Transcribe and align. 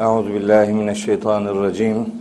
Euzu 0.00 0.34
billahi 0.34 0.72
mineşşeytanirracim. 0.72 2.12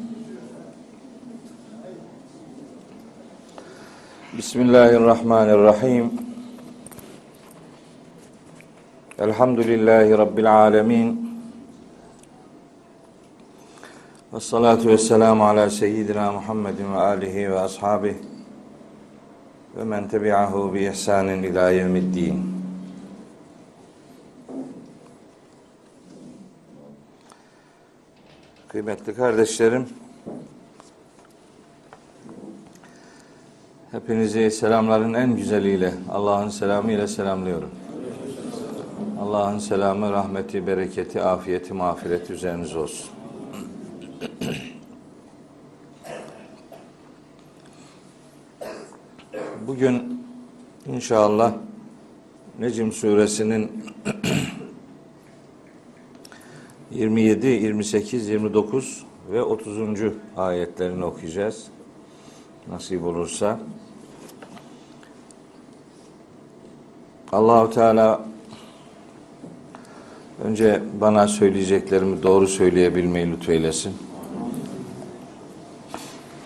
Bismillahirrahmanirrahim. 4.37 6.11
Elhamdülillahi 9.19 10.17
rabbil 10.17 10.55
alamin. 10.55 11.39
Ve 14.33 14.39
salatu 14.39 14.87
ve 14.87 14.97
selamu 14.97 15.43
ala 15.43 15.69
seyyidina 15.69 16.31
Muhammedin 16.31 16.93
ve 16.93 16.99
alihi 16.99 17.51
ve 17.51 17.59
ashabihi 17.59 18.17
ve 19.77 19.83
men 19.83 20.07
tebi'ahu 20.07 20.73
bi 20.73 20.85
ihsanin 20.85 21.43
ila 21.43 21.69
yevmiddin. 21.69 22.58
Kıymetli 28.69 29.15
kardeşlerim, 29.15 29.87
hepinizi 33.91 34.51
selamların 34.51 35.13
en 35.13 35.35
güzeliyle, 35.35 35.93
Allah'ın 36.11 36.49
selamı 36.49 36.91
ile 36.91 37.07
selamlıyorum. 37.07 37.69
Allah'ın 39.21 39.59
selamı, 39.59 40.11
rahmeti, 40.11 40.67
bereketi, 40.67 41.21
afiyeti, 41.21 41.73
mağfireti 41.73 42.33
üzerinize 42.33 42.77
olsun. 42.77 43.09
Bugün 49.67 50.23
inşallah 50.87 51.53
Necim 52.59 52.91
suresinin 52.91 53.83
27, 56.99 57.47
28, 57.47 58.27
29 58.27 59.03
ve 59.31 59.43
30. 59.43 59.77
ayetlerini 60.37 61.05
okuyacağız. 61.05 61.63
Nasip 62.69 63.03
olursa. 63.03 63.59
Allahu 67.31 67.69
Teala 67.69 68.25
önce 70.43 70.81
bana 71.01 71.27
söyleyeceklerimi 71.27 72.23
doğru 72.23 72.47
söyleyebilmeyi 72.47 73.31
lütfeylesin. 73.31 73.93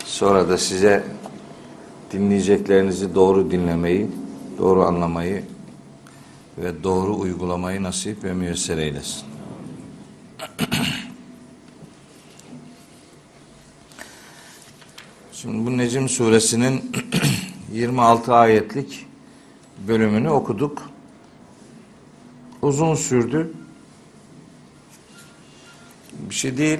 Sonra 0.05 0.49
da 0.49 0.57
size 0.57 1.03
dinleyeceklerinizi 2.11 3.15
doğru 3.15 3.51
dinlemeyi, 3.51 4.07
doğru 4.57 4.83
anlamayı 4.83 5.43
ve 6.57 6.83
doğru 6.83 7.19
uygulamayı 7.19 7.83
nasip 7.83 8.23
ve 8.23 8.33
müyesser 8.33 8.77
eylesin. 8.77 9.32
Şimdi 15.33 15.65
bu 15.65 15.77
Necim 15.77 16.09
suresinin 16.09 16.91
26 17.73 18.33
ayetlik 18.33 19.05
bölümünü 19.87 20.29
okuduk. 20.29 20.89
Uzun 22.61 22.95
sürdü. 22.95 23.53
Bir 26.29 26.35
şey 26.35 26.57
değil. 26.57 26.79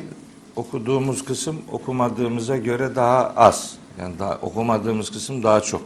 Okuduğumuz 0.56 1.26
kısım 1.26 1.62
okumadığımıza 1.72 2.58
göre 2.58 2.95
daha 2.95 3.30
az. 3.36 3.78
Yani 4.00 4.20
daha 4.20 4.36
okumadığımız 4.36 5.12
kısım 5.12 5.44
daha 5.44 5.62
çok. 5.62 5.82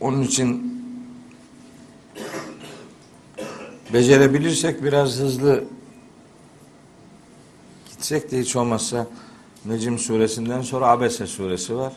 Onun 0.00 0.22
için 0.22 0.76
becerebilirsek 3.92 4.84
biraz 4.84 5.18
hızlı 5.18 5.64
gitsek 7.96 8.30
de 8.30 8.40
hiç 8.40 8.56
olmazsa 8.56 9.06
Necim 9.64 9.98
suresinden 9.98 10.62
sonra 10.62 10.86
Abese 10.86 11.26
suresi 11.26 11.76
var. 11.76 11.92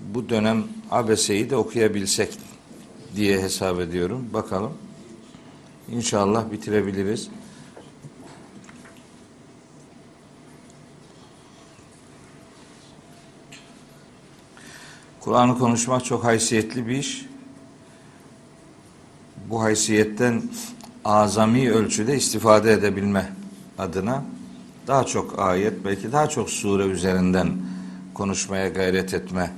Bu 0.00 0.28
dönem 0.28 0.64
Abese'yi 0.90 1.50
de 1.50 1.56
okuyabilsek 1.56 2.38
diye 3.16 3.42
hesap 3.42 3.80
ediyorum. 3.80 4.28
Bakalım. 4.32 4.72
İnşallah 5.92 6.50
bitirebiliriz. 6.50 7.28
Kur'an'ı 15.20 15.58
konuşmak 15.58 16.04
çok 16.04 16.24
haysiyetli 16.24 16.86
bir 16.86 16.96
iş. 16.96 17.26
Bu 19.50 19.62
haysiyetten 19.62 20.42
azami 21.04 21.72
ölçüde 21.72 22.16
istifade 22.16 22.72
edebilme 22.72 23.32
adına 23.78 24.24
daha 24.86 25.04
çok 25.04 25.38
ayet, 25.38 25.84
belki 25.84 26.12
daha 26.12 26.28
çok 26.28 26.50
sure 26.50 26.82
üzerinden 26.82 27.56
konuşmaya 28.14 28.68
gayret 28.68 29.14
etme 29.14 29.50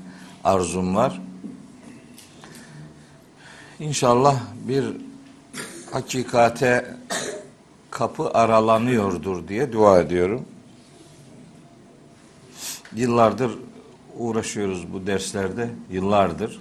arzum 0.44 0.96
var. 0.96 1.22
İnşallah 3.78 4.40
bir 4.68 4.84
hakikate 5.92 6.96
kapı 7.90 8.30
aralanıyordur 8.30 9.48
diye 9.48 9.72
dua 9.72 10.00
ediyorum. 10.00 10.44
Yıllardır 12.94 13.58
uğraşıyoruz 14.18 14.92
bu 14.92 15.06
derslerde, 15.06 15.70
yıllardır. 15.90 16.60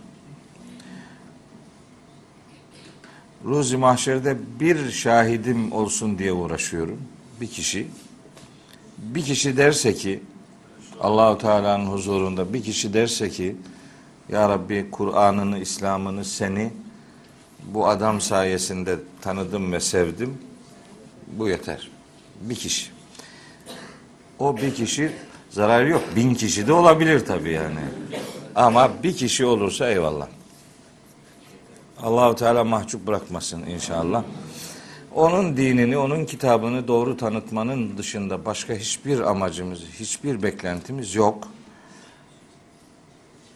Ruzi 3.45 3.77
mahşerde 3.77 4.37
bir 4.59 4.91
şahidim 4.91 5.71
olsun 5.71 6.17
diye 6.17 6.33
uğraşıyorum. 6.33 7.01
Bir 7.41 7.47
kişi 7.47 7.87
bir 8.97 9.23
kişi 9.23 9.57
derse 9.57 9.93
ki 9.93 10.19
Allahu 11.01 11.37
Teala'nın 11.37 11.85
huzurunda 11.85 12.53
bir 12.53 12.63
kişi 12.63 12.93
derse 12.93 13.29
ki 13.29 13.55
Ya 14.29 14.49
Rabbi 14.49 14.91
Kur'an'ını, 14.91 15.59
İslam'ını 15.59 16.25
seni 16.25 16.73
bu 17.63 17.87
adam 17.87 18.21
sayesinde 18.21 18.99
tanıdım 19.21 19.71
ve 19.71 19.79
sevdim. 19.79 20.37
Bu 21.27 21.49
yeter. 21.49 21.89
Bir 22.41 22.55
kişi. 22.55 22.91
O 24.39 24.57
bir 24.57 24.75
kişi 24.75 25.11
zararı 25.49 25.89
yok. 25.89 26.03
Bin 26.15 26.33
kişi 26.33 26.67
de 26.67 26.73
olabilir 26.73 27.25
tabii 27.25 27.51
yani. 27.51 27.79
Ama 28.55 28.91
bir 29.03 29.15
kişi 29.15 29.45
olursa 29.45 29.89
eyvallah. 29.89 30.27
Allahu 32.03 32.35
Teala 32.35 32.63
mahcup 32.63 33.07
bırakmasın 33.07 33.61
inşallah 33.65 34.23
onun 35.15 35.57
dinini, 35.57 35.97
onun 35.97 36.25
kitabını 36.25 36.87
doğru 36.87 37.17
tanıtmanın 37.17 37.97
dışında 37.97 38.45
başka 38.45 38.73
hiçbir 38.73 39.19
amacımız, 39.19 39.83
hiçbir 39.99 40.43
beklentimiz 40.43 41.15
yok. 41.15 41.47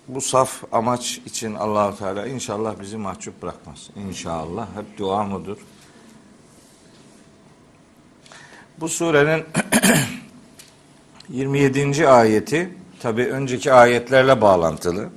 Bu 0.08 0.22
saf 0.22 0.64
amaç 0.72 1.22
için 1.26 1.56
Allahu 1.56 1.98
Teala 1.98 2.28
inşallah 2.28 2.76
bizi 2.82 2.98
mahcup 2.98 3.42
bırakmaz. 3.42 3.90
İnşallah 4.08 4.68
hep 4.76 4.98
dua 4.98 5.24
mudur? 5.24 5.58
Bu 8.80 8.90
surenin 8.90 9.46
27. 11.30 12.08
ayeti 12.08 12.74
tabi 13.00 13.26
önceki 13.26 13.74
ayetlerle 13.74 14.42
bağlantılı. 14.42 15.10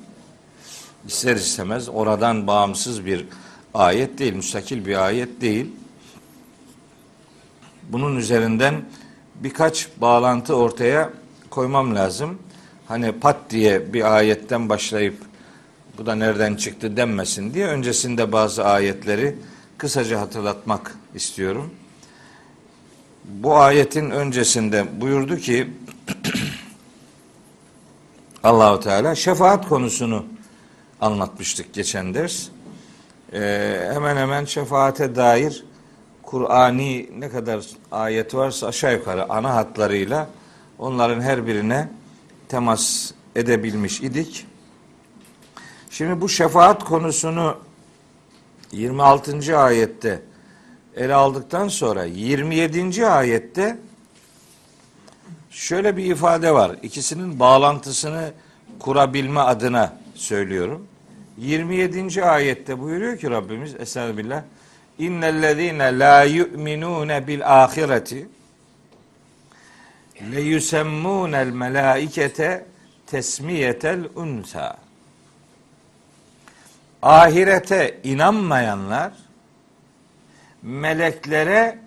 İster 1.06 1.36
istemez 1.36 1.88
oradan 1.88 2.46
bağımsız 2.46 3.06
bir 3.06 3.26
ayet 3.74 4.18
değil, 4.18 4.34
müstakil 4.34 4.86
bir 4.86 5.06
ayet 5.06 5.40
değil 5.40 5.70
bunun 7.88 8.16
üzerinden 8.16 8.74
birkaç 9.34 9.88
bağlantı 9.96 10.56
ortaya 10.56 11.10
koymam 11.50 11.94
lazım. 11.94 12.38
Hani 12.88 13.12
pat 13.12 13.36
diye 13.50 13.92
bir 13.92 14.16
ayetten 14.16 14.68
başlayıp 14.68 15.16
bu 15.98 16.06
da 16.06 16.14
nereden 16.14 16.54
çıktı 16.54 16.96
denmesin 16.96 17.54
diye 17.54 17.66
öncesinde 17.66 18.32
bazı 18.32 18.64
ayetleri 18.64 19.36
kısaca 19.78 20.20
hatırlatmak 20.20 20.96
istiyorum. 21.14 21.70
Bu 23.24 23.56
ayetin 23.56 24.10
öncesinde 24.10 25.00
buyurdu 25.00 25.36
ki 25.36 25.70
Allahu 28.42 28.80
Teala 28.80 29.14
şefaat 29.14 29.68
konusunu 29.68 30.24
anlatmıştık 31.00 31.74
geçen 31.74 32.14
ders. 32.14 32.48
Ee, 33.32 33.90
hemen 33.92 34.16
hemen 34.16 34.44
şefaate 34.44 35.16
dair 35.16 35.64
Kur'ani 36.32 37.10
ne 37.18 37.28
kadar 37.28 37.64
ayet 37.90 38.34
varsa 38.34 38.66
aşağı 38.66 38.92
yukarı 38.92 39.32
ana 39.32 39.54
hatlarıyla 39.54 40.28
onların 40.78 41.20
her 41.20 41.46
birine 41.46 41.88
temas 42.48 43.12
edebilmiş 43.36 44.00
idik. 44.00 44.46
Şimdi 45.90 46.20
bu 46.20 46.28
şefaat 46.28 46.84
konusunu 46.84 47.56
26. 48.72 49.58
ayette 49.58 50.22
ele 50.96 51.14
aldıktan 51.14 51.68
sonra 51.68 52.04
27. 52.04 53.06
ayette 53.06 53.78
şöyle 55.50 55.96
bir 55.96 56.04
ifade 56.04 56.54
var. 56.54 56.76
İkisinin 56.82 57.40
bağlantısını 57.40 58.32
kurabilme 58.78 59.40
adına 59.40 59.96
söylüyorum. 60.14 60.86
27. 61.38 62.24
ayette 62.24 62.80
buyuruyor 62.80 63.18
ki 63.18 63.30
Rabbimiz 63.30 63.74
Estağfirullah 63.74 64.42
İnnellezîne 64.98 65.98
lâ 65.98 66.24
yu'minûne 66.24 67.26
bil 67.26 67.64
âhireti 67.64 68.28
le 70.32 70.40
yusemmunel 70.40 71.50
melaikete 71.50 72.66
tesmiyetel 73.06 74.00
unsa. 74.14 74.76
Ahirete 77.02 78.00
inanmayanlar 78.04 79.12
meleklere 80.62 81.78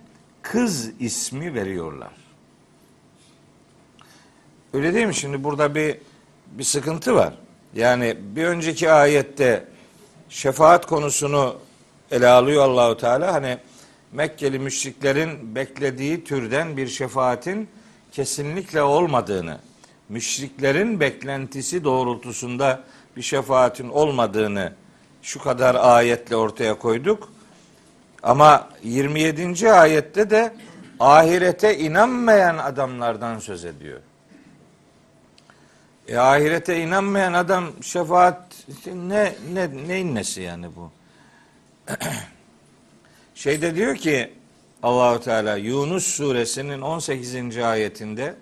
kız 0.41 0.91
ismi 0.99 1.53
veriyorlar. 1.53 2.11
Öyle 4.73 4.93
değil 4.93 5.05
mi? 5.05 5.15
Şimdi 5.15 5.43
burada 5.43 5.75
bir 5.75 5.97
bir 6.51 6.63
sıkıntı 6.63 7.15
var. 7.15 7.33
Yani 7.75 8.17
bir 8.19 8.45
önceki 8.45 8.91
ayette 8.91 9.65
şefaat 10.29 10.85
konusunu 10.85 11.57
ele 12.15 12.27
alıyor 12.27 12.63
Allahu 12.63 12.97
Teala. 12.97 13.33
Hani 13.33 13.57
Mekkeli 14.11 14.59
müşriklerin 14.59 15.55
beklediği 15.55 16.23
türden 16.23 16.77
bir 16.77 16.87
şefaatin 16.87 17.69
kesinlikle 18.11 18.81
olmadığını, 18.81 19.57
müşriklerin 20.09 20.99
beklentisi 20.99 21.83
doğrultusunda 21.83 22.83
bir 23.17 23.21
şefaatin 23.21 23.89
olmadığını 23.89 24.73
şu 25.21 25.43
kadar 25.43 25.75
ayetle 25.75 26.35
ortaya 26.35 26.79
koyduk. 26.79 27.31
Ama 28.23 28.69
27. 28.83 29.71
ayette 29.71 30.29
de 30.29 30.53
ahirete 30.99 31.77
inanmayan 31.77 32.57
adamlardan 32.57 33.39
söz 33.39 33.65
ediyor. 33.65 33.99
E, 36.07 36.17
ahirete 36.17 36.81
inanmayan 36.81 37.33
adam 37.33 37.65
şefaat 37.81 38.65
ne 38.93 39.35
ne 39.53 39.87
neyin 39.87 40.15
nesi 40.15 40.41
yani 40.41 40.67
bu? 40.75 40.91
Şeyde 43.35 43.75
diyor 43.75 43.95
ki 43.95 44.33
Allahu 44.83 45.19
Teala 45.19 45.55
Yunus 45.55 46.07
suresinin 46.07 46.81
18. 46.81 47.57
ayetinde 47.57 48.35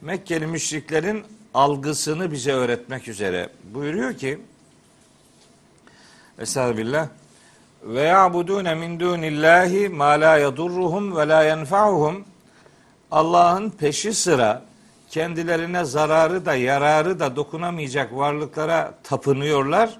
Mekkeli 0.00 0.46
müşriklerin 0.46 1.24
algısını 1.54 2.32
bize 2.32 2.52
öğretmek 2.52 3.08
üzere. 3.08 3.48
Buyuruyor 3.74 4.14
ki 4.14 4.40
Estağfirullah. 6.38 7.08
Ve 7.82 8.02
ya'budune 8.02 8.74
min 8.74 9.00
dunillahi 9.00 9.88
ma 9.88 10.06
la 10.06 10.38
yadurruhum 10.38 11.16
ve 11.16 11.28
la 11.28 11.42
yenfa'uhum. 11.42 12.24
Allah'ın 13.10 13.70
peşi 13.70 14.14
sıra 14.14 14.62
kendilerine 15.10 15.84
zararı 15.84 16.46
da 16.46 16.54
yararı 16.54 17.20
da 17.20 17.36
dokunamayacak 17.36 18.16
varlıklara 18.16 18.94
tapınıyorlar 19.02 19.98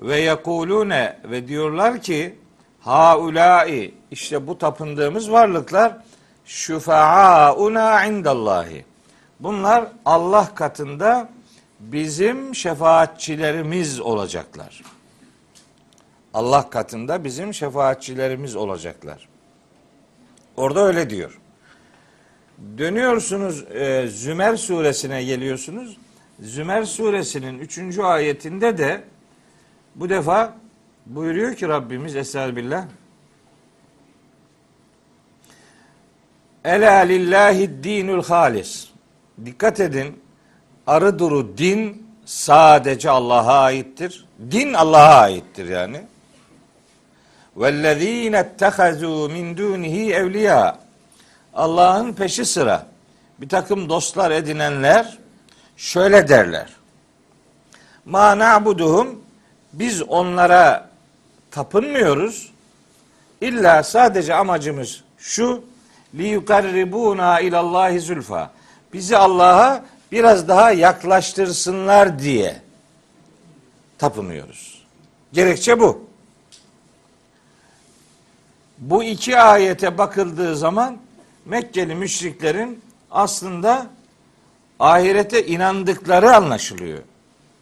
ve 0.00 0.20
yekulune 0.20 1.18
ve 1.24 1.48
diyorlar 1.48 2.02
ki 2.02 2.34
haulai 2.80 3.94
işte 4.10 4.46
bu 4.46 4.58
tapındığımız 4.58 5.30
varlıklar 5.30 5.96
şufaauna 6.44 8.04
indallahi. 8.04 8.84
Bunlar 9.40 9.86
Allah 10.04 10.54
katında 10.54 11.28
bizim 11.80 12.54
şefaatçilerimiz 12.54 14.00
olacaklar. 14.00 14.82
Allah 16.34 16.70
katında 16.70 17.24
bizim 17.24 17.54
şefaatçilerimiz 17.54 18.56
olacaklar. 18.56 19.28
Orada 20.56 20.80
öyle 20.80 21.10
diyor. 21.10 21.38
Dönüyorsunuz 22.78 23.62
e, 23.62 24.06
Zümer 24.08 24.56
suresine 24.56 25.24
geliyorsunuz. 25.24 25.96
Zümer 26.40 26.84
suresinin 26.84 27.58
üçüncü 27.58 28.02
ayetinde 28.02 28.78
de 28.78 29.04
bu 29.96 30.08
defa 30.08 30.54
buyuruyor 31.06 31.54
ki 31.54 31.68
Rabbimiz 31.68 32.16
Estağfirullah. 32.16 32.84
Ela 36.64 36.98
lillahi 36.98 37.84
dinul 37.84 38.22
halis. 38.22 38.88
Dikkat 39.44 39.80
edin. 39.80 40.20
Arı 40.86 41.18
duru 41.18 41.58
din 41.58 42.06
sadece 42.24 43.10
Allah'a 43.10 43.58
aittir. 43.58 44.26
Din 44.50 44.72
Allah'a 44.72 45.20
aittir 45.20 45.68
yani. 45.68 46.02
Vellezine 47.56 48.38
ettehazu 48.38 49.28
min 49.28 49.56
dunihi 49.56 50.12
evliya. 50.12 50.78
Allah'ın 51.54 52.12
peşi 52.12 52.44
sıra 52.44 52.86
bir 53.38 53.48
takım 53.48 53.88
dostlar 53.88 54.30
edinenler 54.30 55.18
şöyle 55.76 56.28
derler. 56.28 56.68
Ma 58.04 58.38
na'buduhum 58.38 59.25
biz 59.78 60.02
onlara 60.02 60.90
tapınmıyoruz. 61.50 62.52
İlla 63.40 63.82
sadece 63.82 64.34
amacımız 64.34 65.04
şu 65.18 65.64
li 66.14 66.26
yukarribuna 66.28 67.40
ilallahi 67.40 68.00
zülfa. 68.00 68.50
Bizi 68.92 69.16
Allah'a 69.16 69.84
biraz 70.12 70.48
daha 70.48 70.72
yaklaştırsınlar 70.72 72.18
diye 72.18 72.56
tapınıyoruz. 73.98 74.82
Gerekçe 75.32 75.80
bu. 75.80 76.06
Bu 78.78 79.04
iki 79.04 79.38
ayete 79.38 79.98
bakıldığı 79.98 80.56
zaman 80.56 80.98
Mekkeli 81.44 81.94
müşriklerin 81.94 82.82
aslında 83.10 83.86
ahirete 84.78 85.46
inandıkları 85.46 86.36
anlaşılıyor. 86.36 86.98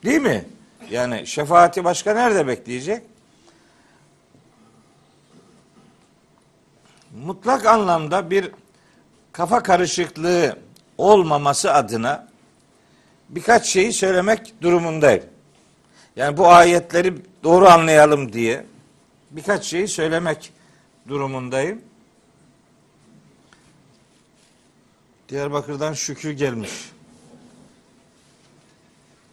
Değil 0.05 0.21
mi? 0.21 0.45
Yani 0.91 1.27
şefaati 1.27 1.85
başka 1.85 2.15
nerede 2.15 2.47
bekleyecek? 2.47 3.03
Mutlak 7.25 7.67
anlamda 7.67 8.31
bir 8.31 8.51
kafa 9.33 9.63
karışıklığı 9.63 10.59
olmaması 10.99 11.73
adına 11.73 12.29
birkaç 13.29 13.67
şeyi 13.67 13.93
söylemek 13.93 14.63
durumundayım. 14.63 15.25
Yani 16.17 16.37
bu 16.37 16.49
ayetleri 16.49 17.15
doğru 17.43 17.69
anlayalım 17.69 18.33
diye 18.33 18.67
birkaç 19.31 19.65
şeyi 19.65 19.89
söylemek 19.89 20.53
durumundayım. 21.09 21.83
Diyarbakır'dan 25.29 25.93
Şükrü 25.93 26.33
gelmiş. 26.33 26.94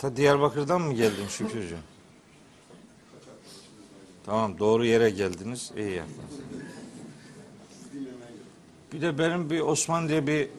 Ta 0.02 0.16
Diyarbakır'dan 0.16 0.82
mı 0.82 0.94
geldin 0.94 1.28
Şükrücüğüm? 1.30 1.80
Tamam 4.26 4.60
doğru 4.60 4.86
yere 4.86 5.10
geldiniz. 5.10 5.72
İyi 5.78 5.92
yaptınız. 5.92 6.32
Bir 8.94 9.02
de 9.02 9.18
benim 9.18 9.50
bir 9.50 9.60
Osman 9.60 10.10
diye 10.10 10.28
bir 10.28 10.50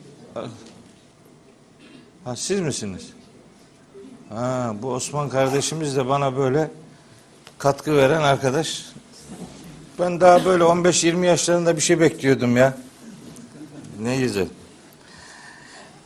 ha 2.24 2.36
siz 2.36 2.60
misiniz? 2.60 3.12
Ha 4.28 4.74
bu 4.82 4.92
Osman 4.92 5.28
kardeşimiz 5.28 5.96
de 5.96 6.08
bana 6.08 6.36
böyle 6.36 6.70
katkı 7.58 7.96
veren 7.96 8.22
arkadaş. 8.22 8.86
Ben 9.98 10.20
daha 10.20 10.44
böyle 10.44 10.64
15-20 10.64 11.26
yaşlarında 11.26 11.76
bir 11.76 11.82
şey 11.82 12.00
bekliyordum 12.00 12.56
ya. 12.56 12.78
Ne 14.00 14.16
güzel. 14.16 14.48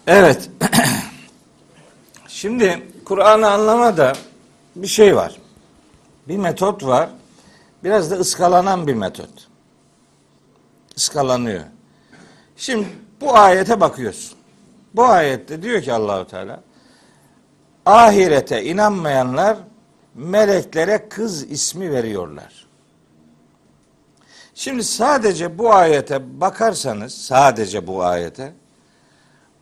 Evet. 0.06 0.50
Şimdi 2.28 2.95
Kur'an'ı 3.06 3.50
anlamada 3.50 4.12
bir 4.76 4.86
şey 4.86 5.16
var. 5.16 5.36
Bir 6.28 6.36
metot 6.36 6.84
var. 6.84 7.10
Biraz 7.84 8.10
da 8.10 8.14
ıskalanan 8.14 8.86
bir 8.86 8.94
metot. 8.94 9.48
Iskalanıyor. 10.96 11.64
Şimdi 12.56 12.88
bu 13.20 13.36
ayete 13.36 13.80
bakıyorsun. 13.80 14.38
Bu 14.94 15.04
ayette 15.04 15.62
diyor 15.62 15.82
ki 15.82 15.92
Allahu 15.92 16.26
Teala 16.26 16.62
ahirete 17.86 18.64
inanmayanlar 18.64 19.58
meleklere 20.14 21.08
kız 21.08 21.50
ismi 21.50 21.92
veriyorlar. 21.92 22.66
Şimdi 24.54 24.84
sadece 24.84 25.58
bu 25.58 25.74
ayete 25.74 26.40
bakarsanız 26.40 27.14
sadece 27.14 27.86
bu 27.86 28.04
ayete 28.04 28.52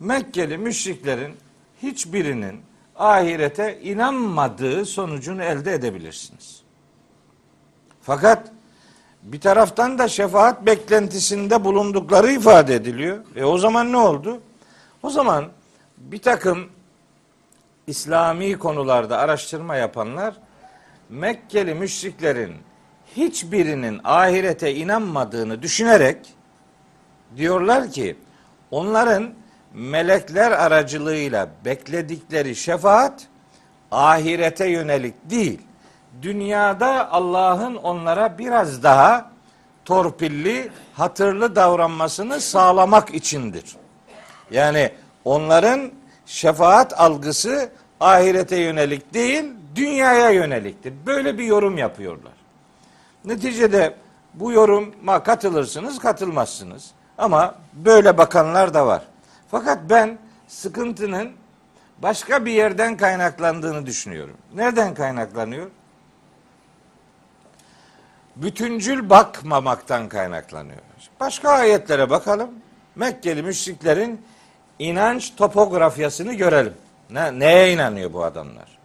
Mekkeli 0.00 0.58
müşriklerin 0.58 1.36
hiçbirinin 1.82 2.60
ahirete 2.96 3.80
inanmadığı 3.82 4.86
sonucunu 4.86 5.42
elde 5.42 5.72
edebilirsiniz. 5.72 6.62
Fakat 8.02 8.52
bir 9.22 9.40
taraftan 9.40 9.98
da 9.98 10.08
şefaat 10.08 10.66
beklentisinde 10.66 11.64
bulundukları 11.64 12.32
ifade 12.32 12.74
ediliyor. 12.74 13.18
E 13.36 13.44
o 13.44 13.58
zaman 13.58 13.92
ne 13.92 13.96
oldu? 13.96 14.40
O 15.02 15.10
zaman 15.10 15.48
bir 15.96 16.22
takım 16.22 16.68
İslami 17.86 18.58
konularda 18.58 19.18
araştırma 19.18 19.76
yapanlar 19.76 20.34
Mekkeli 21.08 21.74
müşriklerin 21.74 22.54
hiçbirinin 23.16 24.00
ahirete 24.04 24.74
inanmadığını 24.74 25.62
düşünerek 25.62 26.18
diyorlar 27.36 27.90
ki 27.90 28.16
onların 28.70 29.30
melekler 29.74 30.52
aracılığıyla 30.52 31.48
bekledikleri 31.64 32.56
şefaat 32.56 33.26
ahirete 33.90 34.68
yönelik 34.68 35.14
değil. 35.30 35.60
Dünyada 36.22 37.12
Allah'ın 37.12 37.74
onlara 37.74 38.38
biraz 38.38 38.82
daha 38.82 39.30
torpilli, 39.84 40.70
hatırlı 40.94 41.56
davranmasını 41.56 42.40
sağlamak 42.40 43.14
içindir. 43.14 43.76
Yani 44.50 44.90
onların 45.24 45.90
şefaat 46.26 47.00
algısı 47.00 47.70
ahirete 48.00 48.56
yönelik 48.56 49.14
değil, 49.14 49.44
dünyaya 49.74 50.30
yöneliktir. 50.30 50.94
Böyle 51.06 51.38
bir 51.38 51.44
yorum 51.44 51.78
yapıyorlar. 51.78 52.32
Neticede 53.24 53.94
bu 54.34 54.52
yoruma 54.52 55.22
katılırsınız, 55.22 55.98
katılmazsınız. 55.98 56.90
Ama 57.18 57.54
böyle 57.72 58.18
bakanlar 58.18 58.74
da 58.74 58.86
var. 58.86 59.02
Fakat 59.50 59.78
ben 59.90 60.18
sıkıntının 60.48 61.32
başka 61.98 62.44
bir 62.44 62.52
yerden 62.52 62.96
kaynaklandığını 62.96 63.86
düşünüyorum. 63.86 64.36
Nereden 64.54 64.94
kaynaklanıyor? 64.94 65.70
Bütüncül 68.36 69.10
bakmamaktan 69.10 70.08
kaynaklanıyor. 70.08 70.80
Başka 71.20 71.50
ayetlere 71.50 72.10
bakalım. 72.10 72.50
Mekkeli 72.96 73.42
müşriklerin 73.42 74.22
inanç 74.78 75.36
topografyasını 75.36 76.34
görelim. 76.34 76.74
Ne, 77.10 77.38
neye 77.38 77.72
inanıyor 77.72 78.12
bu 78.12 78.24
adamlar? 78.24 78.78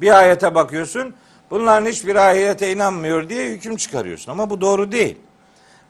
Bir 0.00 0.18
ayete 0.18 0.54
bakıyorsun, 0.54 1.14
bunların 1.50 1.86
hiçbir 1.86 2.16
ahirete 2.16 2.72
inanmıyor 2.72 3.28
diye 3.28 3.48
hüküm 3.48 3.76
çıkarıyorsun. 3.76 4.32
Ama 4.32 4.50
bu 4.50 4.60
doğru 4.60 4.92
değil. 4.92 5.18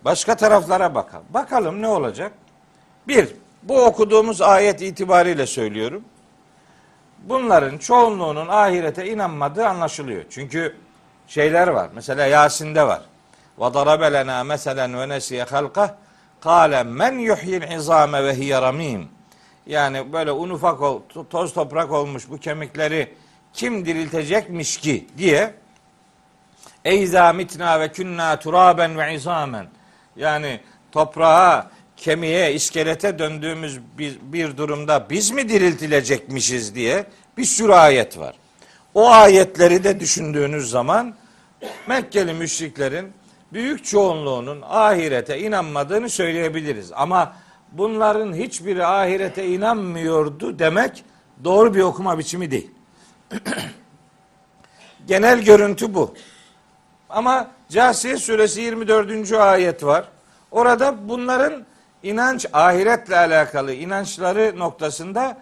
Başka 0.05 0.37
taraflara 0.37 0.95
bakalım. 0.95 1.27
Bakalım 1.31 1.83
ne 1.83 1.89
olacak? 1.89 2.33
Bir, 3.09 3.29
bu 3.69 3.85
okuduğumuz 3.85 4.41
ayet 4.41 4.83
itibariyle 4.83 5.47
söylüyorum. 5.47 6.05
Bunların 7.19 7.79
çoğunluğunun 7.79 8.49
ahirete 8.49 9.11
inanmadığı 9.11 9.67
anlaşılıyor. 9.67 10.25
Çünkü 10.31 10.77
şeyler 11.27 11.69
var. 11.69 11.91
Mesela 11.95 12.27
Yasin'de 12.27 12.83
var. 12.83 13.03
Ve 13.59 13.75
darabe 13.75 14.13
lena 14.13 14.45
meselen 14.45 14.99
ve 14.99 15.09
nesiye 15.09 15.45
halka 15.45 15.99
kâle 16.41 16.83
men 16.83 17.19
yuhyil 17.19 17.73
izame 17.73 18.25
ve 18.25 18.35
hiye. 18.35 19.09
Yani 19.67 20.13
böyle 20.13 20.33
un 20.33 20.51
ufak 20.51 20.81
ol, 20.81 21.01
toz 21.31 21.53
toprak 21.53 21.93
olmuş 21.93 22.31
bu 22.31 22.39
kemikleri 22.39 23.15
kim 23.53 23.87
diriltecekmiş 23.87 24.77
ki 24.77 25.07
diye 25.19 25.55
Eyza 26.85 27.33
mitna 27.33 27.81
ve 27.81 27.93
künna 27.93 28.39
turaben 28.39 28.99
ve 28.99 29.15
izamen. 29.15 29.67
Yani 30.17 30.61
toprağa, 30.93 31.71
kemiğe, 31.97 32.55
iskelete 32.55 33.19
döndüğümüz 33.19 33.81
bir, 33.99 34.19
bir 34.23 34.57
durumda 34.57 35.07
biz 35.11 35.31
mi 35.31 35.49
diriltilecekmişiz 35.49 36.75
diye 36.75 37.07
bir 37.37 37.45
sürü 37.45 37.73
ayet 37.73 38.19
var. 38.19 38.37
O 38.95 39.11
ayetleri 39.11 39.85
de 39.85 40.01
düşündüğünüz 40.01 40.71
zaman 40.71 41.15
Mekkeli 41.87 42.33
müşriklerin 42.33 43.13
büyük 43.53 43.85
çoğunluğunun 43.85 44.63
ahirete 44.63 45.39
inanmadığını 45.39 46.11
söyleyebiliriz. 46.11 46.93
Ama 46.93 47.37
bunların 47.73 48.35
hiçbiri 48.35 48.87
ahirete 48.87 49.47
inanmıyordu 49.47 50.59
demek 50.59 51.05
doğru 51.45 51.75
bir 51.75 51.81
okuma 51.81 52.19
biçimi 52.19 52.51
değil. 52.51 52.71
Genel 55.07 55.43
görüntü 55.43 55.95
bu. 55.95 56.15
Ama 57.09 57.51
Câsiye 57.69 58.17
suresi 58.17 58.61
24. 58.61 59.33
ayet 59.33 59.85
var. 59.85 60.09
Orada 60.51 61.09
bunların 61.09 61.67
inanç 62.07 62.47
ahiretle 62.53 63.17
alakalı 63.17 63.73
inançları 63.73 64.59
noktasında 64.59 65.39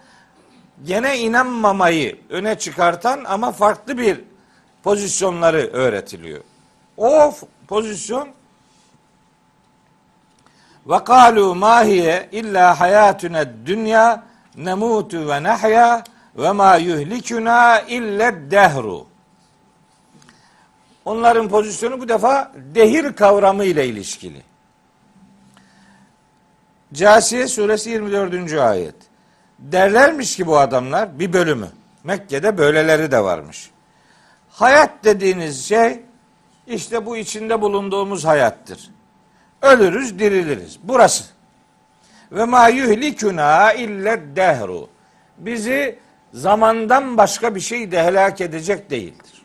gene 0.85 1.19
inanmamayı 1.19 2.19
öne 2.31 2.59
çıkartan 2.59 3.25
ama 3.25 3.53
farklı 3.53 3.99
bir 3.99 4.21
pozisyonları 4.83 5.71
öğretiliyor. 5.73 6.41
O 6.97 7.35
pozisyon 7.69 8.29
ve 10.87 11.05
kalu 11.05 11.55
mahiye 11.55 12.29
illa 12.33 12.81
hayatuna 12.81 13.45
dünya 13.67 14.23
nemutu 14.57 15.29
ve 15.29 15.43
nahya 15.43 16.05
ve 16.37 16.53
ma 16.53 16.77
yuhlikuna 16.77 17.81
illa 17.81 18.51
dehru. 18.51 19.07
Onların 21.05 21.49
pozisyonu 21.49 22.01
bu 22.01 22.09
defa 22.09 22.53
dehir 22.75 23.13
kavramı 23.13 23.65
ile 23.65 23.87
ilişkili. 23.87 24.54
Casiye 26.95 27.49
suresi 27.49 27.91
24. 27.91 28.53
ayet. 28.53 28.95
Derlermiş 29.59 30.37
ki 30.37 30.47
bu 30.47 30.59
adamlar 30.59 31.19
bir 31.19 31.33
bölümü. 31.33 31.69
Mekke'de 32.05 32.59
böyleleri 32.59 33.11
de 33.11 33.25
varmış. 33.25 33.71
Hayat 34.51 34.91
dediğiniz 35.05 35.65
şey 35.69 36.03
işte 36.67 37.07
bu 37.07 37.17
içinde 37.17 37.61
bulunduğumuz 37.61 38.25
hayattır. 38.25 38.91
Ölürüz, 39.63 40.19
diriliriz. 40.19 40.79
Burası. 40.83 41.25
Ve 42.33 42.45
ma 42.45 42.69
yuhlikuna 42.69 43.73
illa 43.73 44.19
dehru. 44.37 44.89
Bizi 45.39 45.99
zamandan 46.33 47.17
başka 47.17 47.55
bir 47.55 47.61
şey 47.61 47.93
de 47.93 48.03
helak 48.03 48.41
edecek 48.41 48.91
değildir. 48.91 49.43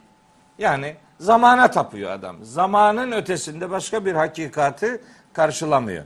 Yani 0.58 0.96
zamana 1.20 1.72
tapıyor 1.72 2.12
adam. 2.12 2.36
Zamanın 2.41 3.12
ötesinde 3.12 3.70
başka 3.70 4.06
bir 4.06 4.13
hakikati 4.13 5.01
karşılamıyor. 5.34 6.06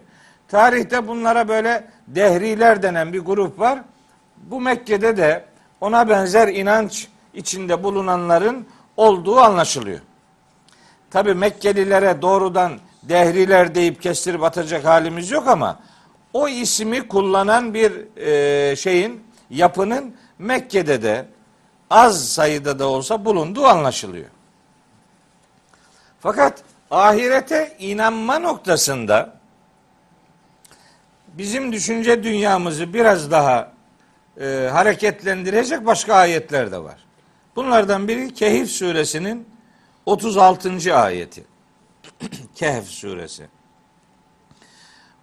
Tarihte 0.54 1.08
bunlara 1.08 1.48
böyle 1.48 1.88
dehriler 2.08 2.84
denen 2.84 3.14
bir 3.14 3.20
grup 3.20 3.60
var. 3.60 3.80
Bu 4.38 4.62
Mekke'de 4.62 5.18
de 5.18 5.46
ona 5.82 6.10
benzer 6.10 6.48
inanç 6.48 7.08
içinde 7.34 7.84
bulunanların 7.84 8.68
olduğu 8.98 9.40
anlaşılıyor. 9.40 10.00
Tabi 11.12 11.34
Mekkelilere 11.34 12.22
doğrudan 12.22 12.80
dehriler 13.04 13.76
deyip 13.76 14.02
kestirip 14.02 14.44
atacak 14.44 14.86
halimiz 14.86 15.32
yok 15.32 15.48
ama 15.48 15.80
o 16.34 16.48
ismi 16.48 17.08
kullanan 17.08 17.74
bir 17.74 18.18
e, 18.18 18.76
şeyin 18.76 19.24
yapının 19.50 20.16
Mekke'de 20.40 21.04
de 21.04 21.26
az 21.90 22.30
sayıda 22.30 22.80
da 22.80 22.88
olsa 22.88 23.26
bulunduğu 23.26 23.66
anlaşılıyor. 23.66 24.30
Fakat 26.20 26.64
ahirete 26.92 27.76
inanma 27.80 28.40
noktasında 28.40 29.33
bizim 31.34 31.74
düşünce 31.74 32.24
dünyamızı 32.24 32.94
biraz 32.94 33.32
daha 33.32 33.72
e, 34.42 34.70
hareketlendirecek 34.72 35.86
başka 35.86 36.16
ayetler 36.16 36.72
de 36.72 36.84
var. 36.84 37.06
Bunlardan 37.56 38.08
biri 38.08 38.34
Kehif 38.34 38.70
suresinin 38.70 39.48
36. 40.06 40.96
ayeti. 40.96 41.44
Kehf 42.56 42.86
suresi. 42.86 43.48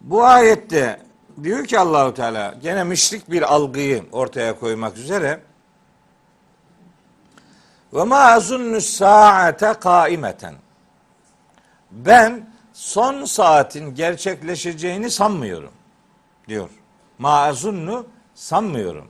Bu 0.01 0.25
ayette 0.25 1.01
diyor 1.43 1.65
ki 1.65 1.79
Allahu 1.79 2.15
Teala 2.15 2.55
gene 2.63 2.85
müşrik 2.85 3.31
bir 3.31 3.55
algıyı 3.55 4.05
ortaya 4.13 4.59
koymak 4.59 4.97
üzere 4.99 5.41
ve 7.93 8.05
ma 8.05 8.19
azunnu 8.19 8.81
saate 8.81 9.73
kaimeten. 9.81 10.55
Ben 11.91 12.51
son 12.73 13.25
saatin 13.25 13.95
gerçekleşeceğini 13.95 15.11
sanmıyorum 15.11 15.73
diyor. 16.51 16.71
Ma 17.19 17.39
azunnu 17.39 18.07
sanmıyorum. 18.35 19.09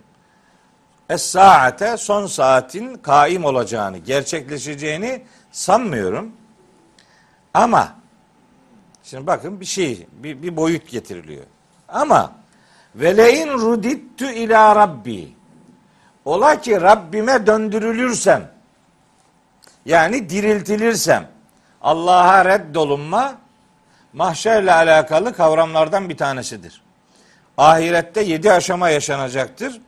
Es 1.08 1.22
saate 1.22 1.96
son 1.96 2.26
saatin 2.26 2.94
kaim 2.94 3.44
olacağını, 3.44 3.98
gerçekleşeceğini 3.98 5.22
sanmıyorum. 5.52 6.32
Ama 7.54 7.96
şimdi 9.02 9.26
bakın 9.26 9.60
bir 9.60 9.64
şey, 9.64 10.06
bir, 10.12 10.42
bir 10.42 10.56
boyut 10.56 10.90
getiriliyor. 10.90 11.44
Ama 11.88 12.32
velein 12.94 13.48
rudittu 13.48 14.24
ila 14.24 14.76
rabbi. 14.76 15.34
Ola 16.24 16.60
ki 16.60 16.80
Rabbime 16.80 17.46
döndürülürsem 17.46 18.50
yani 19.84 20.30
diriltilirsem 20.30 21.28
Allah'a 21.82 22.44
reddolunma 22.44 23.34
mahşerle 24.12 24.72
alakalı 24.72 25.34
kavramlardan 25.34 26.08
bir 26.08 26.16
tanesidir. 26.16 26.82
Ahirette 27.58 28.22
yedi 28.22 28.52
aşama 28.52 28.90
yaşanacaktır. 28.90 29.80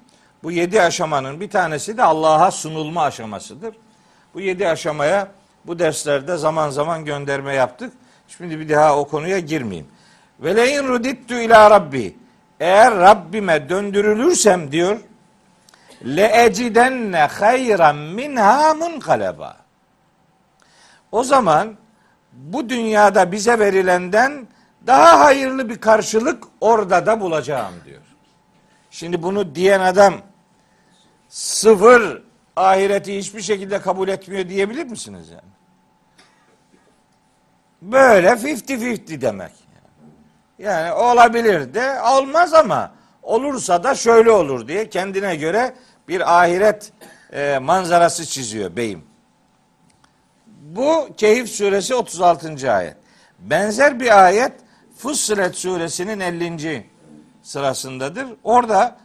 Bu 0.42 0.52
yedi 0.52 0.82
aşamanın 0.82 1.40
bir 1.40 1.50
tanesi 1.50 1.96
de 1.96 2.02
Allah'a 2.02 2.50
sunulma 2.50 3.02
aşamasıdır. 3.02 3.74
Bu 4.34 4.40
yedi 4.40 4.68
aşamaya 4.68 5.28
bu 5.66 5.78
derslerde 5.78 6.36
zaman 6.36 6.70
zaman 6.70 7.04
gönderme 7.04 7.54
yaptık. 7.54 7.92
Şimdi 8.28 8.60
bir 8.60 8.68
daha 8.68 8.98
o 8.98 9.08
konuya 9.08 9.38
girmeyeyim. 9.38 9.88
Ve 10.40 10.56
leyin 10.56 10.88
rudittu 10.88 11.34
ila 11.34 11.70
rabbi. 11.70 12.16
Eğer 12.60 12.94
Rabbime 12.94 13.68
döndürülürsem 13.68 14.72
diyor 14.72 15.00
le 16.04 16.44
ecidenne 16.44 17.18
hayran 17.18 17.96
minha 17.96 18.74
munkaleba. 18.74 19.56
O 21.12 21.24
zaman 21.24 21.74
bu 22.32 22.68
dünyada 22.68 23.32
bize 23.32 23.58
verilenden 23.58 24.46
daha 24.86 25.20
hayırlı 25.20 25.68
bir 25.68 25.78
karşılık 25.78 26.44
orada 26.60 27.06
da 27.06 27.20
bulacağım 27.20 27.74
diyor. 27.84 28.02
Şimdi 28.90 29.22
bunu 29.22 29.54
diyen 29.54 29.80
adam 29.80 30.14
sıfır 31.28 32.22
ahireti 32.56 33.18
hiçbir 33.18 33.42
şekilde 33.42 33.80
kabul 33.80 34.08
etmiyor 34.08 34.48
diyebilir 34.48 34.84
misiniz 34.84 35.28
yani? 35.30 35.52
Böyle 37.82 38.28
50-50 38.28 39.20
demek. 39.20 39.52
Yani 40.58 40.92
olabilir 40.92 41.74
de 41.74 42.02
olmaz 42.02 42.54
ama 42.54 42.92
olursa 43.22 43.84
da 43.84 43.94
şöyle 43.94 44.30
olur 44.30 44.68
diye 44.68 44.88
kendine 44.88 45.36
göre 45.36 45.74
bir 46.08 46.40
ahiret 46.40 46.92
e, 47.32 47.58
manzarası 47.58 48.26
çiziyor 48.26 48.76
beyim. 48.76 49.04
Bu 50.46 51.08
Keyif 51.16 51.48
suresi 51.48 51.94
36. 51.94 52.72
ayet. 52.72 52.96
Benzer 53.38 54.00
bir 54.00 54.24
ayet 54.24 54.52
Fussilet 55.02 55.56
suresinin 55.56 56.20
50. 56.20 56.86
sırasındadır. 57.42 58.26
Orada 58.44 58.96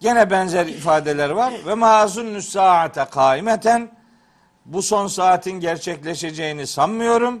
gene 0.00 0.30
benzer 0.30 0.66
ifadeler 0.66 1.30
var. 1.30 1.54
Ve 1.66 1.74
mazun 1.74 2.40
saate 2.40 3.04
kaimeten 3.04 3.90
bu 4.64 4.82
son 4.82 5.06
saatin 5.06 5.60
gerçekleşeceğini 5.60 6.66
sanmıyorum. 6.66 7.40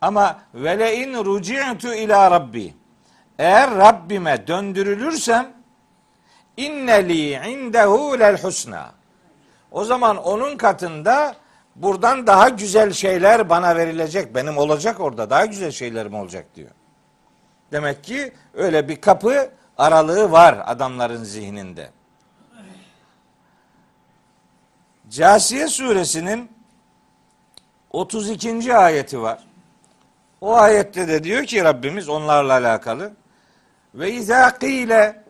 Ama 0.00 0.40
vele 0.54 0.96
in 0.96 1.24
ruci'tu 1.24 1.94
ila 1.94 2.30
rabbi. 2.30 2.74
Eğer 3.38 3.70
Rabbime 3.70 4.46
döndürülürsem 4.46 5.52
inneli 6.56 7.30
indehu 7.30 8.18
lel 8.18 8.42
husna. 8.42 8.92
O 9.70 9.84
zaman 9.84 10.16
onun 10.16 10.56
katında 10.56 11.34
buradan 11.76 12.26
daha 12.26 12.48
güzel 12.48 12.92
şeyler 12.92 13.48
bana 13.48 13.76
verilecek. 13.76 14.34
Benim 14.34 14.58
olacak 14.58 15.00
orada 15.00 15.30
daha 15.30 15.46
güzel 15.46 15.70
şeylerim 15.70 16.14
olacak 16.14 16.46
diyor. 16.54 16.70
Demek 17.72 18.04
ki 18.04 18.32
öyle 18.54 18.88
bir 18.88 19.00
kapı 19.00 19.50
aralığı 19.78 20.32
var 20.32 20.62
adamların 20.66 21.24
zihninde. 21.24 21.90
Casiye 25.10 25.68
suresinin 25.68 26.50
32. 27.90 28.76
ayeti 28.76 29.22
var. 29.22 29.38
O 30.40 30.56
ayette 30.56 31.08
de 31.08 31.24
diyor 31.24 31.44
ki 31.44 31.64
Rabbimiz 31.64 32.08
onlarla 32.08 32.52
alakalı 32.52 33.12
ve 33.94 34.12
izâ 34.12 34.58
kîle 34.58 35.24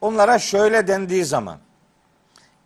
onlara 0.00 0.38
şöyle 0.38 0.86
dendiği 0.86 1.24
zaman 1.24 1.58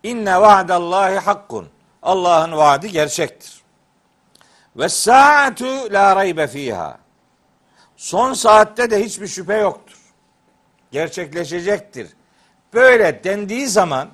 inne 0.03 0.41
vaadallahi 0.41 1.17
hakkun 1.17 1.69
Allah'ın 2.03 2.51
vaadi 2.51 2.91
gerçektir. 2.91 3.61
Ve 4.75 4.89
saatu 4.89 5.93
la 5.93 6.15
raybe 6.15 6.47
fiha. 6.47 7.00
Son 8.01 8.33
saatte 8.33 8.91
de 8.91 9.03
hiçbir 9.05 9.27
şüphe 9.27 9.57
yoktur. 9.57 9.97
Gerçekleşecektir. 10.91 12.07
Böyle 12.73 13.23
dendiği 13.23 13.67
zaman 13.67 14.09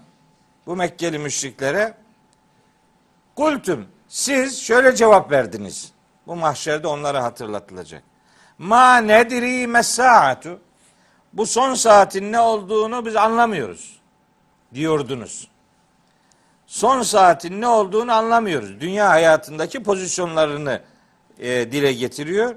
bu 0.65 0.75
Mekkeli 0.75 1.19
müşriklere 1.19 1.93
kultum 3.35 3.87
siz 4.07 4.61
şöyle 4.61 4.95
cevap 4.95 5.31
verdiniz. 5.31 5.91
Bu 6.27 6.35
mahşerde 6.35 6.87
onlara 6.87 7.23
hatırlatılacak. 7.23 8.03
Ma 8.57 8.97
nedri 8.97 9.67
mesaatu. 9.67 10.59
Bu 11.33 11.45
son 11.45 11.73
saatin 11.73 12.31
ne 12.31 12.39
olduğunu 12.39 13.05
biz 13.05 13.15
anlamıyoruz 13.15 13.99
diyordunuz. 14.73 15.47
Son 16.65 17.01
saatin 17.01 17.61
ne 17.61 17.67
olduğunu 17.67 18.13
anlamıyoruz. 18.13 18.79
Dünya 18.81 19.09
hayatındaki 19.09 19.83
pozisyonlarını 19.83 20.81
e, 21.39 21.71
dile 21.71 21.93
getiriyor. 21.93 22.55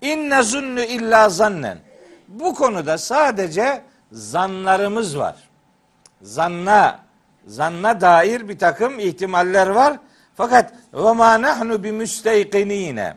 İnne 0.00 0.42
zunnu 0.42 0.80
illa 0.80 1.28
zannen. 1.28 1.78
Bu 2.28 2.54
konuda 2.54 2.98
sadece 2.98 3.82
zanlarımız 4.12 5.18
var. 5.18 5.36
Zanna, 6.22 7.00
zanna 7.46 8.00
dair 8.00 8.48
bir 8.48 8.58
takım 8.58 8.98
ihtimaller 8.98 9.66
var. 9.66 9.98
Fakat 10.34 10.72
ve 10.94 11.12
ma 11.12 11.42
nahnu 11.42 11.84
bi 11.84 11.92
müsteyqinine. 11.92 13.16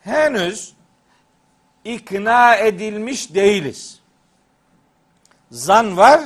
Henüz 0.00 0.74
ikna 1.84 2.56
edilmiş 2.56 3.34
değiliz. 3.34 4.00
Zan 5.50 5.96
var, 5.96 6.20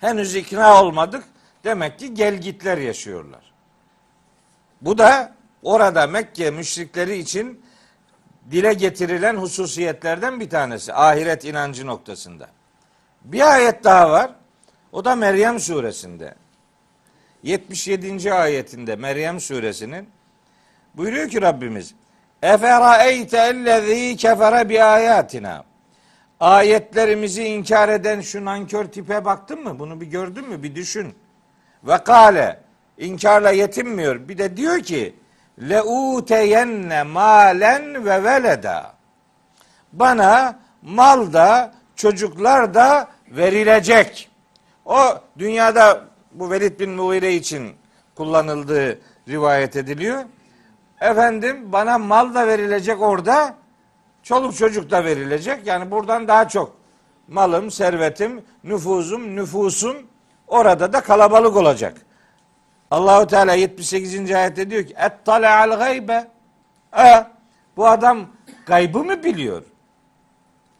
henüz 0.00 0.34
ikna 0.34 0.82
olmadık. 0.82 1.24
Demek 1.64 1.98
ki 1.98 2.14
gelgitler 2.14 2.78
yaşıyorlar. 2.78 3.52
Bu 4.80 4.98
da 4.98 5.32
orada 5.62 6.06
Mekke 6.06 6.50
müşrikleri 6.50 7.18
için 7.18 7.64
dile 8.50 8.72
getirilen 8.72 9.36
hususiyetlerden 9.36 10.40
bir 10.40 10.50
tanesi. 10.50 10.94
Ahiret 10.94 11.44
inancı 11.44 11.86
noktasında. 11.86 12.48
Bir 13.24 13.54
ayet 13.54 13.84
daha 13.84 14.10
var. 14.10 14.30
O 14.92 15.04
da 15.04 15.16
Meryem 15.16 15.60
suresinde. 15.60 16.34
77. 17.42 18.32
ayetinde 18.32 18.96
Meryem 18.96 19.40
suresinin 19.40 20.08
buyuruyor 20.94 21.28
ki 21.28 21.42
Rabbimiz 21.42 21.94
Eferaeyte 22.42 23.38
ellezî 23.38 24.16
kefere 24.16 24.68
bi 24.68 24.82
ayatina 24.82 25.64
Ayetlerimizi 26.40 27.44
inkar 27.44 27.88
eden 27.88 28.20
şu 28.20 28.44
nankör 28.44 28.84
tipe 28.84 29.24
baktın 29.24 29.62
mı? 29.62 29.78
Bunu 29.78 30.00
bir 30.00 30.06
gördün 30.06 30.48
mü? 30.48 30.62
Bir 30.62 30.74
düşün. 30.74 31.14
Ve 31.84 32.04
kale 32.04 32.60
inkarla 32.98 33.50
yetinmiyor. 33.50 34.28
Bir 34.28 34.38
de 34.38 34.56
diyor 34.56 34.80
ki 34.80 35.14
le 35.60 35.82
uteyenne 35.82 37.02
malen 37.02 38.04
ve 38.04 38.24
veleda. 38.24 38.92
Bana 39.92 40.58
mal 40.82 41.32
da 41.32 41.72
çocuklar 41.96 42.74
da 42.74 43.08
verilecek. 43.30 44.30
O 44.84 44.98
dünyada 45.38 46.00
bu 46.32 46.50
Velid 46.50 46.80
bin 46.80 46.90
Mughire 46.90 47.34
için 47.34 47.72
kullanıldığı 48.14 48.98
rivayet 49.28 49.76
ediliyor. 49.76 50.24
Efendim 51.00 51.72
bana 51.72 51.98
mal 51.98 52.34
da 52.34 52.46
verilecek 52.46 53.02
orada. 53.02 53.54
Çoluk 54.22 54.56
çocuk 54.56 54.90
da 54.90 55.04
verilecek. 55.04 55.66
Yani 55.66 55.90
buradan 55.90 56.28
daha 56.28 56.48
çok 56.48 56.76
malım, 57.28 57.70
servetim, 57.70 58.42
nüfuzum, 58.64 59.36
nüfusum 59.36 59.96
orada 60.46 60.92
da 60.92 61.00
kalabalık 61.00 61.56
olacak. 61.56 61.94
Allahu 62.90 63.26
Teala 63.26 63.54
78. 63.54 64.30
ayette 64.30 64.70
diyor 64.70 64.84
ki 64.84 64.94
al 64.98 65.78
gaybe. 65.78 66.28
E, 66.98 67.26
bu 67.76 67.88
adam 67.88 68.26
gaybı 68.66 69.04
mı 69.04 69.24
biliyor? 69.24 69.62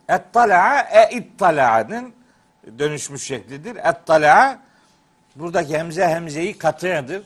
Ettala'a 0.08 0.80
e 0.80 1.16
ittala'nın 1.16 2.12
dönüşmüş 2.78 3.22
şeklidir. 3.22 3.76
Ettala'a 3.76 4.58
buradaki 5.36 5.78
hemze 5.78 6.08
hemzeyi 6.08 6.58
katıyadır. 6.58 7.22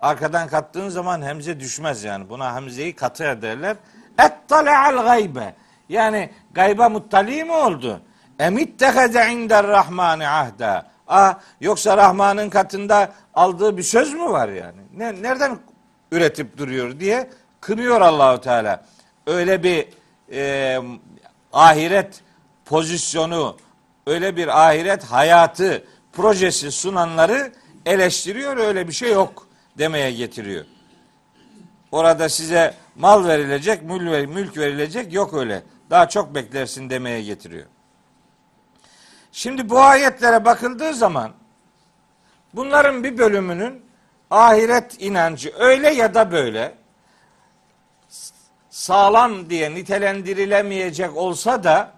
Arkadan 0.00 0.48
kattığın 0.48 0.88
zaman 0.88 1.22
hemze 1.22 1.60
düşmez 1.60 2.04
yani. 2.04 2.28
Buna 2.28 2.56
hemzeyi 2.56 2.96
katıya 2.96 3.42
derler. 3.42 3.76
al 4.18 5.04
gaybe. 5.04 5.54
Yani 5.88 6.30
gayba 6.52 6.88
muttali 6.88 7.44
mi 7.44 7.52
oldu? 7.52 8.00
Emitteheze 8.38 9.32
inder 9.32 9.66
rahmani 9.66 10.28
ahda. 10.28 10.86
Aa, 11.08 11.34
yoksa 11.60 11.96
Rahman'ın 11.96 12.50
katında 12.50 13.12
aldığı 13.34 13.76
bir 13.76 13.82
söz 13.82 14.14
mü 14.14 14.24
var 14.24 14.48
yani? 14.48 14.80
Ne, 14.96 15.22
nereden 15.22 15.58
üretip 16.12 16.58
duruyor 16.58 17.00
diye 17.00 17.30
kınıyor 17.60 18.00
Allahu 18.00 18.40
Teala. 18.40 18.84
Öyle 19.26 19.62
bir 19.62 19.88
e, 20.32 20.78
ahiret 21.52 22.20
pozisyonu, 22.64 23.56
öyle 24.06 24.36
bir 24.36 24.66
ahiret 24.68 25.04
hayatı 25.04 25.84
projesi 26.12 26.72
sunanları 26.72 27.52
eleştiriyor. 27.86 28.56
Öyle 28.56 28.88
bir 28.88 28.92
şey 28.92 29.12
yok 29.12 29.46
demeye 29.78 30.12
getiriyor. 30.12 30.64
Orada 31.92 32.28
size 32.28 32.74
mal 32.96 33.24
verilecek, 33.24 33.82
mülk 33.82 34.56
verilecek 34.56 35.12
yok 35.12 35.34
öyle. 35.34 35.62
Daha 35.90 36.08
çok 36.08 36.34
beklersin 36.34 36.90
demeye 36.90 37.22
getiriyor. 37.22 37.66
Şimdi 39.32 39.70
bu 39.70 39.80
ayetlere 39.80 40.44
bakıldığı 40.44 40.94
zaman 40.94 41.30
bunların 42.54 43.04
bir 43.04 43.18
bölümünün 43.18 43.82
ahiret 44.30 45.02
inancı 45.02 45.54
öyle 45.58 45.90
ya 45.90 46.14
da 46.14 46.32
böyle 46.32 46.74
sağlam 48.70 49.50
diye 49.50 49.74
nitelendirilemeyecek 49.74 51.16
olsa 51.16 51.64
da 51.64 51.92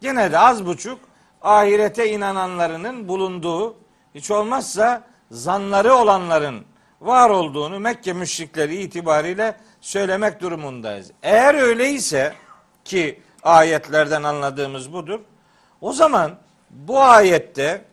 gene 0.00 0.32
de 0.32 0.38
az 0.38 0.66
buçuk 0.66 1.00
ahirete 1.42 2.10
inananlarının 2.10 3.08
bulunduğu 3.08 3.76
hiç 4.14 4.30
olmazsa 4.30 5.02
zanları 5.30 5.94
olanların 5.94 6.64
var 7.00 7.30
olduğunu 7.30 7.80
Mekke 7.80 8.12
müşrikleri 8.12 8.76
itibariyle 8.76 9.56
söylemek 9.80 10.40
durumundayız. 10.40 11.10
Eğer 11.22 11.54
öyleyse 11.54 12.34
ki 12.84 13.22
ayetlerden 13.42 14.22
anladığımız 14.22 14.92
budur. 14.92 15.20
O 15.80 15.92
zaman 15.92 16.38
bu 16.70 17.00
ayette 17.00 17.84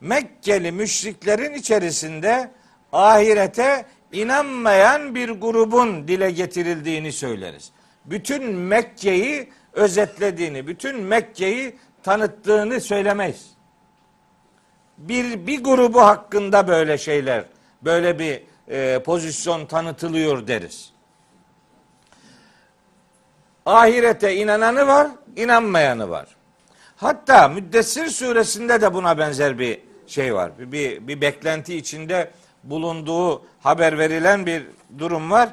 Mekkeli 0.00 0.72
müşriklerin 0.72 1.54
içerisinde 1.54 2.50
ahirete 2.92 3.86
inanmayan 4.12 5.14
bir 5.14 5.28
grubun 5.28 6.08
dile 6.08 6.30
getirildiğini 6.30 7.12
söyleriz. 7.12 7.72
Bütün 8.04 8.54
Mekke'yi 8.54 9.52
özetlediğini, 9.72 10.66
bütün 10.66 11.02
Mekke'yi 11.02 11.76
tanıttığını 12.02 12.80
söylemeyiz. 12.80 13.50
Bir, 14.98 15.46
bir 15.46 15.64
grubu 15.64 16.00
hakkında 16.00 16.68
böyle 16.68 16.98
şeyler, 16.98 17.44
böyle 17.82 18.18
bir 18.18 18.42
e, 18.68 19.02
pozisyon 19.02 19.66
tanıtılıyor 19.66 20.46
deriz. 20.46 20.92
Ahirete 23.66 24.36
inananı 24.36 24.86
var, 24.86 25.08
inanmayanı 25.36 26.10
var. 26.10 26.35
Hatta 26.96 27.48
Müddessir 27.48 28.06
suresinde 28.06 28.80
de 28.80 28.94
buna 28.94 29.18
benzer 29.18 29.58
bir 29.58 29.80
şey 30.06 30.34
var. 30.34 30.58
Bir, 30.58 30.72
bir, 30.72 31.08
bir 31.08 31.20
beklenti 31.20 31.76
içinde 31.76 32.30
bulunduğu 32.64 33.46
haber 33.60 33.98
verilen 33.98 34.46
bir 34.46 34.66
durum 34.98 35.30
var. 35.30 35.48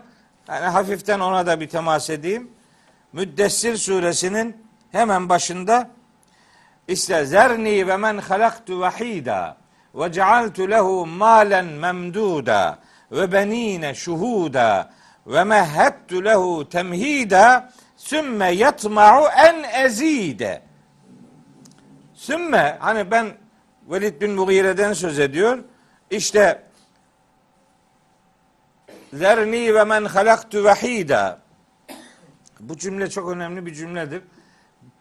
Yani 0.48 0.66
hafiften 0.66 1.20
ona 1.20 1.46
da 1.46 1.60
bir 1.60 1.70
temas 1.70 2.10
edeyim. 2.10 2.52
Müddessir 3.14 3.78
suresinin 3.78 4.58
hemen 4.92 5.30
başında 5.30 5.90
işte 6.88 7.26
zerni 7.26 7.88
ve 7.88 7.98
men 7.98 8.18
halaktu 8.18 8.80
vahida 8.80 9.58
ve 9.96 10.12
cealtu 10.12 10.70
lehu 10.70 11.06
malen 11.06 11.66
memduda 11.66 12.80
ve 13.12 13.32
benine 13.32 13.94
şuhuda 13.96 14.94
ve 15.28 15.44
mehhettu 15.44 16.26
lehu 16.26 16.70
temhida 16.70 17.74
sümme 17.98 18.52
yatma'u 18.52 19.28
en 19.28 19.86
ezide. 19.86 20.62
Sümme 22.24 22.78
hani 22.80 23.12
ben 23.12 23.34
Velid 23.90 24.22
bin 24.22 24.32
Mughire'den 24.32 24.94
söz 24.94 25.20
ediyor. 25.20 25.64
İşte 26.10 26.64
zerni 29.14 29.76
ve 29.76 29.84
men 29.84 30.06
halaktu 30.06 30.64
vahida. 30.64 31.40
Bu 32.60 32.78
cümle 32.78 33.10
çok 33.10 33.30
önemli 33.30 33.66
bir 33.66 33.74
cümledir. 33.74 34.22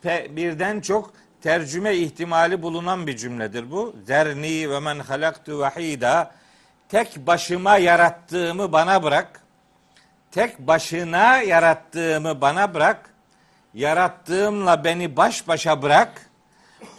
birden 0.04 0.80
çok 0.80 1.12
tercüme 1.42 1.94
ihtimali 1.94 2.62
bulunan 2.62 3.06
bir 3.06 3.16
cümledir 3.16 3.70
bu. 3.70 3.96
Zerni 4.06 4.70
ve 4.70 4.80
men 4.80 4.98
halaktu 4.98 5.58
vahida. 5.58 6.34
Tek 6.88 7.16
başıma 7.16 7.76
yarattığımı 7.76 8.72
bana 8.72 9.02
bırak. 9.02 9.40
Tek 10.30 10.58
başına 10.58 11.36
yarattığımı 11.36 12.40
bana 12.40 12.74
bırak. 12.74 13.10
Yarattığımla 13.74 14.84
beni 14.84 15.16
baş 15.16 15.48
başa 15.48 15.82
bırak. 15.82 16.31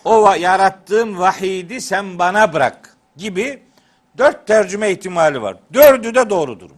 O 0.06 0.34
yarattığım 0.40 1.20
vahidi 1.20 1.82
sen 1.82 2.20
bana 2.20 2.54
bırak 2.54 2.98
gibi 3.18 3.64
dört 4.18 4.48
tercüme 4.48 4.92
ihtimali 4.92 5.42
var. 5.42 5.58
Dördü 5.74 6.16
de 6.16 6.30
doğrudur. 6.30 6.70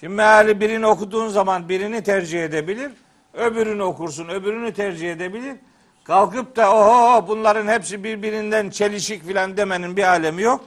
Şimdi 0.00 0.14
meali 0.14 0.60
birini 0.60 0.86
okuduğun 0.86 1.28
zaman 1.28 1.68
birini 1.68 2.02
tercih 2.02 2.44
edebilir. 2.44 2.92
Öbürünü 3.34 3.82
okursun, 3.82 4.28
öbürünü 4.28 4.72
tercih 4.72 5.12
edebilir. 5.12 5.56
Kalkıp 6.04 6.56
da 6.56 6.76
oho 6.76 7.28
bunların 7.28 7.68
hepsi 7.68 8.04
birbirinden 8.04 8.70
çelişik 8.70 9.26
filan 9.26 9.56
demenin 9.56 9.96
bir 9.96 10.04
alemi 10.04 10.42
yok. 10.42 10.64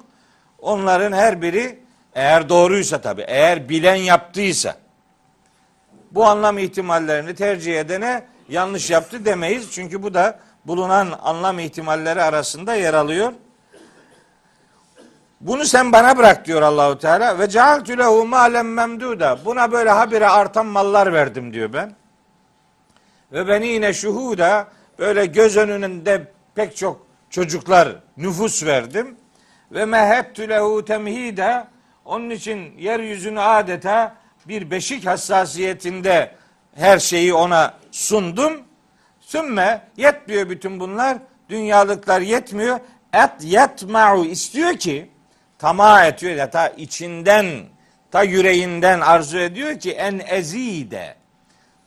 Onların 0.59 1.11
her 1.11 1.41
biri 1.41 1.79
eğer 2.15 2.49
doğruysa 2.49 3.01
tabi, 3.01 3.21
eğer 3.21 3.69
bilen 3.69 3.95
yaptıysa 3.95 4.75
bu 6.11 6.25
anlam 6.25 6.57
ihtimallerini 6.57 7.35
tercih 7.35 7.79
edene 7.79 8.23
yanlış 8.49 8.89
yaptı 8.89 9.25
demeyiz. 9.25 9.71
Çünkü 9.71 10.03
bu 10.03 10.13
da 10.13 10.39
bulunan 10.65 11.19
anlam 11.23 11.59
ihtimalleri 11.59 12.21
arasında 12.21 12.75
yer 12.75 12.93
alıyor. 12.93 13.33
Bunu 15.41 15.65
sen 15.65 15.91
bana 15.91 16.17
bırak 16.17 16.47
diyor 16.47 16.61
Allahu 16.61 16.97
Teala 16.97 17.39
ve 17.39 17.49
cealtu 17.49 17.97
lehu 17.97 18.25
malen 18.25 18.65
memduda. 18.65 19.39
Buna 19.45 19.71
böyle 19.71 19.89
habire 19.89 20.27
artan 20.27 20.65
mallar 20.65 21.13
verdim 21.13 21.53
diyor 21.53 21.73
ben. 21.73 21.95
Ve 23.31 23.47
beni 23.47 23.67
yine 23.67 23.93
şuhuda 23.93 24.67
böyle 24.99 25.25
göz 25.25 25.57
önünde 25.57 26.31
pek 26.55 26.77
çok 26.77 27.07
çocuklar 27.29 27.95
nüfus 28.17 28.65
verdim. 28.65 29.15
Ve 29.71 29.85
mehettü 29.85 30.49
lehu 30.49 30.85
temhida 30.85 31.67
onun 32.05 32.29
için 32.29 32.77
yeryüzünü 32.77 33.39
adeta 33.41 34.15
bir 34.47 34.71
beşik 34.71 35.05
hassasiyetinde 35.05 36.35
her 36.75 36.99
şeyi 36.99 37.33
ona 37.33 37.73
sundum. 37.91 38.61
Sümme 39.33 39.81
yetmiyor 39.97 40.49
bütün 40.49 40.79
bunlar. 40.79 41.17
Dünyalıklar 41.49 42.21
yetmiyor. 42.21 42.79
Et 43.13 43.31
yetma'u 43.41 44.25
istiyor 44.25 44.73
ki 44.73 45.09
tamah 45.59 46.05
ediyor 46.05 46.35
ya 46.35 46.49
ta 46.49 46.67
içinden 46.67 47.45
ta 48.11 48.23
yüreğinden 48.23 48.99
arzu 48.99 49.37
ediyor 49.37 49.79
ki 49.79 49.91
en 49.91 50.21
ezide 50.27 51.15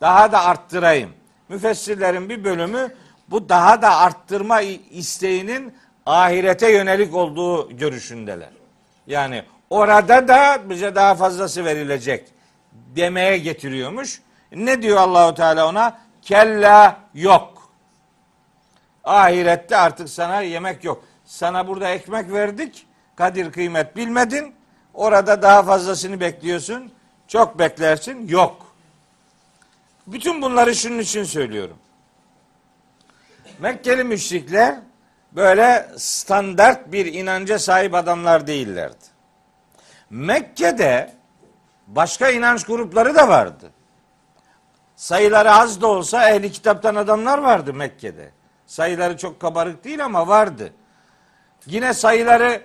daha 0.01 0.33
da 0.33 0.45
arttırayım. 0.45 1.11
Müfessirlerin 1.49 2.29
bir 2.29 2.45
bölümü 2.45 2.95
bu 3.29 3.49
daha 3.49 3.83
da 3.83 3.97
arttırma 3.97 4.61
isteğinin 4.91 5.75
ahirete 6.07 6.73
yönelik 6.73 7.15
olduğu 7.15 7.77
görüşündeler. 7.77 8.51
Yani 9.07 9.43
orada 9.71 10.29
da 10.29 10.59
bize 10.71 10.95
daha 10.95 11.15
fazlası 11.15 11.65
verilecek 11.65 12.29
demeye 12.73 13.39
getiriyormuş. 13.39 14.21
Ne 14.53 14.83
diyor 14.83 14.97
Allahu 14.97 15.35
Teala 15.35 15.69
ona? 15.69 16.06
Kella 16.27 17.01
yok. 17.15 17.71
Ahirette 19.05 19.77
artık 19.77 20.09
sana 20.09 20.41
yemek 20.41 20.85
yok. 20.85 21.05
Sana 21.25 21.69
burada 21.69 21.89
ekmek 21.89 22.33
verdik. 22.33 22.87
Kadir 23.17 23.53
kıymet 23.53 23.97
bilmedin. 23.97 24.55
Orada 24.95 25.43
daha 25.43 25.63
fazlasını 25.63 26.21
bekliyorsun. 26.21 26.93
Çok 27.29 27.59
beklersin. 27.59 28.29
Yok. 28.29 28.75
Bütün 30.07 30.43
bunları 30.43 30.75
şunun 30.75 30.99
için 30.99 31.25
söylüyorum. 31.25 31.77
Mekkeli 33.59 34.05
müşrikler 34.05 34.79
böyle 35.33 35.89
standart 35.97 36.93
bir 36.93 37.07
inanca 37.07 37.59
sahip 37.59 37.95
adamlar 37.95 38.47
değillerdi. 38.47 39.05
Mekke'de 40.11 41.15
başka 41.87 42.31
inanç 42.31 42.65
grupları 42.65 43.15
da 43.15 43.29
vardı. 43.29 43.71
Sayıları 44.97 45.53
az 45.53 45.81
da 45.81 45.87
olsa 45.87 46.31
ehli 46.31 46.53
kitaptan 46.53 46.95
adamlar 46.95 47.39
vardı 47.39 47.75
Mekke'de. 47.75 48.31
Sayıları 48.67 49.17
çok 49.17 49.41
kabarık 49.41 49.85
değil 49.85 50.05
ama 50.05 50.29
vardı. 50.29 50.73
Yine 51.67 51.95
sayıları 51.95 52.63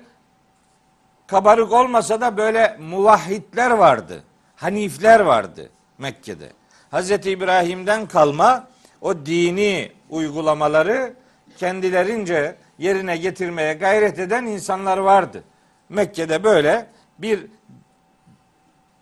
kabarık 1.28 1.72
olmasa 1.72 2.22
da 2.22 2.38
böyle 2.38 2.78
muvahhidler 2.80 3.72
vardı. 3.72 4.24
Hanifler 4.56 5.20
vardı 5.20 5.70
Mekke'de. 5.98 6.50
Hazreti 6.91 7.32
İbrahim'den 7.32 8.08
kalma 8.08 8.67
o 9.02 9.26
dini 9.26 9.91
uygulamaları 10.10 11.13
kendilerince 11.58 12.56
yerine 12.78 13.17
getirmeye 13.17 13.74
gayret 13.74 14.20
eden 14.20 14.46
insanlar 14.46 14.98
vardı. 14.98 15.44
Mekke'de 15.89 16.44
böyle 16.44 16.88
bir 17.17 17.48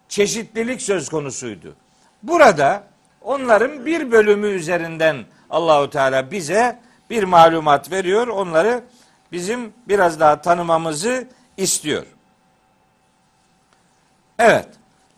çeşitlilik 0.09 0.81
söz 0.81 1.09
konusuydu. 1.09 1.75
Burada 2.23 2.88
onların 3.21 3.85
bir 3.85 4.11
bölümü 4.11 4.47
üzerinden 4.47 5.25
Allahu 5.49 5.89
Teala 5.89 6.31
bize 6.31 6.79
bir 7.09 7.23
malumat 7.23 7.91
veriyor. 7.91 8.27
Onları 8.27 8.83
bizim 9.31 9.73
biraz 9.87 10.19
daha 10.19 10.41
tanımamızı 10.41 11.27
istiyor. 11.57 12.05
Evet. 14.39 14.67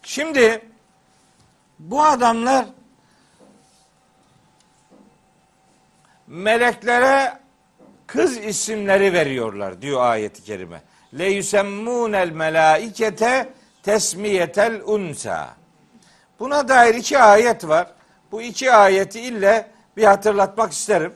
Şimdi 0.03 0.61
bu 1.79 2.03
adamlar 2.03 2.65
meleklere 6.27 7.39
kız 8.07 8.37
isimleri 8.37 9.13
veriyorlar 9.13 9.81
diyor 9.81 10.01
ayeti 10.01 10.43
kerime. 10.43 10.81
Le 11.19 11.29
yusemmunel 11.29 12.29
melaikete 12.29 13.49
tesmiyetel 13.83 14.81
unsa. 14.85 15.60
Buna 16.41 16.67
dair 16.67 16.95
iki 16.95 17.19
ayet 17.19 17.67
var. 17.67 17.87
Bu 18.31 18.41
iki 18.41 18.73
ayeti 18.73 19.21
ille 19.21 19.71
bir 19.97 20.03
hatırlatmak 20.03 20.71
isterim. 20.71 21.13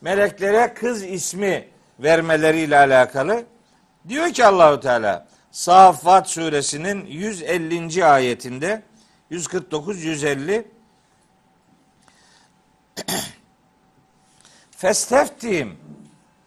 Meleklere 0.00 0.74
kız 0.74 1.02
ismi 1.02 1.68
vermeleriyle 1.98 2.78
alakalı. 2.78 3.44
Diyor 4.08 4.32
ki 4.32 4.46
Allahu 4.46 4.80
Teala 4.80 5.26
Saffat 5.50 6.30
suresinin 6.30 7.06
150. 7.06 8.04
ayetinde 8.04 8.82
149 9.30 10.04
150 10.04 10.68
Festeftim 14.70 15.78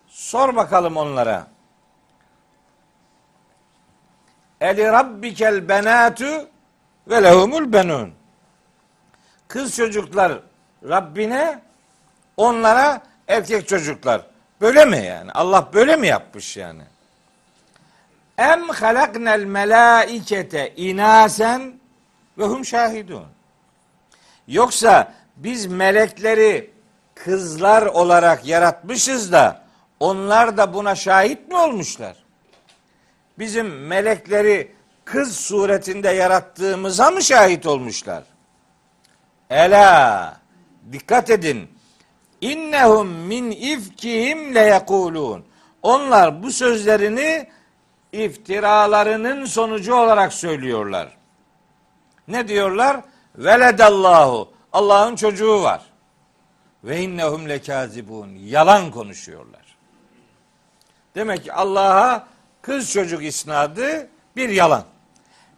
sor 0.07 0.55
bakalım 0.55 0.97
onlara. 0.97 1.47
Eli 4.61 4.83
rabbikel 4.83 5.69
benatu 5.69 6.49
ve 7.09 7.23
lehumul 7.23 7.73
benun. 7.73 8.13
Kız 9.47 9.75
çocuklar 9.75 10.39
Rabbine 10.83 11.59
onlara 12.37 13.01
erkek 13.27 13.67
çocuklar. 13.67 14.21
Böyle 14.61 14.85
mi 14.85 15.05
yani? 15.05 15.31
Allah 15.31 15.69
böyle 15.73 15.95
mi 15.95 16.07
yapmış 16.07 16.57
yani? 16.57 16.83
Em 18.37 18.69
halaknel 18.69 19.43
melaikete 19.43 20.73
inasen 20.75 21.73
ve 22.37 22.43
hum 22.43 22.65
şahidun. 22.65 23.25
Yoksa 24.47 25.13
biz 25.37 25.65
melekleri 25.65 26.71
kızlar 27.15 27.85
olarak 27.85 28.45
yaratmışız 28.45 29.31
da 29.31 29.61
onlar 29.99 30.57
da 30.57 30.73
buna 30.73 30.95
şahit 30.95 31.47
mi 31.47 31.57
olmuşlar? 31.57 32.15
Bizim 33.39 33.87
melekleri 33.87 34.71
kız 35.11 35.35
suretinde 35.35 36.09
yarattığımıza 36.09 37.11
mı 37.11 37.23
şahit 37.23 37.65
olmuşlar? 37.65 38.23
Ela 39.49 40.37
dikkat 40.91 41.29
edin. 41.29 41.69
İnnehum 42.41 43.07
min 43.07 43.51
ifkihim 43.51 44.55
le 44.55 44.59
yekulun. 44.59 45.45
Onlar 45.81 46.43
bu 46.43 46.51
sözlerini 46.51 47.49
iftiralarının 48.11 49.45
sonucu 49.45 49.95
olarak 49.95 50.33
söylüyorlar. 50.33 51.17
Ne 52.27 52.47
diyorlar? 52.47 53.01
Veledallahu. 53.35 54.53
Allah'ın 54.73 55.15
çocuğu 55.15 55.63
var. 55.63 55.81
Ve 56.83 57.01
innehum 57.01 57.49
lekazibun. 57.49 58.29
Yalan 58.29 58.91
konuşuyorlar. 58.91 59.77
Demek 61.15 61.43
ki 61.43 61.53
Allah'a 61.53 62.27
kız 62.61 62.93
çocuk 62.93 63.23
isnadı 63.23 64.09
bir 64.35 64.49
yalan. 64.49 64.83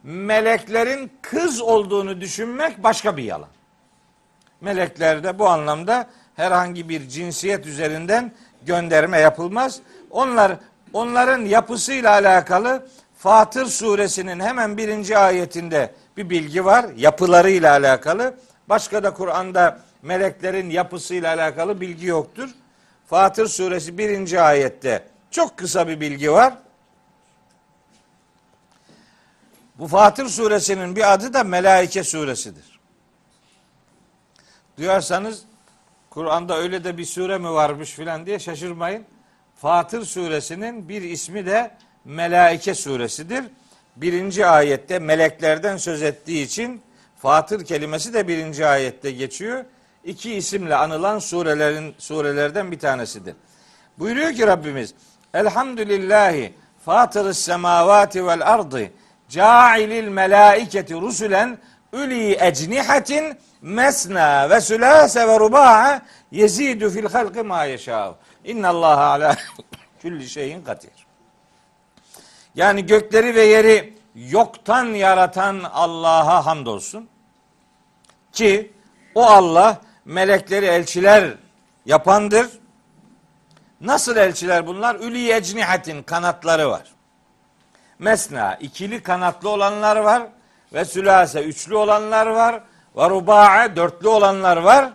Meleklerin 0.03 1.11
kız 1.21 1.61
olduğunu 1.61 2.21
düşünmek 2.21 2.83
başka 2.83 3.17
bir 3.17 3.23
yalan. 3.23 3.49
Meleklerde 4.61 5.39
bu 5.39 5.47
anlamda 5.47 6.09
herhangi 6.35 6.89
bir 6.89 7.09
cinsiyet 7.09 7.65
üzerinden 7.65 8.31
gönderme 8.65 9.19
yapılmaz. 9.19 9.79
Onlar 10.09 10.51
onların 10.93 11.45
yapısıyla 11.45 12.11
alakalı 12.11 12.87
Fatır 13.17 13.65
suresinin 13.65 14.39
hemen 14.39 14.77
birinci 14.77 15.17
ayetinde 15.17 15.93
bir 16.17 16.29
bilgi 16.29 16.65
var. 16.65 16.85
Yapılarıyla 16.97 17.71
alakalı. 17.71 18.33
Başka 18.69 19.03
da 19.03 19.13
Kur'an'da 19.13 19.79
meleklerin 20.01 20.69
yapısıyla 20.69 21.35
alakalı 21.35 21.81
bilgi 21.81 22.05
yoktur. 22.05 22.49
Fatır 23.07 23.47
suresi 23.47 23.97
birinci 23.97 24.41
ayette 24.41 25.03
çok 25.31 25.57
kısa 25.57 25.87
bir 25.87 25.99
bilgi 25.99 26.31
var. 26.31 26.53
Bu 29.81 29.87
Fatır 29.87 30.27
suresinin 30.27 30.95
bir 30.95 31.13
adı 31.13 31.33
da 31.33 31.43
Melaike 31.43 32.03
suresidir. 32.03 32.79
Duyarsanız 34.77 35.43
Kur'an'da 36.09 36.57
öyle 36.57 36.83
de 36.83 36.97
bir 36.97 37.05
sure 37.05 37.37
mi 37.37 37.51
varmış 37.51 37.91
filan 37.91 38.25
diye 38.25 38.39
şaşırmayın. 38.39 39.05
Fatır 39.55 40.05
suresinin 40.05 40.89
bir 40.89 41.01
ismi 41.01 41.45
de 41.45 41.71
Melaike 42.05 42.75
suresidir. 42.75 43.43
Birinci 43.95 44.45
ayette 44.45 44.99
meleklerden 44.99 45.77
söz 45.77 46.01
ettiği 46.01 46.45
için 46.45 46.81
Fatır 47.17 47.65
kelimesi 47.65 48.13
de 48.13 48.27
birinci 48.27 48.67
ayette 48.67 49.11
geçiyor. 49.11 49.65
İki 50.03 50.33
isimle 50.33 50.75
anılan 50.75 51.19
surelerin 51.19 51.95
surelerden 51.97 52.71
bir 52.71 52.79
tanesidir. 52.79 53.35
Buyuruyor 53.99 54.33
ki 54.33 54.47
Rabbimiz 54.47 54.93
Elhamdülillahi 55.33 56.53
fatırı 56.85 57.33
semavati 57.33 58.25
vel 58.25 58.51
ardı 58.53 58.91
cailil 59.31 60.07
melaiketi 60.07 60.93
rusulen 60.93 61.57
uli 61.93 62.37
ecnihatin 62.39 63.37
mesna 63.61 64.49
ve 64.49 64.61
sülase 64.61 65.27
ve 65.27 65.39
ruba'a 65.39 66.01
yezidu 66.31 66.89
fil 66.89 67.05
halqi 67.05 67.41
ma 67.41 67.65
yeşâ. 67.65 68.15
İnna 68.43 68.69
Allah 68.69 68.99
ala 69.05 69.35
külli 70.01 70.29
şeyin 70.29 70.61
kadir. 70.61 70.91
Yani 72.55 72.85
gökleri 72.85 73.35
ve 73.35 73.43
yeri 73.43 73.93
yoktan 74.15 74.85
yaratan 74.85 75.63
Allah'a 75.73 76.45
hamdolsun. 76.45 77.09
Ki 78.31 78.71
o 79.15 79.25
Allah 79.25 79.81
melekleri 80.05 80.65
elçiler 80.65 81.33
yapandır. 81.85 82.47
Nasıl 83.81 84.17
elçiler 84.17 84.67
bunlar? 84.67 84.95
Üli 84.95 85.31
ecnihatin 85.31 86.03
kanatları 86.03 86.69
var. 86.69 86.83
Mesna 88.01 88.55
ikili 88.55 89.03
kanatlı 89.03 89.49
olanlar 89.49 89.95
var 89.95 90.23
ve 90.73 90.85
sülase 90.85 91.43
üçlü 91.43 91.75
olanlar 91.75 92.27
var 92.27 92.63
ve 92.95 93.09
ruba'a 93.09 93.75
dörtlü 93.75 94.07
olanlar 94.07 94.57
var. 94.57 94.93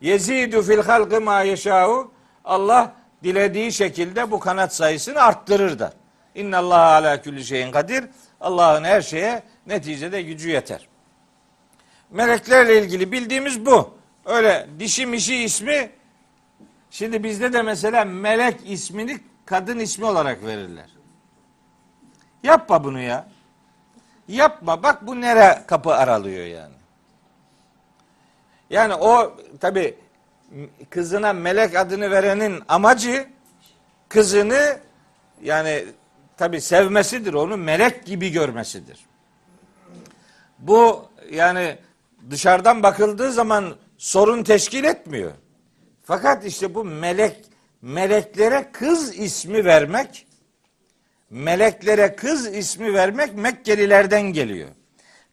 Yezidu 0.00 0.62
fil 0.62 0.78
halkı 0.78 1.20
ma 1.20 1.42
yeşâhu 1.42 2.12
Allah 2.44 2.92
dilediği 3.22 3.72
şekilde 3.72 4.30
bu 4.30 4.40
kanat 4.40 4.74
sayısını 4.74 5.22
arttırır 5.22 5.78
da. 5.78 5.92
İnna 6.34 6.58
Allah 6.58 6.76
ala 6.76 7.22
külli 7.22 7.44
şeyin 7.44 7.72
kadir. 7.72 8.04
Allah'ın 8.40 8.84
her 8.84 9.00
şeye 9.00 9.42
neticede 9.66 10.22
gücü 10.22 10.50
yeter. 10.50 10.88
Meleklerle 12.10 12.82
ilgili 12.82 13.12
bildiğimiz 13.12 13.66
bu. 13.66 13.94
Öyle 14.24 14.66
dişi 14.78 15.06
mişi 15.06 15.36
ismi 15.36 15.90
şimdi 16.90 17.24
bizde 17.24 17.52
de 17.52 17.62
mesela 17.62 18.04
melek 18.04 18.60
ismini 18.66 19.20
kadın 19.46 19.78
ismi 19.78 20.04
olarak 20.04 20.44
verirler. 20.46 21.01
Yapma 22.42 22.84
bunu 22.84 23.00
ya. 23.00 23.28
Yapma. 24.28 24.82
Bak 24.82 25.06
bu 25.06 25.20
nere 25.20 25.62
kapı 25.66 25.94
aralıyor 25.94 26.46
yani. 26.46 26.74
Yani 28.70 28.94
o 28.94 29.36
tabi 29.60 29.98
kızına 30.90 31.32
melek 31.32 31.76
adını 31.76 32.10
verenin 32.10 32.62
amacı 32.68 33.28
kızını 34.08 34.78
yani 35.42 35.84
tabi 36.36 36.60
sevmesidir 36.60 37.34
onu 37.34 37.56
melek 37.56 38.06
gibi 38.06 38.30
görmesidir. 38.30 39.06
Bu 40.58 41.06
yani 41.30 41.78
dışarıdan 42.30 42.82
bakıldığı 42.82 43.32
zaman 43.32 43.74
sorun 43.98 44.42
teşkil 44.42 44.84
etmiyor. 44.84 45.32
Fakat 46.04 46.44
işte 46.44 46.74
bu 46.74 46.84
melek 46.84 47.44
meleklere 47.82 48.68
kız 48.72 49.18
ismi 49.18 49.64
vermek 49.64 50.26
meleklere 51.32 52.16
kız 52.16 52.56
ismi 52.56 52.94
vermek 52.94 53.34
Mekkelilerden 53.34 54.22
geliyor. 54.22 54.68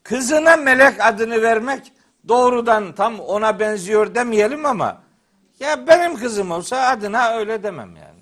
Kızına 0.04 0.58
melek 0.58 0.94
adını 1.00 1.42
vermek 1.42 1.92
doğrudan 2.28 2.96
tam 2.96 3.20
ona 3.20 3.60
benziyor 3.60 4.16
demeyelim 4.16 4.66
ama 4.66 5.02
ya 5.60 5.88
benim 5.88 6.16
kızım 6.16 6.52
olsa 6.52 6.78
adına 6.88 7.30
öyle 7.30 7.64
demem 7.64 7.96
yani. 7.96 8.20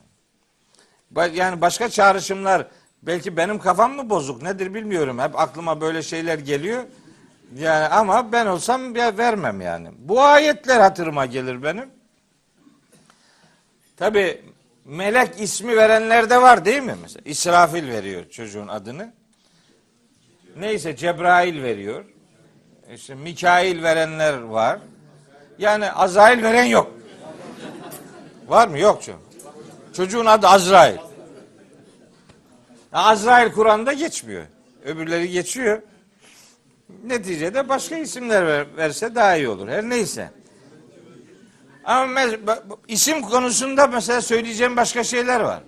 Yani 1.38 1.62
başka 1.62 1.90
çağrışımlar 1.90 2.68
belki 3.02 3.38
benim 3.38 3.60
kafam 3.60 3.96
mı 3.96 4.10
bozuk 4.10 4.42
nedir 4.42 4.74
bilmiyorum. 4.74 5.20
Hep 5.20 5.40
aklıma 5.40 5.82
böyle 5.82 6.02
şeyler 6.02 6.40
geliyor. 6.40 6.84
Yani 7.56 7.88
ama 7.88 8.32
ben 8.32 8.46
olsam 8.46 8.96
ya 8.96 9.18
vermem 9.18 9.62
yani. 9.62 9.90
Bu 9.98 10.22
ayetler 10.22 10.80
hatırıma 10.80 11.26
gelir 11.26 11.64
benim. 11.64 11.90
Tabi 13.98 14.42
melek 14.88 15.42
ismi 15.42 15.78
verenler 15.78 16.30
de 16.30 16.42
var 16.42 16.66
değil 16.66 16.82
mi? 16.82 16.96
Mesela 17.02 17.22
İsrafil 17.26 17.88
veriyor 17.88 18.30
çocuğun 18.30 18.68
adını. 18.68 19.14
Neyse 20.60 20.96
Cebrail 20.96 21.64
veriyor. 21.64 22.06
İşte 22.94 23.16
Mikail 23.16 23.84
verenler 23.84 24.42
var. 24.42 24.80
Yani 25.60 25.92
Azrail 25.92 26.44
veren 26.44 26.64
yok. 26.64 26.92
Var 28.48 28.68
mı? 28.68 28.80
Yok 28.80 29.04
canım. 29.04 29.22
Çocuğun 29.94 30.26
adı 30.26 30.48
Azrail. 30.48 30.98
Azrail 32.94 33.52
Kur'an'da 33.52 33.94
geçmiyor. 33.94 34.46
Öbürleri 34.86 35.30
geçiyor. 35.30 35.82
Neticede 37.04 37.70
başka 37.70 37.98
isimler 37.98 38.48
ver, 38.48 38.68
verse 38.78 39.16
daha 39.16 39.36
iyi 39.36 39.50
olur. 39.50 39.68
Her 39.68 39.84
neyse. 39.84 40.32
Ama 41.88 42.22
isim 42.88 43.22
konusunda 43.22 43.88
mesela 43.88 44.22
söyleyeceğim 44.22 44.76
başka 44.76 45.04
şeyler 45.04 45.40
var. 45.40 45.64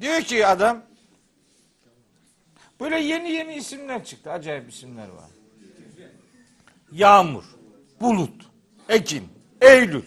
Diyor 0.00 0.20
ki 0.20 0.46
adam 0.46 0.82
böyle 2.80 2.98
yeni 2.98 3.30
yeni 3.30 3.54
isimler 3.54 4.04
çıktı. 4.04 4.30
Acayip 4.30 4.70
isimler 4.70 5.08
var. 5.08 5.30
Yağmur, 6.92 7.44
bulut, 8.00 8.46
Ekim, 8.88 9.28
Eylül. 9.60 10.02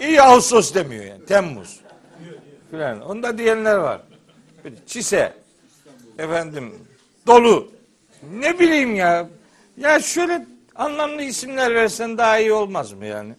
İyi 0.00 0.22
Ağustos 0.22 0.74
demiyor 0.74 1.04
yani. 1.04 1.24
Temmuz. 1.24 1.80
Filan. 2.70 3.00
Onda 3.00 3.38
diyenler 3.38 3.76
var. 3.76 4.02
Çise. 4.86 5.32
Efendim. 6.18 6.74
Dolu. 7.26 7.72
Ne 8.32 8.58
bileyim 8.58 8.94
ya. 8.94 9.28
Ya 9.76 10.00
şöyle 10.00 10.46
anlamlı 10.74 11.22
isimler 11.22 11.74
versen 11.74 12.18
daha 12.18 12.38
iyi 12.38 12.52
olmaz 12.52 12.92
mı 12.92 13.06
yani? 13.06 13.34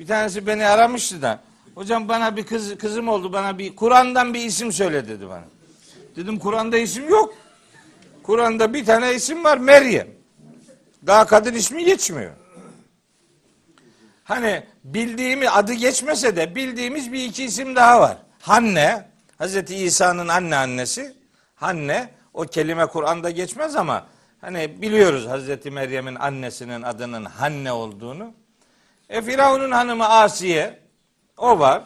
Bir 0.00 0.06
tanesi 0.06 0.46
beni 0.46 0.66
aramıştı 0.66 1.22
da. 1.22 1.40
Hocam 1.74 2.08
bana 2.08 2.36
bir 2.36 2.46
kız 2.46 2.78
kızım 2.78 3.08
oldu 3.08 3.32
bana 3.32 3.58
bir 3.58 3.76
Kur'an'dan 3.76 4.34
bir 4.34 4.44
isim 4.44 4.72
söyle 4.72 5.08
dedi 5.08 5.28
bana. 5.28 5.44
Dedim 6.16 6.38
Kur'an'da 6.38 6.78
isim 6.78 7.08
yok. 7.08 7.34
Kur'an'da 8.22 8.74
bir 8.74 8.84
tane 8.84 9.14
isim 9.14 9.44
var 9.44 9.58
Meryem. 9.58 10.08
Daha 11.06 11.26
kadın 11.26 11.54
ismi 11.54 11.84
geçmiyor. 11.84 12.30
Hani 14.24 14.62
bildiğimi 14.84 15.50
adı 15.50 15.72
geçmese 15.72 16.36
de 16.36 16.54
bildiğimiz 16.54 17.12
bir 17.12 17.24
iki 17.24 17.44
isim 17.44 17.76
daha 17.76 18.00
var. 18.00 18.16
Hanne, 18.40 19.08
Hazreti 19.38 19.76
İsa'nın 19.76 20.28
anne 20.28 20.56
annesi. 20.56 21.14
Hanne, 21.54 22.10
o 22.34 22.42
kelime 22.42 22.86
Kur'an'da 22.86 23.30
geçmez 23.30 23.76
ama 23.76 24.06
hani 24.40 24.82
biliyoruz 24.82 25.26
Hazreti 25.26 25.70
Meryem'in 25.70 26.14
annesinin 26.14 26.82
adının 26.82 27.24
Hanne 27.24 27.72
olduğunu. 27.72 28.39
E 29.10 29.22
Firavun'un 29.22 29.70
hanımı 29.70 30.08
Asiye 30.08 30.78
o 31.36 31.58
var. 31.58 31.82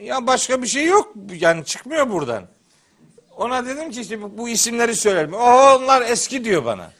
Ya 0.00 0.26
başka 0.26 0.62
bir 0.62 0.66
şey 0.66 0.86
yok. 0.86 1.14
Yani 1.40 1.64
çıkmıyor 1.64 2.10
buradan. 2.10 2.44
Ona 3.36 3.66
dedim 3.66 3.90
ki 3.90 4.00
işte 4.00 4.38
bu, 4.38 4.48
isimleri 4.48 4.94
söylerim. 4.94 5.34
O 5.34 5.74
onlar 5.76 6.02
eski 6.02 6.44
diyor 6.44 6.64
bana. 6.64 6.90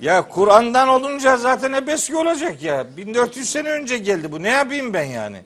Ya 0.00 0.28
Kur'an'dan 0.28 0.88
olunca 0.88 1.36
zaten 1.36 1.72
hep 1.72 1.88
eski 1.88 2.16
olacak 2.16 2.62
ya. 2.62 2.96
1400 2.96 3.48
sene 3.48 3.70
önce 3.70 3.98
geldi 3.98 4.32
bu. 4.32 4.42
Ne 4.42 4.50
yapayım 4.50 4.94
ben 4.94 5.04
yani? 5.04 5.42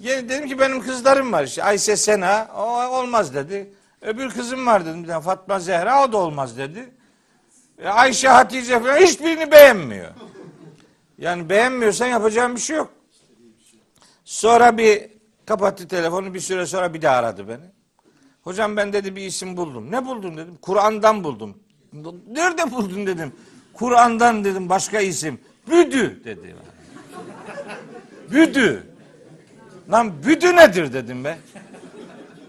Yani 0.00 0.28
dedim 0.28 0.48
ki 0.48 0.58
benim 0.58 0.80
kızlarım 0.80 1.32
var 1.32 1.44
işte. 1.44 1.64
Ayşe 1.64 1.96
Sena 1.96 2.48
o 2.56 2.98
olmaz 2.98 3.34
dedi. 3.34 3.72
Öbür 4.02 4.30
kızım 4.30 4.66
var 4.66 4.86
dedim. 4.86 5.04
Bir 5.04 5.20
Fatma 5.20 5.60
Zehra 5.60 6.04
o 6.04 6.12
da 6.12 6.16
olmaz 6.16 6.58
dedi. 6.58 6.90
E, 7.78 7.88
Ayşe 7.88 8.28
Hatice 8.28 8.80
falan 8.80 8.96
hiçbirini 8.96 9.50
beğenmiyor. 9.50 10.10
Yani 11.18 11.48
beğenmiyorsan 11.48 12.06
yapacağım 12.06 12.54
bir 12.54 12.60
şey 12.60 12.76
yok. 12.76 12.92
Sonra 14.24 14.78
bir 14.78 15.02
kapattı 15.46 15.88
telefonu 15.88 16.34
bir 16.34 16.40
süre 16.40 16.66
sonra 16.66 16.94
bir 16.94 17.02
daha 17.02 17.16
aradı 17.16 17.48
beni. 17.48 17.74
Hocam 18.42 18.76
ben 18.76 18.92
dedi 18.92 19.16
bir 19.16 19.22
isim 19.22 19.56
buldum. 19.56 19.90
Ne 19.90 20.06
buldun 20.06 20.36
dedim. 20.36 20.58
Kur'an'dan 20.62 21.24
buldum. 21.24 21.58
Nerede 22.28 22.70
buldun 22.70 23.06
dedim. 23.06 23.32
Kur'an'dan 23.72 24.44
dedim 24.44 24.68
başka 24.68 25.00
isim. 25.00 25.40
Büdü 25.70 26.24
dedi. 26.24 26.54
Büdü. 28.30 28.86
Lan 29.90 30.12
büdü 30.26 30.56
nedir 30.56 30.92
dedim 30.92 31.24
be. 31.24 31.38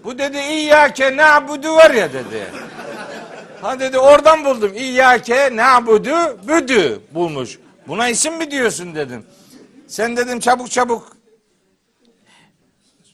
Bu 0.04 0.18
dedi 0.18 0.38
İyyâke 0.38 1.16
na'budu 1.16 1.74
var 1.74 1.90
ya 1.90 2.12
dedi. 2.12 2.46
Ha 3.60 3.80
dedi 3.80 3.98
oradan 3.98 4.44
buldum. 4.44 4.72
İyyâke 4.74 5.56
na'budu 5.56 6.38
büdü 6.48 7.00
bulmuş. 7.14 7.58
Buna 7.88 8.08
isim 8.08 8.36
mi 8.36 8.50
diyorsun 8.50 8.94
dedim. 8.94 9.26
Sen 9.86 10.16
dedim 10.16 10.40
çabuk 10.40 10.70
çabuk 10.70 11.16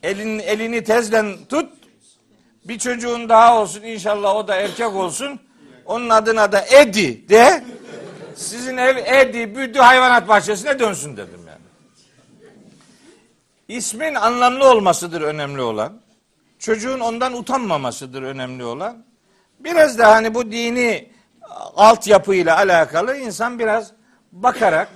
elin, 0.02 0.38
elini 0.38 0.84
tezlen 0.84 1.36
tut. 1.48 1.72
Bir 2.64 2.78
çocuğun 2.78 3.28
daha 3.28 3.60
olsun 3.60 3.82
inşallah 3.82 4.34
o 4.36 4.48
da 4.48 4.54
erkek 4.54 4.94
olsun. 4.94 5.40
Onun 5.86 6.08
adına 6.08 6.52
da 6.52 6.64
Edi 6.66 7.28
de 7.28 7.64
sizin 8.36 8.76
ev 8.76 8.96
Edi 8.96 9.56
Büdü 9.56 9.78
hayvanat 9.78 10.28
bahçesine 10.28 10.78
dönsün 10.78 11.16
dedim 11.16 11.40
yani. 11.46 11.58
İsmin 13.68 14.14
anlamlı 14.14 14.70
olmasıdır 14.70 15.20
önemli 15.20 15.60
olan. 15.60 16.00
Çocuğun 16.58 17.00
ondan 17.00 17.32
utanmamasıdır 17.32 18.22
önemli 18.22 18.64
olan. 18.64 19.04
Biraz 19.60 19.98
da 19.98 20.12
hani 20.12 20.34
bu 20.34 20.52
dini 20.52 21.10
altyapıyla 21.76 22.56
alakalı 22.56 23.16
insan 23.16 23.58
biraz 23.58 23.92
bakarak 24.32 24.88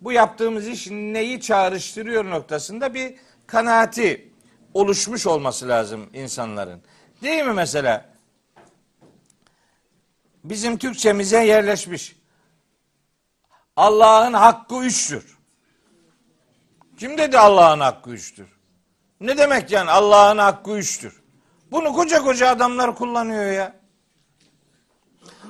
bu 0.00 0.12
yaptığımız 0.12 0.68
iş 0.68 0.90
neyi 0.90 1.40
çağrıştırıyor 1.40 2.24
noktasında 2.30 2.94
bir 2.94 3.14
kanaati 3.46 4.32
oluşmuş 4.74 5.26
olması 5.26 5.68
lazım 5.68 6.10
insanların. 6.12 6.82
Değil 7.22 7.44
mi 7.44 7.52
mesela? 7.52 8.08
Bizim 10.44 10.78
Türkçemize 10.78 11.44
yerleşmiş. 11.44 12.16
Allah'ın 13.76 14.32
hakkı 14.32 14.84
üçtür. 14.84 15.38
Kim 16.96 17.18
dedi 17.18 17.38
Allah'ın 17.38 17.80
hakkı 17.80 18.10
üçtür? 18.10 18.48
Ne 19.20 19.38
demek 19.38 19.70
yani 19.70 19.90
Allah'ın 19.90 20.38
hakkı 20.38 20.70
üçtür? 20.70 21.22
Bunu 21.70 21.92
koca 21.92 22.22
koca 22.22 22.48
adamlar 22.48 22.94
kullanıyor 22.94 23.52
ya. 23.52 23.76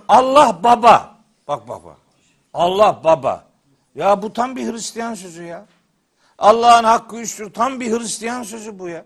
Allah 0.08 0.60
baba. 0.64 1.18
Bak 1.48 1.68
baba. 1.68 1.96
Allah 2.58 3.00
baba. 3.04 3.44
Ya 3.94 4.22
bu 4.22 4.32
tam 4.32 4.56
bir 4.56 4.72
Hristiyan 4.72 5.14
sözü 5.14 5.42
ya. 5.42 5.66
Allah'ın 6.38 6.84
hakkı 6.84 7.16
üçtür. 7.16 7.52
Tam 7.52 7.80
bir 7.80 7.92
Hristiyan 7.92 8.42
sözü 8.42 8.78
bu 8.78 8.88
ya. 8.88 9.04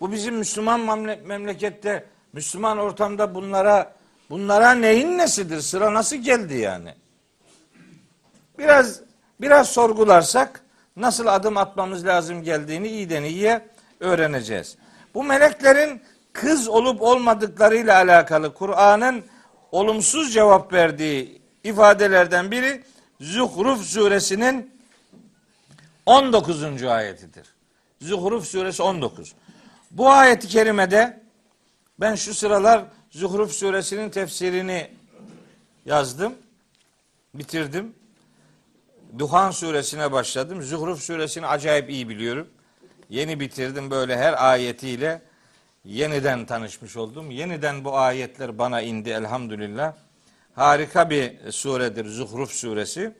Bu 0.00 0.12
bizim 0.12 0.36
Müslüman 0.36 0.80
memlekette, 1.24 2.04
Müslüman 2.32 2.78
ortamda 2.78 3.34
bunlara 3.34 3.94
bunlara 4.30 4.70
neyin 4.70 5.18
nesidir? 5.18 5.60
Sıra 5.60 5.94
nasıl 5.94 6.16
geldi 6.16 6.54
yani? 6.54 6.94
Biraz 8.58 9.00
biraz 9.40 9.68
sorgularsak 9.68 10.64
nasıl 10.96 11.26
adım 11.26 11.56
atmamız 11.56 12.06
lazım 12.06 12.42
geldiğini 12.42 12.88
iyiden 12.88 13.22
iyiye 13.22 13.68
öğreneceğiz. 14.00 14.76
Bu 15.14 15.24
meleklerin 15.24 16.02
kız 16.32 16.68
olup 16.68 17.02
olmadıklarıyla 17.02 17.94
alakalı 17.96 18.54
Kur'an'ın 18.54 19.24
olumsuz 19.72 20.32
cevap 20.34 20.72
verdiği 20.72 21.43
ifadelerden 21.64 22.50
biri 22.50 22.84
Zuhruf 23.20 23.82
suresinin 23.82 24.74
19. 26.06 26.82
ayetidir. 26.82 27.54
Zuhruf 28.00 28.46
suresi 28.46 28.82
19. 28.82 29.34
Bu 29.90 30.10
ayeti 30.10 30.48
kerimede 30.48 31.20
ben 32.00 32.14
şu 32.14 32.34
sıralar 32.34 32.84
Zuhruf 33.10 33.52
suresinin 33.52 34.10
tefsirini 34.10 34.90
yazdım. 35.86 36.34
Bitirdim. 37.34 37.94
Duhan 39.18 39.50
suresine 39.50 40.12
başladım. 40.12 40.62
Zuhruf 40.62 41.02
suresini 41.02 41.46
acayip 41.46 41.90
iyi 41.90 42.08
biliyorum. 42.08 42.48
Yeni 43.10 43.40
bitirdim 43.40 43.90
böyle 43.90 44.16
her 44.16 44.50
ayetiyle 44.50 45.22
yeniden 45.84 46.46
tanışmış 46.46 46.96
oldum. 46.96 47.30
Yeniden 47.30 47.84
bu 47.84 47.98
ayetler 47.98 48.58
bana 48.58 48.80
indi 48.80 49.10
elhamdülillah. 49.10 49.94
Harika 50.54 51.10
bir 51.10 51.52
suredir 51.52 52.06
Zuhruf 52.06 52.52
suresi. 52.52 53.14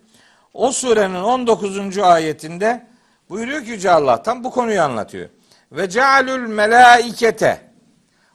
O 0.54 0.72
surenin 0.72 1.14
19. 1.14 1.98
ayetinde 1.98 2.86
buyuruyor 3.30 3.64
ki 3.64 3.70
Yüce 3.70 3.90
Allah 3.90 4.22
tam 4.22 4.44
bu 4.44 4.50
konuyu 4.50 4.82
anlatıyor. 4.82 5.28
Ve 5.72 5.88
cealül 5.88 6.46
melaikete. 6.48 7.60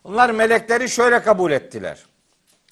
Onlar 0.03 0.29
melekleri 0.29 0.89
şöyle 0.89 1.23
kabul 1.23 1.51
ettiler. 1.51 2.05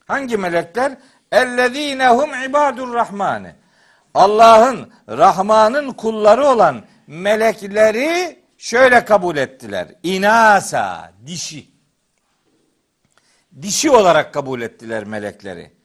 Hangi 0.07 0.37
melekler? 0.37 0.97
Ellezinehum 1.31 2.43
ibadur 2.43 2.93
rahmani. 2.93 3.55
Allah'ın, 4.13 4.91
Rahman'ın 5.09 5.91
kulları 5.91 6.45
olan 6.45 6.83
melekleri 7.07 8.39
şöyle 8.57 9.05
kabul 9.05 9.37
ettiler. 9.37 9.87
İnasa, 10.03 11.13
dişi. 11.25 11.67
Dişi 13.61 13.91
olarak 13.91 14.33
kabul 14.33 14.61
ettiler 14.61 15.03
melekleri. 15.03 15.76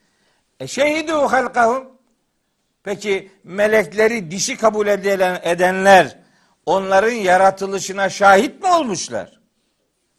E 0.63 0.67
şehidu 0.67 1.13
halkahum. 1.13 1.89
Peki 2.83 3.31
melekleri 3.45 4.31
dişi 4.31 4.57
kabul 4.57 4.87
edilen, 4.87 5.41
edenler 5.43 6.19
onların 6.67 7.13
yaratılışına 7.13 8.09
şahit 8.09 8.63
mi 8.63 8.69
olmuşlar? 8.69 9.41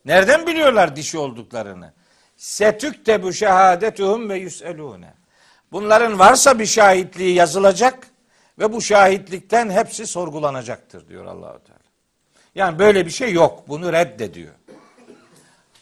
Nereden 0.05 0.47
biliyorlar 0.47 0.95
dişi 0.95 1.17
olduklarını? 1.17 1.93
Setüktebu 2.37 3.33
şehadetuhum 3.33 4.29
ve 4.29 4.37
yüselune. 4.37 5.13
Bunların 5.71 6.19
varsa 6.19 6.59
bir 6.59 6.65
şahitliği 6.65 7.35
yazılacak 7.35 8.07
ve 8.59 8.73
bu 8.73 8.81
şahitlikten 8.81 9.69
hepsi 9.69 10.07
sorgulanacaktır 10.07 11.07
diyor 11.07 11.25
Allahu 11.25 11.63
Teala. 11.63 11.79
Yani 12.55 12.79
böyle 12.79 13.05
bir 13.05 13.11
şey 13.11 13.33
yok. 13.33 13.63
Bunu 13.67 13.93
reddediyor. 13.93 14.53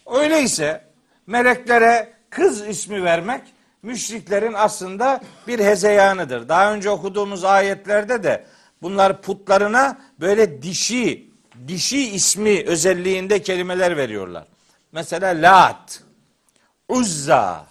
Öyleyse 0.05 0.85
meleklere 1.27 2.13
kız 2.29 2.67
ismi 2.67 3.03
vermek 3.03 3.41
müşriklerin 3.83 4.53
aslında 4.53 5.21
bir 5.47 5.59
hezeyanıdır. 5.59 6.49
Daha 6.49 6.73
önce 6.73 6.89
okuduğumuz 6.89 7.43
ayetlerde 7.43 8.23
de 8.23 8.45
bunlar 8.81 9.21
putlarına 9.21 10.01
böyle 10.19 10.61
dişi 10.61 11.31
dişi 11.67 12.09
ismi 12.09 12.63
özelliğinde 12.67 13.41
kelimeler 13.41 13.97
veriyorlar. 13.97 14.47
Mesela 14.91 15.27
Lat, 15.27 16.03
Uzza, 16.87 17.65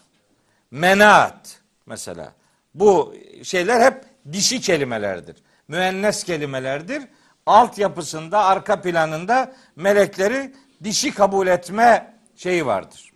Menat 0.70 1.60
mesela. 1.86 2.32
Bu 2.74 3.14
şeyler 3.42 3.80
hep 3.80 4.04
dişi 4.32 4.60
kelimelerdir. 4.60 5.36
Müennes 5.68 6.24
kelimelerdir. 6.24 7.02
Altyapısında, 7.46 8.44
arka 8.44 8.82
planında 8.82 9.52
melekleri 9.76 10.54
dişi 10.84 11.14
kabul 11.14 11.46
etme 11.46 12.14
şeyi 12.36 12.66
vardır. 12.66 13.12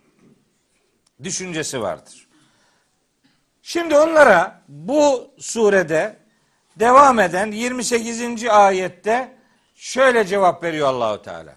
Düşüncesi 1.23 1.81
vardır. 1.81 2.24
Şimdi 3.67 3.97
onlara 3.97 4.61
bu 4.67 5.31
surede 5.39 6.19
devam 6.75 7.19
eden 7.19 7.51
28. 7.51 8.43
ayette 8.49 9.35
şöyle 9.75 10.25
cevap 10.25 10.63
veriyor 10.63 10.87
Allahu 10.87 11.21
Teala. 11.21 11.55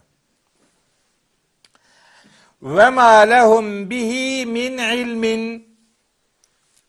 Ve 2.63 2.91
ma 2.91 3.19
lehum 3.19 3.91
bihi 3.91 4.47
min 4.47 4.79
ilmin 4.79 5.79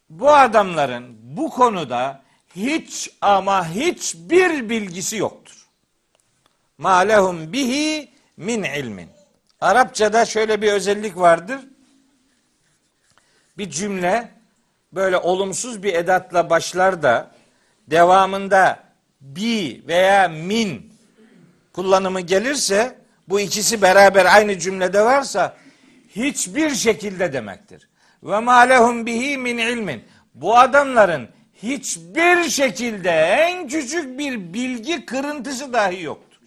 bu 0.09 0.33
adamların 0.33 1.17
bu 1.21 1.49
konuda 1.49 2.23
hiç 2.55 3.09
ama 3.21 3.69
hiçbir 3.69 4.69
bilgisi 4.69 5.17
yoktur. 5.17 5.67
Ma 6.77 6.97
lehum 6.97 7.53
bihi 7.53 8.11
min 8.37 8.63
ilmin. 8.63 9.09
Arapçada 9.61 10.25
şöyle 10.25 10.61
bir 10.61 10.71
özellik 10.71 11.17
vardır. 11.17 11.61
Bir 13.57 13.69
cümle 13.69 14.38
böyle 14.93 15.17
olumsuz 15.17 15.83
bir 15.83 15.93
edatla 15.93 16.49
başlar 16.49 17.03
da 17.03 17.31
devamında 17.87 18.79
bi 19.21 19.83
veya 19.87 20.27
min 20.27 20.93
kullanımı 21.73 22.21
gelirse 22.21 22.95
bu 23.27 23.39
ikisi 23.39 23.81
beraber 23.81 24.25
aynı 24.25 24.59
cümlede 24.59 25.01
varsa 25.01 25.57
hiçbir 26.15 26.69
şekilde 26.69 27.33
demektir. 27.33 27.89
Ve 28.23 28.39
ma 28.39 28.59
lehum 28.59 29.05
bihi 29.05 29.37
min 29.37 29.57
ilmin. 29.57 30.03
Bu 30.33 30.57
adamların 30.57 31.29
hiçbir 31.63 32.49
şekilde 32.49 33.09
en 33.11 33.67
küçük 33.67 34.19
bir 34.19 34.53
bilgi 34.53 35.05
kırıntısı 35.05 35.73
dahi 35.73 36.03
yoktur. 36.03 36.39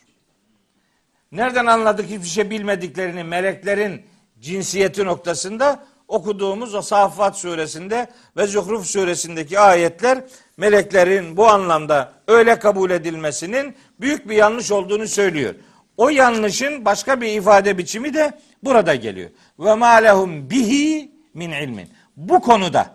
Nereden 1.32 1.66
anladık 1.66 2.07
hiçbir 2.07 2.28
şey 2.28 2.51
bilmediklerini 2.51 3.24
meleklerin 3.24 4.03
cinsiyeti 4.40 5.05
noktasında 5.05 5.84
okuduğumuz 6.13 6.75
o 6.75 6.83
Saffat 6.83 7.37
suresinde 7.37 8.07
ve 8.37 8.47
Zuhruf 8.47 8.87
suresindeki 8.87 9.59
ayetler 9.59 10.25
meleklerin 10.57 11.37
bu 11.37 11.49
anlamda 11.49 12.13
öyle 12.29 12.59
kabul 12.59 12.91
edilmesinin 12.91 13.77
büyük 14.01 14.29
bir 14.29 14.37
yanlış 14.37 14.71
olduğunu 14.71 15.09
söylüyor. 15.09 15.55
O 15.97 16.09
yanlışın 16.09 16.85
başka 16.85 17.21
bir 17.21 17.29
ifade 17.29 17.79
biçimi 17.79 18.15
de 18.15 18.33
burada 18.63 18.95
geliyor. 18.95 19.31
Ve 19.59 19.75
ma 19.75 19.89
lehum 19.89 20.51
bihi 20.51 21.13
min 21.35 21.51
ilmin. 21.51 21.89
Bu 22.17 22.41
konuda 22.41 22.87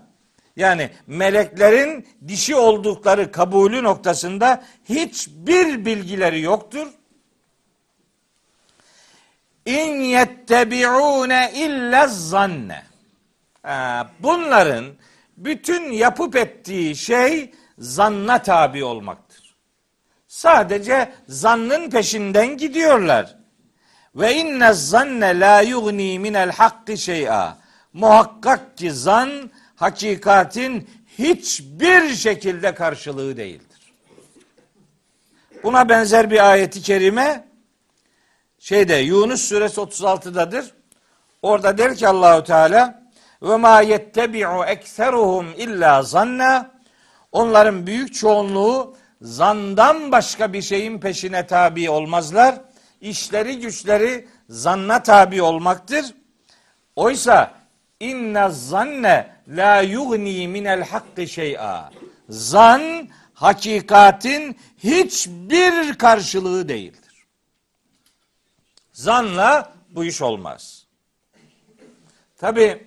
yani 0.55 0.89
meleklerin 1.07 2.07
dişi 2.27 2.55
oldukları 2.55 3.31
kabulü 3.31 3.83
noktasında 3.83 4.63
hiçbir 4.89 5.85
bilgileri 5.85 6.41
yoktur. 6.41 6.87
İn 9.65 10.01
yettebi'une 10.01 11.51
illa 11.55 12.07
zanne. 12.07 12.87
Bunların 14.19 14.85
bütün 15.37 15.91
yapıp 15.91 16.35
ettiği 16.35 16.95
şey 16.95 17.51
zanna 17.79 18.41
tabi 18.41 18.83
olmaktır. 18.83 19.55
Sadece 20.27 21.13
zannın 21.27 21.89
peşinden 21.89 22.57
gidiyorlar. 22.57 23.37
Ve 24.15 24.35
inne 24.35 24.73
zanne 24.73 25.39
la 25.39 25.61
yugni 25.61 26.19
minel 26.19 26.51
hakki 26.51 26.97
şey'a. 26.97 27.57
Muhakkak 27.93 28.77
ki 28.77 28.91
zan 28.91 29.51
hakikatin 29.75 30.89
hiçbir 31.17 32.15
şekilde 32.15 32.73
karşılığı 32.73 33.37
değildir. 33.37 33.93
Buna 35.63 35.89
benzer 35.89 36.31
bir 36.31 36.51
ayeti 36.51 36.81
kerime 36.81 37.47
şeyde 38.59 38.95
Yunus 38.95 39.41
suresi 39.41 39.81
36'dadır. 39.81 40.65
Orada 41.41 41.77
der 41.77 41.95
ki 41.95 42.07
Allahu 42.07 42.43
Teala 42.43 43.06
ve 43.41 43.55
ma 43.55 43.81
yettebi'u 43.81 44.63
ekseruhum 44.65 45.47
illa 45.57 46.03
zanna 46.03 46.71
onların 47.31 47.87
büyük 47.87 48.13
çoğunluğu 48.13 48.95
zandan 49.21 50.11
başka 50.11 50.53
bir 50.53 50.61
şeyin 50.61 50.99
peşine 50.99 51.47
tabi 51.47 51.89
olmazlar. 51.89 52.61
İşleri 53.01 53.59
güçleri 53.59 54.27
zanna 54.49 55.03
tabi 55.03 55.41
olmaktır. 55.41 56.05
Oysa 56.95 57.51
inna 57.99 58.49
zanne 58.49 59.35
la 59.47 59.81
yugni 59.81 60.47
minel 60.47 60.83
hakkı 60.83 61.27
şey'a. 61.27 61.91
Zan 62.29 63.09
hakikatin 63.33 64.59
hiçbir 64.77 65.97
karşılığı 65.97 66.69
değildir. 66.69 67.25
Zanla 68.93 69.73
bu 69.89 70.05
iş 70.05 70.21
olmaz. 70.21 70.85
Tabi 72.37 72.86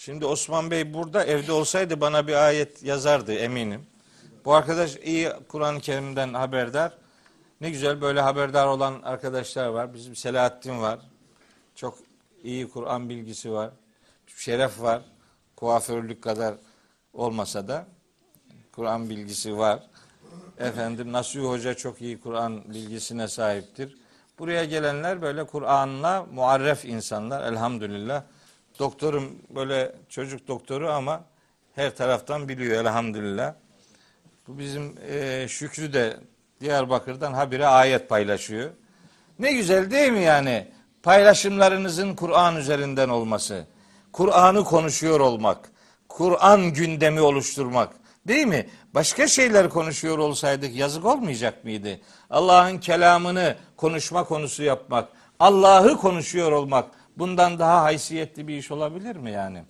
şimdi 0.00 0.26
Osman 0.26 0.70
Bey 0.70 0.94
burada 0.94 1.24
evde 1.24 1.52
olsaydı 1.52 2.00
bana 2.00 2.26
bir 2.26 2.34
ayet 2.34 2.82
yazardı 2.82 3.34
eminim. 3.34 3.86
Bu 4.44 4.54
arkadaş 4.54 4.96
iyi 4.96 5.30
Kur'an-ı 5.48 5.80
Kerim'den 5.80 6.34
haberdar. 6.34 6.92
Ne 7.60 7.70
güzel 7.70 8.00
böyle 8.00 8.20
haberdar 8.20 8.66
olan 8.66 9.02
arkadaşlar 9.02 9.66
var. 9.66 9.94
Bizim 9.94 10.16
Selahattin 10.16 10.80
var. 10.80 10.98
Çok 11.74 11.98
iyi 12.42 12.68
Kur'an 12.68 13.08
bilgisi 13.08 13.52
var. 13.52 13.70
Şeref 14.26 14.80
var. 14.80 15.02
Kuaförlük 15.56 16.22
kadar 16.22 16.54
olmasa 17.12 17.68
da 17.68 17.86
Kur'an 18.72 19.10
bilgisi 19.10 19.58
var. 19.58 19.82
Efendim 20.58 21.12
Nasuh 21.12 21.44
Hoca 21.44 21.74
çok 21.74 22.00
iyi 22.00 22.20
Kur'an 22.20 22.74
bilgisine 22.74 23.28
sahiptir. 23.28 23.96
Buraya 24.38 24.64
gelenler 24.64 25.22
böyle 25.22 25.46
Kur'an'la 25.46 26.26
muarref 26.32 26.84
insanlar 26.84 27.52
elhamdülillah. 27.52 28.22
Doktorum 28.80 29.38
böyle 29.54 29.92
çocuk 30.08 30.48
doktoru 30.48 30.90
ama 30.90 31.24
her 31.74 31.96
taraftan 31.96 32.48
biliyor 32.48 32.84
elhamdülillah. 32.84 33.54
Bu 34.48 34.58
bizim 34.58 34.94
e, 35.10 35.46
Şükrü 35.48 35.92
de 35.92 36.16
Diyarbakır'dan 36.60 37.32
habire 37.32 37.66
ayet 37.66 38.08
paylaşıyor. 38.08 38.70
Ne 39.38 39.52
güzel 39.52 39.90
değil 39.90 40.12
mi 40.12 40.22
yani? 40.22 40.68
Paylaşımlarınızın 41.02 42.14
Kur'an 42.14 42.56
üzerinden 42.56 43.08
olması. 43.08 43.66
Kur'an'ı 44.12 44.64
konuşuyor 44.64 45.20
olmak. 45.20 45.70
Kur'an 46.08 46.72
gündemi 46.72 47.20
oluşturmak. 47.20 47.92
Değil 48.28 48.46
mi? 48.46 48.66
Başka 48.94 49.26
şeyler 49.26 49.68
konuşuyor 49.68 50.18
olsaydık 50.18 50.74
yazık 50.74 51.04
olmayacak 51.04 51.64
mıydı? 51.64 52.00
Allah'ın 52.30 52.78
kelamını 52.78 53.56
konuşma 53.76 54.24
konusu 54.24 54.62
yapmak, 54.62 55.08
Allah'ı 55.40 55.96
konuşuyor 55.96 56.52
olmak 56.52 56.99
bundan 57.16 57.58
daha 57.58 57.82
haysiyetli 57.82 58.48
bir 58.48 58.56
iş 58.56 58.70
olabilir 58.70 59.16
mi 59.16 59.30
yani? 59.30 59.62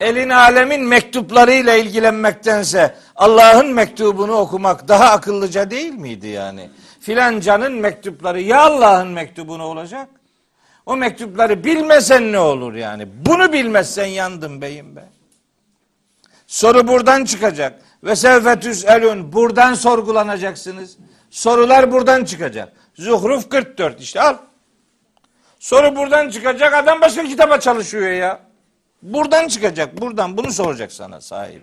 Elin 0.00 0.28
alemin 0.28 0.84
mektuplarıyla 0.84 1.74
ilgilenmektense 1.74 2.94
Allah'ın 3.16 3.72
mektubunu 3.72 4.32
okumak 4.32 4.88
daha 4.88 5.10
akıllıca 5.10 5.70
değil 5.70 5.92
miydi 5.92 6.26
yani? 6.26 6.70
Filancanın 7.00 7.72
mektupları 7.72 8.40
ya 8.40 8.60
Allah'ın 8.60 9.08
mektubu 9.08 9.58
ne 9.58 9.62
olacak? 9.62 10.08
O 10.86 10.96
mektupları 10.96 11.64
bilmesen 11.64 12.32
ne 12.32 12.38
olur 12.38 12.74
yani? 12.74 13.08
Bunu 13.26 13.52
bilmezsen 13.52 14.06
yandım 14.06 14.60
beyim 14.60 14.96
be. 14.96 15.04
Soru 16.46 16.88
buradan 16.88 17.24
çıkacak. 17.24 17.80
Ve 18.04 18.16
sevfetüs 18.16 18.84
elun 18.84 19.32
buradan 19.32 19.74
sorgulanacaksınız. 19.74 20.96
Sorular 21.30 21.92
buradan 21.92 22.24
çıkacak. 22.24 22.72
Zuhruf 22.94 23.48
44 23.50 24.00
işte 24.00 24.20
al. 24.20 24.36
Soru 25.64 25.96
buradan 25.96 26.30
çıkacak. 26.30 26.74
Adam 26.74 27.00
başka 27.00 27.24
kitaba 27.24 27.60
çalışıyor 27.60 28.10
ya. 28.10 28.40
Buradan 29.02 29.48
çıkacak. 29.48 30.00
Buradan 30.00 30.36
bunu 30.36 30.52
soracak 30.52 30.92
sana 30.92 31.20
sahip. 31.20 31.62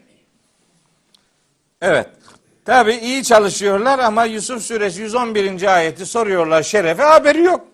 Evet. 1.81 2.09
Tabi 2.65 2.93
iyi 2.93 3.23
çalışıyorlar 3.23 3.99
ama 3.99 4.25
Yusuf 4.25 4.63
suresi 4.63 5.01
111. 5.01 5.75
ayeti 5.75 6.05
soruyorlar 6.05 6.63
şerefe 6.63 7.03
haberi 7.03 7.41
yok. 7.41 7.67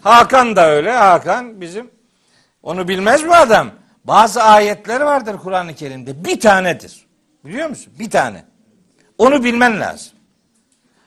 Hakan 0.00 0.56
da 0.56 0.70
öyle. 0.70 0.92
Hakan 0.92 1.60
bizim. 1.60 1.90
Onu 2.62 2.88
bilmez 2.88 3.22
mi 3.22 3.34
adam? 3.34 3.70
Bazı 4.04 4.42
ayetler 4.42 5.00
vardır 5.00 5.36
Kur'an-ı 5.36 5.74
Kerim'de. 5.74 6.24
Bir 6.24 6.40
tanedir. 6.40 7.06
Biliyor 7.44 7.68
musun? 7.68 7.92
Bir 7.98 8.10
tane. 8.10 8.44
Onu 9.18 9.44
bilmen 9.44 9.80
lazım. 9.80 10.12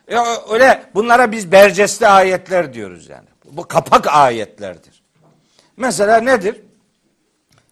E, 0.07 0.17
öyle 0.51 0.83
bunlara 0.95 1.31
biz 1.31 1.51
bercesli 1.51 2.07
ayetler 2.07 2.73
diyoruz 2.73 3.09
yani. 3.09 3.32
Bu 3.45 3.67
kapak 3.67 4.07
ayetlerdir. 4.07 5.03
Mesela 5.77 6.17
nedir? 6.17 6.61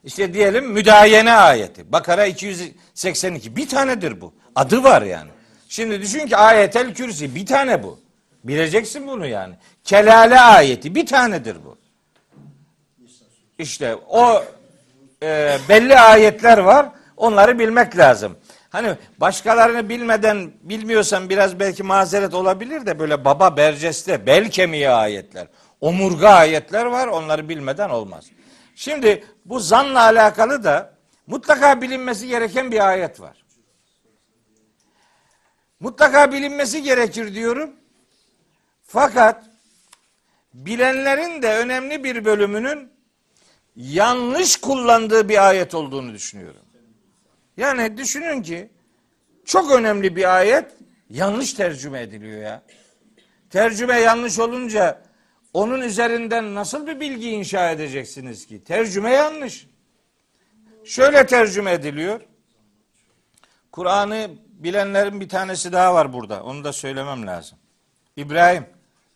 İşte 0.04 0.34
diyelim 0.34 0.72
müdayene 0.72 1.34
ayeti. 1.34 1.92
Bakara 1.92 2.26
282. 2.26 3.56
Bir 3.56 3.70
tanedir 3.70 4.22
bu. 4.22 4.34
Adı 4.56 4.84
var 4.84 5.02
yani. 5.02 5.30
Şimdi 5.70 6.02
düşün 6.02 6.28
ki 6.28 6.38
ayetel 6.38 6.94
kürsi 6.94 7.36
bir 7.36 7.46
tane 7.46 7.84
bu. 7.84 8.00
Bileceksin 8.44 9.08
bunu 9.08 9.28
yani. 9.28 9.56
Kelale 9.84 10.40
ayeti 10.40 10.96
bir 10.96 11.06
tanedir 11.06 11.58
bu. 11.66 11.78
İşte 13.58 13.96
o 13.96 14.44
e, 15.24 15.58
belli 15.70 16.00
ayetler 16.00 16.58
var. 16.58 16.90
Onları 17.18 17.60
bilmek 17.60 17.98
lazım. 17.98 18.38
Hani 18.70 18.96
başkalarını 19.18 19.90
bilmeden 19.90 20.52
bilmiyorsan 20.62 21.30
biraz 21.30 21.60
belki 21.60 21.84
mazeret 21.84 22.34
olabilir 22.34 22.86
de 22.86 23.00
böyle 23.00 23.26
baba 23.26 23.58
berceste 23.58 24.26
bel 24.26 24.52
kemiği 24.52 24.90
ayetler, 24.90 25.48
omurga 25.82 26.30
ayetler 26.30 26.86
var. 26.86 27.08
Onları 27.08 27.50
bilmeden 27.50 27.90
olmaz. 27.90 28.26
Şimdi 28.76 29.26
bu 29.46 29.60
zanla 29.60 30.02
alakalı 30.02 30.64
da 30.64 30.94
mutlaka 31.28 31.82
bilinmesi 31.82 32.28
gereken 32.28 32.72
bir 32.72 32.88
ayet 32.90 33.22
var. 33.22 33.46
Mutlaka 35.80 36.32
bilinmesi 36.32 36.84
gerekir 36.84 37.36
diyorum. 37.36 37.76
Fakat 38.84 39.44
bilenlerin 40.54 41.42
de 41.42 41.58
önemli 41.58 42.04
bir 42.04 42.26
bölümünün 42.26 42.92
yanlış 43.76 44.58
kullandığı 44.58 45.30
bir 45.30 45.48
ayet 45.48 45.76
olduğunu 45.76 46.14
düşünüyorum. 46.14 46.62
Yani 47.58 47.98
düşünün 47.98 48.42
ki 48.42 48.70
çok 49.46 49.72
önemli 49.72 50.16
bir 50.16 50.36
ayet 50.38 50.66
yanlış 51.10 51.54
tercüme 51.54 52.02
ediliyor 52.02 52.42
ya. 52.42 52.64
Tercüme 53.50 54.00
yanlış 54.00 54.40
olunca 54.40 55.02
onun 55.54 55.82
üzerinden 55.82 56.56
nasıl 56.56 56.88
bir 56.88 57.00
bilgi 57.00 57.30
inşa 57.30 57.72
edeceksiniz 57.72 58.48
ki? 58.48 58.64
Tercüme 58.64 59.12
yanlış. 59.12 59.68
Şöyle 60.86 61.26
tercüme 61.26 61.72
ediliyor. 61.72 62.22
Kur'an'ı 63.72 64.30
bilenlerin 64.48 65.22
bir 65.22 65.30
tanesi 65.30 65.72
daha 65.72 65.94
var 65.94 66.14
burada. 66.14 66.44
Onu 66.44 66.64
da 66.64 66.74
söylemem 66.74 67.28
lazım. 67.28 67.58
İbrahim. 68.16 68.66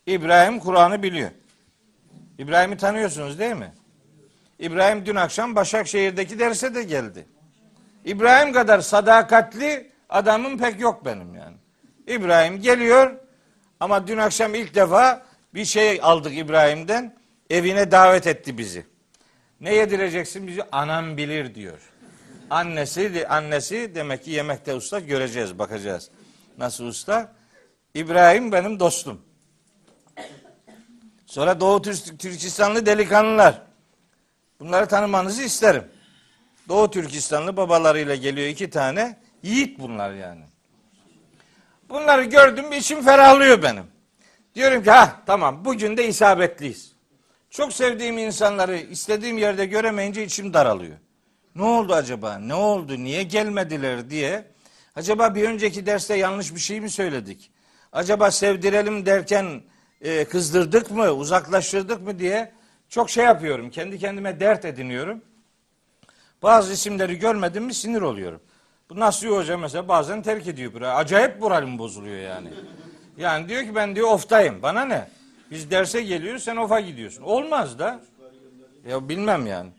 İbrahim 0.06 0.60
Kur'an'ı 0.60 1.04
biliyor. 1.04 1.32
İbrahim'i 2.38 2.78
tanıyorsunuz 2.78 3.40
değil 3.40 3.56
mi? 3.56 3.74
İbrahim 4.60 5.06
dün 5.06 5.16
akşam 5.16 5.56
Başakşehir'deki 5.56 6.40
derse 6.40 6.76
de 6.76 6.84
geldi. 6.84 7.26
İbrahim 8.06 8.54
kadar 8.54 8.80
sadakatli 8.80 9.92
adamım 10.10 10.58
pek 10.58 10.80
yok 10.80 11.06
benim 11.06 11.36
yani. 11.36 11.56
İbrahim 12.08 12.62
geliyor 12.62 13.16
ama 13.80 14.08
dün 14.08 14.18
akşam 14.18 14.56
ilk 14.56 14.76
defa 14.76 15.26
bir 15.56 15.66
şey 15.66 16.00
aldık 16.02 16.38
İbrahim'den. 16.38 17.16
Evine 17.50 17.92
davet 17.92 18.28
etti 18.28 18.58
bizi. 18.58 18.86
Ne 19.62 19.76
yedireceksin 19.76 20.48
bizi? 20.48 20.64
Anam 20.72 21.18
bilir 21.18 21.56
diyor. 21.56 21.80
Annesi 22.50 23.28
annesi 23.28 23.92
demek 23.96 24.24
ki 24.24 24.32
yemekte 24.32 24.74
usta 24.74 25.00
göreceğiz, 25.00 25.60
bakacağız. 25.60 26.10
Nasıl 26.58 26.86
usta? 26.86 27.34
İbrahim 27.94 28.52
benim 28.52 28.80
dostum. 28.80 29.22
Sonra 31.26 31.60
Doğu 31.60 31.82
Türkistanlı 31.82 32.86
delikanlılar. 32.86 33.62
Bunları 34.60 34.88
tanımanızı 34.88 35.44
isterim. 35.44 35.84
Doğu 36.70 36.92
Türkistanlı 36.92 37.58
babalarıyla 37.58 38.16
geliyor 38.16 38.48
iki 38.48 38.70
tane. 38.70 39.20
Yiğit 39.44 39.80
bunlar 39.80 40.14
yani. 40.14 40.44
Bunları 41.90 42.24
gördüm 42.24 42.74
içim 42.74 43.02
ferahlıyor 43.02 43.64
benim. 43.64 43.95
Diyorum 44.56 44.84
ki 44.84 44.92
ha 44.92 45.22
tamam 45.26 45.66
bugün 45.66 45.98
de 45.98 46.08
isabetliyiz. 46.08 46.96
Çok 47.50 47.74
sevdiğim 47.74 48.18
insanları 48.18 48.78
istediğim 48.78 49.38
yerde 49.38 49.66
göremeyince 49.66 50.24
içim 50.24 50.54
daralıyor. 50.54 50.98
Ne 51.56 51.64
oldu 51.64 51.94
acaba? 51.94 52.38
Ne 52.38 52.54
oldu? 52.54 52.98
Niye 52.98 53.24
gelmediler 53.24 54.10
diye. 54.10 54.46
Acaba 54.96 55.36
bir 55.36 55.44
önceki 55.44 55.86
derste 55.86 56.16
yanlış 56.16 56.56
bir 56.56 56.60
şey 56.60 56.82
mi 56.82 56.90
söyledik? 56.90 57.52
Acaba 57.92 58.32
sevdirelim 58.32 59.06
derken 59.06 59.62
e, 60.02 60.26
kızdırdık 60.26 60.92
mı, 60.92 61.12
uzaklaştırdık 61.12 62.02
mı 62.02 62.20
diye 62.20 62.52
çok 62.90 63.10
şey 63.10 63.26
yapıyorum. 63.26 63.70
Kendi 63.70 64.00
kendime 64.00 64.40
dert 64.40 64.66
ediniyorum. 64.66 65.22
Bazı 66.44 66.74
isimleri 66.74 67.20
görmedim 67.20 67.64
mi 67.64 67.74
sinir 67.74 68.02
oluyorum. 68.02 68.42
Bu 68.90 69.00
Nasri 69.00 69.30
Hoca 69.30 69.58
mesela 69.58 69.88
bazen 69.88 70.22
terk 70.22 70.48
ediyor 70.48 70.74
burayı. 70.74 70.94
Acayip 70.94 71.42
moralim 71.42 71.80
bozuluyor 71.80 72.20
yani. 72.20 72.50
Yani 73.18 73.50
diyor 73.50 73.64
ki 73.64 73.76
ben 73.76 73.96
diyor 73.96 74.08
oftayım. 74.08 74.62
Bana 74.62 74.86
ne? 74.86 75.08
Biz 75.52 75.72
derse 75.72 76.02
geliyoruz 76.02 76.44
sen 76.44 76.56
ofa 76.56 76.80
gidiyorsun. 76.80 77.24
Olmaz 77.24 77.80
da. 77.80 78.00
Ya 78.90 79.10
bilmem 79.10 79.48
yani. 79.48 79.70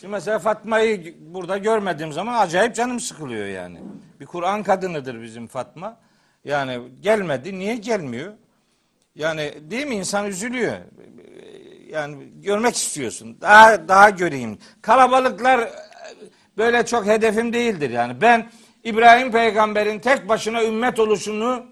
Şimdi 0.00 0.12
mesela 0.12 0.38
Fatma'yı 0.38 1.14
burada 1.20 1.58
görmediğim 1.58 2.12
zaman 2.12 2.34
acayip 2.34 2.74
canım 2.74 3.00
sıkılıyor 3.00 3.46
yani. 3.46 3.78
Bir 4.20 4.26
Kur'an 4.26 4.62
kadınıdır 4.62 5.22
bizim 5.22 5.46
Fatma. 5.46 5.96
Yani 6.44 6.80
gelmedi. 7.02 7.58
Niye 7.58 7.76
gelmiyor? 7.76 8.32
Yani 9.14 9.52
değil 9.70 9.86
mi 9.86 9.94
insan 9.94 10.26
üzülüyor. 10.26 10.76
Yani 11.88 12.16
görmek 12.42 12.76
istiyorsun. 12.76 13.38
Daha 13.40 13.88
daha 13.88 14.10
göreyim. 14.10 14.58
Kalabalıklar 14.82 15.70
böyle 16.56 16.86
çok 16.86 17.06
hedefim 17.06 17.52
değildir 17.52 17.90
yani. 17.90 18.20
Ben 18.20 18.50
İbrahim 18.84 19.32
peygamberin 19.32 19.98
tek 19.98 20.28
başına 20.28 20.64
ümmet 20.64 20.98
oluşunu 20.98 21.66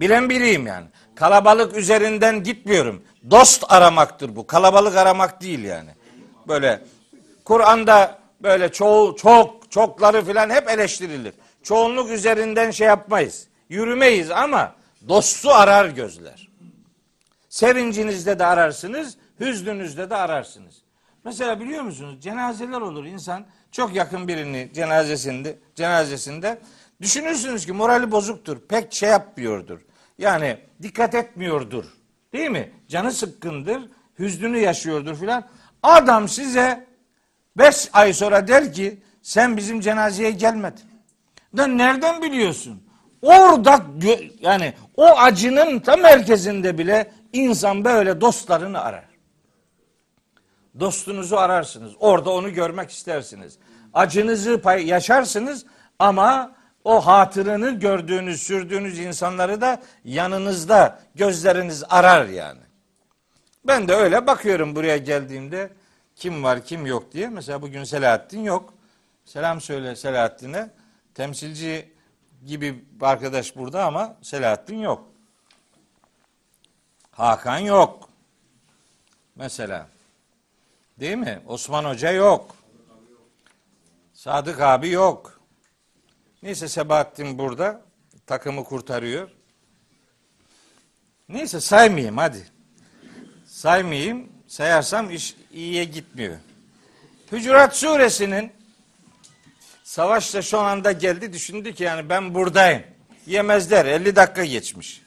bilen 0.00 0.30
biriyim 0.30 0.66
yani. 0.66 0.86
Kalabalık 1.14 1.76
üzerinden 1.76 2.42
gitmiyorum. 2.42 3.02
Dost 3.30 3.64
aramaktır 3.68 4.36
bu. 4.36 4.46
Kalabalık 4.46 4.96
aramak 4.96 5.42
değil 5.42 5.64
yani. 5.64 5.90
Böyle 6.48 6.80
Kur'an'da 7.44 8.18
böyle 8.42 8.72
çoğu 8.72 9.16
çok 9.16 9.70
çokları 9.70 10.24
filan 10.24 10.50
hep 10.50 10.70
eleştirilir. 10.70 11.34
Çoğunluk 11.62 12.10
üzerinden 12.10 12.70
şey 12.70 12.86
yapmayız. 12.86 13.48
Yürümeyiz 13.68 14.30
ama 14.30 14.74
dostu 15.08 15.50
arar 15.50 15.88
gözler. 15.88 16.48
Sevincinizde 17.48 18.38
de 18.38 18.46
ararsınız, 18.46 19.16
hüznünüzde 19.40 20.10
de 20.10 20.16
ararsınız. 20.16 20.82
Mesela 21.24 21.60
biliyor 21.60 21.82
musunuz 21.82 22.20
cenazeler 22.20 22.80
olur 22.80 23.04
insan 23.04 23.46
çok 23.72 23.94
yakın 23.94 24.28
birini 24.28 24.70
cenazesinde 24.74 25.58
cenazesinde 25.74 26.58
düşünürsünüz 27.00 27.66
ki 27.66 27.72
morali 27.72 28.10
bozuktur. 28.10 28.58
Pek 28.68 28.92
şey 28.92 29.08
yapmıyordur. 29.08 29.80
Yani 30.18 30.58
dikkat 30.82 31.14
etmiyordur. 31.14 31.84
Değil 32.32 32.50
mi? 32.50 32.72
Canı 32.88 33.12
sıkkındır, 33.12 33.82
hüznünü 34.18 34.58
yaşıyordur 34.58 35.16
filan. 35.16 35.48
Adam 35.82 36.28
size 36.28 36.86
beş 37.56 37.88
ay 37.92 38.12
sonra 38.12 38.48
der 38.48 38.72
ki 38.72 39.02
sen 39.22 39.56
bizim 39.56 39.80
cenazeye 39.80 40.30
gelmedin. 40.30 40.84
Da 41.56 41.66
nereden 41.66 42.22
biliyorsun? 42.22 42.82
Orada 43.22 43.82
yani 44.40 44.74
o 44.96 45.06
acının 45.06 45.80
tam 45.80 46.00
merkezinde 46.00 46.78
bile 46.78 47.12
insan 47.32 47.84
böyle 47.84 48.20
dostlarını 48.20 48.80
arar. 48.80 49.04
Dostunuzu 50.80 51.36
ararsınız. 51.36 51.92
Orada 52.00 52.30
onu 52.30 52.54
görmek 52.54 52.90
istersiniz. 52.90 53.58
Acınızı 53.94 54.62
yaşarsınız 54.84 55.64
ama 55.98 56.57
o 56.84 57.06
hatırını 57.06 57.70
gördüğünüz, 57.70 58.42
sürdüğünüz 58.42 58.98
insanları 58.98 59.60
da 59.60 59.82
yanınızda 60.04 61.00
gözleriniz 61.14 61.84
arar 61.88 62.26
yani. 62.26 62.60
Ben 63.64 63.88
de 63.88 63.94
öyle 63.94 64.26
bakıyorum 64.26 64.76
buraya 64.76 64.96
geldiğimde 64.96 65.70
kim 66.16 66.44
var 66.44 66.64
kim 66.64 66.86
yok 66.86 67.12
diye. 67.12 67.28
Mesela 67.28 67.62
bugün 67.62 67.84
Selahattin 67.84 68.40
yok. 68.40 68.74
Selam 69.24 69.60
söyle 69.60 69.96
Selahattin'e. 69.96 70.70
Temsilci 71.14 71.92
gibi 72.46 72.84
bir 72.92 73.06
arkadaş 73.06 73.56
burada 73.56 73.84
ama 73.84 74.16
Selahattin 74.22 74.78
yok. 74.78 75.04
Hakan 77.10 77.58
yok. 77.58 78.08
Mesela. 79.36 79.88
Değil 81.00 81.16
mi? 81.16 81.42
Osman 81.46 81.84
Hoca 81.84 82.10
yok. 82.10 82.56
Sadık 84.12 84.60
abi 84.60 84.90
yok. 84.90 85.37
Neyse 86.42 86.68
Sebahattin 86.68 87.38
burada. 87.38 87.80
Takımı 88.26 88.64
kurtarıyor. 88.64 89.28
Neyse 91.28 91.60
saymayayım 91.60 92.16
hadi. 92.16 92.46
Saymayayım. 93.46 94.28
Sayarsam 94.46 95.10
iş 95.10 95.36
iyiye 95.52 95.84
gitmiyor. 95.84 96.36
Hücurat 97.32 97.76
suresinin 97.76 98.52
savaşta 99.84 100.42
şu 100.42 100.58
anda 100.58 100.92
geldi 100.92 101.32
düşündü 101.32 101.74
ki 101.74 101.84
yani 101.84 102.08
ben 102.08 102.34
buradayım. 102.34 102.82
Yemezler 103.26 103.86
50 103.86 104.16
dakika 104.16 104.44
geçmiş. 104.44 105.02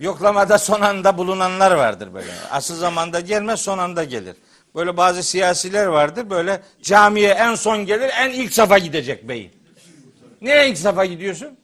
Yoklamada 0.00 0.58
son 0.58 0.80
anda 0.80 1.18
bulunanlar 1.18 1.70
vardır 1.70 2.14
böyle. 2.14 2.32
Asıl 2.50 2.76
zamanda 2.76 3.20
gelmez 3.20 3.60
son 3.60 3.78
anda 3.78 4.04
gelir. 4.04 4.36
Böyle 4.74 4.96
bazı 4.96 5.22
siyasiler 5.22 5.86
vardır 5.86 6.30
böyle 6.30 6.62
camiye 6.82 7.30
en 7.30 7.54
son 7.54 7.86
gelir 7.86 8.10
en 8.18 8.30
ilk 8.30 8.52
safa 8.52 8.78
gidecek 8.78 9.28
beyin. 9.28 9.57
Niye 10.40 10.68
ilk 10.68 10.78
safa 10.78 11.04
gidiyorsun? 11.04 11.58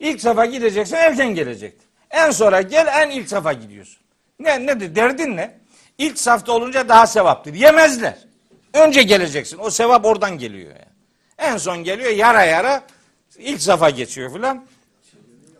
İlk 0.00 0.20
safa 0.20 0.44
gideceksen 0.44 0.96
erken 0.96 1.34
gelecektir. 1.34 1.88
En 2.10 2.30
sonra 2.30 2.62
gel 2.62 2.86
en 2.86 3.10
ilk 3.10 3.28
safa 3.28 3.52
gidiyorsun. 3.52 4.02
Ne 4.38 4.66
nedir 4.66 4.94
derdin 4.94 5.36
ne? 5.36 5.58
İlk 5.98 6.18
safta 6.18 6.52
olunca 6.52 6.88
daha 6.88 7.06
sevaptır. 7.06 7.54
Yemezler. 7.54 8.18
Önce 8.72 9.02
geleceksin. 9.02 9.58
O 9.58 9.70
sevap 9.70 10.04
oradan 10.04 10.38
geliyor 10.38 10.70
yani. 10.70 10.90
En 11.38 11.56
son 11.56 11.84
geliyor 11.84 12.10
yara 12.10 12.44
yara 12.44 12.82
ilk 13.38 13.62
safa 13.62 13.90
geçiyor 13.90 14.32
filan. 14.32 14.66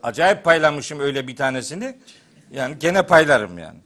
Acayip 0.03 0.45
paylamışım 0.45 1.01
öyle 1.01 1.29
bir 1.29 1.37
tanesini. 1.37 1.97
Yani 2.51 2.79
gene 2.79 3.03
paylarım 3.03 3.59
yani. 3.59 3.79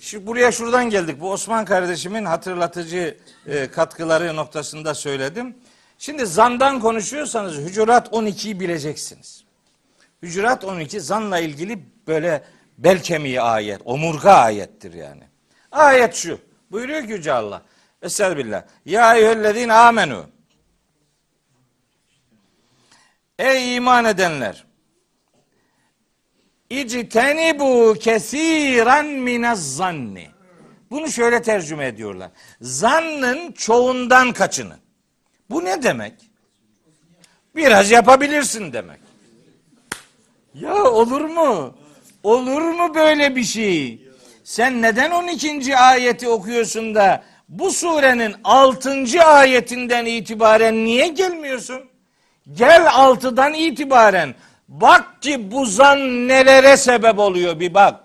Şimdi 0.00 0.26
buraya 0.26 0.52
şuradan 0.52 0.90
geldik. 0.90 1.20
Bu 1.20 1.30
Osman 1.30 1.64
kardeşimin 1.64 2.24
hatırlatıcı 2.24 3.18
e, 3.46 3.70
katkıları 3.70 4.36
noktasında 4.36 4.94
söyledim. 4.94 5.56
Şimdi 6.04 6.26
zandan 6.26 6.80
konuşuyorsanız 6.80 7.56
Hücurat 7.56 8.08
12'yi 8.08 8.60
bileceksiniz. 8.60 9.44
Hücurat 10.22 10.64
12 10.64 11.00
zanla 11.00 11.38
ilgili 11.38 11.78
böyle 12.06 12.44
bel 12.78 13.02
kemiği 13.02 13.40
ayet, 13.40 13.80
omurga 13.84 14.32
ayettir 14.32 14.94
yani. 14.94 15.22
Ayet 15.72 16.14
şu. 16.14 16.38
Buyuruyor 16.70 17.06
ki 17.06 17.12
Yüce 17.12 17.32
Allah. 17.32 17.62
Estağfirullah. 18.02 18.62
Ya 18.86 19.14
eyyühellezine 19.14 19.72
amenu. 19.72 20.26
Ey 23.38 23.76
iman 23.76 24.04
edenler. 24.04 24.64
İctenibu 26.70 27.94
kesiran 28.00 29.06
minez 29.06 29.76
zanni. 29.76 30.28
Bunu 30.90 31.08
şöyle 31.08 31.42
tercüme 31.42 31.86
ediyorlar. 31.86 32.30
Zannın 32.60 33.52
çoğundan 33.52 34.32
kaçının. 34.32 34.83
Bu 35.50 35.64
ne 35.64 35.82
demek? 35.82 36.14
Biraz 37.56 37.90
yapabilirsin 37.90 38.72
demek. 38.72 39.00
Ya 40.54 40.84
olur 40.84 41.20
mu? 41.20 41.74
Olur 42.22 42.62
mu 42.62 42.94
böyle 42.94 43.36
bir 43.36 43.44
şey? 43.44 44.08
Sen 44.44 44.82
neden 44.82 45.10
12. 45.10 45.76
ayeti 45.76 46.28
okuyorsun 46.28 46.94
da 46.94 47.24
bu 47.48 47.70
surenin 47.70 48.34
6. 48.44 49.24
ayetinden 49.24 50.06
itibaren 50.06 50.84
niye 50.84 51.08
gelmiyorsun? 51.08 51.82
Gel 52.52 52.86
6'dan 52.86 53.54
itibaren 53.54 54.34
bak 54.68 55.22
ki 55.22 55.50
bu 55.50 55.66
zan 55.66 56.28
nelere 56.28 56.76
sebep 56.76 57.18
oluyor 57.18 57.60
bir 57.60 57.74
bak. 57.74 58.00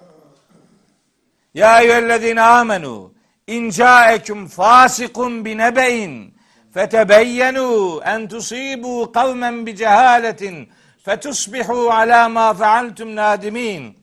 Ya 1.53 1.81
eyyühellezine 1.81 2.41
amenu 2.41 3.13
in 3.47 3.69
caekum 3.69 4.47
fasikun 4.47 5.45
binebeyin 5.45 6.33
fetebeyyenu 6.73 8.01
en 8.05 8.27
tusibu 8.27 9.11
kavmen 9.11 9.65
bi 9.65 9.75
cehaletin 9.75 10.69
fetusbihu 11.05 11.91
ala 11.91 12.29
ma 12.29 12.53
fealtum 12.53 13.15
nadimin. 13.15 13.97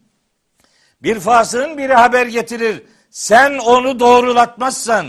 Bir 1.03 1.21
fasığın 1.21 1.79
biri 1.79 1.95
haber 1.95 2.27
getirir. 2.27 2.83
Sen 3.11 3.59
onu 3.59 4.01
doğrulatmazsan 4.01 5.07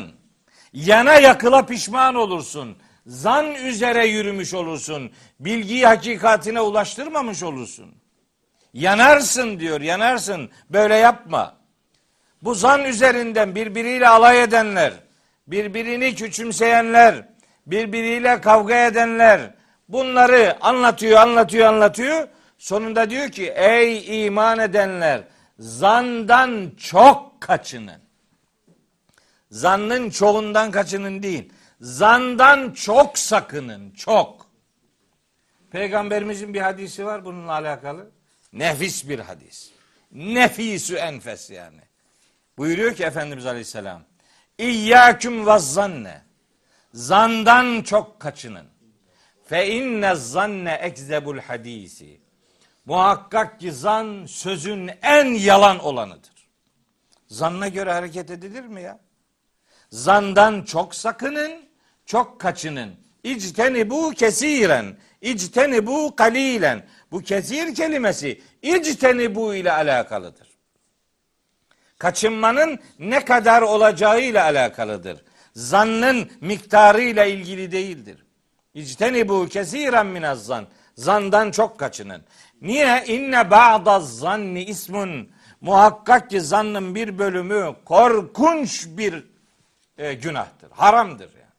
yana 0.73 1.13
yakıla 1.13 1.65
pişman 1.65 2.15
olursun. 2.15 2.77
Zan 3.05 3.53
üzere 3.55 4.05
yürümüş 4.07 4.53
olursun. 4.53 5.11
Bilgiyi 5.39 5.85
hakikatine 5.85 6.61
ulaştırmamış 6.61 7.43
olursun. 7.43 7.95
Yanarsın 8.73 9.59
diyor, 9.59 9.81
yanarsın. 9.81 10.49
Böyle 10.69 10.95
yapma. 10.95 11.57
Bu 12.41 12.55
zan 12.55 12.83
üzerinden 12.83 13.55
birbiriyle 13.55 14.07
alay 14.07 14.43
edenler, 14.43 14.93
birbirini 15.47 16.15
küçümseyenler, 16.15 17.27
birbiriyle 17.67 18.41
kavga 18.41 18.85
edenler 18.85 19.53
bunları 19.89 20.57
anlatıyor, 20.61 21.19
anlatıyor, 21.19 21.67
anlatıyor. 21.67 22.27
Sonunda 22.57 23.09
diyor 23.09 23.29
ki 23.29 23.53
ey 23.55 24.25
iman 24.25 24.59
edenler 24.59 25.21
zandan 25.59 26.71
çok 26.77 27.41
kaçının. 27.41 28.01
Zannın 29.51 30.09
çoğundan 30.09 30.71
kaçının 30.71 31.23
değil. 31.23 31.53
Zandan 31.81 32.71
çok 32.71 33.17
sakının, 33.17 33.91
çok. 33.91 34.47
Peygamberimizin 35.71 36.53
bir 36.53 36.61
hadisi 36.61 37.05
var 37.05 37.25
bununla 37.25 37.51
alakalı. 37.51 38.09
Nefis 38.53 39.09
bir 39.09 39.19
hadis. 39.19 39.71
Nefisü 40.11 40.95
enfes 40.95 41.49
yani. 41.49 41.81
Buyuruyor 42.57 42.95
ki 42.95 43.03
Efendimiz 43.03 43.45
Aleyhisselam. 43.45 44.01
İyyâküm 44.57 45.47
ve 45.47 45.59
zanne. 45.59 46.26
Zandan 46.93 47.81
çok 47.81 48.19
kaçının. 48.19 48.65
Fe 49.45 49.67
inne 49.67 50.15
zanne 50.15 50.73
ekzebul 50.73 51.37
hadisi. 51.39 52.21
Muhakkak 52.85 53.59
ki 53.59 53.71
zan 53.71 54.25
sözün 54.25 54.91
en 55.01 55.25
yalan 55.25 55.79
olanıdır. 55.79 56.49
Zanna 57.27 57.67
göre 57.67 57.93
hareket 57.93 58.31
edilir 58.31 58.63
mi 58.63 58.81
ya? 58.81 58.99
Zandan 59.89 60.61
çok 60.61 60.95
sakının, 60.95 61.51
çok 62.05 62.41
kaçının. 62.41 62.95
İcteni 63.23 63.89
bu 63.89 64.11
kesiren, 64.11 64.97
İcteni 65.21 65.87
bu 65.87 66.15
kalilen. 66.15 66.85
Bu 67.11 67.21
kesir 67.21 67.75
kelimesi 67.75 68.41
İcteni 68.61 69.35
bu 69.35 69.55
ile 69.55 69.71
alakalıdır. 69.71 70.47
Kaçınmanın 71.97 72.79
ne 72.99 73.25
kadar 73.25 73.61
olacağı 73.61 74.21
ile 74.21 74.41
alakalıdır. 74.41 75.23
Zannın 75.57 76.31
miktarı 76.41 77.01
ile 77.01 77.31
ilgili 77.31 77.71
değildir. 77.71 78.25
İcteni 78.73 79.29
bu 79.29 79.47
kesiren 79.47 80.05
minaz 80.05 80.45
zan. 80.45 80.67
Zandan 80.95 81.51
çok 81.51 81.79
kaçının. 81.79 82.21
Niye? 82.61 83.03
İnne 83.07 83.51
ba'da 83.51 83.99
zanni 83.99 84.63
ismun. 84.63 85.29
Muhakkak 85.61 86.29
ki 86.29 86.41
zannın 86.41 86.95
bir 86.95 87.17
bölümü 87.17 87.75
korkunç 87.85 88.87
bir 88.87 89.23
e, 89.97 90.13
günahtır. 90.13 90.71
Haramdır 90.71 91.29
yani. 91.33 91.53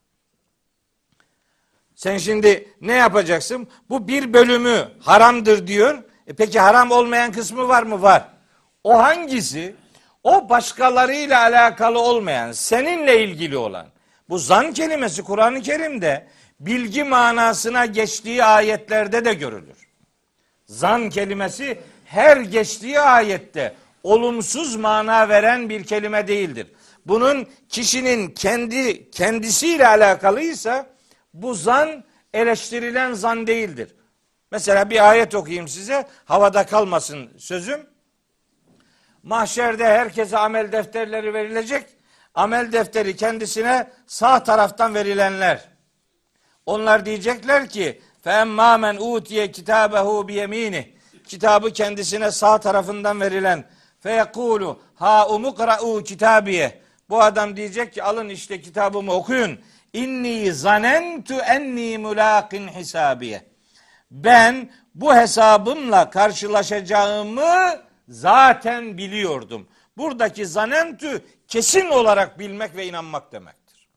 Sen 1.94 2.18
şimdi 2.18 2.68
ne 2.80 2.92
yapacaksın? 2.92 3.68
Bu 3.90 4.08
bir 4.08 4.32
bölümü 4.32 4.88
haramdır 5.00 5.66
diyor. 5.66 6.02
E 6.26 6.32
peki 6.32 6.60
haram 6.60 6.90
olmayan 6.90 7.32
kısmı 7.32 7.68
var 7.68 7.82
mı? 7.82 8.02
Var. 8.02 8.28
O 8.84 8.98
hangisi? 8.98 9.74
O 10.28 10.48
başkalarıyla 10.48 11.42
alakalı 11.42 11.98
olmayan, 11.98 12.52
seninle 12.52 13.24
ilgili 13.24 13.56
olan. 13.56 13.86
Bu 14.28 14.38
zan 14.38 14.72
kelimesi 14.72 15.22
Kur'an-ı 15.22 15.62
Kerim'de 15.62 16.26
bilgi 16.60 17.04
manasına 17.04 17.86
geçtiği 17.86 18.44
ayetlerde 18.44 19.24
de 19.24 19.34
görülür. 19.34 19.88
Zan 20.66 21.10
kelimesi 21.10 21.78
her 22.04 22.36
geçtiği 22.36 23.00
ayette 23.00 23.74
olumsuz 24.02 24.76
mana 24.76 25.28
veren 25.28 25.68
bir 25.68 25.84
kelime 25.84 26.28
değildir. 26.28 26.66
Bunun 27.06 27.48
kişinin 27.68 28.28
kendi 28.28 29.10
kendisiyle 29.10 29.86
alakalıysa 29.86 30.86
bu 31.34 31.54
zan 31.54 32.04
eleştirilen 32.34 33.12
zan 33.12 33.46
değildir. 33.46 33.94
Mesela 34.52 34.90
bir 34.90 35.10
ayet 35.10 35.34
okuyayım 35.34 35.68
size. 35.68 36.06
Havada 36.24 36.66
kalmasın 36.66 37.30
sözüm. 37.38 37.97
Mahşerde 39.23 39.85
herkese 39.85 40.37
amel 40.37 40.71
defterleri 40.71 41.33
verilecek. 41.33 41.85
Amel 42.35 42.71
defteri 42.71 43.15
kendisine 43.15 43.91
sağ 44.07 44.43
taraftan 44.43 44.95
verilenler. 44.95 45.69
Onlar 46.65 47.05
diyecekler 47.05 47.69
ki 47.69 48.01
فَاَمَّا 48.25 48.71
مَنْ 48.85 48.97
اُوْتِيَ 48.97 49.51
كِتَابَهُ 49.51 50.27
بِيَم۪ينِهِ 50.27 50.85
Kitabı 51.27 51.73
kendisine 51.73 52.31
sağ 52.31 52.57
tarafından 52.57 53.21
verilen 53.21 53.63
فَيَقُولُ 54.03 54.77
ha 54.95 55.27
umukra'u 55.29 56.03
kitabiye 56.03 56.81
Bu 57.09 57.21
adam 57.21 57.55
diyecek 57.55 57.93
ki 57.93 58.03
alın 58.03 58.29
işte 58.29 58.61
kitabımı 58.61 59.13
okuyun. 59.13 59.59
İnni 59.93 60.53
zanentu 60.53 61.33
enni 61.33 61.97
mulaqin 61.97 62.67
hisabiye. 62.67 63.45
Ben 64.11 64.71
bu 64.95 65.15
hesabımla 65.15 66.09
karşılaşacağımı 66.09 67.81
zaten 68.08 68.98
biliyordum. 68.98 69.68
Buradaki 69.96 70.46
zanentü 70.46 71.24
kesin 71.48 71.86
olarak 71.86 72.38
bilmek 72.38 72.76
ve 72.76 72.86
inanmak 72.86 73.32
demektir. 73.32 73.88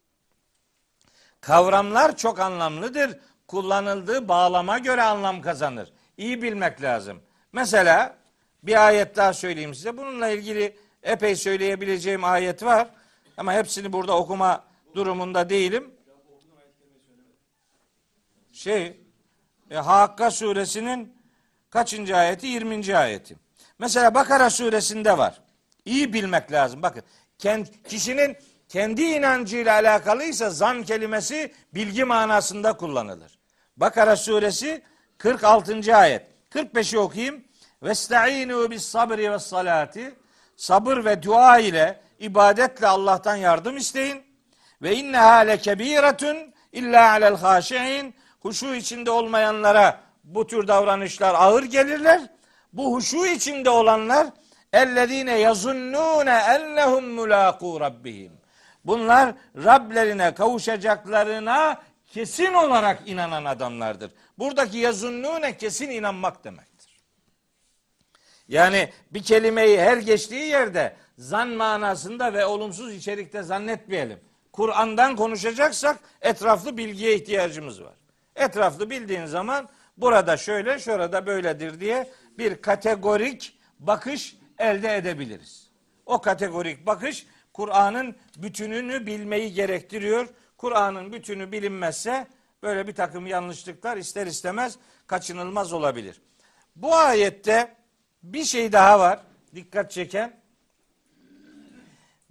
Kavramlar 1.41 2.18
çok 2.18 2.39
anlamlıdır. 2.39 3.20
Kullanıldığı 3.47 4.28
bağlama 4.28 4.78
göre 4.78 5.01
anlam 5.01 5.41
kazanır. 5.41 5.93
İyi 6.18 6.41
bilmek 6.41 6.82
lazım. 6.82 7.22
Mesela 7.53 8.18
bir 8.64 8.88
ayet 8.88 9.16
daha 9.16 9.34
söyleyeyim 9.34 9.76
size. 9.76 9.97
Bununla 9.97 10.30
ilgili 10.30 10.78
epey 11.03 11.36
söyleyebileceğim 11.36 12.24
ayet 12.24 12.64
var. 12.64 12.89
Ama 13.38 13.53
hepsini 13.53 13.93
burada 13.93 14.18
okuma 14.18 14.64
durumunda 14.95 15.49
değilim. 15.49 15.93
Şey, 18.53 18.97
e, 19.72 19.76
Hakka 19.76 20.32
suresinin 20.32 21.16
kaçıncı 21.70 22.18
ayeti? 22.18 22.47
20. 22.47 22.97
ayeti. 22.97 23.41
Mesela 23.82 24.16
Bakara 24.16 24.50
suresinde 24.50 25.18
var. 25.18 25.42
İyi 25.86 26.14
bilmek 26.14 26.52
lazım. 26.52 26.82
Bakın 26.82 27.04
kişinin 27.90 28.38
kendi 28.70 29.02
inancıyla 29.02 29.74
alakalıysa 29.74 30.50
zan 30.50 30.84
kelimesi 30.84 31.54
bilgi 31.74 32.04
manasında 32.04 32.78
kullanılır. 32.78 33.40
Bakara 33.78 34.16
suresi 34.16 34.82
46. 35.18 35.96
ayet. 35.96 36.26
45'i 36.52 37.00
okuyayım. 37.00 37.44
Vestaînû 37.84 38.72
bis 38.72 38.84
sabri 38.84 39.32
ve 39.32 39.40
salati. 39.40 40.16
Sabır 40.56 41.06
ve 41.06 41.24
dua 41.24 41.60
ile 41.60 42.02
ibadetle 42.20 42.88
Allah'tan 42.88 43.36
yardım 43.36 43.78
isteyin. 43.78 44.24
Ve 44.82 44.96
inneha 44.96 45.38
lekebiretun 45.38 46.38
illa 46.72 47.10
alel 47.10 47.36
haşi'in. 47.36 48.16
Huşu 48.40 48.76
içinde 48.76 49.12
olmayanlara 49.12 50.00
bu 50.24 50.48
tür 50.48 50.68
davranışlar 50.68 51.36
ağır 51.36 51.64
gelirler. 51.64 52.22
Bu 52.74 52.95
huşu 52.95 53.26
içinde 53.26 53.69
olanlar 53.69 54.28
ellezine 54.74 55.39
yazunnune 55.39 56.32
ennehum 56.32 57.05
mulaqu 57.05 57.80
rabbihim. 57.80 58.32
Bunlar 58.86 59.36
Rablerine 59.55 60.34
kavuşacaklarına 60.34 61.82
kesin 62.07 62.53
olarak 62.53 63.01
inanan 63.05 63.45
adamlardır. 63.45 64.11
Buradaki 64.38 64.78
yazunnune 64.78 65.57
kesin 65.57 65.89
inanmak 65.89 66.43
demektir. 66.43 67.01
Yani 68.47 68.89
bir 69.11 69.24
kelimeyi 69.24 69.80
her 69.80 69.97
geçtiği 69.97 70.45
yerde 70.45 70.95
zan 71.17 71.49
manasında 71.49 72.34
ve 72.34 72.45
olumsuz 72.45 72.93
içerikte 72.93 73.43
zannetmeyelim. 73.43 74.19
Kur'an'dan 74.51 75.15
konuşacaksak 75.15 75.99
etraflı 76.22 76.78
bilgiye 76.78 77.15
ihtiyacımız 77.15 77.84
var. 77.84 77.93
Etraflı 78.36 78.89
bildiğin 78.89 79.26
zaman 79.26 79.69
burada 79.97 80.38
şöyle, 80.38 80.80
şurada 80.80 81.26
böyledir 81.26 81.80
diye 81.80 82.09
bir 82.38 82.62
kategorik 82.62 83.60
bakış 83.80 84.38
elde 84.60 84.96
edebiliriz. 84.96 85.72
O 86.06 86.22
kategorik 86.22 86.86
bakış 86.86 87.26
Kur'an'ın 87.54 88.16
bütününü 88.38 89.06
bilmeyi 89.06 89.54
gerektiriyor. 89.54 90.28
Kur'an'ın 90.58 91.14
bütünü 91.14 91.52
bilinmezse 91.52 92.28
böyle 92.64 92.88
bir 92.88 92.96
takım 92.96 93.28
yanlışlıklar 93.28 93.98
ister 93.98 94.28
istemez 94.28 94.78
kaçınılmaz 95.08 95.74
olabilir. 95.74 96.22
Bu 96.76 96.96
ayette 96.96 97.76
bir 98.24 98.44
şey 98.44 98.72
daha 98.72 99.00
var 99.00 99.20
dikkat 99.56 99.92
çeken. 99.92 100.42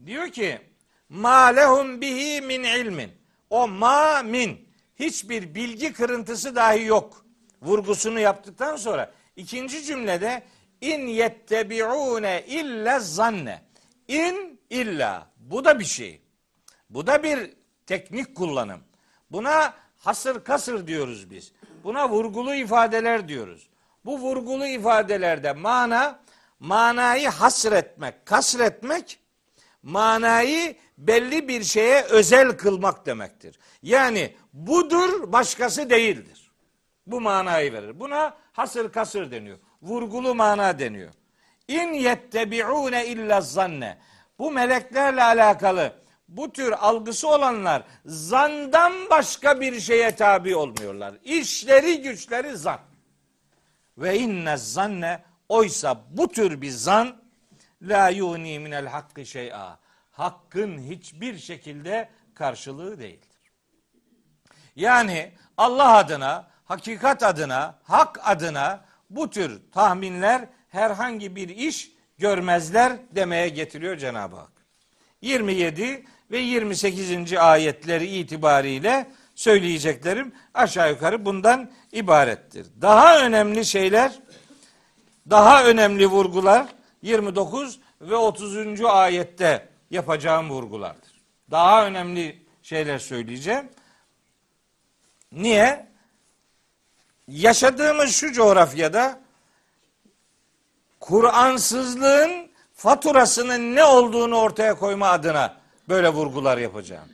Diyor 0.07 0.29
ki 0.29 0.61
ma 1.09 1.45
lehum 1.45 2.01
bihi 2.01 2.41
min 2.41 2.63
ilmin. 2.63 3.11
O 3.51 3.69
ma 3.69 4.23
min 4.23 4.69
hiçbir 4.97 5.55
bilgi 5.55 5.93
kırıntısı 5.93 6.57
dahi 6.57 6.85
yok. 6.85 7.27
Vurgusunu 7.63 8.21
yaptıktan 8.21 8.77
sonra 8.77 9.13
ikinci 9.37 9.83
cümlede 9.85 10.43
in 10.81 11.07
yettebiune 11.07 12.45
illa 12.47 13.01
zanne. 13.01 13.63
İn 14.09 14.61
illa. 14.71 15.27
Bu 15.37 15.65
da 15.65 15.79
bir 15.79 15.85
şey. 15.85 16.23
Bu 16.91 17.07
da 17.07 17.23
bir 17.23 17.51
teknik 17.87 18.35
kullanım. 18.37 18.81
Buna 19.31 19.75
hasır 19.99 20.45
kasır 20.45 20.87
diyoruz 20.87 21.31
biz. 21.31 21.53
Buna 21.85 22.09
vurgulu 22.09 22.55
ifadeler 22.55 23.29
diyoruz. 23.29 23.69
Bu 24.05 24.19
vurgulu 24.19 24.67
ifadelerde 24.67 25.53
mana 25.53 26.21
manayı 26.61 27.29
hasretmek, 27.29 28.27
kasretmek 28.27 29.19
manayı 29.83 30.77
belli 30.99 31.49
bir 31.49 31.65
şeye 31.65 32.03
özel 32.03 32.57
kılmak 32.57 33.07
demektir. 33.07 33.59
Yani 33.83 34.37
budur 34.53 35.33
başkası 35.33 35.91
değildir. 35.91 36.40
Bu 37.11 37.21
manayı 37.21 37.73
verir. 37.73 38.01
Buna 38.01 38.37
hasır 38.53 38.93
kasır 38.93 39.31
deniyor. 39.31 39.59
Vurgulu 39.83 40.35
mana 40.35 40.79
deniyor. 40.79 41.13
İn 41.69 41.93
yettebi'une 41.93 43.07
illa 43.07 43.41
zanne. 43.41 43.99
Bu 44.39 44.51
meleklerle 44.51 45.23
alakalı 45.23 45.93
bu 46.29 46.53
tür 46.53 46.73
algısı 46.73 47.29
olanlar 47.29 47.83
zandan 48.07 48.93
başka 49.11 49.61
bir 49.61 49.81
şeye 49.81 50.17
tabi 50.17 50.57
olmuyorlar. 50.57 51.15
İşleri 51.25 52.03
güçleri 52.03 52.57
zan. 52.57 52.81
Ve 53.99 54.19
inne 54.19 54.57
zanne 54.57 55.23
oysa 55.49 56.05
bu 56.11 56.29
tür 56.29 56.61
bir 56.61 56.71
zan 56.71 57.17
la 57.83 58.09
yuni 58.09 58.59
minel 58.59 58.87
hakkı 58.87 59.27
şey'a. 59.27 59.79
Hakkın 60.11 60.79
hiçbir 60.79 61.39
şekilde 61.39 62.09
karşılığı 62.35 62.99
değildir. 62.99 63.29
Yani 64.77 65.33
Allah 65.57 65.97
adına, 65.97 66.50
hakikat 66.71 67.23
adına, 67.23 67.79
hak 67.83 68.21
adına 68.25 68.85
bu 69.11 69.31
tür 69.31 69.61
tahminler 69.73 70.49
herhangi 70.69 71.37
bir 71.37 71.49
iş 71.49 71.91
görmezler 72.19 72.93
demeye 73.11 73.49
getiriyor 73.49 73.97
Cenab-ı 73.97 74.37
Hak. 74.37 74.53
27 75.23 76.05
ve 76.31 76.39
28. 76.39 77.33
ayetleri 77.33 78.07
itibariyle 78.07 79.11
söyleyeceklerim 79.35 80.33
aşağı 80.55 80.91
yukarı 80.91 81.25
bundan 81.25 81.71
ibarettir. 81.93 82.67
Daha 82.81 83.21
önemli 83.21 83.65
şeyler, 83.65 84.19
daha 85.31 85.65
önemli 85.65 86.07
vurgular 86.07 86.67
29 87.03 87.81
ve 88.01 88.17
30. 88.17 88.85
ayette 88.85 89.69
yapacağım 89.91 90.51
vurgulardır. 90.51 91.13
Daha 91.51 91.87
önemli 91.87 92.47
şeyler 92.63 92.99
söyleyeceğim. 92.99 93.69
Niye? 95.33 95.90
Yaşadığımız 97.31 98.15
şu 98.15 98.33
coğrafyada 98.33 99.19
Kur'ansızlığın 101.01 102.51
faturasının 102.75 103.75
ne 103.75 103.85
olduğunu 103.85 104.37
ortaya 104.37 104.75
koyma 104.75 105.09
adına 105.09 105.57
böyle 105.89 106.09
vurgular 106.09 106.59
yapacağım. 106.59 107.09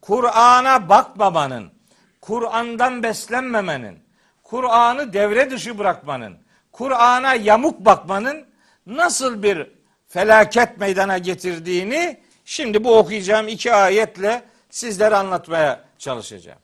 Kur'an'a 0.00 0.88
bakmamanın, 0.88 1.72
Kur'an'dan 2.20 3.02
beslenmemenin, 3.02 3.98
Kur'an'ı 4.42 5.12
devre 5.12 5.50
dışı 5.50 5.78
bırakmanın, 5.78 6.38
Kur'an'a 6.72 7.34
yamuk 7.34 7.80
bakmanın 7.80 8.46
nasıl 8.86 9.42
bir 9.42 9.70
felaket 10.08 10.78
meydana 10.78 11.18
getirdiğini 11.18 12.20
şimdi 12.44 12.84
bu 12.84 12.98
okuyacağım 12.98 13.48
iki 13.48 13.74
ayetle 13.74 14.42
sizlere 14.70 15.16
anlatmaya 15.16 15.84
çalışacağım. 15.98 16.61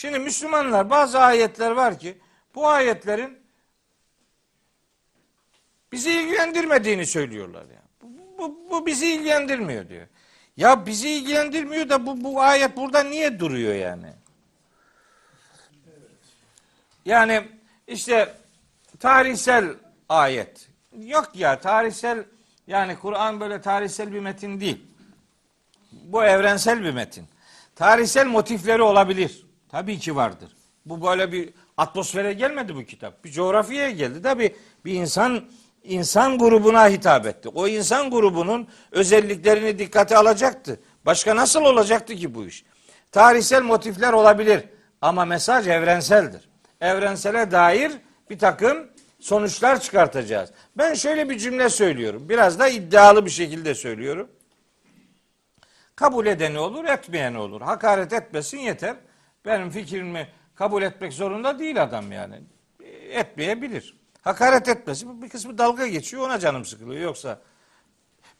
Şimdi 0.00 0.18
Müslümanlar 0.18 0.90
bazı 0.90 1.20
ayetler 1.20 1.70
var 1.70 1.98
ki 1.98 2.18
bu 2.54 2.68
ayetlerin 2.68 3.38
bizi 5.92 6.10
ilgilendirmediğini 6.10 7.06
söylüyorlar 7.06 7.62
ya. 7.62 7.82
Bu, 8.02 8.38
bu, 8.38 8.70
bu 8.70 8.86
bizi 8.86 9.14
ilgilendirmiyor 9.14 9.88
diyor. 9.88 10.06
Ya 10.56 10.86
bizi 10.86 11.10
ilgilendirmiyor 11.10 11.88
da 11.88 12.06
bu, 12.06 12.24
bu 12.24 12.40
ayet 12.40 12.76
burada 12.76 13.02
niye 13.02 13.40
duruyor 13.40 13.74
yani? 13.74 14.12
Yani 17.04 17.48
işte 17.86 18.34
tarihsel 19.00 19.74
ayet. 20.08 20.68
Yok 20.98 21.30
ya 21.34 21.60
tarihsel 21.60 22.24
yani 22.66 22.98
Kur'an 22.98 23.40
böyle 23.40 23.60
tarihsel 23.60 24.12
bir 24.12 24.20
metin 24.20 24.60
değil. 24.60 24.84
Bu 25.92 26.24
evrensel 26.24 26.84
bir 26.84 26.90
metin. 26.90 27.28
Tarihsel 27.76 28.26
motifleri 28.26 28.82
olabilir. 28.82 29.49
Tabii 29.70 29.98
ki 29.98 30.16
vardır. 30.16 30.56
Bu 30.86 31.02
böyle 31.06 31.32
bir 31.32 31.50
atmosfere 31.76 32.32
gelmedi 32.32 32.76
bu 32.76 32.84
kitap. 32.84 33.24
Bir 33.24 33.30
coğrafyaya 33.30 33.90
geldi. 33.90 34.22
Tabii 34.22 34.56
bir 34.84 34.94
insan 34.94 35.44
insan 35.82 36.38
grubuna 36.38 36.88
hitap 36.88 37.26
etti. 37.26 37.48
O 37.48 37.68
insan 37.68 38.10
grubunun 38.10 38.68
özelliklerini 38.90 39.78
dikkate 39.78 40.16
alacaktı. 40.16 40.80
Başka 41.06 41.36
nasıl 41.36 41.60
olacaktı 41.60 42.14
ki 42.14 42.34
bu 42.34 42.46
iş? 42.46 42.64
Tarihsel 43.12 43.62
motifler 43.62 44.12
olabilir 44.12 44.64
ama 45.00 45.24
mesaj 45.24 45.68
evrenseldir. 45.68 46.48
Evrensele 46.80 47.50
dair 47.50 47.92
bir 48.30 48.38
takım 48.38 48.86
sonuçlar 49.20 49.80
çıkartacağız. 49.80 50.50
Ben 50.76 50.94
şöyle 50.94 51.30
bir 51.30 51.38
cümle 51.38 51.68
söylüyorum. 51.68 52.28
Biraz 52.28 52.58
da 52.58 52.68
iddialı 52.68 53.24
bir 53.24 53.30
şekilde 53.30 53.74
söylüyorum. 53.74 54.28
Kabul 55.96 56.26
edeni 56.26 56.58
olur, 56.58 56.84
etmeyeni 56.84 57.38
olur. 57.38 57.60
Hakaret 57.60 58.12
etmesin 58.12 58.58
yeter. 58.58 58.96
Benim 59.44 59.70
fikrimi 59.70 60.28
kabul 60.54 60.82
etmek 60.82 61.12
zorunda 61.12 61.58
değil 61.58 61.82
adam 61.82 62.12
yani. 62.12 62.40
Etmeyebilir. 63.10 64.00
Hakaret 64.22 64.68
etmesin. 64.68 65.22
Bir 65.22 65.28
kısmı 65.28 65.58
dalga 65.58 65.86
geçiyor 65.86 66.26
ona 66.26 66.38
canım 66.38 66.64
sıkılıyor. 66.64 67.02
Yoksa 67.02 67.38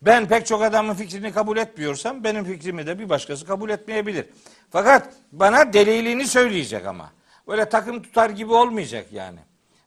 ben 0.03 0.29
pek 0.29 0.47
çok 0.47 0.63
adamın 0.63 0.95
fikrini 0.95 1.33
kabul 1.33 1.57
etmiyorsam 1.57 2.25
benim 2.25 2.45
fikrimi 2.45 2.87
de 2.87 2.99
bir 2.99 3.09
başkası 3.09 3.47
kabul 3.47 3.71
etmeyebilir. 3.71 4.27
Fakat 4.71 5.15
bana 5.33 5.73
delilini 5.73 6.27
söyleyecek 6.27 6.87
ama. 6.87 7.13
Böyle 7.49 7.69
takım 7.69 8.03
tutar 8.03 8.31
gibi 8.31 8.53
olmayacak 8.53 9.07
yani. 9.13 9.39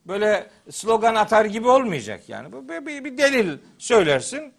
Böyle 0.06 0.50
slogan 0.72 1.16
atar 1.16 1.46
gibi 1.46 1.68
olmayacak 1.68 2.30
yani. 2.30 2.70
Bir, 2.70 3.04
bir 3.04 3.18
delil 3.18 3.58
söylersin. 3.78 4.54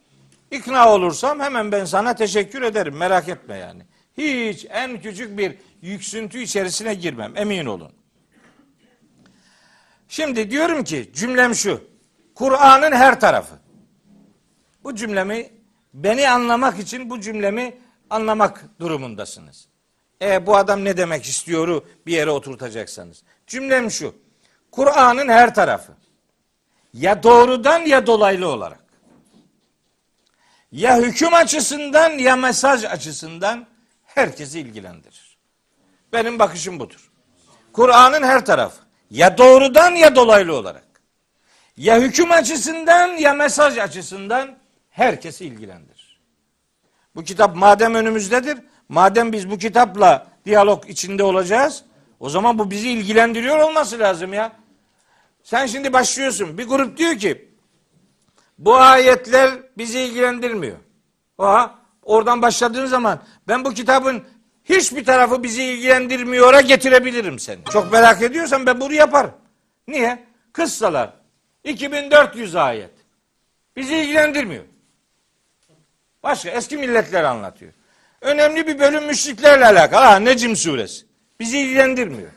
İkna 0.50 0.94
olursam 0.94 1.40
hemen 1.40 1.72
ben 1.72 1.84
sana 1.84 2.14
teşekkür 2.14 2.62
ederim. 2.62 2.96
Merak 2.96 3.28
etme 3.28 3.58
yani. 3.58 3.82
Hiç 4.18 4.66
en 4.70 5.00
küçük 5.00 5.38
bir 5.38 5.54
yüksüntü 5.84 6.38
içerisine 6.38 6.94
girmem. 6.94 7.32
Emin 7.36 7.66
olun. 7.66 7.92
Şimdi 10.08 10.50
diyorum 10.50 10.84
ki 10.84 11.10
cümlem 11.14 11.54
şu. 11.54 11.84
Kur'an'ın 12.34 12.92
her 12.92 13.20
tarafı. 13.20 13.54
Bu 14.84 14.94
cümlemi 14.94 15.50
beni 15.94 16.30
anlamak 16.30 16.78
için 16.78 17.10
bu 17.10 17.20
cümlemi 17.20 17.78
anlamak 18.10 18.64
durumundasınız. 18.80 19.68
E 20.22 20.46
bu 20.46 20.56
adam 20.56 20.84
ne 20.84 20.96
demek 20.96 21.24
istiyoru 21.24 21.88
bir 22.06 22.12
yere 22.12 22.30
oturtacaksanız. 22.30 23.22
Cümlem 23.46 23.90
şu. 23.90 24.14
Kur'an'ın 24.70 25.28
her 25.28 25.54
tarafı. 25.54 25.92
Ya 26.92 27.22
doğrudan 27.22 27.78
ya 27.78 28.06
dolaylı 28.06 28.48
olarak. 28.48 28.84
Ya 30.72 30.98
hüküm 30.98 31.34
açısından 31.34 32.10
ya 32.10 32.36
mesaj 32.36 32.84
açısından 32.84 33.66
herkesi 34.04 34.60
ilgilendirir. 34.60 35.33
Benim 36.14 36.38
bakışım 36.38 36.80
budur. 36.80 37.10
Kur'an'ın 37.72 38.22
her 38.22 38.44
tarafı. 38.46 38.82
Ya 39.10 39.38
doğrudan 39.38 39.90
ya 39.90 40.16
dolaylı 40.16 40.56
olarak. 40.56 40.84
Ya 41.76 42.00
hüküm 42.00 42.30
açısından 42.30 43.06
ya 43.08 43.34
mesaj 43.34 43.78
açısından 43.78 44.58
herkesi 44.90 45.46
ilgilendirir. 45.46 46.20
Bu 47.14 47.24
kitap 47.24 47.56
madem 47.56 47.94
önümüzdedir, 47.94 48.58
madem 48.88 49.32
biz 49.32 49.50
bu 49.50 49.58
kitapla 49.58 50.26
diyalog 50.44 50.90
içinde 50.90 51.24
olacağız, 51.24 51.84
o 52.20 52.28
zaman 52.28 52.58
bu 52.58 52.70
bizi 52.70 52.90
ilgilendiriyor 52.90 53.58
olması 53.58 53.98
lazım 53.98 54.32
ya. 54.32 54.52
Sen 55.42 55.66
şimdi 55.66 55.92
başlıyorsun. 55.92 56.58
Bir 56.58 56.68
grup 56.68 56.96
diyor 56.96 57.18
ki 57.18 57.48
bu 58.58 58.76
ayetler 58.76 59.50
bizi 59.78 60.00
ilgilendirmiyor. 60.00 60.76
Oha, 61.38 61.74
oradan 62.02 62.42
başladığın 62.42 62.86
zaman 62.86 63.22
ben 63.48 63.64
bu 63.64 63.74
kitabın 63.74 64.24
hiçbir 64.64 65.04
tarafı 65.04 65.42
bizi 65.42 65.64
ilgilendirmiyora 65.64 66.60
getirebilirim 66.60 67.38
seni. 67.38 67.64
Çok 67.72 67.92
merak 67.92 68.22
ediyorsan 68.22 68.66
ben 68.66 68.80
bunu 68.80 68.92
yaparım. 68.92 69.32
Niye? 69.88 70.24
Kıssalar. 70.52 71.12
2400 71.64 72.56
ayet. 72.56 72.90
Bizi 73.76 73.96
ilgilendirmiyor. 73.96 74.64
Başka 76.22 76.50
eski 76.50 76.76
milletler 76.76 77.24
anlatıyor. 77.24 77.72
Önemli 78.20 78.66
bir 78.66 78.78
bölüm 78.78 79.06
müşriklerle 79.06 79.66
alakalı. 79.66 80.04
Ha 80.04 80.16
Necim 80.16 80.56
suresi. 80.56 81.06
Bizi 81.40 81.58
ilgilendirmiyor. 81.58 82.30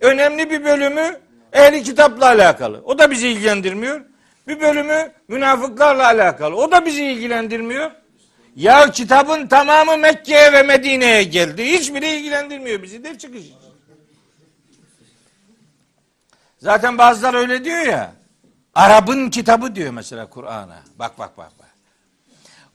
Önemli 0.00 0.50
bir 0.50 0.64
bölümü 0.64 1.20
ehli 1.52 1.82
kitapla 1.82 2.26
alakalı. 2.26 2.82
O 2.84 2.98
da 2.98 3.10
bizi 3.10 3.28
ilgilendirmiyor. 3.28 4.00
Bir 4.48 4.60
bölümü 4.60 5.12
münafıklarla 5.28 6.06
alakalı. 6.06 6.56
O 6.56 6.70
da 6.70 6.86
bizi 6.86 7.04
ilgilendirmiyor. 7.04 7.90
Ya 8.56 8.90
kitabın 8.90 9.46
tamamı 9.46 9.98
Mekke'ye 9.98 10.52
ve 10.52 10.62
Medine'ye 10.62 11.22
geldi. 11.22 11.64
Hiçbiri 11.64 12.08
ilgilendirmiyor 12.08 12.82
bizi 12.82 13.04
de 13.04 13.18
çıkış. 13.18 13.44
Zaten 16.58 16.98
bazılar 16.98 17.34
öyle 17.34 17.64
diyor 17.64 17.86
ya. 17.86 18.12
Arap'ın 18.74 19.30
kitabı 19.30 19.74
diyor 19.74 19.90
mesela 19.90 20.30
Kur'an'a. 20.30 20.82
Bak 20.98 21.18
bak 21.18 21.38
bak 21.38 21.52
bak. 21.58 21.68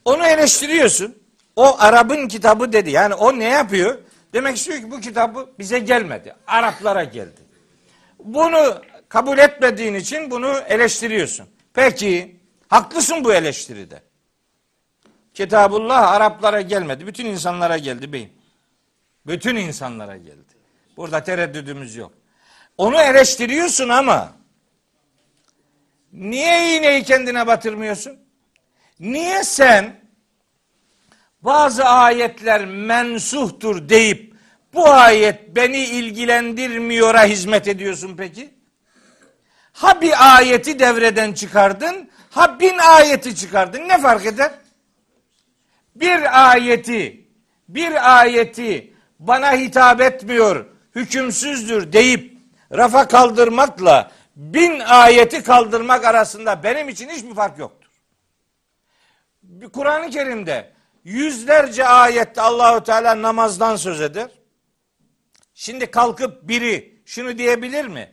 Onu 0.04 0.26
eleştiriyorsun. 0.26 1.14
O 1.56 1.76
Arap'ın 1.78 2.28
kitabı 2.28 2.72
dedi. 2.72 2.90
Yani 2.90 3.14
o 3.14 3.38
ne 3.38 3.44
yapıyor? 3.44 3.98
Demek 4.32 4.56
istiyor 4.56 4.78
ki 4.78 4.90
bu 4.90 5.00
kitabı 5.00 5.50
bize 5.58 5.78
gelmedi. 5.78 6.34
Araplara 6.46 7.04
geldi. 7.04 7.40
Bunu 8.24 8.82
kabul 9.08 9.38
etmediğin 9.38 9.94
için 9.94 10.30
bunu 10.30 10.58
eleştiriyorsun. 10.68 11.46
Peki 11.74 12.36
haklısın 12.68 13.24
bu 13.24 13.34
eleştiride. 13.34 14.02
Kitabullah 15.36 16.12
Araplara 16.12 16.60
gelmedi. 16.60 17.06
Bütün 17.06 17.26
insanlara 17.26 17.78
geldi 17.78 18.12
beyim. 18.12 18.32
Bütün 19.26 19.56
insanlara 19.56 20.16
geldi. 20.16 20.54
Burada 20.96 21.24
tereddüdümüz 21.24 21.96
yok. 21.96 22.12
Onu 22.78 23.00
eleştiriyorsun 23.00 23.88
ama 23.88 24.32
niye 26.12 26.76
iğneyi 26.76 27.02
kendine 27.02 27.46
batırmıyorsun? 27.46 28.18
Niye 29.00 29.44
sen 29.44 30.00
bazı 31.42 31.84
ayetler 31.84 32.66
mensuhtur 32.66 33.88
deyip 33.88 34.34
bu 34.74 34.88
ayet 34.88 35.56
beni 35.56 35.78
ilgilendirmiyora 35.78 37.24
hizmet 37.24 37.68
ediyorsun 37.68 38.14
peki? 38.16 38.54
Ha 39.72 40.00
bir 40.00 40.36
ayeti 40.36 40.78
devreden 40.78 41.32
çıkardın, 41.32 42.10
ha 42.30 42.60
bin 42.60 42.78
ayeti 42.78 43.36
çıkardın. 43.36 43.88
Ne 43.88 44.00
fark 44.00 44.26
eder? 44.26 44.65
Bir 46.00 46.50
ayeti, 46.50 47.28
bir 47.68 48.18
ayeti 48.18 48.94
bana 49.18 49.52
hitap 49.52 50.00
etmiyor, 50.00 50.66
hükümsüzdür 50.94 51.92
deyip 51.92 52.38
rafa 52.72 53.08
kaldırmakla 53.08 54.10
bin 54.36 54.80
ayeti 54.80 55.42
kaldırmak 55.42 56.04
arasında 56.04 56.62
benim 56.62 56.88
için 56.88 57.08
hiçbir 57.08 57.34
fark 57.34 57.58
yoktur. 57.58 57.90
Kur'an-ı 59.72 60.10
Kerim'de 60.10 60.72
yüzlerce 61.04 61.86
ayette 61.86 62.40
Allahu 62.40 62.84
Teala 62.84 63.22
namazdan 63.22 63.76
söz 63.76 64.00
eder. 64.00 64.30
Şimdi 65.54 65.90
kalkıp 65.90 66.48
biri 66.48 67.02
şunu 67.04 67.38
diyebilir 67.38 67.86
mi? 67.86 68.10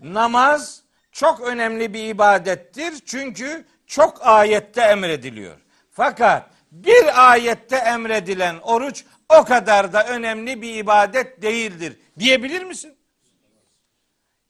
Namaz 0.00 0.82
çok 1.12 1.40
önemli 1.40 1.94
bir 1.94 2.04
ibadettir. 2.04 2.94
Çünkü 3.06 3.64
çok 3.86 4.26
ayette 4.26 4.80
emrediliyor. 4.80 5.56
Fakat 5.90 6.50
bir 6.72 7.32
ayette 7.32 7.76
emredilen 7.76 8.58
oruç 8.58 9.04
o 9.28 9.44
kadar 9.44 9.92
da 9.92 10.06
önemli 10.06 10.62
bir 10.62 10.74
ibadet 10.74 11.42
değildir 11.42 11.98
diyebilir 12.18 12.62
misin? 12.64 12.96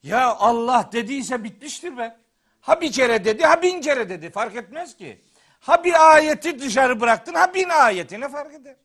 Ya 0.03 0.35
Allah 0.35 0.89
dediyse 0.91 1.43
bitmiştir 1.43 1.97
be. 1.97 2.17
Ha 2.61 2.81
bir 2.81 2.91
kere 2.91 3.25
dedi, 3.25 3.43
ha 3.43 3.61
bin 3.61 3.81
kere 3.81 4.09
dedi. 4.09 4.29
Fark 4.29 4.55
etmez 4.55 4.97
ki. 4.97 5.21
Ha 5.59 5.83
bir 5.83 6.13
ayeti 6.13 6.59
dışarı 6.59 6.99
bıraktın, 6.99 7.33
ha 7.33 7.53
bin 7.53 7.69
ayeti 7.69 8.19
ne 8.19 8.29
fark 8.29 8.53
eder? 8.53 8.75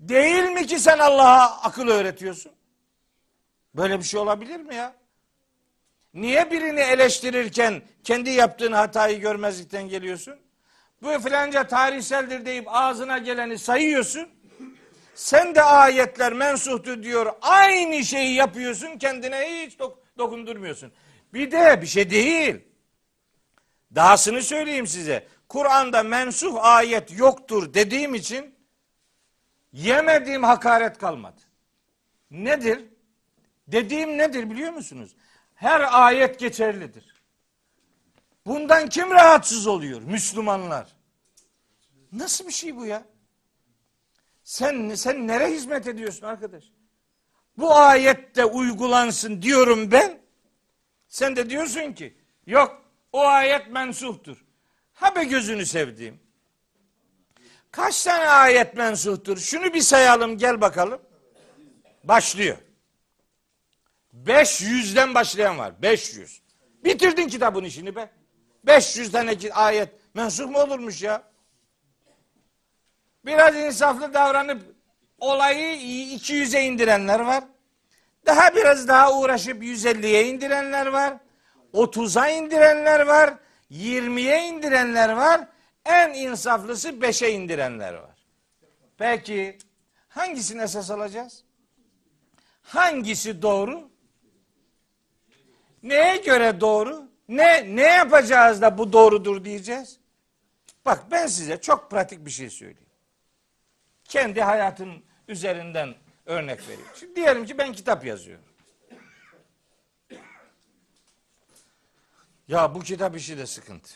Değil 0.00 0.44
mi 0.44 0.66
ki 0.66 0.78
sen 0.78 0.98
Allah'a 0.98 1.62
akıl 1.62 1.88
öğretiyorsun? 1.88 2.52
Böyle 3.74 3.98
bir 3.98 4.04
şey 4.04 4.20
olabilir 4.20 4.60
mi 4.60 4.74
ya? 4.74 4.94
Niye 6.14 6.50
birini 6.50 6.80
eleştirirken 6.80 7.82
kendi 8.04 8.30
yaptığın 8.30 8.72
hatayı 8.72 9.20
görmezlikten 9.20 9.88
geliyorsun? 9.88 10.41
Bu 11.02 11.18
filanca 11.20 11.66
tarihseldir 11.66 12.46
deyip 12.46 12.64
ağzına 12.68 13.18
geleni 13.18 13.58
sayıyorsun. 13.58 14.28
Sen 15.14 15.54
de 15.54 15.62
ayetler 15.62 16.32
mensuhtu 16.32 17.02
diyor. 17.02 17.32
Aynı 17.42 18.04
şeyi 18.04 18.34
yapıyorsun 18.34 18.98
kendine 18.98 19.36
hiç 19.66 19.74
dok- 19.74 19.96
dokundurmuyorsun. 20.18 20.92
Bir 21.34 21.50
de 21.50 21.82
bir 21.82 21.86
şey 21.86 22.10
değil. 22.10 22.56
Dahasını 23.94 24.42
söyleyeyim 24.42 24.86
size. 24.86 25.26
Kur'an'da 25.48 26.02
mensuh 26.02 26.64
ayet 26.64 27.18
yoktur 27.18 27.74
dediğim 27.74 28.14
için 28.14 28.54
yemediğim 29.72 30.42
hakaret 30.42 30.98
kalmadı. 30.98 31.40
Nedir? 32.30 32.84
Dediğim 33.68 34.18
nedir 34.18 34.50
biliyor 34.50 34.72
musunuz? 34.72 35.16
Her 35.54 36.04
ayet 36.06 36.38
geçerlidir. 36.38 37.11
Bundan 38.46 38.88
kim 38.88 39.10
rahatsız 39.10 39.66
oluyor? 39.66 40.02
Müslümanlar. 40.02 40.96
Nasıl 42.12 42.46
bir 42.46 42.52
şey 42.52 42.76
bu 42.76 42.86
ya? 42.86 43.04
Sen 44.44 44.94
sen 44.94 45.26
nereye 45.28 45.50
hizmet 45.50 45.86
ediyorsun 45.86 46.26
arkadaş? 46.26 46.64
Bu 47.56 47.74
ayette 47.74 48.44
uygulansın 48.44 49.42
diyorum 49.42 49.90
ben. 49.90 50.20
Sen 51.08 51.36
de 51.36 51.50
diyorsun 51.50 51.92
ki 51.92 52.16
yok 52.46 52.82
o 53.12 53.20
ayet 53.20 53.68
mensuhtur. 53.68 54.44
Ha 54.92 55.16
be 55.16 55.24
gözünü 55.24 55.66
sevdiğim. 55.66 56.20
Kaç 57.70 58.04
tane 58.04 58.28
ayet 58.28 58.76
mensuhtur? 58.76 59.38
Şunu 59.38 59.74
bir 59.74 59.80
sayalım 59.80 60.38
gel 60.38 60.60
bakalım. 60.60 61.02
Başlıyor. 62.04 62.58
500'den 64.24 65.14
başlayan 65.14 65.58
var. 65.58 65.82
500. 65.82 66.42
Bitirdin 66.84 67.28
kitabın 67.28 67.64
işini 67.64 67.96
be. 67.96 68.10
500 68.64 69.12
tane 69.12 69.36
ayet 69.52 69.88
mensuh 70.14 70.50
mu 70.50 70.58
olurmuş 70.58 71.02
ya? 71.02 71.22
Biraz 73.26 73.56
insaflı 73.56 74.14
davranıp 74.14 74.62
olayı 75.18 75.76
200'e 76.16 76.62
indirenler 76.62 77.20
var. 77.20 77.44
Daha 78.26 78.54
biraz 78.54 78.88
daha 78.88 79.18
uğraşıp 79.18 79.62
150'ye 79.62 80.28
indirenler 80.28 80.86
var. 80.86 81.14
30'a 81.74 82.28
indirenler 82.28 83.00
var. 83.00 83.34
20'ye 83.70 84.48
indirenler 84.48 85.08
var. 85.08 85.48
En 85.84 86.14
insaflısı 86.14 86.88
5'e 86.88 87.30
indirenler 87.30 87.94
var. 87.94 88.26
Peki 88.98 89.58
hangisini 90.08 90.62
esas 90.62 90.90
alacağız? 90.90 91.44
Hangisi 92.62 93.42
doğru? 93.42 93.90
Neye 95.82 96.16
göre 96.16 96.60
doğru? 96.60 97.11
Ne 97.28 97.76
ne 97.76 97.82
yapacağız 97.82 98.62
da 98.62 98.78
bu 98.78 98.92
doğrudur 98.92 99.44
diyeceğiz? 99.44 99.98
Bak 100.86 101.04
ben 101.10 101.26
size 101.26 101.60
çok 101.60 101.90
pratik 101.90 102.26
bir 102.26 102.30
şey 102.30 102.50
söyleyeyim. 102.50 102.88
Kendi 104.04 104.42
hayatım 104.42 105.02
üzerinden 105.28 105.94
örnek 106.26 106.68
vereyim. 106.68 106.90
Şimdi 106.94 107.16
diyelim 107.16 107.46
ki 107.46 107.58
ben 107.58 107.72
kitap 107.72 108.04
yazıyorum. 108.04 108.44
Ya 112.48 112.74
bu 112.74 112.80
kitap 112.80 113.16
işi 113.16 113.38
de 113.38 113.46
sıkıntı. 113.46 113.90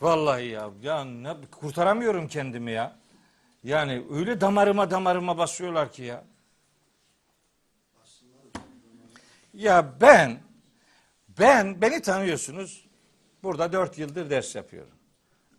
Vallahi 0.00 0.46
ya, 0.46 0.70
ya 0.82 1.04
ne, 1.04 1.34
kurtaramıyorum 1.50 2.28
kendimi 2.28 2.72
ya. 2.72 2.96
Yani 3.64 4.04
öyle 4.10 4.40
damarıma 4.40 4.90
damarıma 4.90 5.38
basıyorlar 5.38 5.92
ki 5.92 6.02
ya. 6.02 6.24
Ya 9.54 10.00
ben, 10.00 10.38
ben, 11.38 11.80
beni 11.80 12.02
tanıyorsunuz. 12.02 12.88
Burada 13.42 13.72
dört 13.72 13.98
yıldır 13.98 14.30
ders 14.30 14.54
yapıyorum. 14.54 14.94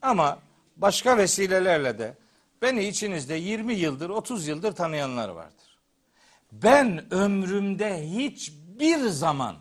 Ama 0.01 0.39
başka 0.77 1.17
vesilelerle 1.17 1.99
de 1.99 2.17
beni 2.61 2.84
içinizde 2.84 3.36
20 3.36 3.73
yıldır, 3.73 4.09
30 4.09 4.47
yıldır 4.47 4.71
tanıyanlar 4.71 5.30
vardır. 5.30 5.80
Ben 6.51 7.13
ömrümde 7.13 8.09
hiçbir 8.09 8.97
zaman 8.97 9.55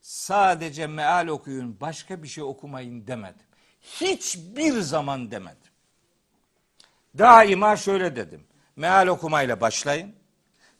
sadece 0.00 0.86
meal 0.86 1.26
okuyun, 1.26 1.80
başka 1.80 2.22
bir 2.22 2.28
şey 2.28 2.44
okumayın 2.44 3.06
demedim. 3.06 3.46
Hiçbir 3.80 4.80
zaman 4.80 5.30
demedim. 5.30 5.72
Daima 7.18 7.76
şöyle 7.76 8.16
dedim. 8.16 8.44
Meal 8.76 9.06
okumayla 9.06 9.60
başlayın. 9.60 10.14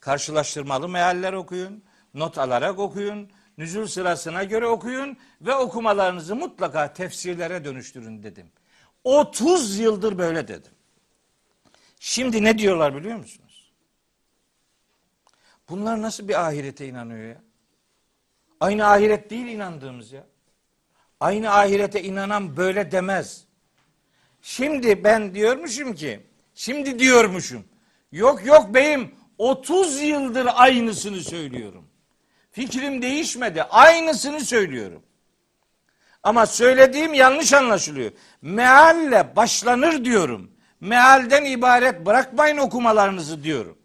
Karşılaştırmalı 0.01 0.89
mealler 0.89 1.33
okuyun. 1.33 1.85
Not 2.15 2.39
alarak 2.39 2.79
okuyun. 2.79 3.31
Nüzul 3.59 3.87
sırasına 3.87 4.45
göre 4.45 4.67
okuyun. 4.67 5.17
Ve 5.41 5.55
okumalarınızı 5.55 6.37
mutlaka 6.37 6.93
tefsirlere 6.93 7.65
dönüştürün 7.65 8.23
dedim. 8.23 8.47
30 9.05 9.79
yıldır 9.79 10.19
böyle 10.19 10.49
dedim. 10.49 10.73
Şimdi 12.01 12.45
ne 12.45 12.59
diyorlar 12.59 12.97
biliyor 12.97 13.19
musunuz? 13.19 13.73
Bunlar 15.69 16.03
nasıl 16.03 16.29
bir 16.29 16.47
ahirete 16.47 16.89
inanıyor 16.89 17.29
ya? 17.29 17.43
Aynı 18.61 18.87
ahiret 18.87 19.31
değil 19.31 19.47
inandığımız 19.47 20.13
ya. 20.13 20.27
Aynı 21.21 21.51
ahirete 21.51 22.03
inanan 22.03 22.57
böyle 22.57 22.93
demez. 22.93 23.45
Şimdi 24.43 25.05
ben 25.05 25.35
diyormuşum 25.35 25.95
ki, 25.95 26.21
şimdi 26.55 26.99
diyormuşum. 26.99 27.65
Yok 28.13 28.47
yok 28.47 28.75
beyim 28.75 29.15
30 29.39 30.01
yıldır 30.03 30.49
aynısını 30.55 31.21
söylüyorum. 31.21 31.84
Fikrim 32.55 33.03
değişmedi. 33.03 33.63
Aynısını 33.63 34.41
söylüyorum. 34.41 35.03
Ama 36.23 36.47
söylediğim 36.47 37.15
yanlış 37.15 37.53
anlaşılıyor. 37.53 38.11
Mealle 38.43 39.37
başlanır 39.37 40.05
diyorum. 40.05 40.51
Mealden 40.81 41.45
ibaret 41.45 42.07
bırakmayın 42.07 42.57
okumalarınızı 42.57 43.45
diyorum. 43.45 43.79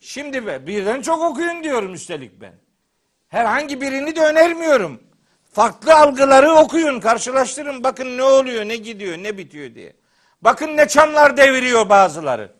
Şimdi 0.00 0.46
be, 0.46 0.66
birden 0.66 1.02
çok 1.02 1.22
okuyun 1.22 1.64
diyorum 1.64 1.94
üstelik 1.94 2.40
ben. 2.40 2.52
Herhangi 3.28 3.80
birini 3.80 4.16
de 4.16 4.20
önermiyorum. 4.20 5.02
Farklı 5.52 5.94
algıları 5.94 6.52
okuyun, 6.52 7.00
karşılaştırın. 7.00 7.84
Bakın 7.84 8.16
ne 8.16 8.22
oluyor, 8.22 8.68
ne 8.68 8.76
gidiyor, 8.76 9.18
ne 9.18 9.38
bitiyor 9.38 9.74
diye. 9.74 9.92
Bakın 10.42 10.76
ne 10.76 10.88
çamlar 10.88 11.36
deviriyor 11.36 11.88
bazıları. 11.88 12.52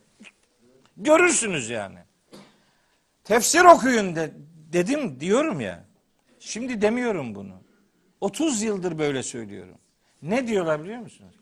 Görürsünüz 0.96 1.70
yani. 1.70 1.98
Tefsir 3.24 3.64
okuyun 3.64 4.16
de, 4.16 4.30
dedim 4.72 5.20
diyorum 5.20 5.60
ya. 5.60 5.84
Şimdi 6.40 6.82
demiyorum 6.82 7.34
bunu. 7.34 7.62
30 8.20 8.62
yıldır 8.62 8.98
böyle 8.98 9.22
söylüyorum. 9.22 9.78
Ne 10.22 10.46
diyorlar 10.46 10.84
biliyor 10.84 11.00
musunuz? 11.00 11.34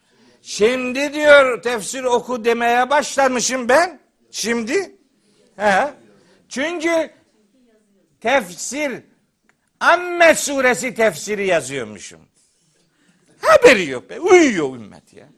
Şimdi 0.43 1.13
diyor 1.15 1.63
tefsir 1.63 2.05
oku 2.05 2.45
demeye 2.45 2.91
başlamışım 2.91 3.69
ben. 3.69 4.01
Şimdi. 4.31 4.97
He. 5.57 5.95
Çünkü 6.49 7.11
tefsir 8.21 9.03
Amme 9.85 10.35
suresi 10.35 10.95
tefsiri 10.95 11.47
yazıyormuşum. 11.47 12.21
Haberi 13.41 13.89
yok 13.89 14.11
be. 14.11 14.21
Uyuyor 14.21 14.77
ümmet 14.77 15.15
ya. 15.15 15.29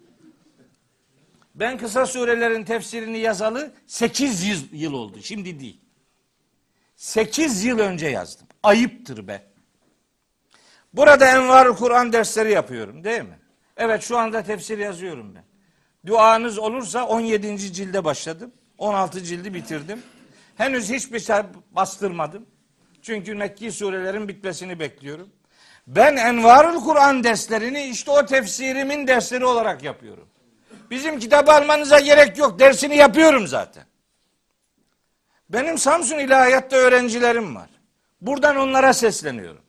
Ben 1.54 1.78
kısa 1.78 2.06
surelerin 2.06 2.64
tefsirini 2.64 3.18
yazalı 3.18 3.72
8 3.86 4.72
yıl, 4.72 4.92
oldu. 4.92 5.18
Şimdi 5.22 5.60
değil. 5.60 5.80
8 6.96 7.64
yıl 7.64 7.78
önce 7.78 8.06
yazdım. 8.06 8.46
Ayıptır 8.62 9.28
be. 9.28 9.42
Burada 10.92 11.26
envar 11.26 11.76
Kur'an 11.76 12.12
dersleri 12.12 12.52
yapıyorum 12.52 13.04
değil 13.04 13.22
mi? 13.22 13.38
Evet 13.76 14.02
şu 14.02 14.18
anda 14.18 14.42
tefsir 14.42 14.78
yazıyorum 14.78 15.34
ben. 15.34 15.44
Duanız 16.06 16.58
olursa 16.58 17.06
17. 17.06 17.72
cilde 17.72 18.04
başladım. 18.04 18.52
16 18.78 19.22
cildi 19.22 19.54
bitirdim. 19.54 20.02
Henüz 20.56 20.90
hiçbir 20.90 21.20
şey 21.20 21.36
bastırmadım. 21.70 22.46
Çünkü 23.02 23.34
Mekki 23.34 23.72
surelerin 23.72 24.28
bitmesini 24.28 24.78
bekliyorum. 24.78 25.28
Ben 25.86 26.16
Envarul 26.16 26.80
Kur'an 26.84 27.24
derslerini 27.24 27.84
işte 27.84 28.10
o 28.10 28.26
tefsirimin 28.26 29.06
dersleri 29.06 29.44
olarak 29.44 29.82
yapıyorum. 29.82 30.28
Bizim 30.90 31.18
kitabı 31.18 31.52
almanıza 31.52 32.00
gerek 32.00 32.38
yok. 32.38 32.58
Dersini 32.58 32.96
yapıyorum 32.96 33.46
zaten. 33.46 33.84
Benim 35.50 35.78
Samsun 35.78 36.18
İlahiyat'ta 36.18 36.76
öğrencilerim 36.76 37.56
var. 37.56 37.70
Buradan 38.20 38.56
onlara 38.56 38.92
sesleniyorum. 38.92 39.62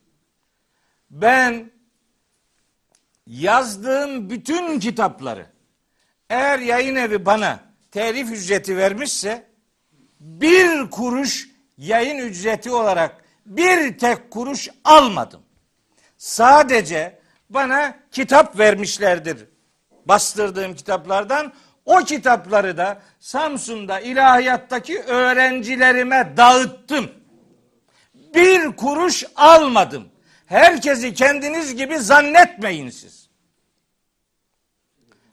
Ben 1.09 1.71
yazdığım 3.28 4.30
bütün 4.30 4.80
kitapları 4.80 5.45
eğer 6.30 6.59
yayın 6.59 6.95
evi 6.95 7.25
bana 7.25 7.59
telif 7.91 8.32
ücreti 8.32 8.78
vermişse 8.78 9.47
bir 10.19 10.89
kuruş 10.89 11.49
yayın 11.78 12.17
ücreti 12.17 12.71
olarak 12.71 13.23
bir 13.45 13.97
tek 13.97 14.32
kuruş 14.32 14.69
almadım. 14.84 15.41
Sadece 16.17 17.19
bana 17.49 17.99
kitap 18.11 18.59
vermişlerdir. 18.59 19.45
Bastırdığım 20.05 20.75
kitaplardan 20.75 21.53
o 21.88 21.97
kitapları 21.97 22.77
da 22.77 23.01
Samsun'da 23.19 23.99
ilahiyattaki 23.99 24.99
öğrencilerime 24.99 26.33
dağıttım. 26.38 27.11
Bir 28.13 28.71
kuruş 28.75 29.23
almadım. 29.35 30.09
Herkesi 30.45 31.13
kendiniz 31.13 31.75
gibi 31.75 31.99
zannetmeyin 31.99 32.89
siz. 32.89 33.29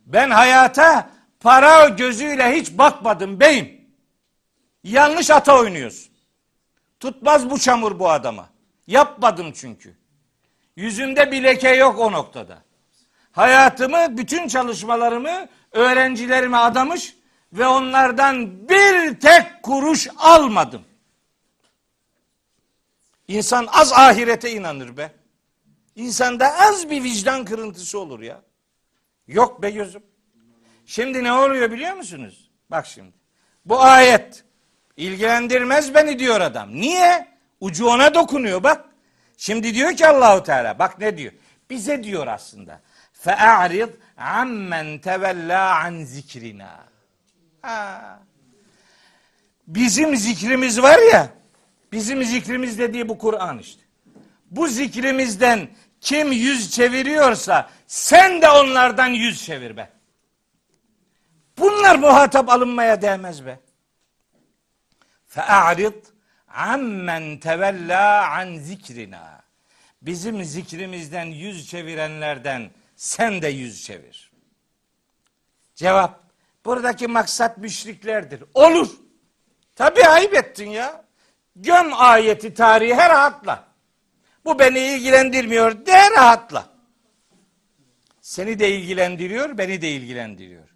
Ben 0.06 0.30
hayata 0.30 1.10
para 1.40 1.88
gözüyle 1.88 2.52
hiç 2.52 2.78
bakmadım 2.78 3.40
beyim. 3.40 3.80
Yanlış 4.84 5.30
ata 5.30 5.58
oynuyorsun. 5.58 6.12
Tutmaz 7.00 7.50
bu 7.50 7.58
çamur 7.58 7.98
bu 7.98 8.10
adama. 8.10 8.48
Yapmadım 8.86 9.52
çünkü. 9.52 9.96
Yüzünde 10.76 11.32
bir 11.32 11.42
leke 11.42 11.74
yok 11.74 11.98
o 11.98 12.12
noktada. 12.12 12.58
Hayatımı, 13.32 14.16
bütün 14.16 14.48
çalışmalarımı 14.48 15.48
öğrencilerime 15.74 16.56
adamış 16.56 17.16
ve 17.52 17.66
onlardan 17.66 18.68
bir 18.68 19.20
tek 19.20 19.62
kuruş 19.62 20.08
almadım. 20.16 20.82
İnsan 23.28 23.68
az 23.72 23.92
ahirete 23.92 24.52
inanır 24.52 24.96
be. 24.96 25.12
İnsanda 25.96 26.58
az 26.58 26.90
bir 26.90 27.02
vicdan 27.02 27.44
kırıntısı 27.44 27.98
olur 27.98 28.20
ya. 28.20 28.42
Yok 29.28 29.62
be 29.62 29.70
gözüm. 29.70 30.02
Şimdi 30.86 31.24
ne 31.24 31.32
oluyor 31.32 31.70
biliyor 31.70 31.94
musunuz? 31.94 32.50
Bak 32.70 32.86
şimdi. 32.86 33.12
Bu 33.64 33.82
ayet 33.82 34.44
ilgilendirmez 34.96 35.94
beni 35.94 36.18
diyor 36.18 36.40
adam. 36.40 36.74
Niye? 36.74 37.28
Ucu 37.60 37.86
ona 37.86 38.14
dokunuyor 38.14 38.62
bak. 38.62 38.84
Şimdi 39.36 39.74
diyor 39.74 39.96
ki 39.96 40.06
Allahu 40.06 40.42
Teala 40.42 40.78
bak 40.78 40.98
ne 40.98 41.16
diyor? 41.16 41.32
Bize 41.70 42.04
diyor 42.04 42.26
aslında. 42.26 42.80
Fe'arid 43.12 43.88
ammen 44.16 44.98
tevella 44.98 45.80
an 45.80 46.04
zikrina. 46.04 46.84
Ha. 47.62 48.18
Bizim 49.66 50.16
zikrimiz 50.16 50.82
var 50.82 50.98
ya, 51.12 51.28
bizim 51.92 52.24
zikrimiz 52.24 52.78
dediği 52.78 53.08
bu 53.08 53.18
Kur'an 53.18 53.58
işte. 53.58 53.82
Bu 54.50 54.68
zikrimizden 54.68 55.68
kim 56.00 56.32
yüz 56.32 56.70
çeviriyorsa 56.70 57.70
sen 57.86 58.42
de 58.42 58.50
onlardan 58.50 59.06
yüz 59.08 59.44
çevir 59.44 59.76
be. 59.76 59.90
Bunlar 61.58 61.96
muhatap 61.96 62.48
alınmaya 62.48 63.02
değmez 63.02 63.46
be. 63.46 63.58
Fe'arid 65.26 66.04
ammen 66.48 67.38
tevella 67.38 68.30
an 68.30 68.56
zikrina. 68.56 69.42
Bizim 70.02 70.44
zikrimizden 70.44 71.24
yüz 71.24 71.68
çevirenlerden 71.68 72.70
sen 73.04 73.42
de 73.42 73.48
yüz 73.48 73.84
çevir. 73.84 74.30
Cevap, 75.74 76.20
buradaki 76.64 77.06
maksat 77.06 77.58
müşriklerdir. 77.58 78.44
Olur. 78.54 78.90
Tabi 79.76 80.04
ayıp 80.04 80.34
ettin 80.34 80.70
ya. 80.70 81.04
Göm 81.56 81.90
ayeti 81.94 82.54
tarihe 82.54 83.08
rahatla. 83.08 83.64
Bu 84.44 84.58
beni 84.58 84.78
ilgilendirmiyor 84.78 85.86
de 85.86 86.10
rahatla. 86.10 86.68
Seni 88.20 88.58
de 88.58 88.70
ilgilendiriyor, 88.70 89.58
beni 89.58 89.82
de 89.82 89.90
ilgilendiriyor. 89.90 90.68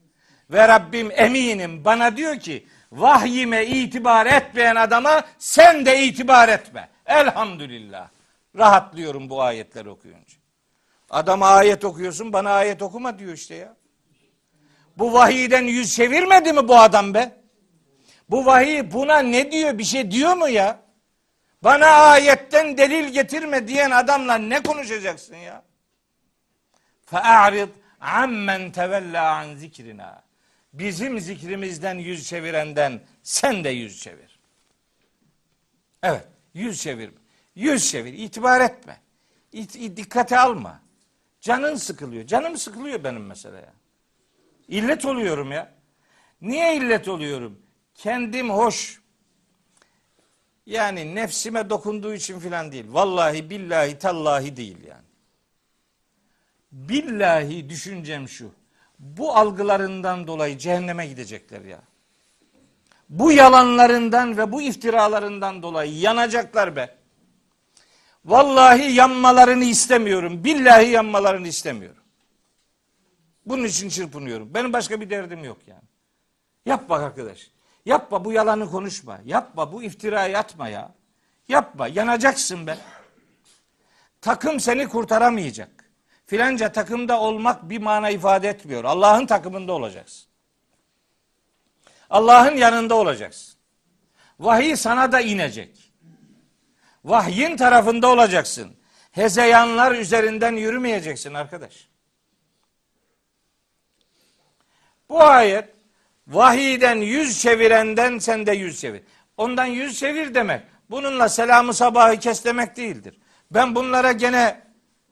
Ve 0.50 0.68
Rabbim 0.68 1.10
eminim 1.10 1.84
bana 1.84 2.16
diyor 2.16 2.38
ki 2.38 2.66
vahyime 2.92 3.66
itibar 3.66 4.26
etmeyen 4.26 4.76
adama 4.76 5.24
sen 5.38 5.86
de 5.86 6.02
itibar 6.02 6.48
etme. 6.48 6.88
Elhamdülillah. 7.06 8.08
Rahatlıyorum 8.56 9.30
bu 9.30 9.42
ayetleri 9.42 9.88
okuyunca. 9.88 10.37
Adama 11.10 11.48
ayet 11.48 11.84
okuyorsun 11.84 12.32
bana 12.32 12.50
ayet 12.50 12.82
okuma 12.82 13.18
diyor 13.18 13.32
işte 13.32 13.54
ya. 13.54 13.76
Bu 14.98 15.12
vahiyden 15.12 15.62
yüz 15.62 15.96
çevirmedi 15.96 16.52
mi 16.52 16.68
bu 16.68 16.78
adam 16.78 17.14
be? 17.14 17.42
Bu 18.28 18.46
vahiy 18.46 18.92
buna 18.92 19.18
ne 19.18 19.52
diyor 19.52 19.78
bir 19.78 19.84
şey 19.84 20.10
diyor 20.10 20.36
mu 20.36 20.48
ya? 20.48 20.80
Bana 21.64 21.86
ayetten 21.86 22.78
delil 22.78 23.08
getirme 23.08 23.68
diyen 23.68 23.90
adamla 23.90 24.34
ne 24.34 24.62
konuşacaksın 24.62 25.36
ya? 25.36 25.62
Fe'arid 27.06 27.68
ammen 28.00 28.72
tevella 28.72 29.36
an 29.36 29.54
zikrina. 29.54 30.22
Bizim 30.72 31.20
zikrimizden 31.20 31.94
yüz 31.94 32.28
çevirenden 32.28 33.00
sen 33.22 33.64
de 33.64 33.68
yüz 33.68 34.02
çevir. 34.02 34.38
Evet, 36.02 36.24
yüz 36.54 36.82
çevir. 36.82 37.10
Yüz 37.54 37.90
çevir, 37.90 38.12
itibar 38.12 38.60
etme. 38.60 39.00
İt, 39.52 39.74
dikkate 39.96 40.38
alma. 40.38 40.87
Canın 41.40 41.74
sıkılıyor. 41.74 42.26
Canım 42.26 42.56
sıkılıyor 42.56 43.04
benim 43.04 43.26
mesela 43.26 43.56
ya. 43.56 43.72
İllet 44.68 45.04
oluyorum 45.04 45.52
ya. 45.52 45.74
Niye 46.40 46.76
illet 46.76 47.08
oluyorum? 47.08 47.58
Kendim 47.94 48.50
hoş. 48.50 49.00
Yani 50.66 51.14
nefsime 51.14 51.70
dokunduğu 51.70 52.14
için 52.14 52.38
filan 52.38 52.72
değil. 52.72 52.84
Vallahi 52.88 53.50
billahi 53.50 53.98
tallahi 53.98 54.56
değil 54.56 54.84
yani. 54.86 55.08
Billahi 56.72 57.68
düşüncem 57.70 58.28
şu. 58.28 58.50
Bu 58.98 59.36
algılarından 59.36 60.26
dolayı 60.26 60.58
cehenneme 60.58 61.06
gidecekler 61.06 61.60
ya. 61.60 61.80
Bu 63.08 63.32
yalanlarından 63.32 64.38
ve 64.38 64.52
bu 64.52 64.62
iftiralarından 64.62 65.62
dolayı 65.62 65.98
yanacaklar 65.98 66.76
be. 66.76 66.97
Vallahi 68.24 68.92
yanmalarını 68.92 69.64
istemiyorum. 69.64 70.44
Billahi 70.44 70.88
yanmalarını 70.88 71.48
istemiyorum. 71.48 72.02
Bunun 73.46 73.64
için 73.64 73.88
çırpınıyorum. 73.88 74.54
Benim 74.54 74.72
başka 74.72 75.00
bir 75.00 75.10
derdim 75.10 75.44
yok 75.44 75.58
yani. 75.66 75.88
Yapma 76.66 76.96
arkadaş. 76.96 77.50
Yapma 77.84 78.24
bu 78.24 78.32
yalanı 78.32 78.70
konuşma. 78.70 79.20
Yapma 79.24 79.72
bu 79.72 79.82
iftirayı 79.82 80.38
atma 80.38 80.68
ya. 80.68 80.94
Yapma 81.48 81.88
yanacaksın 81.88 82.66
be. 82.66 82.78
Takım 84.20 84.60
seni 84.60 84.88
kurtaramayacak. 84.88 85.90
Filanca 86.26 86.72
takımda 86.72 87.20
olmak 87.20 87.70
bir 87.70 87.78
mana 87.78 88.10
ifade 88.10 88.48
etmiyor. 88.48 88.84
Allah'ın 88.84 89.26
takımında 89.26 89.72
olacaksın. 89.72 90.28
Allah'ın 92.10 92.56
yanında 92.56 92.94
olacaksın. 92.94 93.54
Vahiy 94.40 94.76
sana 94.76 95.12
da 95.12 95.20
inecek. 95.20 95.87
Vahyin 97.04 97.56
tarafında 97.56 98.08
olacaksın. 98.08 98.76
Hezeyanlar 99.12 99.92
üzerinden 99.92 100.52
yürümeyeceksin 100.52 101.34
arkadaş. 101.34 101.88
Bu 105.08 105.22
ayet 105.22 105.68
vahiyden 106.26 106.96
yüz 106.96 107.42
çevirenden 107.42 108.18
sen 108.18 108.46
de 108.46 108.52
yüz 108.52 108.80
çevir. 108.80 109.02
ondan 109.36 109.66
yüz 109.66 109.98
çevir 109.98 110.34
demek. 110.34 110.62
Bununla 110.90 111.28
selamı 111.28 111.74
sabahı 111.74 112.16
kes 112.18 112.44
demek 112.44 112.76
değildir. 112.76 113.18
Ben 113.50 113.74
bunlara 113.74 114.12
gene 114.12 114.60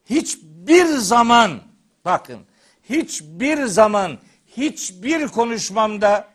hiçbir 0.04 0.86
zaman 0.86 1.60
bakın 2.04 2.46
hiçbir 2.90 3.64
zaman 3.64 4.18
hiçbir 4.56 5.28
konuşmamda 5.28 6.28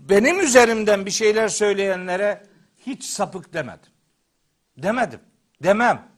benim 0.00 0.40
üzerimden 0.40 1.06
bir 1.06 1.10
şeyler 1.10 1.48
söyleyenlere 1.48 2.46
hiç 2.86 3.04
sapık 3.04 3.54
demedim. 3.54 3.93
Demedim. 4.78 5.20
Demem. 5.62 6.08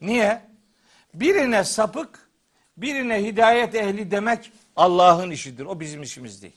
Niye? 0.00 0.42
Birine 1.14 1.64
sapık, 1.64 2.28
birine 2.76 3.24
hidayet 3.24 3.74
ehli 3.74 4.10
demek 4.10 4.52
Allah'ın 4.76 5.30
işidir. 5.30 5.64
O 5.64 5.80
bizim 5.80 6.02
işimiz 6.02 6.42
değil. 6.42 6.56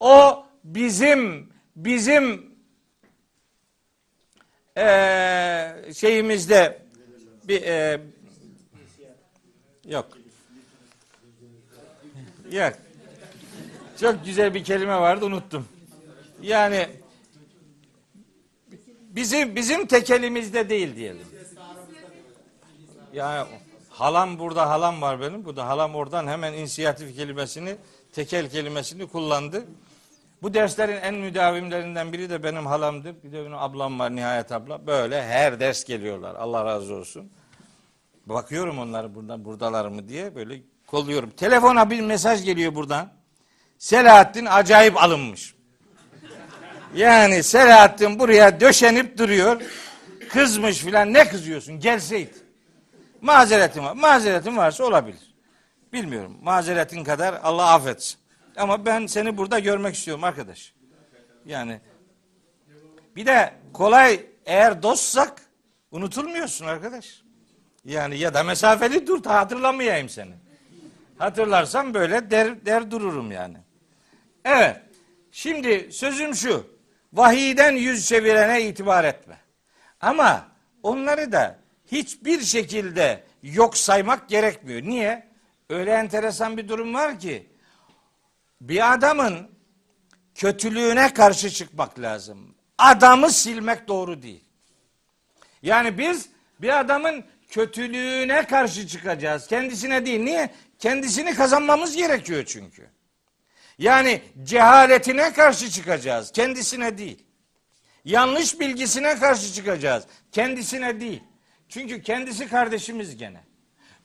O 0.00 0.46
bizim 0.64 1.52
bizim 1.76 2.54
ee, 4.76 5.74
şeyimizde 5.94 6.82
bir 7.44 7.62
ee, 7.62 8.00
yok. 9.84 10.18
Yok. 12.50 12.72
Çok 14.00 14.24
güzel 14.24 14.54
bir 14.54 14.64
kelime 14.64 15.00
vardı 15.00 15.24
unuttum. 15.24 15.68
Yani 16.42 16.88
bizim 19.14 19.56
bizim 19.56 19.86
tekelimizde 19.86 20.68
değil 20.68 20.96
diyelim. 20.96 21.26
Yani 23.12 23.48
halam 23.90 24.38
burada 24.38 24.70
halam 24.70 25.02
var 25.02 25.20
benim. 25.20 25.44
Bu 25.44 25.56
da 25.56 25.66
halam 25.66 25.94
oradan 25.94 26.26
hemen 26.26 26.52
inisiyatif 26.52 27.16
kelimesini 27.16 27.76
tekel 28.12 28.50
kelimesini 28.50 29.06
kullandı. 29.06 29.64
Bu 30.42 30.54
derslerin 30.54 30.96
en 30.96 31.14
müdavimlerinden 31.14 32.12
biri 32.12 32.30
de 32.30 32.42
benim 32.42 32.66
halamdır. 32.66 33.14
Bir 33.24 33.32
de 33.32 33.40
benim 33.40 33.54
ablam 33.54 33.98
var 33.98 34.16
Nihayet 34.16 34.52
abla. 34.52 34.86
Böyle 34.86 35.22
her 35.22 35.60
ders 35.60 35.84
geliyorlar. 35.84 36.34
Allah 36.34 36.64
razı 36.64 36.94
olsun. 36.94 37.30
Bakıyorum 38.26 38.78
onları 38.78 39.14
buradan 39.14 39.44
buradalar 39.44 39.88
mı 39.88 40.08
diye 40.08 40.34
böyle 40.34 40.60
kolluyorum. 40.86 41.30
Telefona 41.30 41.90
bir 41.90 42.00
mesaj 42.00 42.44
geliyor 42.44 42.74
buradan. 42.74 43.12
Selahattin 43.78 44.46
acayip 44.46 45.02
alınmış. 45.02 45.54
Yani 46.94 47.42
Selahattin 47.42 48.18
buraya 48.18 48.60
döşenip 48.60 49.18
duruyor. 49.18 49.62
Kızmış 50.28 50.78
filan 50.78 51.12
ne 51.12 51.28
kızıyorsun 51.28 51.80
gelseydi. 51.80 52.34
Mazeretim 53.20 53.84
var. 53.84 53.92
Mazeretin 53.92 54.56
varsa 54.56 54.84
olabilir. 54.84 55.34
Bilmiyorum. 55.92 56.36
Mazeretin 56.42 57.04
kadar 57.04 57.40
Allah 57.42 57.72
affetsin. 57.72 58.18
Ama 58.56 58.86
ben 58.86 59.06
seni 59.06 59.36
burada 59.36 59.58
görmek 59.58 59.94
istiyorum 59.94 60.24
arkadaş. 60.24 60.74
Yani 61.46 61.80
bir 63.16 63.26
de 63.26 63.54
kolay 63.72 64.20
eğer 64.46 64.82
dostsak 64.82 65.42
unutulmuyorsun 65.90 66.66
arkadaş. 66.66 67.22
Yani 67.84 68.18
ya 68.18 68.34
da 68.34 68.42
mesafeli 68.42 69.06
dur 69.06 69.24
da 69.24 69.34
hatırlamayayım 69.34 70.08
seni. 70.08 70.32
Hatırlarsam 71.18 71.94
böyle 71.94 72.30
der, 72.30 72.66
der 72.66 72.90
dururum 72.90 73.32
yani. 73.32 73.56
Evet. 74.44 74.76
Şimdi 75.32 75.92
sözüm 75.92 76.34
şu. 76.34 76.73
Vahiyden 77.14 77.72
yüz 77.72 78.08
çevirene 78.08 78.62
itibar 78.62 79.04
etme. 79.04 79.38
Ama 80.00 80.48
onları 80.82 81.32
da 81.32 81.58
hiçbir 81.92 82.40
şekilde 82.40 83.24
yok 83.42 83.76
saymak 83.76 84.28
gerekmiyor. 84.28 84.82
Niye? 84.82 85.28
Öyle 85.70 85.90
enteresan 85.90 86.56
bir 86.56 86.68
durum 86.68 86.94
var 86.94 87.18
ki 87.18 87.46
bir 88.60 88.92
adamın 88.92 89.50
kötülüğüne 90.34 91.14
karşı 91.14 91.50
çıkmak 91.50 92.00
lazım. 92.00 92.54
Adamı 92.78 93.30
silmek 93.30 93.88
doğru 93.88 94.22
değil. 94.22 94.44
Yani 95.62 95.98
biz 95.98 96.28
bir 96.60 96.80
adamın 96.80 97.24
kötülüğüne 97.50 98.46
karşı 98.46 98.88
çıkacağız. 98.88 99.46
Kendisine 99.46 100.06
değil. 100.06 100.20
Niye? 100.20 100.50
Kendisini 100.78 101.34
kazanmamız 101.34 101.96
gerekiyor 101.96 102.44
çünkü. 102.46 102.90
Yani 103.78 104.22
cehaletine 104.42 105.32
karşı 105.32 105.70
çıkacağız. 105.70 106.32
Kendisine 106.32 106.98
değil. 106.98 107.26
Yanlış 108.04 108.60
bilgisine 108.60 109.18
karşı 109.18 109.52
çıkacağız. 109.52 110.04
Kendisine 110.32 111.00
değil. 111.00 111.22
Çünkü 111.68 112.02
kendisi 112.02 112.48
kardeşimiz 112.48 113.16
gene. 113.16 113.44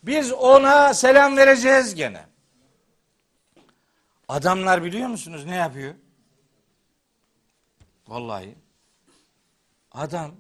Biz 0.04 0.32
ona 0.32 0.94
selam 0.94 1.38
vereceğiz 1.38 1.96
gene. 1.96 2.26
Adamlar 4.28 4.84
biliyor 4.84 5.08
musunuz 5.08 5.46
ne 5.46 5.56
yapıyor? 5.56 5.96
Vallahi 8.08 8.56
adam 9.92 10.36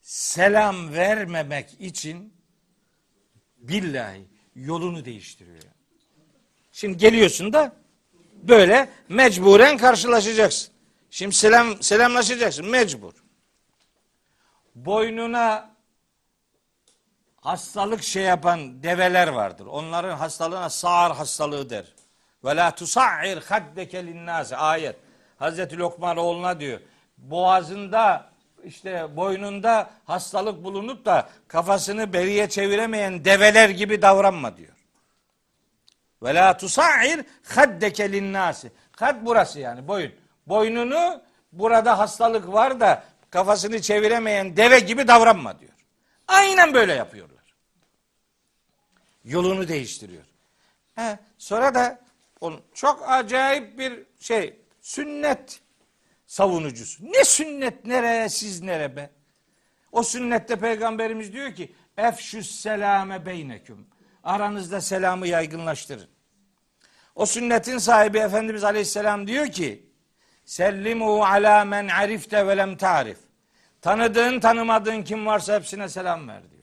selam 0.00 0.92
vermemek 0.92 1.80
için 1.80 2.34
billahi 3.58 4.26
yolunu 4.54 5.04
değiştiriyor. 5.04 5.62
Şimdi 6.72 6.96
geliyorsun 6.96 7.52
da 7.52 7.79
böyle 8.42 8.88
mecburen 9.08 9.76
karşılaşacaksın. 9.78 10.72
Şimdi 11.10 11.34
selam 11.34 11.82
selamlaşacaksın 11.82 12.66
mecbur. 12.66 13.12
Boynuna 14.74 15.70
hastalık 17.36 18.02
şey 18.02 18.22
yapan 18.22 18.82
develer 18.82 19.28
vardır. 19.28 19.66
Onların 19.66 20.16
hastalığına 20.16 20.70
sağır 20.70 21.10
hastalığı 21.10 21.70
der. 21.70 21.84
Ve 22.44 22.56
la 22.56 22.70
tusa'ir 22.74 23.42
haddeke 23.42 24.06
linnâse 24.06 24.56
ayet. 24.56 24.96
Hazreti 25.38 25.78
Lokman 25.78 26.16
oğluna 26.16 26.60
diyor. 26.60 26.80
Boğazında 27.18 28.30
işte 28.64 29.16
boynunda 29.16 29.90
hastalık 30.04 30.64
bulunup 30.64 31.04
da 31.04 31.28
kafasını 31.48 32.12
beriye 32.12 32.48
çeviremeyen 32.48 33.24
develer 33.24 33.68
gibi 33.68 34.02
davranma 34.02 34.56
diyor. 34.56 34.79
Ve 36.22 36.34
la 36.34 36.56
tusa'ir 36.56 37.24
haddeke 37.44 38.12
linnâsi. 38.12 38.72
Had 38.96 39.16
burası 39.22 39.60
yani 39.60 39.88
boyun. 39.88 40.12
Boynunu 40.46 41.22
burada 41.52 41.98
hastalık 41.98 42.52
var 42.52 42.80
da 42.80 43.04
kafasını 43.30 43.82
çeviremeyen 43.82 44.56
deve 44.56 44.80
gibi 44.80 45.08
davranma 45.08 45.60
diyor. 45.60 45.72
Aynen 46.28 46.74
böyle 46.74 46.92
yapıyorlar. 46.92 47.54
Yolunu 49.24 49.68
değiştiriyor. 49.68 50.24
He, 50.94 51.18
sonra 51.38 51.74
da 51.74 52.00
onun 52.40 52.62
çok 52.74 53.04
acayip 53.06 53.78
bir 53.78 54.02
şey 54.20 54.60
sünnet 54.80 55.60
savunucusu. 56.26 57.04
Ne 57.04 57.24
sünnet 57.24 57.84
nereye 57.84 58.28
siz 58.28 58.62
nere 58.62 58.96
be? 58.96 59.10
O 59.92 60.02
sünnette 60.02 60.56
peygamberimiz 60.56 61.32
diyor 61.32 61.54
ki 61.54 61.74
efşüs 61.96 62.60
selame 62.60 63.26
beyneküm. 63.26 63.86
Aranızda 64.24 64.80
selamı 64.80 65.26
yaygınlaştırın. 65.26 66.08
O 67.14 67.26
sünnetin 67.26 67.78
sahibi 67.78 68.18
Efendimiz 68.18 68.64
Aleyhisselam 68.64 69.26
diyor 69.26 69.46
ki 69.46 69.86
sellimu 70.44 71.24
ala 71.24 71.64
men 71.64 71.88
arifte 71.88 72.46
ve 72.46 72.56
lem 72.56 72.76
tarif. 72.76 73.18
Tanıdığın 73.80 74.40
tanımadığın 74.40 75.02
kim 75.02 75.26
varsa 75.26 75.54
hepsine 75.54 75.88
selam 75.88 76.28
ver 76.28 76.50
diyor. 76.50 76.62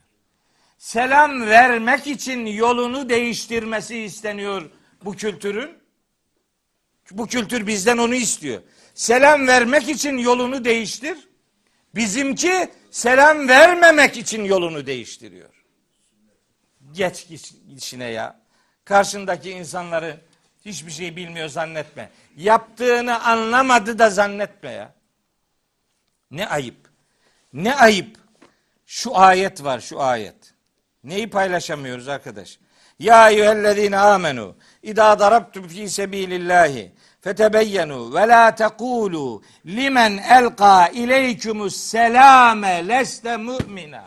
Selam 0.78 1.42
vermek 1.42 2.08
için 2.08 2.46
yolunu 2.46 3.10
değiştirmesi 3.10 4.00
isteniyor 4.00 4.70
bu 5.06 5.14
kültürün. 5.14 5.78
Bu 7.12 7.28
kültür 7.28 7.68
bizden 7.68 7.98
onu 7.98 8.16
istiyor. 8.16 8.62
Selam 8.94 9.48
vermek 9.48 9.90
için 9.90 10.18
yolunu 10.18 10.66
değiştir. 10.66 11.18
Bizimki 11.96 12.70
selam 12.92 13.48
vermemek 13.48 14.18
için 14.18 14.44
yolunu 14.44 14.86
değiştiriyor. 14.86 15.57
Geç 16.92 17.28
işine 17.78 18.06
ya. 18.06 18.40
Karşındaki 18.86 19.52
insanları 19.52 20.18
hiçbir 20.66 20.92
şey 20.92 21.16
bilmiyor 21.16 21.50
zannetme. 21.50 22.10
Yaptığını 22.38 23.24
anlamadı 23.24 24.00
da 24.00 24.10
zannetme 24.10 24.72
ya. 24.72 24.94
Ne 26.32 26.48
ayıp. 26.48 26.90
Ne 27.54 27.76
ayıp. 27.76 28.18
Şu 28.86 29.18
ayet 29.18 29.64
var 29.64 29.80
şu 29.80 30.02
ayet. 30.02 30.54
Neyi 31.04 31.30
paylaşamıyoruz 31.30 32.08
arkadaş? 32.08 32.60
Ya 33.00 33.30
eyyühellezine 33.30 33.98
amenu 33.98 34.56
İdâ 34.84 35.20
darabtum 35.20 35.68
fî 35.68 35.90
sebîlillâhi 35.90 36.92
fetebeyyenu 37.22 38.14
ve 38.16 38.28
la 38.28 38.56
tekulu 38.56 39.44
limen 39.66 40.18
elqa 40.18 40.88
ileykumus 40.88 41.76
selame 41.76 42.88
leste 42.88 43.38
mu'mina. 43.38 44.06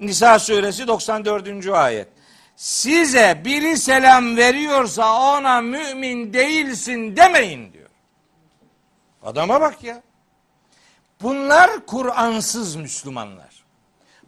Nisa 0.00 0.38
suresi 0.38 0.88
94. 0.88 1.66
ayet. 1.66 2.08
Size 2.56 3.42
biri 3.44 3.78
selam 3.78 4.36
veriyorsa 4.36 5.36
ona 5.36 5.60
mümin 5.60 6.32
değilsin 6.32 7.16
demeyin 7.16 7.72
diyor. 7.72 7.88
Adama 9.22 9.60
bak 9.60 9.84
ya. 9.84 10.02
Bunlar 11.22 11.86
Kur'ansız 11.86 12.76
Müslümanlar. 12.76 13.64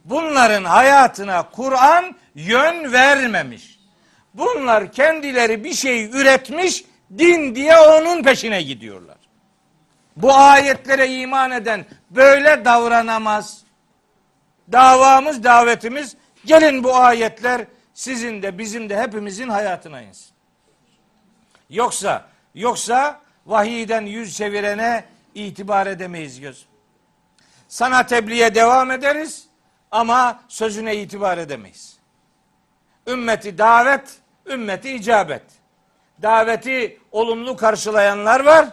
Bunların 0.05 0.65
hayatına 0.65 1.51
Kur'an 1.51 2.17
yön 2.35 2.93
vermemiş. 2.93 3.79
Bunlar 4.35 4.93
kendileri 4.93 5.65
bir 5.65 5.75
şey 5.75 6.05
üretmiş, 6.05 6.85
din 7.19 7.55
diye 7.55 7.77
onun 7.77 8.23
peşine 8.23 8.63
gidiyorlar. 8.63 9.17
Bu 10.17 10.35
ayetlere 10.35 11.15
iman 11.15 11.51
eden 11.51 11.87
böyle 12.11 12.65
davranamaz. 12.65 13.63
Davamız, 14.73 15.45
davetimiz 15.45 16.17
gelin 16.45 16.85
bu 16.85 16.97
ayetler 16.97 17.67
sizin 17.95 18.43
de 18.43 18.59
bizim 18.59 18.89
de 18.89 19.03
hepimizin 19.03 19.49
hayatına 19.49 20.03
insin. 20.03 20.33
Yoksa 21.71 22.29
yoksa 22.55 23.21
vahiyden 23.47 24.03
yüz 24.07 24.37
çevirene 24.37 25.05
itibar 25.35 25.87
edemeyiz 25.87 26.41
göz. 26.41 26.67
Sana 27.69 28.07
tebliğe 28.07 28.55
devam 28.55 28.91
ederiz 28.91 29.47
ama 29.91 30.41
sözüne 30.49 30.97
itibar 30.97 31.39
edemeyiz. 31.39 31.99
Ümmeti 33.07 33.59
davet, 33.59 34.19
ümmeti 34.47 34.93
icabet. 34.93 35.43
Daveti 36.23 37.01
olumlu 37.13 37.57
karşılayanlar 37.57 38.41
var. 38.41 38.69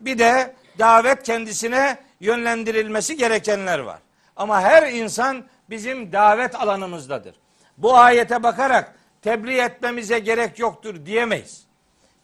Bir 0.00 0.18
de 0.18 0.54
davet 0.78 1.22
kendisine 1.22 1.98
yönlendirilmesi 2.20 3.16
gerekenler 3.16 3.78
var. 3.78 3.98
Ama 4.36 4.60
her 4.60 4.92
insan 4.92 5.44
bizim 5.70 6.12
davet 6.12 6.54
alanımızdadır. 6.54 7.34
Bu 7.78 7.96
ayete 7.96 8.42
bakarak 8.42 8.94
tebliğ 9.22 9.58
etmemize 9.58 10.18
gerek 10.18 10.58
yoktur 10.58 11.06
diyemeyiz. 11.06 11.64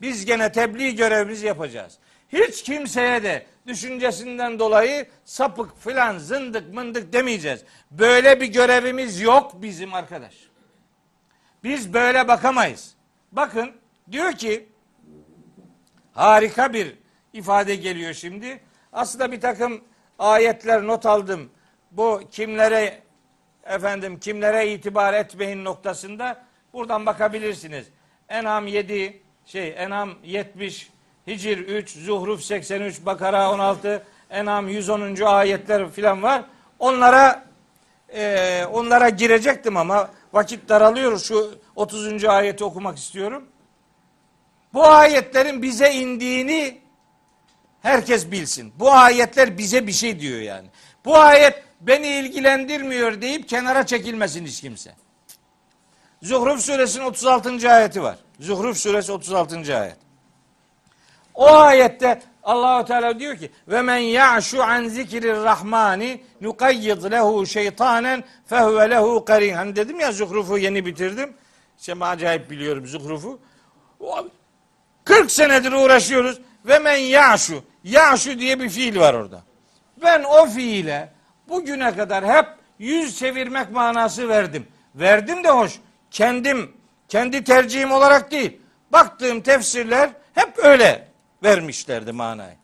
Biz 0.01 0.24
gene 0.24 0.53
tebliğ 0.53 0.97
görevimizi 0.97 1.47
yapacağız. 1.47 1.99
Hiç 2.28 2.62
kimseye 2.62 3.23
de 3.23 3.47
düşüncesinden 3.66 4.59
dolayı 4.59 5.07
sapık 5.24 5.78
filan 5.78 6.19
zındık 6.19 6.74
mındık 6.74 7.12
demeyeceğiz. 7.12 7.65
Böyle 7.91 8.41
bir 8.41 8.47
görevimiz 8.47 9.20
yok 9.20 9.62
bizim 9.62 9.95
arkadaş. 9.95 10.35
Biz 11.65 11.95
böyle 11.95 12.28
bakamayız. 12.28 12.95
Bakın 13.32 13.73
diyor 14.12 14.32
ki 14.32 14.69
harika 16.12 16.73
bir 16.73 16.99
ifade 17.32 17.77
geliyor 17.77 18.15
şimdi. 18.15 18.61
Aslında 18.93 19.32
bir 19.32 19.41
takım 19.41 19.85
ayetler 20.19 20.87
not 20.87 21.07
aldım. 21.07 21.51
Bu 21.91 22.23
kimlere 22.31 23.03
efendim 23.65 24.21
kimlere 24.21 24.73
itibar 24.73 25.15
etmeyin 25.15 25.65
noktasında 25.65 26.45
buradan 26.73 27.07
bakabilirsiniz. 27.07 27.87
En'am 28.29 28.67
7 28.67 29.23
şey 29.47 29.75
En'am 29.77 30.11
70 30.25 30.91
Hicr 31.27 31.59
3 31.59 31.91
Zuhruf 31.91 32.43
83 32.43 33.07
Bakara 33.07 33.53
16 33.53 34.03
En'am 34.31 34.69
110. 34.69 35.21
ayetler 35.25 35.91
filan 35.91 36.23
var. 36.23 36.45
Onlara 36.79 37.45
e, 38.15 38.65
onlara 38.73 39.09
girecektim 39.09 39.77
ama 39.77 40.11
vakit 40.33 40.69
daralıyor. 40.69 41.19
Şu 41.19 41.59
30. 41.77 42.25
ayeti 42.25 42.65
okumak 42.65 42.99
istiyorum. 42.99 43.45
Bu 44.75 44.87
ayetlerin 44.87 45.62
bize 45.62 45.93
indiğini 45.93 46.81
herkes 47.83 48.31
bilsin. 48.31 48.73
Bu 48.79 48.93
ayetler 48.93 49.59
bize 49.59 49.87
bir 49.87 49.93
şey 49.93 50.21
diyor 50.21 50.41
yani. 50.41 50.69
Bu 51.05 51.17
ayet 51.17 51.70
beni 51.81 52.09
ilgilendirmiyor 52.09 53.20
deyip 53.20 53.48
kenara 53.48 53.86
çekilmesin 53.86 54.47
hiç 54.47 54.61
kimse. 54.61 54.94
Zuhruf 56.23 56.61
suresinin 56.61 57.05
36. 57.05 57.73
ayeti 57.73 58.02
var. 58.02 58.19
Zuhruf 58.40 58.77
suresi 58.77 59.12
36. 59.12 59.78
ayet. 59.78 59.97
O 61.35 61.47
ayette 61.47 62.23
Allahu 62.43 62.85
Teala 62.85 63.19
diyor 63.19 63.36
ki 63.36 63.51
ve 63.69 63.82
men 63.82 63.97
ya'şu 63.97 64.62
an 64.62 64.89
zikrir 64.89 65.36
rahmani 65.36 66.23
nukayyid 66.40 67.02
lehu 67.11 67.47
şeytanen 67.47 68.24
fehuve 68.47 68.90
lehu 68.90 69.24
karin. 69.24 69.55
Hani 69.55 69.77
dedim 69.77 70.01
ya 70.01 70.12
Zuhruf'u 70.12 70.59
yeni 70.59 70.86
bitirdim. 70.86 71.35
İşte 71.78 71.94
acayip 72.01 72.51
biliyorum 72.51 72.86
Zuhruf'u. 72.86 73.40
40 75.05 75.31
senedir 75.31 75.73
uğraşıyoruz 75.73 76.40
ve 76.65 76.78
men 76.78 76.97
ya'şu. 76.97 77.65
Ya'şu 77.85 78.39
diye 78.39 78.61
bir 78.61 78.69
fiil 78.69 78.98
var 78.98 79.15
orada. 79.15 79.43
Ben 80.02 80.23
o 80.23 80.47
fiile 80.47 81.12
bugüne 81.51 81.97
kadar 81.97 82.24
hep 82.24 82.47
yüz 82.78 83.18
çevirmek 83.18 83.70
manası 83.70 84.28
verdim. 84.28 84.66
Verdim 84.94 85.44
de 85.44 85.51
hoş. 85.51 85.78
Kendim, 86.10 86.72
kendi 87.09 87.44
tercihim 87.44 87.93
olarak 87.93 88.31
değil. 88.31 88.60
Baktığım 88.93 89.40
tefsirler 89.40 90.10
hep 90.35 90.59
öyle 90.59 91.09
vermişlerdi 91.43 92.12
manayı. 92.12 92.56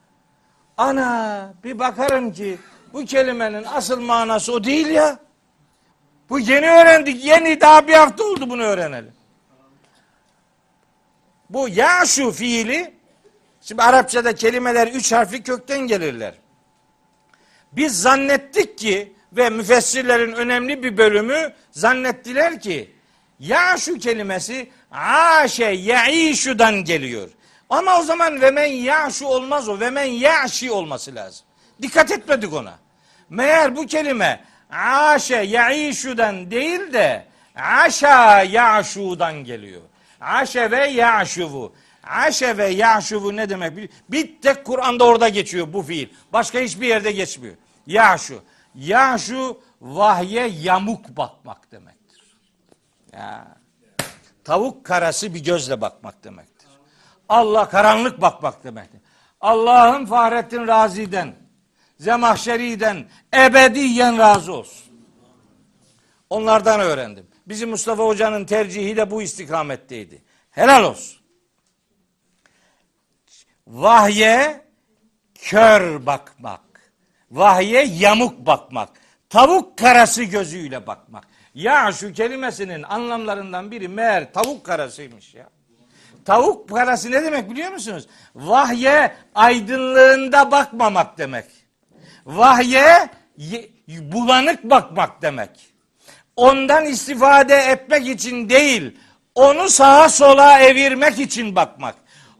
Ana 0.76 1.52
bir 1.64 1.78
bakarım 1.78 2.32
ki 2.32 2.58
bu 2.92 3.04
kelimenin 3.04 3.64
asıl 3.64 4.00
manası 4.00 4.52
o 4.52 4.64
değil 4.64 4.86
ya. 4.86 5.18
Bu 6.30 6.38
yeni 6.38 6.70
öğrendik. 6.70 7.24
Yeni 7.24 7.60
daha 7.60 7.88
bir 7.88 7.94
hafta 7.94 8.24
oldu 8.24 8.50
bunu 8.50 8.62
öğrenelim. 8.62 9.12
Bu 11.50 11.68
ya 11.68 12.06
şu 12.06 12.32
fiili 12.32 12.94
şimdi 13.60 13.82
Arapçada 13.82 14.34
kelimeler 14.34 14.86
üç 14.86 15.12
harfli 15.12 15.42
kökten 15.42 15.78
gelirler. 15.78 16.34
Biz 17.76 18.02
zannettik 18.02 18.78
ki 18.78 19.12
ve 19.32 19.50
müfessirlerin 19.50 20.32
önemli 20.32 20.82
bir 20.82 20.96
bölümü 20.96 21.52
zannettiler 21.70 22.60
ki 22.60 22.90
ya 23.40 23.76
şu 23.78 23.98
kelimesi 23.98 24.70
aşe 24.90 25.64
yaişudan 25.64 26.84
geliyor. 26.84 27.28
Ama 27.70 28.00
o 28.00 28.02
zaman 28.02 28.40
ve 28.40 28.50
men 28.50 28.66
yaşu 28.66 29.26
olmaz 29.26 29.68
o. 29.68 29.80
Ve 29.80 29.90
men 29.90 30.04
yaşi 30.04 30.70
olması 30.70 31.14
lazım. 31.14 31.46
Dikkat 31.82 32.10
etmedik 32.10 32.52
ona. 32.52 32.74
Meğer 33.30 33.76
bu 33.76 33.86
kelime 33.86 34.44
aşe 34.70 35.36
yaişudan 35.36 36.50
değil 36.50 36.92
de 36.92 37.24
aşa 37.56 38.42
yaşudan 38.42 39.44
geliyor. 39.44 39.82
Aşe 40.20 40.70
ve 40.70 40.86
yaşuvu. 40.86 41.72
Aşe 42.04 42.56
ve 42.56 42.66
yaşuvu 42.66 43.36
ne 43.36 43.50
demek? 43.50 43.90
Bir 44.08 44.40
tek 44.42 44.64
Kur'an'da 44.64 45.04
orada 45.04 45.28
geçiyor 45.28 45.72
bu 45.72 45.82
fiil. 45.82 46.08
Başka 46.32 46.58
hiçbir 46.58 46.86
yerde 46.86 47.12
geçmiyor. 47.12 47.54
Yaşu. 47.86 48.42
Yaşu 48.74 49.60
vahye 49.80 50.46
yamuk 50.46 51.16
bakmak 51.16 51.72
demektir. 51.72 52.36
Ya. 53.12 53.56
Tavuk 54.44 54.86
karası 54.86 55.34
bir 55.34 55.44
gözle 55.44 55.80
bakmak 55.80 56.24
demektir. 56.24 56.68
Allah 57.28 57.68
karanlık 57.68 58.20
bakmak 58.20 58.64
demektir. 58.64 59.00
Allah'ın 59.40 60.06
Fahrettin 60.06 60.66
Razi'den, 60.66 61.34
Zemahşeri'den 61.98 63.08
ebediyen 63.34 64.18
razı 64.18 64.52
olsun. 64.52 64.86
Onlardan 66.30 66.80
öğrendim. 66.80 67.26
Bizim 67.46 67.70
Mustafa 67.70 68.06
Hoca'nın 68.06 68.44
tercihi 68.44 68.96
de 68.96 69.10
bu 69.10 69.22
istikametteydi. 69.22 70.22
Helal 70.50 70.84
olsun. 70.84 71.20
Vahye 73.66 74.64
kör 75.34 76.06
bakmak. 76.06 76.65
Vahye 77.30 77.84
yamuk 77.84 78.46
bakmak. 78.46 78.88
Tavuk 79.30 79.78
karası 79.78 80.22
gözüyle 80.22 80.86
bakmak. 80.86 81.24
Ya 81.54 81.92
şu 81.92 82.12
kelimesinin 82.12 82.82
anlamlarından 82.82 83.70
biri 83.70 83.88
meğer 83.88 84.32
tavuk 84.32 84.64
karasıymış 84.64 85.34
ya. 85.34 85.48
Tavuk 86.24 86.68
karası 86.68 87.10
ne 87.10 87.22
demek 87.22 87.50
biliyor 87.50 87.72
musunuz? 87.72 88.06
Vahye 88.34 89.16
aydınlığında 89.34 90.50
bakmamak 90.50 91.18
demek. 91.18 91.44
Vahye 92.26 93.08
bulanık 93.88 94.64
bakmak 94.64 95.22
demek. 95.22 95.50
Ondan 96.36 96.84
istifade 96.84 97.54
etmek 97.56 98.08
için 98.08 98.48
değil, 98.48 98.98
onu 99.34 99.68
sağa 99.68 100.08
sola 100.08 100.60
evirmek 100.60 101.18
için 101.18 101.56
bakmak. 101.56 101.94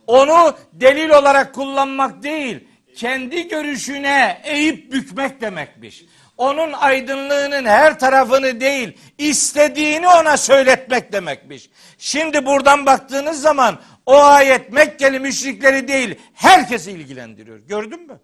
Onu 0.06 0.54
delil 0.72 1.10
olarak 1.10 1.54
kullanmak 1.54 2.22
değil, 2.22 2.65
kendi 2.96 3.48
görüşüne 3.48 4.40
eğip 4.44 4.92
bükmek 4.92 5.40
demekmiş. 5.40 6.04
Onun 6.36 6.72
aydınlığının 6.72 7.64
her 7.64 7.98
tarafını 7.98 8.60
değil, 8.60 8.98
istediğini 9.18 10.08
ona 10.08 10.36
söyletmek 10.36 11.12
demekmiş. 11.12 11.70
Şimdi 11.98 12.46
buradan 12.46 12.86
baktığınız 12.86 13.40
zaman 13.40 13.80
o 14.06 14.22
ayet 14.22 14.72
Mekkeli 14.72 15.20
müşrikleri 15.20 15.88
değil, 15.88 16.18
herkesi 16.34 16.90
ilgilendiriyor. 16.90 17.58
Gördün 17.58 18.06
mü? 18.06 18.20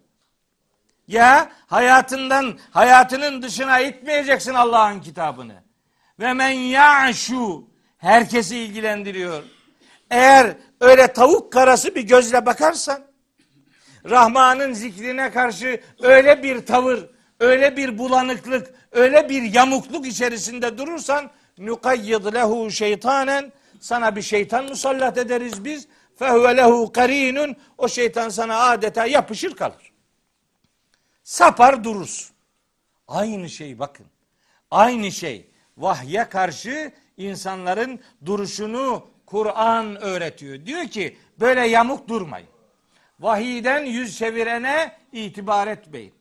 Ya 1.07 1.51
hayatından, 1.67 2.59
hayatının 2.71 3.41
dışına 3.41 3.79
itmeyeceksin 3.79 4.53
Allah'ın 4.53 4.99
kitabını. 5.01 5.63
Ve 6.19 6.33
men 6.33 6.49
ya'şu 6.49 7.67
herkesi 7.97 8.57
ilgilendiriyor. 8.57 9.43
Eğer 10.09 10.57
öyle 10.79 11.07
tavuk 11.07 11.53
karası 11.53 11.95
bir 11.95 12.01
gözle 12.01 12.45
bakarsan, 12.45 13.12
Rahman'ın 14.09 14.73
zikrine 14.73 15.31
karşı 15.31 15.81
öyle 16.01 16.43
bir 16.43 16.65
tavır, 16.65 17.09
öyle 17.39 17.77
bir 17.77 17.97
bulanıklık, 17.97 18.73
öyle 18.91 19.29
bir 19.29 19.41
yamukluk 19.41 20.07
içerisinde 20.07 20.77
durursan 20.77 21.31
nukayyid 21.57 22.33
lehu 22.33 22.71
şeytanen 22.71 23.51
sana 23.79 24.15
bir 24.15 24.21
şeytan 24.21 24.65
musallat 24.65 25.17
ederiz 25.17 25.65
biz. 25.65 25.87
Fehuve 26.15 26.57
lehu 26.57 26.91
karinun 26.91 27.55
o 27.77 27.87
şeytan 27.87 28.29
sana 28.29 28.59
adeta 28.59 29.05
yapışır 29.05 29.55
kalır. 29.55 29.91
Sapar 31.23 31.83
durursun. 31.83 32.35
Aynı 33.07 33.49
şey 33.49 33.79
bakın. 33.79 34.05
Aynı 34.71 35.11
şey. 35.11 35.49
Vahye 35.77 36.29
karşı 36.29 36.91
insanların 37.17 37.99
duruşunu 38.25 39.07
Kur'an 39.25 40.01
öğretiyor. 40.01 40.65
Diyor 40.65 40.87
ki 40.87 41.17
böyle 41.39 41.67
yamuk 41.67 42.07
durmayın. 42.07 42.52
Vahiyden 43.19 43.85
yüz 43.85 44.17
çevirene 44.17 44.95
itibar 45.11 45.67
etmeyin. 45.67 46.13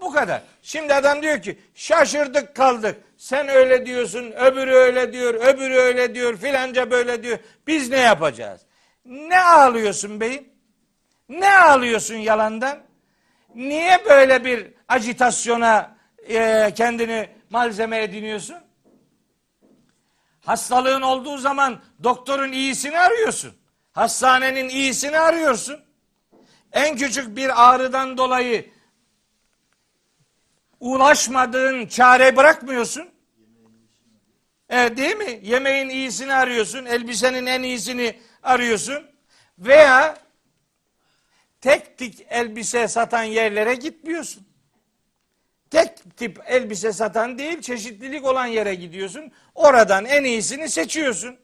Bu 0.00 0.12
kadar. 0.12 0.42
Şimdi 0.62 0.94
adam 0.94 1.22
diyor 1.22 1.42
ki 1.42 1.58
şaşırdık 1.74 2.54
kaldık. 2.54 2.96
Sen 3.16 3.48
öyle 3.48 3.86
diyorsun, 3.86 4.32
öbürü 4.32 4.74
öyle 4.74 5.12
diyor, 5.12 5.34
öbürü 5.34 5.74
öyle 5.74 6.14
diyor, 6.14 6.36
filanca 6.36 6.90
böyle 6.90 7.22
diyor. 7.22 7.38
Biz 7.66 7.90
ne 7.90 8.00
yapacağız? 8.00 8.60
Ne 9.04 9.40
ağlıyorsun 9.40 10.20
beyim? 10.20 10.48
Ne 11.28 11.58
ağlıyorsun 11.58 12.14
yalandan? 12.14 12.78
Niye 13.54 14.04
böyle 14.08 14.44
bir 14.44 14.66
acitasyona 14.88 15.96
e, 16.28 16.72
kendini 16.74 17.28
malzeme 17.50 18.02
ediniyorsun? 18.02 18.56
Hastalığın 20.40 21.02
olduğu 21.02 21.38
zaman 21.38 21.80
doktorun 22.02 22.52
iyisini 22.52 22.98
arıyorsun. 22.98 23.52
Hastanenin 23.92 24.68
iyisini 24.68 25.18
arıyorsun. 25.18 25.85
En 26.72 26.96
küçük 26.96 27.36
bir 27.36 27.68
ağrıdan 27.68 28.18
dolayı 28.18 28.70
ulaşmadığın 30.80 31.86
çare 31.86 32.36
bırakmıyorsun. 32.36 33.08
Evet 34.68 34.96
değil 34.96 35.16
mi? 35.16 35.40
Yemeğin 35.42 35.88
iyisini 35.88 36.34
arıyorsun, 36.34 36.84
elbisenin 36.84 37.46
en 37.46 37.62
iyisini 37.62 38.20
arıyorsun 38.42 39.06
veya 39.58 40.18
tek 41.60 41.98
tip 41.98 42.26
elbise 42.30 42.88
satan 42.88 43.22
yerlere 43.22 43.74
gitmiyorsun. 43.74 44.46
Tek 45.70 46.16
tip 46.16 46.40
elbise 46.46 46.92
satan 46.92 47.38
değil, 47.38 47.60
çeşitlilik 47.60 48.24
olan 48.24 48.46
yere 48.46 48.74
gidiyorsun. 48.74 49.32
Oradan 49.54 50.04
en 50.04 50.24
iyisini 50.24 50.68
seçiyorsun. 50.68 51.36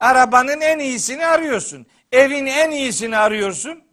Arabanın 0.00 0.60
en 0.60 0.78
iyisini 0.78 1.26
arıyorsun. 1.26 1.86
Evin 2.12 2.46
en 2.46 2.70
iyisini 2.70 3.16
arıyorsun. 3.16 3.83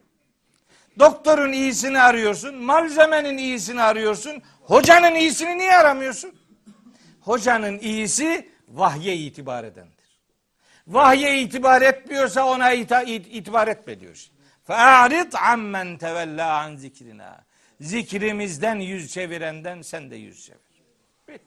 Doktorun 1.02 1.52
iyisini 1.52 2.00
arıyorsun. 2.00 2.56
Malzemenin 2.56 3.38
iyisini 3.38 3.82
arıyorsun. 3.82 4.42
Hocanın 4.62 5.16
iyisini 5.16 5.58
niye 5.58 5.78
aramıyorsun? 5.78 6.36
Hocanın 7.22 7.80
iyisi 7.80 8.50
vahye 8.68 9.16
itibar 9.16 9.64
edendir. 9.64 10.20
Vahye 10.88 11.42
itibar 11.42 11.82
etmiyorsa 11.82 12.46
ona 12.46 12.72
ita, 12.72 13.02
it, 13.02 13.28
itibar 13.30 13.68
etme 13.68 14.00
diyor. 14.00 14.28
Fa'rid 14.64 15.34
ammen 15.34 15.98
tevella 15.98 16.58
an 16.60 16.76
zikrina. 16.76 17.46
Zikrimizden 17.80 18.76
yüz 18.76 19.14
çevirenden 19.14 19.82
sen 19.82 20.12
de 20.12 20.16
yüz 20.16 20.46
çevir. 20.46 21.42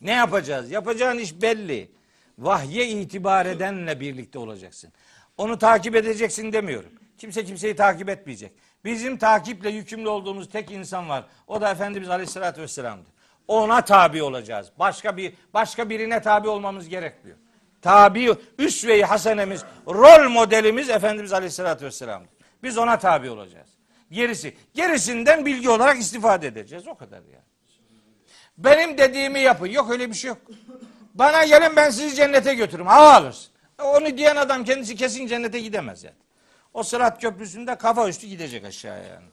Ne 0.00 0.12
yapacağız? 0.12 0.70
Yapacağın 0.70 1.18
iş 1.18 1.42
belli. 1.42 1.90
Vahye 2.38 2.88
itibar 2.88 3.46
edenle 3.46 4.00
birlikte 4.00 4.38
olacaksın. 4.38 4.92
Onu 5.38 5.58
takip 5.58 5.96
edeceksin 5.96 6.52
demiyorum. 6.52 6.97
Kimse 7.18 7.44
kimseyi 7.44 7.76
takip 7.76 8.08
etmeyecek. 8.08 8.52
Bizim 8.84 9.18
takiple 9.18 9.70
yükümlü 9.70 10.08
olduğumuz 10.08 10.48
tek 10.48 10.70
insan 10.70 11.08
var. 11.08 11.24
O 11.46 11.60
da 11.60 11.70
Efendimiz 11.70 12.10
Aleyhisselatü 12.10 12.62
Vesselam'dır. 12.62 13.12
Ona 13.48 13.80
tabi 13.80 14.22
olacağız. 14.22 14.70
Başka 14.78 15.16
bir 15.16 15.32
başka 15.54 15.90
birine 15.90 16.22
tabi 16.22 16.48
olmamız 16.48 16.88
gerekmiyor. 16.88 17.38
Tabi, 17.82 18.34
üsve-i 18.58 19.02
hasenemiz, 19.02 19.64
rol 19.86 20.30
modelimiz 20.30 20.90
Efendimiz 20.90 21.32
Aleyhisselatü 21.32 21.86
Vesselam'dır. 21.86 22.30
Biz 22.62 22.78
ona 22.78 22.98
tabi 22.98 23.30
olacağız. 23.30 23.68
Gerisi, 24.10 24.56
gerisinden 24.74 25.46
bilgi 25.46 25.70
olarak 25.70 25.98
istifade 25.98 26.46
edeceğiz. 26.46 26.88
O 26.88 26.94
kadar 26.94 27.16
yani. 27.16 27.44
Benim 28.58 28.98
dediğimi 28.98 29.40
yapın. 29.40 29.66
Yok 29.66 29.90
öyle 29.90 30.10
bir 30.10 30.14
şey 30.14 30.28
yok. 30.28 30.38
Bana 31.14 31.44
gelin 31.44 31.76
ben 31.76 31.90
sizi 31.90 32.16
cennete 32.16 32.54
götürürüm. 32.54 32.86
Hava 32.86 33.14
alırsın. 33.14 33.52
Onu 33.82 34.16
diyen 34.16 34.36
adam 34.36 34.64
kendisi 34.64 34.96
kesin 34.96 35.26
cennete 35.26 35.60
gidemez 35.60 36.04
yani. 36.04 36.16
O 36.78 36.82
sırat 36.82 37.20
köprüsünde 37.20 37.74
kafa 37.74 38.08
üstü 38.08 38.26
gidecek 38.26 38.64
aşağıya 38.64 39.04
yani. 39.04 39.26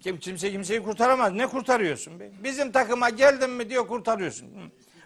Kim, 0.00 0.18
kimse 0.18 0.52
kimseyi 0.52 0.82
kurtaramaz. 0.82 1.32
Ne 1.32 1.46
kurtarıyorsun 1.46 2.20
be? 2.20 2.30
Bizim 2.44 2.72
takıma 2.72 3.10
geldin 3.10 3.50
mi 3.50 3.70
diyor 3.70 3.86
kurtarıyorsun. 3.88 4.46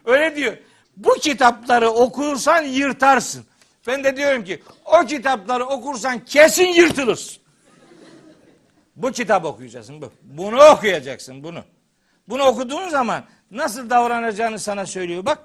Öyle 0.05 0.35
diyor. 0.35 0.57
Bu 0.97 1.13
kitapları 1.13 1.89
okursan 1.89 2.61
yırtarsın. 2.61 3.45
Ben 3.87 4.03
de 4.03 4.17
diyorum 4.17 4.43
ki 4.43 4.63
o 4.85 5.05
kitapları 5.05 5.65
okursan 5.65 6.25
kesin 6.25 6.67
yırtılırsın. 6.67 7.43
Bu 8.95 9.11
kitap 9.11 9.45
okuyacaksın. 9.45 10.01
Bu. 10.01 10.11
Bunu 10.21 10.63
okuyacaksın 10.63 11.43
bunu. 11.43 11.63
Bunu 12.27 12.43
okuduğun 12.43 12.89
zaman 12.89 13.23
nasıl 13.51 13.89
davranacağını 13.89 14.59
sana 14.59 14.85
söylüyor. 14.85 15.25
Bak 15.25 15.39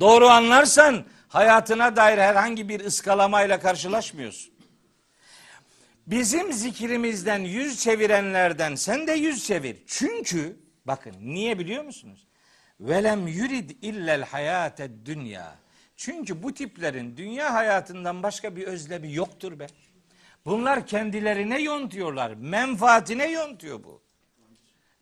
doğru 0.00 0.28
anlarsan 0.28 1.04
hayatına 1.28 1.96
dair 1.96 2.18
herhangi 2.18 2.68
bir 2.68 2.84
ıskalamayla 2.84 3.60
karşılaşmıyorsun. 3.60 4.55
Bizim 6.06 6.52
zikrimizden 6.52 7.38
yüz 7.38 7.80
çevirenlerden 7.80 8.74
sen 8.74 9.06
de 9.06 9.12
yüz 9.12 9.46
çevir. 9.46 9.76
Çünkü 9.86 10.56
bakın 10.84 11.14
niye 11.20 11.58
biliyor 11.58 11.84
musunuz? 11.84 12.26
Velem 12.80 13.26
yurid 13.26 13.70
illel 13.82 14.22
hayate 14.22 15.06
dünya. 15.06 15.54
Çünkü 15.96 16.42
bu 16.42 16.54
tiplerin 16.54 17.16
dünya 17.16 17.54
hayatından 17.54 18.22
başka 18.22 18.56
bir 18.56 18.62
özlemi 18.64 19.12
yoktur 19.12 19.58
be. 19.58 19.66
Bunlar 20.44 20.86
kendilerine 20.86 21.60
yontuyorlar. 21.60 22.34
Menfaatine 22.34 23.30
yontuyor 23.30 23.84
bu. 23.84 24.02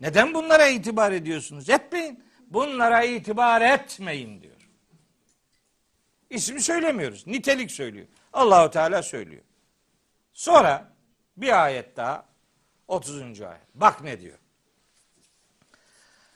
Neden 0.01 0.35
bunlara 0.35 0.67
itibar 0.67 1.13
ediyorsunuz? 1.13 1.71
Etmeyin. 1.71 2.25
Bunlara 2.47 3.05
itibar 3.05 3.61
etmeyin 3.61 4.43
diyor. 4.43 4.71
İsmi 6.31 6.61
söylemiyoruz. 6.61 7.27
Nitelik 7.27 7.71
söylüyor. 7.71 8.07
Allahu 8.33 8.71
Teala 8.71 9.03
söylüyor. 9.03 9.43
Sonra 10.33 10.94
bir 11.37 11.65
ayet 11.65 11.97
daha 11.97 12.25
30. 12.89 13.23
ayet. 13.23 13.61
Bak 13.75 14.03
ne 14.03 14.21
diyor. 14.21 14.39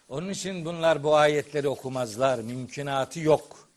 Onun 0.09 0.29
için 0.29 0.65
bunlar 0.65 1.05
bu 1.05 1.17
ayetleri 1.17 1.69
okumazlar. 1.69 2.39
Mümkünatı 2.39 3.21
yok. 3.21 3.69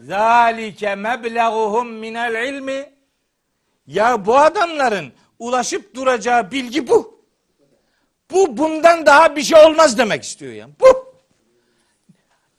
Zalike 0.00 0.94
mebleguhum 0.94 1.88
minel 1.88 2.48
ilmi. 2.48 2.92
Ya 3.86 4.26
bu 4.26 4.38
adamların 4.38 5.12
ulaşıp 5.38 5.94
duracağı 5.94 6.50
bilgi 6.50 6.88
bu. 6.88 7.24
Bu 8.30 8.56
bundan 8.56 9.06
daha 9.06 9.36
bir 9.36 9.42
şey 9.42 9.64
olmaz 9.64 9.98
demek 9.98 10.22
istiyor 10.22 10.52
yani. 10.52 10.72
Bu. 10.80 11.14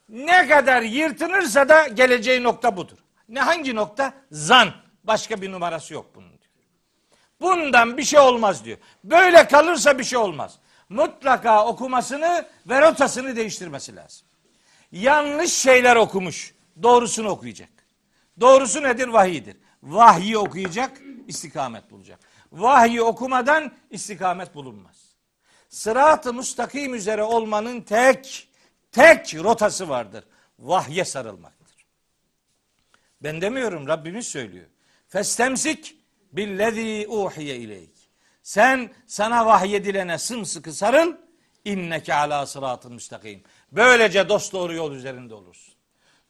Ne 0.08 0.48
kadar 0.48 0.82
yırtınırsa 0.82 1.68
da 1.68 1.88
geleceği 1.88 2.42
nokta 2.42 2.76
budur. 2.76 2.98
Ne 3.28 3.40
hangi 3.40 3.74
nokta? 3.74 4.14
Zan. 4.30 4.68
Başka 5.04 5.42
bir 5.42 5.52
numarası 5.52 5.94
yok 5.94 6.06
bunun. 6.14 6.33
Bundan 7.44 7.96
bir 7.96 8.02
şey 8.02 8.18
olmaz 8.18 8.64
diyor. 8.64 8.78
Böyle 9.04 9.48
kalırsa 9.48 9.98
bir 9.98 10.04
şey 10.04 10.18
olmaz. 10.18 10.58
Mutlaka 10.88 11.66
okumasını 11.66 12.46
ve 12.68 12.80
rotasını 12.80 13.36
değiştirmesi 13.36 13.96
lazım. 13.96 14.26
Yanlış 14.92 15.52
şeyler 15.52 15.96
okumuş. 15.96 16.54
Doğrusunu 16.82 17.28
okuyacak. 17.28 17.68
Doğrusu 18.40 18.82
nedir? 18.82 19.08
Vahiydir. 19.08 19.56
Vahyi 19.82 20.38
okuyacak, 20.38 21.00
istikamet 21.28 21.90
bulacak. 21.90 22.18
Vahyi 22.52 23.02
okumadan 23.02 23.72
istikamet 23.90 24.54
bulunmaz. 24.54 24.96
Sırat-ı 25.68 26.34
müstakim 26.34 26.94
üzere 26.94 27.22
olmanın 27.22 27.80
tek 27.80 28.48
tek 28.92 29.34
rotası 29.34 29.88
vardır. 29.88 30.24
Vahye 30.58 31.04
sarılmaktır. 31.04 31.86
Ben 33.20 33.40
demiyorum 33.40 33.88
Rabbimiz 33.88 34.26
söylüyor. 34.26 34.66
Festemsik 35.08 36.03
billezî 36.36 37.06
uhiye 37.08 37.56
ileyk. 37.56 37.90
Sen 38.42 38.92
sana 39.06 39.46
vahyedilene 39.46 40.18
sımsıkı 40.18 40.72
sarıl. 40.72 41.14
İnneke 41.64 42.14
ala 42.14 42.46
sıratın 42.46 42.92
müstakim. 42.92 43.42
Böylece 43.72 44.28
dost 44.28 44.52
doğru 44.52 44.74
yol 44.74 44.92
üzerinde 44.92 45.34
olursun. 45.34 45.74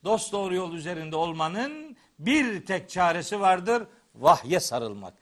Dost 0.05 0.33
doğru 0.33 0.55
yol 0.55 0.73
üzerinde 0.75 1.17
olmanın 1.17 1.97
bir 2.19 2.67
tek 2.67 2.91
çaresi 2.91 3.41
vardır. 3.41 3.83
Vahye 4.15 4.61
sarılmak. 4.61 5.15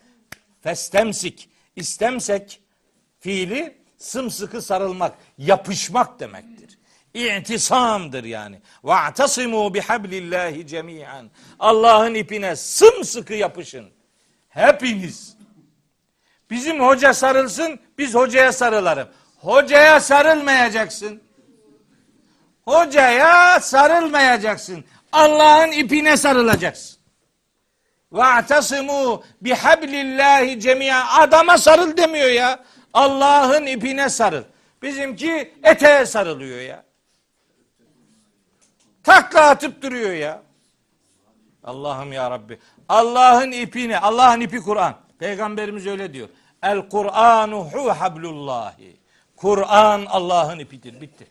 Festemsik. 0.60 1.48
istemsek 1.76 2.60
fiili 3.20 3.78
sımsıkı 3.98 4.62
sarılmak, 4.62 5.14
yapışmak 5.38 6.20
demektir. 6.20 6.78
İ'tisamdır 7.14 8.24
yani. 8.24 8.60
Ve 8.84 8.94
atasimu 8.94 9.74
bihablillahi 9.74 10.66
cemiyan. 10.66 11.30
Allah'ın 11.58 12.14
ipine 12.14 12.56
sımsıkı 12.56 13.34
yapışın. 13.34 13.90
Hepiniz. 14.54 15.36
Bizim 16.50 16.80
hoca 16.80 17.14
sarılsın, 17.14 17.80
biz 17.98 18.14
hocaya 18.14 18.52
sarılarım. 18.52 19.08
Hocaya 19.38 20.00
sarılmayacaksın. 20.00 21.22
Hocaya 22.64 23.60
sarılmayacaksın. 23.60 24.84
Allah'ın 25.12 25.72
ipine 25.72 26.16
sarılacaksın. 26.16 26.98
Ve 28.12 28.24
atasimu 28.24 29.24
bihablillahi 29.40 30.60
cemiyan. 30.60 31.06
Adama 31.10 31.58
sarıl 31.58 31.96
demiyor 31.96 32.28
ya. 32.28 32.64
Allah'ın 32.92 33.66
ipine 33.66 34.08
sarıl. 34.08 34.42
Bizimki 34.82 35.54
eteğe 35.62 36.06
sarılıyor 36.06 36.60
ya. 36.60 36.84
Takla 39.04 39.40
atıp 39.40 39.82
duruyor 39.82 40.12
ya. 40.12 40.42
Allah'ım 41.64 42.12
ya 42.12 42.30
Rabbi. 42.30 42.58
Allah'ın 42.88 43.52
ipine, 43.52 43.98
Allah'ın 43.98 44.40
ipi 44.40 44.60
Kur'an. 44.60 44.94
Peygamberimiz 45.18 45.86
öyle 45.86 46.14
diyor. 46.14 46.28
El 46.62 46.88
Kur'anu 46.88 47.64
hu 47.64 47.90
hablullahi. 47.90 48.96
Kur'an 49.36 50.06
Allah'ın 50.06 50.58
ipidir. 50.58 51.00
Bitti. 51.00 51.26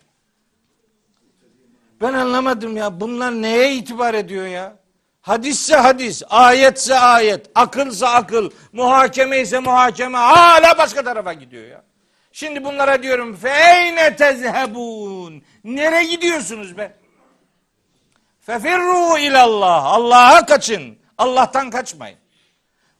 Ben 2.01 2.13
anlamadım 2.13 2.77
ya. 2.77 2.99
Bunlar 2.99 3.31
neye 3.31 3.75
itibar 3.75 4.13
ediyor 4.13 4.47
ya? 4.47 4.81
Hadisse 5.21 5.75
hadis, 5.75 6.23
ayetse 6.29 6.99
ayet, 6.99 7.49
akılsa 7.55 8.09
akıl, 8.09 8.49
muhakeme 8.73 9.39
ise 9.39 9.59
muhakeme 9.59 10.17
hala 10.17 10.77
başka 10.77 11.03
tarafa 11.03 11.33
gidiyor 11.33 11.67
ya. 11.67 11.83
Şimdi 12.31 12.63
bunlara 12.63 13.03
diyorum 13.03 13.35
feyne 13.35 14.15
tezhebun. 14.15 15.43
Nereye 15.63 16.03
gidiyorsunuz 16.03 16.77
be? 16.77 16.93
Fefirru 18.51 19.17
ilallah. 19.17 19.85
Allah'a 19.85 20.45
kaçın. 20.45 20.97
Allah'tan 21.17 21.69
kaçmayın. 21.69 22.17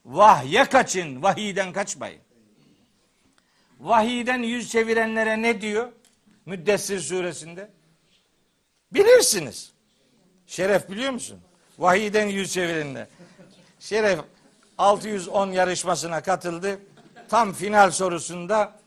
Vahye 0.04 0.64
kaçın. 0.64 1.22
Vahiyden 1.22 1.72
kaçmayın. 1.72 2.20
Vahiyden 3.80 4.42
yüz 4.42 4.70
çevirenlere 4.70 5.42
ne 5.42 5.60
diyor? 5.60 5.92
Müddessir 6.46 7.00
suresinde. 7.00 7.70
Bilirsiniz. 8.92 9.72
Şeref 10.46 10.90
biliyor 10.90 11.12
musun? 11.12 11.40
Vahiyden 11.78 12.26
yüz 12.26 12.52
çevirenler. 12.52 13.06
Şeref 13.80 14.20
610 14.78 15.52
yarışmasına 15.52 16.22
katıldı. 16.22 16.78
Tam 17.28 17.52
final 17.52 17.90
sorusunda 17.90 18.78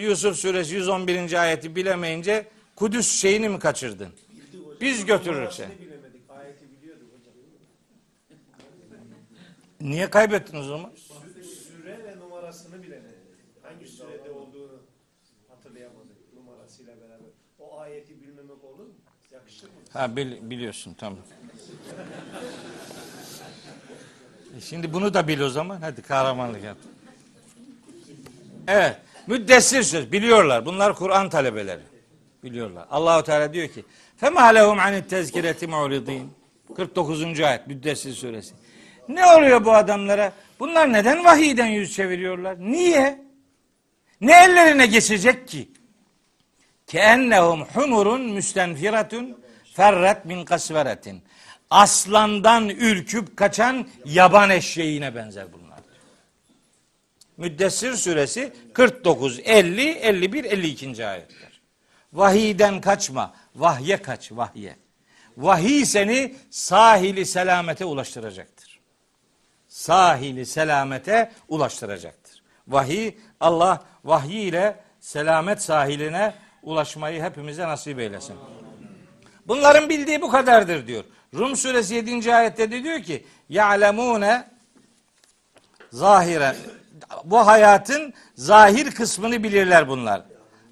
Yusuf 0.00 0.36
suresi 0.36 0.74
111. 0.74 1.32
ayeti 1.42 1.76
bilemeyince 1.76 2.46
Kudüs 2.76 3.20
şeyini 3.20 3.48
mi 3.48 3.58
kaçırdın? 3.58 4.12
Biz 4.80 5.04
götürürük 5.04 5.52
seni. 5.52 5.68
Niye 9.80 10.10
kaybettin 10.10 10.56
o 10.58 10.62
zaman? 10.62 10.90
Süre 11.66 12.04
ve 12.04 12.18
numarasını 12.18 12.82
bilemedi. 12.82 13.14
Hangi 13.62 13.86
sürede 13.86 14.30
olduğunu 14.30 14.80
hatırlayamadı 15.48 16.08
numarasıyla 16.36 16.96
beraber. 17.00 17.26
O 17.58 17.78
ayeti 17.78 18.22
bilmemek 18.22 18.64
olur 18.64 18.84
mu? 18.84 18.92
Yakışır 19.32 19.66
mı? 19.66 19.72
Ha 19.92 20.16
bil- 20.16 20.50
biliyorsun 20.50 20.94
tamam. 20.98 21.18
E 24.56 24.60
şimdi 24.60 24.92
bunu 24.92 25.14
da 25.14 25.28
bil 25.28 25.40
o 25.40 25.48
zaman. 25.48 25.80
Hadi 25.80 26.02
kahramanlık 26.02 26.64
yap. 26.64 26.76
Evet. 28.68 28.96
Müddessir 29.26 29.82
söz. 29.82 30.12
Biliyorlar. 30.12 30.66
Bunlar 30.66 30.94
Kur'an 30.94 31.30
talebeleri. 31.30 31.82
Biliyorlar. 32.44 32.86
Allahu 32.90 33.22
Teala 33.24 33.52
diyor 33.52 33.68
ki: 33.68 33.84
"Fema 34.20 34.46
lehum 34.46 34.78
anit 34.78 35.10
tezkireti 35.10 35.66
mu'ridin." 35.66 36.38
49. 36.76 37.40
ayet 37.40 37.66
Müddessir 37.66 38.12
suresi. 38.12 38.54
Ne 39.08 39.26
oluyor 39.26 39.64
bu 39.64 39.72
adamlara? 39.72 40.32
Bunlar 40.60 40.92
neden 40.92 41.24
vahiyden 41.24 41.66
yüz 41.66 41.94
çeviriyorlar? 41.94 42.60
Niye? 42.60 43.20
Ne 44.20 44.44
ellerine 44.44 44.86
geçecek 44.86 45.48
ki? 45.48 45.68
Keennehum 46.86 47.64
humurun 47.64 48.20
müstenfiratun 48.20 49.40
ferret 49.74 50.24
min 50.24 50.44
kasveretin. 50.44 51.22
Aslandan 51.70 52.68
ürküp 52.68 53.36
kaçan 53.36 53.88
yaban 54.04 54.50
eşeğine 54.50 55.14
benzer 55.14 55.46
bunlar. 55.52 55.78
Müddessir 57.36 57.94
suresi 57.94 58.52
49, 58.74 59.40
50, 59.44 59.88
51, 59.88 60.44
52. 60.44 61.06
ayetler. 61.06 61.60
Vahiyden 62.12 62.80
kaçma, 62.80 63.34
vahye 63.58 64.02
kaç, 64.02 64.32
vahye. 64.32 64.76
Vahiy 65.36 65.84
seni 65.84 66.34
sahili 66.50 67.26
selamete 67.26 67.84
ulaştıracaktır. 67.84 68.80
Sahili 69.68 70.46
selamete 70.46 71.32
ulaştıracaktır. 71.48 72.42
Vahiy, 72.68 73.14
Allah 73.40 73.84
vahiy 74.04 74.48
ile 74.48 74.80
selamet 75.00 75.62
sahiline 75.62 76.34
ulaşmayı 76.62 77.22
hepimize 77.22 77.68
nasip 77.68 77.98
eylesin. 77.98 78.36
Bunların 79.46 79.88
bildiği 79.88 80.22
bu 80.22 80.30
kadardır 80.30 80.86
diyor. 80.86 81.04
Rum 81.34 81.56
suresi 81.56 81.94
7. 81.94 82.34
ayette 82.34 82.70
de 82.70 82.84
diyor 82.84 83.02
ki 83.02 83.26
ya'lemune 83.48 84.48
zahiren 85.92 86.56
bu 87.24 87.46
hayatın 87.46 88.14
zahir 88.34 88.90
kısmını 88.90 89.42
bilirler 89.42 89.88
bunlar. 89.88 90.22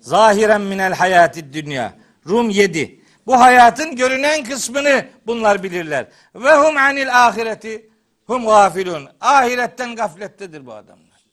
Zahiren 0.01 0.61
minel 0.61 0.95
hayati 0.95 1.53
dünya. 1.53 1.93
Rum 2.29 2.51
7. 2.51 3.03
Bu 3.27 3.41
hayatın 3.41 3.97
görünen 3.97 4.45
kısmını 4.45 5.07
bunlar 5.27 5.63
bilirler. 5.63 6.07
Ve 6.35 6.55
hum 6.55 6.77
anil 6.77 7.27
ahireti 7.27 7.91
hum 8.27 8.47
gafilun. 8.47 9.09
Ahiretten 9.21 9.97
gaflettedir 9.97 10.67
bu 10.67 10.73
adamlar. 10.73 11.25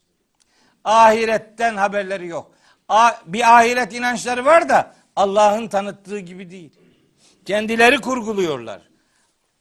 Ahiretten 0.84 1.76
haberleri 1.76 2.28
yok. 2.28 2.52
Bir 3.26 3.58
ahiret 3.58 3.94
inançları 3.94 4.46
var 4.46 4.70
da 4.70 4.96
Allah'ın 5.16 5.68
tanıttığı 5.68 6.20
gibi 6.20 6.52
değil. 6.52 6.80
Kendileri 7.46 8.02
kurguluyorlar. 8.02 8.82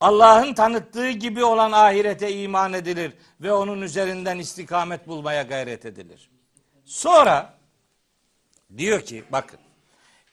Allah'ın 0.00 0.54
tanıttığı 0.54 1.10
gibi 1.10 1.44
olan 1.44 1.72
ahirete 1.72 2.32
iman 2.32 2.72
edilir 2.72 3.12
ve 3.40 3.52
onun 3.52 3.82
üzerinden 3.82 4.38
istikamet 4.38 5.08
bulmaya 5.08 5.42
gayret 5.42 5.86
edilir. 5.86 6.30
Sonra 6.84 7.54
diyor 8.76 9.00
ki 9.00 9.24
bakın 9.32 9.58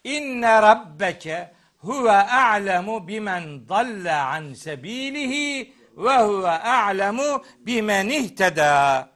inne 0.04 0.62
rabbeke 0.62 1.54
huve 1.78 2.12
a'lemu 2.12 3.08
bimen 3.08 3.70
dalle 3.70 4.14
an 4.14 4.54
sebilihi 4.54 5.74
ve 5.98 6.18
huve 6.18 6.50
a'lemu 6.50 7.44
bimen 7.60 8.10
ihteda. 8.10 9.10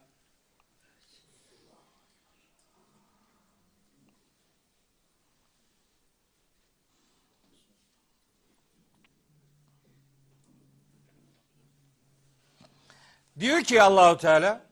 Diyor 13.39 13.61
ki 13.64 13.81
Allahu 13.81 14.18
Teala 14.18 14.65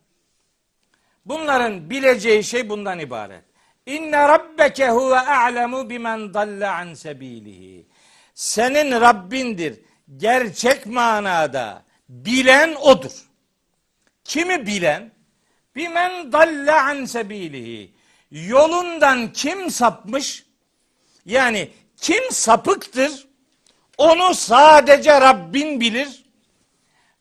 bunların 1.25 1.89
bileceği 1.89 2.43
şey 2.43 2.69
bundan 2.69 2.99
ibaret. 2.99 3.50
İnne 3.85 4.29
rabbeke 4.29 4.89
huve 4.89 5.19
a'lemu 5.19 5.89
bimen 5.89 6.33
dalle 6.33 6.67
an 6.67 6.93
sebilihi. 6.93 7.87
Senin 8.33 8.91
Rabbindir. 9.01 9.79
Gerçek 10.17 10.85
manada 10.85 11.83
bilen 12.09 12.75
odur. 12.75 13.11
Kimi 14.23 14.65
bilen? 14.65 15.11
Bimen 15.75 16.31
dalle 16.31 16.73
an 16.73 17.05
sebilihi. 17.05 17.93
Yolundan 18.31 19.33
kim 19.33 19.71
sapmış? 19.71 20.45
Yani 21.25 21.71
kim 21.97 22.31
sapıktır? 22.31 23.27
Onu 23.97 24.35
sadece 24.35 25.21
Rabbin 25.21 25.79
bilir. 25.79 26.23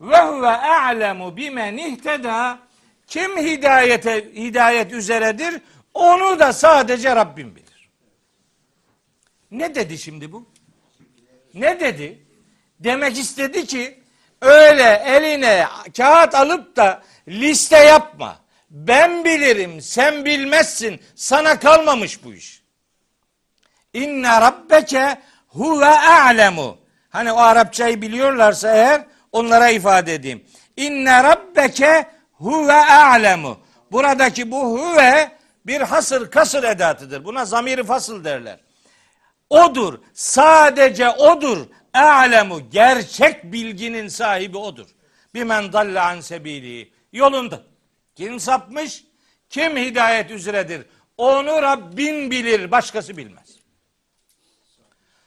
Ve 0.00 0.16
huve 0.16 0.48
a'lemu 0.48 1.36
bimen 1.36 1.76
ihteda. 1.76 2.58
Kim 3.06 3.36
hidayete 3.36 4.32
hidayet 4.34 4.92
üzeredir? 4.92 5.60
Onu 5.94 6.38
da 6.38 6.52
sadece 6.52 7.16
Rabbim 7.16 7.56
bilir. 7.56 7.90
Ne 9.50 9.74
dedi 9.74 9.98
şimdi 9.98 10.32
bu? 10.32 10.48
Ne 11.54 11.80
dedi? 11.80 12.26
Demek 12.80 13.18
istedi 13.18 13.66
ki 13.66 14.00
öyle 14.40 15.02
eline 15.06 15.66
kağıt 15.96 16.34
alıp 16.34 16.76
da 16.76 17.02
liste 17.28 17.76
yapma. 17.76 18.40
Ben 18.70 19.24
bilirim, 19.24 19.80
sen 19.80 20.24
bilmezsin. 20.24 21.00
Sana 21.14 21.58
kalmamış 21.58 22.24
bu 22.24 22.34
iş. 22.34 22.62
İnne 23.94 24.40
rabbeke 24.40 25.18
huve 25.48 25.86
a'lemu. 25.86 26.78
Hani 27.08 27.32
o 27.32 27.38
Arapçayı 27.38 28.02
biliyorlarsa 28.02 28.74
eğer 28.74 29.04
onlara 29.32 29.70
ifade 29.70 30.14
edeyim. 30.14 30.44
İnne 30.76 31.24
rabbeke 31.24 32.06
huve 32.32 32.72
a'lemu. 32.72 33.60
Buradaki 33.92 34.50
bu 34.50 34.78
huve 34.78 35.39
bir 35.66 35.80
hasır 35.80 36.30
kasır 36.30 36.64
edatıdır. 36.64 37.24
Buna 37.24 37.44
zamiri 37.44 37.84
fasıl 37.84 38.24
derler. 38.24 38.60
Odur. 39.50 39.98
Sadece 40.12 41.08
odur. 41.10 41.66
A'lemu. 41.92 42.70
Gerçek 42.70 43.44
bilginin 43.52 44.08
sahibi 44.08 44.58
odur. 44.58 44.86
Bimen 45.34 45.72
dalle 45.72 46.00
an 46.00 46.20
sebili. 46.20 46.92
Yolunda. 47.12 47.62
Kim 48.14 48.40
sapmış? 48.40 49.04
Kim 49.50 49.76
hidayet 49.76 50.30
üzeredir? 50.30 50.86
Onu 51.16 51.62
Rabbin 51.62 52.30
bilir. 52.30 52.70
Başkası 52.70 53.16
bilmez. 53.16 53.60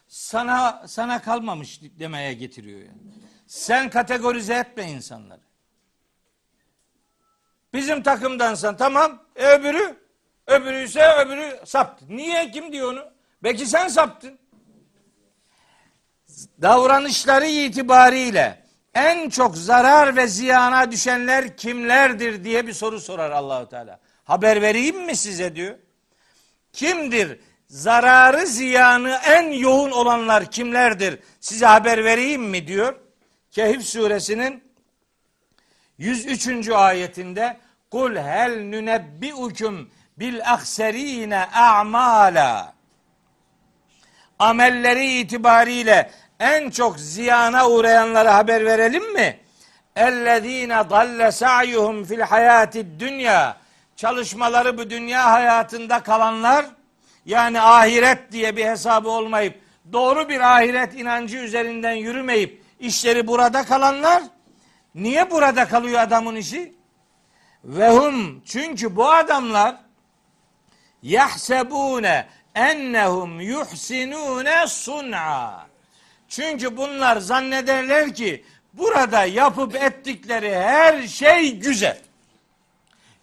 Sana 0.08 0.84
sana 0.88 1.22
kalmamış 1.22 1.82
demeye 1.82 2.34
getiriyor 2.34 2.80
yani. 2.80 3.02
Sen 3.48 3.90
kategorize 3.90 4.54
etme 4.54 4.92
insanları. 4.92 5.42
Bizim 7.74 8.04
takımdansan 8.04 8.78
tamam. 8.78 9.24
Öbürü? 9.36 10.03
Öbürü 10.48 10.84
ise 10.84 11.14
öbürü 11.14 11.60
saptı. 11.66 12.06
Niye? 12.10 12.52
Kim 12.52 12.72
diyor 12.72 12.92
onu? 12.94 13.06
Belki 13.44 13.66
sen 13.66 13.88
saptın. 13.88 14.40
Davranışları 16.62 17.46
itibariyle 17.46 18.64
en 18.94 19.30
çok 19.30 19.58
zarar 19.58 20.16
ve 20.16 20.28
ziyana 20.28 20.92
düşenler 20.92 21.58
kimlerdir 21.58 22.44
diye 22.44 22.68
bir 22.68 22.74
soru 22.74 23.00
sorar 23.00 23.32
Allahu 23.32 23.70
Teala. 23.70 24.00
Haber 24.24 24.62
vereyim 24.62 25.06
mi 25.06 25.16
size 25.16 25.56
diyor. 25.56 25.76
Kimdir? 26.74 27.40
Zararı 27.68 28.48
ziyanı 28.48 29.20
en 29.26 29.52
yoğun 29.52 29.92
olanlar 29.92 30.52
kimlerdir? 30.52 31.20
Size 31.40 31.66
haber 31.66 32.04
vereyim 32.06 32.44
mi 32.44 32.68
diyor. 32.68 32.96
Kehf 33.52 33.84
suresinin 33.84 34.64
103. 35.98 36.70
ayetinde 36.70 37.58
Kul 37.92 38.16
hel 38.16 38.60
nünebbiukum 38.60 39.90
bil 40.20 40.40
akserine 40.46 41.46
a'mala 41.46 42.74
amelleri 44.40 45.20
itibariyle 45.20 46.12
en 46.40 46.70
çok 46.70 47.00
ziyana 47.00 47.70
uğrayanlara 47.70 48.36
haber 48.36 48.66
verelim 48.66 49.14
mi? 49.14 49.40
Ellezine 49.96 50.90
dalle 50.90 51.32
sa'yuhum 51.32 52.06
fil 52.06 52.22
hayati 52.22 53.00
dünya. 53.00 53.58
Çalışmaları 53.96 54.78
bu 54.78 54.90
dünya 54.90 55.32
hayatında 55.32 56.00
kalanlar 56.00 56.66
yani 57.26 57.62
ahiret 57.62 58.32
diye 58.32 58.58
bir 58.58 58.66
hesabı 58.66 59.10
olmayıp 59.10 59.60
doğru 59.94 60.30
bir 60.30 60.40
ahiret 60.40 60.94
inancı 60.94 61.38
üzerinden 61.38 61.92
yürümeyip 61.92 62.64
işleri 62.80 63.28
burada 63.28 63.64
kalanlar 63.66 64.24
niye 64.96 65.32
burada 65.32 65.68
kalıyor 65.68 66.02
adamın 66.02 66.36
işi? 66.36 66.74
Ve 67.64 67.90
hum 67.90 68.42
çünkü 68.46 68.96
bu 68.96 69.12
adamlar 69.12 69.76
yahsebune 71.04 72.28
ennehum 72.56 73.42
yuhsinune 73.42 74.68
sun'a. 74.68 75.68
Çünkü 76.30 76.78
bunlar 76.78 77.18
zannederler 77.18 78.14
ki 78.14 78.44
burada 78.74 79.26
yapıp 79.26 79.76
ettikleri 79.76 80.56
her 80.56 81.08
şey 81.08 81.56
güzel. 81.56 82.02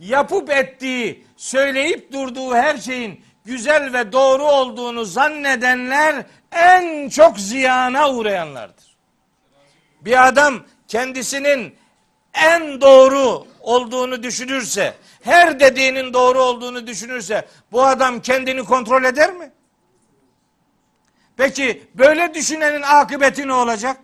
Yapıp 0.01 0.51
ettiği, 0.51 1.25
söyleyip 1.37 2.13
durduğu 2.13 2.55
her 2.55 2.79
şeyin 2.79 3.21
güzel 3.45 3.93
ve 3.93 4.13
doğru 4.13 4.45
olduğunu 4.45 5.05
zannedenler 5.05 6.27
en 6.53 7.09
çok 7.09 7.39
ziyana 7.39 8.13
uğrayanlardır. 8.13 8.97
Bir 10.01 10.29
adam 10.29 10.65
kendisinin 10.89 11.75
en 12.35 12.81
doğru 12.81 13.47
olduğunu 13.61 14.23
düşünürse, 14.23 14.95
her 15.23 15.61
dediğinin 15.61 16.13
doğru 16.13 16.43
olduğunu 16.43 16.87
düşünürse 16.87 17.49
bu 17.73 17.85
adam 17.85 18.21
kendini 18.21 18.65
kontrol 18.65 19.05
eder 19.05 19.33
mi? 19.33 19.53
Peki 21.37 21.89
böyle 21.95 22.35
düşünenin 22.35 22.83
akıbeti 22.83 23.49
ne 23.49 23.53
olacak? 23.53 24.01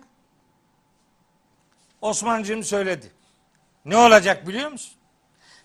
Osmancığım 2.01 2.63
söyledi. 2.63 3.11
Ne 3.85 3.97
olacak 3.97 4.47
biliyor 4.47 4.71
musun? 4.71 4.93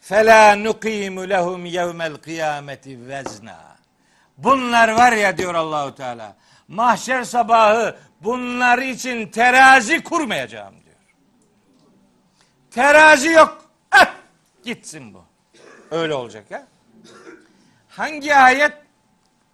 Fela 0.00 0.56
nuqimu 0.56 1.28
lehum 1.28 1.66
yevmel 1.66 2.16
kıyameti 2.16 3.08
vezna. 3.08 3.76
Bunlar 4.38 4.88
var 4.88 5.12
ya 5.12 5.38
diyor 5.38 5.54
Allahu 5.54 5.94
Teala. 5.94 6.36
Mahşer 6.68 7.24
sabahı 7.24 7.96
bunlar 8.20 8.78
için 8.78 9.30
terazi 9.30 10.02
kurmayacağım 10.02 10.74
diyor. 10.84 10.96
Terazi 12.70 13.28
yok. 13.28 13.64
Eh, 13.94 14.06
gitsin 14.64 15.14
bu. 15.14 15.21
Öyle 15.92 16.14
olacak 16.14 16.50
ya. 16.50 16.66
Hangi 17.88 18.34
ayet? 18.34 18.72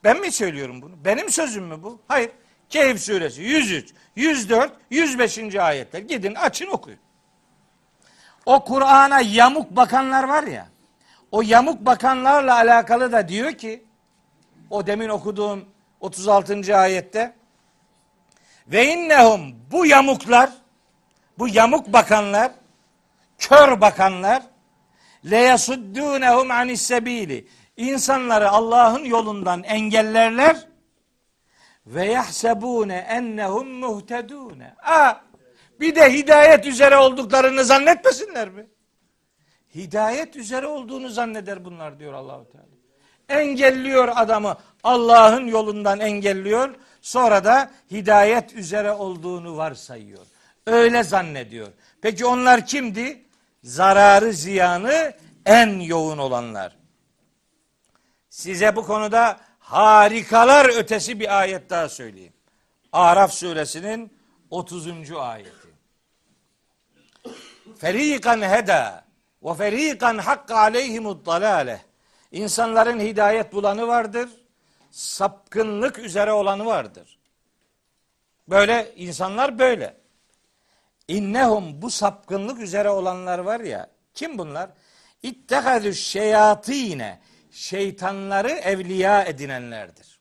Ben 0.04 0.20
mi 0.20 0.32
söylüyorum 0.32 0.82
bunu? 0.82 1.04
Benim 1.04 1.30
sözüm 1.30 1.64
mü 1.64 1.82
bu? 1.82 2.00
Hayır. 2.08 2.30
Kehf 2.68 3.00
suresi 3.00 3.42
103, 3.42 3.94
104, 4.16 4.72
105. 4.90 5.54
ayetler. 5.54 6.00
Gidin 6.00 6.34
açın 6.34 6.66
okuyun. 6.66 6.98
O 8.46 8.64
Kur'an'a 8.64 9.20
yamuk 9.20 9.70
bakanlar 9.70 10.24
var 10.24 10.42
ya. 10.42 10.68
O 11.30 11.42
yamuk 11.42 11.86
bakanlarla 11.86 12.54
alakalı 12.54 13.12
da 13.12 13.28
diyor 13.28 13.52
ki 13.52 13.84
o 14.70 14.86
demin 14.86 15.08
okuduğum 15.08 15.64
36. 16.00 16.76
ayette 16.76 17.34
ve 18.66 18.86
innehum 18.86 19.54
bu 19.70 19.86
yamuklar 19.86 20.50
bu 21.38 21.48
yamuk 21.48 21.92
bakanlar 21.92 22.52
kör 23.38 23.80
bakanlar 23.80 24.42
leyasuddûnehum 25.24 26.50
anis 26.50 26.82
sebili 26.82 27.48
insanları 27.76 28.50
Allah'ın 28.50 29.04
yolundan 29.04 29.62
engellerler 29.62 30.68
ve 31.86 32.04
yahsebune 32.04 32.96
ennehum 32.96 33.68
muhtedune. 33.68 34.74
Aa, 34.82 35.14
bir 35.80 35.94
de 35.94 36.12
hidayet 36.12 36.66
üzere 36.66 36.96
olduklarını 36.96 37.64
zannetmesinler 37.64 38.48
mi? 38.48 38.66
Hidayet 39.74 40.36
üzere 40.36 40.66
olduğunu 40.66 41.08
zanneder 41.08 41.64
bunlar 41.64 41.98
diyor 41.98 42.12
Allahu 42.12 42.48
Teala. 42.52 42.68
Engelliyor 43.28 44.08
adamı 44.14 44.56
Allah'ın 44.84 45.46
yolundan 45.46 46.00
engelliyor. 46.00 46.74
Sonra 47.00 47.44
da 47.44 47.70
hidayet 47.90 48.54
üzere 48.54 48.92
olduğunu 48.92 49.56
varsayıyor. 49.56 50.26
Öyle 50.66 51.02
zannediyor. 51.02 51.68
Peki 52.02 52.26
onlar 52.26 52.66
kimdi? 52.66 53.27
Zararı 53.62 54.32
ziyanı 54.32 55.14
en 55.46 55.80
yoğun 55.80 56.18
olanlar. 56.18 56.76
Size 58.30 58.76
bu 58.76 58.86
konuda 58.86 59.40
harikalar 59.58 60.78
ötesi 60.78 61.20
bir 61.20 61.38
ayet 61.40 61.70
daha 61.70 61.88
söyleyeyim. 61.88 62.32
Araf 62.92 63.32
suresinin 63.32 64.18
30. 64.50 65.12
ayeti. 65.12 65.68
Ferikan 67.78 68.42
heda 68.42 69.04
ve 69.42 69.54
ferikan 69.54 70.18
hakka 70.18 70.56
aleyhimud 70.56 71.26
dalale. 71.26 71.82
İnsanların 72.32 73.00
hidayet 73.00 73.52
bulanı 73.52 73.86
vardır. 73.86 74.28
Sapkınlık 74.90 75.98
üzere 75.98 76.32
olanı 76.32 76.66
vardır. 76.66 77.18
Böyle 78.48 78.92
insanlar 78.96 79.58
böyle. 79.58 79.96
İnnehum 81.08 81.82
bu 81.82 81.90
sapkınlık 81.90 82.60
üzere 82.60 82.90
olanlar 82.90 83.38
var 83.38 83.60
ya. 83.60 83.90
Kim 84.14 84.38
bunlar? 84.38 84.70
İttehadü 85.22 85.94
şeyatine 85.94 87.18
şeytanları 87.50 88.50
evliya 88.50 89.24
edinenlerdir. 89.24 90.18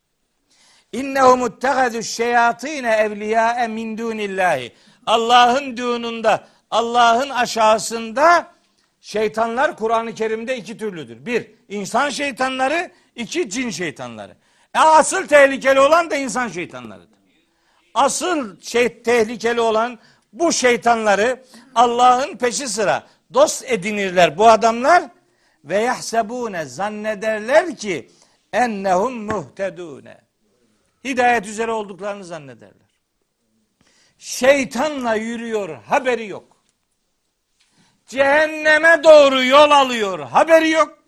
İnnehum 0.92 1.48
ittehadü 1.48 2.04
şeyatine 2.04 2.92
evliya 2.92 3.68
min 3.68 3.98
dunillahi. 3.98 4.74
Allah'ın 5.06 5.78
düğününde, 5.78 6.40
Allah'ın 6.72 7.30
aşağısında 7.30 8.52
şeytanlar 9.02 9.78
Kur'an-ı 9.78 10.16
Kerim'de 10.16 10.58
iki 10.58 10.78
türlüdür. 10.78 11.26
Bir, 11.26 11.52
insan 11.70 12.10
şeytanları, 12.10 12.92
iki 13.16 13.50
cin 13.50 13.70
şeytanları. 13.70 14.36
E 14.76 14.80
asıl 14.80 15.28
tehlikeli 15.28 15.80
olan 15.80 16.12
da 16.12 16.16
insan 16.16 16.48
şeytanlarıdır. 16.48 17.18
Asıl 17.94 18.62
şey 18.62 19.02
tehlikeli 19.02 19.62
olan 19.62 20.00
bu 20.34 20.52
şeytanları 20.52 21.44
Allah'ın 21.76 22.38
peşi 22.38 22.68
sıra 22.68 23.08
dost 23.34 23.64
edinirler 23.68 24.38
bu 24.38 24.50
adamlar 24.50 25.04
ve 25.64 25.78
yahsebune 25.78 26.66
zannederler 26.66 27.76
ki 27.78 28.12
ennehum 28.54 29.14
muhtedune. 29.14 30.22
Hidayet 31.04 31.46
üzere 31.46 31.72
olduklarını 31.72 32.24
zannederler. 32.24 32.88
Şeytanla 34.18 35.16
yürüyor, 35.16 35.84
haberi 35.84 36.28
yok. 36.28 36.58
Cehenneme 38.08 39.04
doğru 39.04 39.44
yol 39.44 39.72
alıyor, 39.72 40.20
haberi 40.20 40.70
yok. 40.70 41.00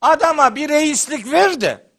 Adama 0.00 0.54
bir 0.54 0.68
reislik 0.68 1.32
ver 1.32 1.60
de 1.60 1.90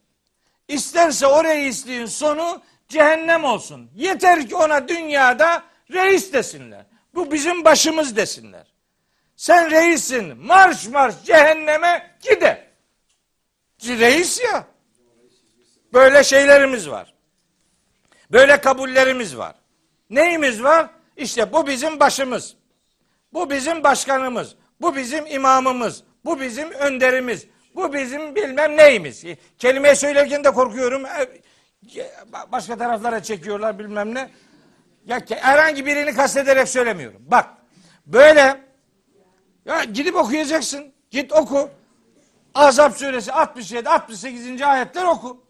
isterse 0.67 1.27
o 1.27 1.43
reisliğin 1.43 2.05
sonu 2.05 2.61
cehennem 2.93 3.43
olsun. 3.43 3.91
Yeter 3.95 4.47
ki 4.47 4.55
ona 4.55 4.87
dünyada 4.87 5.63
reis 5.91 6.33
desinler. 6.33 6.85
Bu 7.15 7.31
bizim 7.31 7.65
başımız 7.65 8.15
desinler. 8.15 8.67
Sen 9.35 9.71
reissin. 9.71 10.37
Marş 10.37 10.87
marş 10.87 11.15
cehenneme 11.25 12.17
gide. 12.21 12.67
Reis 13.87 14.41
ya. 14.41 14.67
Böyle 15.93 16.23
şeylerimiz 16.23 16.89
var. 16.89 17.13
Böyle 18.31 18.61
kabullerimiz 18.61 19.37
var. 19.37 19.55
Neyimiz 20.09 20.63
var? 20.63 20.89
İşte 21.17 21.53
bu 21.53 21.67
bizim 21.67 21.99
başımız. 21.99 22.55
Bu 23.33 23.49
bizim 23.49 23.83
başkanımız. 23.83 24.55
Bu 24.81 24.95
bizim 24.95 25.25
imamımız. 25.27 26.03
Bu 26.25 26.39
bizim 26.39 26.71
önderimiz. 26.71 27.47
Bu 27.75 27.93
bizim 27.93 28.35
bilmem 28.35 28.77
neyimiz. 28.77 29.23
Kelimeyi 29.57 29.95
söylerken 29.95 30.43
de 30.43 30.51
korkuyorum. 30.51 31.03
Başka 32.51 32.77
taraflara 32.77 33.23
çekiyorlar 33.23 33.79
bilmem 33.79 34.15
ne. 34.15 34.29
Ya 35.05 35.21
herhangi 35.29 35.85
birini 35.85 36.13
kastederek 36.13 36.69
söylemiyorum. 36.69 37.21
Bak 37.27 37.49
böyle 38.05 38.61
ya 39.65 39.83
gidip 39.83 40.15
okuyacaksın. 40.15 40.93
Git 41.11 41.33
oku. 41.33 41.69
Azap 42.55 42.97
suresi 42.97 43.31
67 43.31 43.89
68. 43.89 44.61
ayetler 44.61 45.03
oku. 45.03 45.43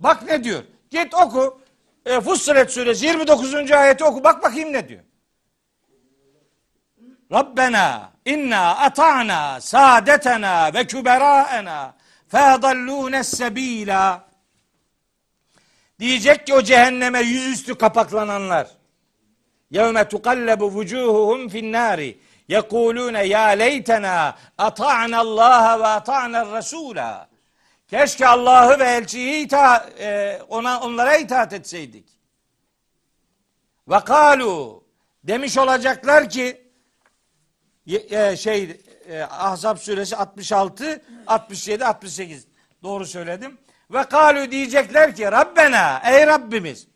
Bak 0.00 0.22
ne 0.22 0.44
diyor? 0.44 0.62
Git 0.90 1.14
oku. 1.14 1.60
e, 2.06 2.20
Fussilet 2.20 2.70
suresi 2.72 3.06
29. 3.06 3.72
ayeti 3.72 4.04
oku 4.04 4.24
bak 4.24 4.42
bakayım 4.42 4.72
ne 4.72 4.88
diyor. 4.88 5.02
Rabbena 7.32 8.12
inna 8.24 8.76
ata'na 8.76 9.60
saadetena 9.60 10.74
ve 10.74 10.86
küberaena 10.86 11.94
fedallûne 12.28 13.24
sebîlâ 13.24 14.25
Diyecek 16.00 16.46
ki 16.46 16.54
o 16.54 16.62
cehenneme 16.62 17.20
yüzüstü 17.20 17.74
kapaklananlar. 17.74 18.68
Yevme 19.70 20.08
tukallabu 20.08 20.72
vucuhuhum 20.72 21.48
fin 21.48 21.72
nari. 21.72 22.20
Yekulune 22.48 23.26
ya 23.26 23.46
leytena 23.46 24.38
ata'na 24.58 25.18
Allah 25.18 25.80
ve 25.80 25.86
ata'na 25.86 26.56
Resula. 26.56 27.28
Keşke 27.88 28.26
Allah'ı 28.26 28.78
ve 28.78 28.84
elçiyi 28.84 29.44
ita, 29.44 29.90
e, 29.98 30.40
ona 30.48 30.80
onlara 30.80 31.16
itaat 31.16 31.52
etseydik. 31.52 32.08
Ve 33.88 34.00
kalu 34.00 34.84
demiş 35.24 35.58
olacaklar 35.58 36.30
ki 36.30 36.70
e, 37.86 38.36
şey 38.36 38.80
e, 39.08 39.22
Ahzab 39.22 39.76
suresi 39.76 40.16
66 40.16 41.02
67 41.26 41.84
68 41.84 42.46
doğru 42.82 43.06
söyledim. 43.06 43.58
Ve 43.90 44.04
kalu 44.04 44.50
diyecekler 44.50 45.16
ki 45.16 45.24
Rabbena 45.24 46.02
ey 46.04 46.26
Rabbimiz 46.26 46.86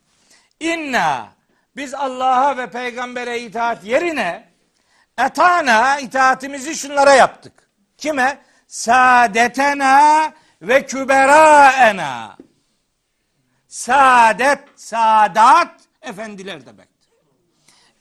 inna 0.59 1.29
biz 1.75 1.93
Allah'a 1.93 2.57
ve 2.57 2.69
peygambere 2.69 3.39
itaat 3.39 3.83
yerine 3.83 4.49
etana 5.17 5.99
itaatimizi 5.99 6.75
şunlara 6.75 7.13
yaptık. 7.13 7.53
Kime? 7.97 8.37
Saadetena 8.67 10.33
ve 10.61 10.85
küberaena. 10.85 12.37
Saadet, 13.67 14.59
saadat 14.75 15.81
efendiler 16.01 16.65
demektir. 16.65 17.09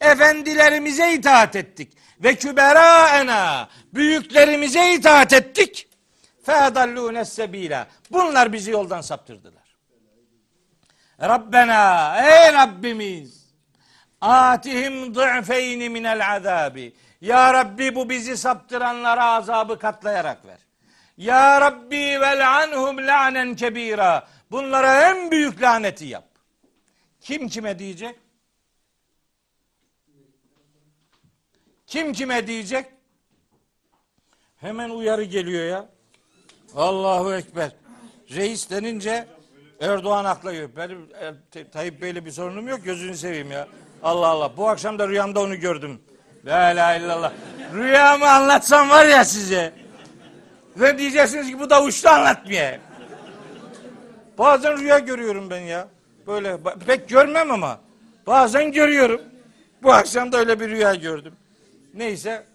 Efendilerimize 0.01 1.13
itaat 1.13 1.57
ettik. 1.57 1.93
Ve 2.21 2.35
küberaena 2.35 3.69
büyüklerimize 3.95 4.95
itaat 4.95 5.33
ettik. 5.33 5.90
Fedallûne 6.43 7.25
sebîlâ. 7.25 7.87
Bunlar 8.11 8.53
bizi 8.53 8.71
yoldan 8.71 9.01
saptırdılar. 9.01 9.77
Rabbena 11.21 12.17
ey 12.19 12.53
Rabbimiz 12.53 13.55
atihim 14.21 15.15
dı'feyni 15.15 15.89
minel 15.89 16.37
azabi. 16.37 16.95
Ya 17.21 17.55
Rabbi 17.55 17.95
bu 17.95 18.09
bizi 18.09 18.37
saptıranlara 18.37 19.25
azabı 19.25 19.79
katlayarak 19.79 20.47
ver. 20.47 20.59
Ya 21.17 21.61
Rabbi 21.61 22.21
vel 22.21 22.61
anhum 22.61 22.97
la'nen 22.97 23.57
kebira. 23.57 24.29
Bunlara 24.51 25.11
en 25.11 25.31
büyük 25.31 25.63
laneti 25.63 26.05
yap. 26.05 26.25
Kim 27.21 27.49
kime 27.49 27.79
diyecek? 27.79 28.19
Kim 31.87 32.13
kime 32.13 32.47
diyecek? 32.47 32.87
Hemen 34.57 34.91
uyarı 34.91 35.25
geliyor 35.25 35.65
ya. 35.65 35.89
Allahu 36.77 37.35
Ekber. 37.35 37.71
Reis 38.31 38.71
denince 38.71 39.27
Erdoğan 39.81 40.25
akla 40.25 40.53
geliyor. 40.53 40.71
Benim 40.77 41.09
e, 41.55 41.71
Tayyip 41.71 42.03
Bey'le 42.03 42.25
bir 42.25 42.31
sorunum 42.31 42.69
yok. 42.69 42.85
Gözünü 42.85 43.17
seveyim 43.17 43.51
ya. 43.51 43.69
Allah 44.03 44.27
Allah. 44.27 44.57
Bu 44.57 44.69
akşam 44.69 44.99
da 44.99 45.09
rüyamda 45.09 45.41
onu 45.41 45.57
gördüm. 45.57 46.01
La 46.47 46.73
ilahe 46.73 47.01
illallah. 47.01 47.33
Rüyamı 47.75 48.31
anlatsam 48.31 48.91
var 48.91 49.07
ya 49.07 49.25
size. 49.25 49.73
Ve 50.77 50.99
diyeceksiniz 50.99 51.47
ki 51.47 51.59
bu 51.59 51.71
da 51.71 51.83
uçtu 51.83 52.09
anlatmıyor. 52.09 52.79
Bazen 54.39 54.79
rüya 54.79 54.99
görüyorum 54.99 55.51
ben 55.51 55.61
ya. 55.61 55.89
Böyle 56.27 56.59
pek 56.87 57.09
görmem 57.09 57.51
ama 57.51 57.81
bazen 58.27 58.73
görüyorum. 58.73 59.21
Bu 59.83 59.93
akşam 59.93 60.33
da 60.33 60.39
öyle 60.39 60.61
bir 60.61 60.69
rüya 60.69 60.95
gördüm. 60.95 61.33
Neyse 61.95 62.47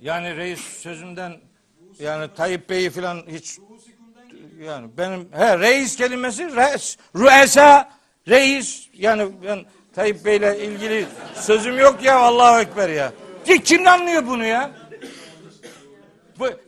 yani 0.00 0.36
reis 0.36 0.60
sözümden 0.60 1.32
yani 1.98 2.34
Tayyip 2.36 2.70
Bey'i 2.70 2.90
falan 2.90 3.22
hiç 3.28 3.58
yani 4.64 4.88
benim 4.98 5.28
he 5.32 5.58
reis 5.58 5.96
kelimesi 5.96 6.56
reis, 6.56 6.96
rüesa 7.16 7.90
reis 8.28 8.88
yani 8.94 9.28
ben 9.46 9.64
Tayyip 9.94 10.24
Bey'le 10.24 10.56
ilgili 10.60 11.06
sözüm 11.34 11.78
yok 11.78 12.02
ya 12.02 12.18
Allahu 12.18 12.60
Ekber 12.60 12.88
ya. 12.88 13.12
Kim 13.64 13.86
anlıyor 13.86 14.26
bunu 14.26 14.44
ya? 14.44 14.70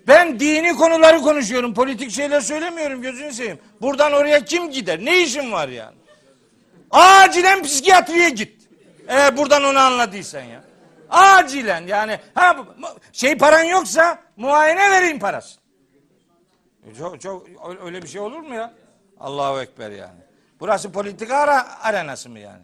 Ben 0.08 0.40
dini 0.40 0.76
konuları 0.76 1.18
konuşuyorum. 1.18 1.74
Politik 1.74 2.10
şeyler 2.10 2.40
söylemiyorum 2.40 3.02
gözünü 3.02 3.32
seveyim. 3.32 3.58
Buradan 3.80 4.12
oraya 4.12 4.44
kim 4.44 4.70
gider? 4.70 5.04
Ne 5.04 5.22
işin 5.22 5.52
var 5.52 5.68
yani? 5.68 5.96
Acilen 6.90 7.62
psikiyatriye 7.62 8.30
git. 8.30 8.52
Eğer 9.08 9.36
buradan 9.36 9.64
onu 9.64 9.78
anladıysan 9.78 10.42
ya. 10.42 10.63
Acilen 11.14 11.86
yani 11.86 12.18
ha 12.34 12.56
şey 13.12 13.38
paran 13.38 13.62
yoksa 13.62 14.18
muayene 14.36 14.90
vereyim 14.90 15.18
parası. 15.18 15.58
E, 16.90 16.94
çok, 16.94 17.20
çok 17.20 17.46
öyle 17.84 18.02
bir 18.02 18.08
şey 18.08 18.20
olur 18.20 18.40
mu 18.40 18.54
ya? 18.54 18.74
Allahu 19.20 19.60
Ekber 19.60 19.90
yani. 19.90 20.20
Burası 20.60 20.92
politika 20.92 21.36
ara, 21.36 21.80
arenası 21.82 22.30
mı 22.30 22.38
yani? 22.38 22.62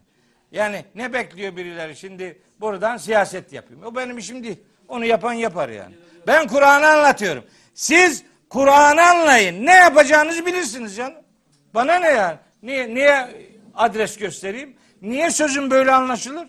Yani 0.51 0.85
ne 0.95 1.13
bekliyor 1.13 1.55
birileri 1.55 1.95
şimdi 1.95 2.41
buradan 2.59 2.97
siyaset 2.97 3.53
yapayım. 3.53 3.83
O 3.83 3.95
benim 3.95 4.17
işim 4.17 4.43
değil. 4.43 4.59
Onu 4.87 5.05
yapan 5.05 5.33
yapar 5.33 5.69
yani. 5.69 5.95
Ben 6.27 6.47
Kur'an'ı 6.47 6.87
anlatıyorum. 6.87 7.43
Siz 7.73 8.23
Kur'an'ı 8.49 9.01
anlayın. 9.01 9.65
Ne 9.65 9.73
yapacağınızı 9.73 10.45
bilirsiniz 10.45 10.95
canım. 10.95 11.23
Bana 11.73 11.95
ne 11.95 12.07
yani? 12.07 12.37
Niye, 12.63 12.95
niye 12.95 13.29
adres 13.75 14.17
göstereyim? 14.17 14.75
Niye 15.01 15.31
sözüm 15.31 15.71
böyle 15.71 15.91
anlaşılır? 15.91 16.47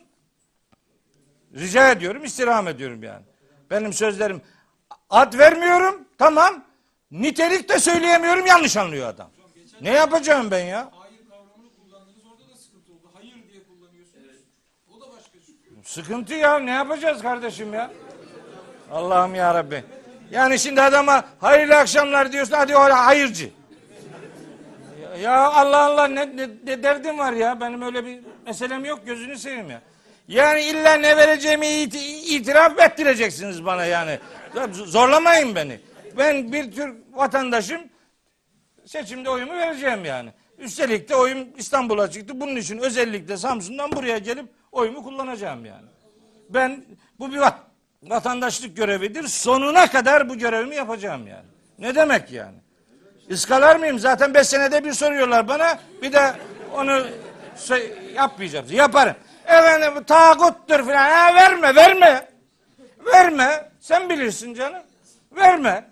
Rica 1.54 1.90
ediyorum, 1.90 2.24
istirham 2.24 2.68
ediyorum 2.68 3.02
yani. 3.02 3.24
Benim 3.70 3.92
sözlerim 3.92 4.42
ad 5.10 5.38
vermiyorum, 5.38 6.04
tamam. 6.18 6.64
Nitelik 7.10 7.68
de 7.68 7.78
söyleyemiyorum, 7.78 8.46
yanlış 8.46 8.76
anlıyor 8.76 9.08
adam. 9.08 9.30
Ne 9.80 9.90
yapacağım 9.90 10.50
ben 10.50 10.64
ya? 10.64 10.90
Hayır 10.92 11.20
kavramını 11.30 11.70
kullandınız, 11.76 12.24
orada 12.32 12.50
da 12.52 12.56
sıkıntı 12.56 12.92
oldu. 12.92 13.10
Hayır 13.14 13.34
diye 13.52 13.62
kullanıyorsunuz. 13.64 14.36
O 14.96 15.00
da 15.00 15.04
başka 15.16 15.38
şey. 15.46 15.54
Sıkıntı 15.84 16.34
ya, 16.34 16.58
ne 16.58 16.70
yapacağız 16.70 17.22
kardeşim 17.22 17.74
ya? 17.74 17.90
Allah'ım 18.92 19.34
ya 19.34 19.54
Rabbi. 19.54 19.84
Yani 20.30 20.58
şimdi 20.58 20.82
adama 20.82 21.24
hayırlı 21.40 21.76
akşamlar 21.76 22.32
diyorsun, 22.32 22.54
hadi 22.54 22.76
o 22.76 22.80
hayırcı. 22.80 23.50
Ya 25.20 25.50
Allah 25.50 25.82
Allah 25.84 26.06
ne, 26.06 26.36
ne, 26.36 26.48
ne 26.64 26.82
derdim 26.82 27.18
var 27.18 27.32
ya, 27.32 27.60
benim 27.60 27.82
öyle 27.82 28.06
bir 28.06 28.20
meselem 28.46 28.84
yok, 28.84 29.06
gözünü 29.06 29.38
seveyim 29.38 29.70
ya. 29.70 29.82
Yani 30.28 30.60
illa 30.60 30.94
ne 30.94 31.16
vereceğimi 31.16 31.68
it 31.68 31.94
itiraf 32.30 32.78
ettireceksiniz 32.78 33.64
bana 33.64 33.84
yani. 33.84 34.18
Zorlamayın 34.72 35.54
beni. 35.54 35.80
Ben 36.18 36.52
bir 36.52 36.72
Türk 36.72 36.96
vatandaşım. 37.12 37.80
Seçimde 38.86 39.30
oyumu 39.30 39.52
vereceğim 39.52 40.04
yani. 40.04 40.30
Üstelik 40.58 41.08
de 41.08 41.16
oyum 41.16 41.48
İstanbul'a 41.56 42.10
çıktı. 42.10 42.40
Bunun 42.40 42.56
için 42.56 42.78
özellikle 42.78 43.36
Samsun'dan 43.36 43.92
buraya 43.92 44.18
gelip 44.18 44.46
oyumu 44.72 45.02
kullanacağım 45.02 45.64
yani. 45.64 45.86
Ben 46.48 46.84
bu 47.18 47.32
bir 47.32 47.40
vatandaşlık 48.02 48.76
görevidir. 48.76 49.28
Sonuna 49.28 49.90
kadar 49.90 50.28
bu 50.28 50.38
görevimi 50.38 50.76
yapacağım 50.76 51.26
yani. 51.26 51.46
Ne 51.78 51.94
demek 51.94 52.32
yani? 52.32 52.56
Iskalar 53.28 53.76
mıyım? 53.76 53.98
Zaten 53.98 54.34
beş 54.34 54.46
senede 54.46 54.84
bir 54.84 54.92
soruyorlar 54.92 55.48
bana. 55.48 55.78
Bir 56.02 56.12
de 56.12 56.34
onu 56.74 57.06
yapmayacağım. 58.14 58.66
Yaparım. 58.70 59.14
Efendim 59.46 60.04
tağuttur 60.04 60.78
filan. 60.84 61.10
Ha, 61.10 61.34
verme 61.34 61.74
verme. 61.74 62.28
Verme. 63.06 63.70
Sen 63.80 64.08
bilirsin 64.08 64.54
canım. 64.54 64.82
Verme. 65.36 65.84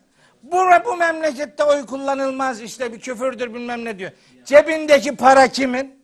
Bu, 0.42 0.56
bu 0.84 0.96
memlekette 0.96 1.64
oy 1.64 1.86
kullanılmaz 1.86 2.60
işte 2.60 2.92
bir 2.92 3.00
küfürdür 3.00 3.54
bilmem 3.54 3.84
ne 3.84 3.98
diyor. 3.98 4.10
Cebindeki 4.44 5.16
para 5.16 5.48
kimin? 5.48 6.00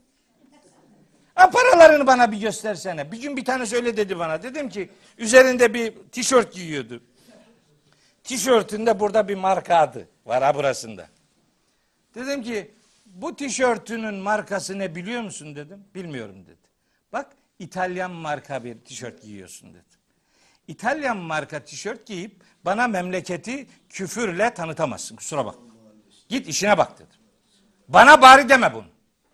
Ha, 1.35 1.51
paralarını 1.51 2.07
bana 2.07 2.33
bir 2.33 2.41
göstersene. 2.41 3.13
Bir 3.13 3.21
gün 3.23 3.37
bir 3.37 3.45
tane 3.45 3.65
öyle 3.75 3.97
dedi 3.97 4.19
bana. 4.19 4.43
Dedim 4.43 4.69
ki 4.69 4.91
üzerinde 5.19 5.75
bir 5.75 5.95
tişört 6.13 6.53
giyiyordu. 6.53 7.03
Tişörtünde 8.25 9.01
burada 9.01 9.29
bir 9.29 9.35
marka 9.35 9.77
adı 9.77 10.09
var 10.27 10.43
ha 10.43 10.55
burasında. 10.55 11.09
Dedim 12.15 12.43
ki 12.43 12.75
bu 13.07 13.37
tişörtünün 13.37 14.15
markası 14.15 14.79
ne 14.79 14.95
biliyor 14.95 15.23
musun 15.23 15.57
dedim. 15.57 15.85
Bilmiyorum 15.95 16.47
dedi. 16.47 16.66
Bak 17.17 17.27
İtalyan 17.59 18.11
marka 18.11 18.65
bir 18.65 18.79
tişört 18.79 19.23
giyiyorsun 19.23 19.71
dedim. 19.71 20.01
İtalyan 20.69 21.17
marka 21.17 21.65
tişört 21.65 22.07
giyip 22.07 22.43
bana 22.65 22.89
memleketi 22.89 23.67
küfürle 23.89 24.55
tanıtamazsın. 24.55 25.17
Kusura 25.17 25.47
bak. 25.47 25.55
Git 26.29 26.49
işine 26.49 26.79
bak 26.79 26.99
dedim. 26.99 27.21
Bana 27.89 28.23
bari 28.23 28.49
deme 28.49 28.75
bunu. 28.75 28.87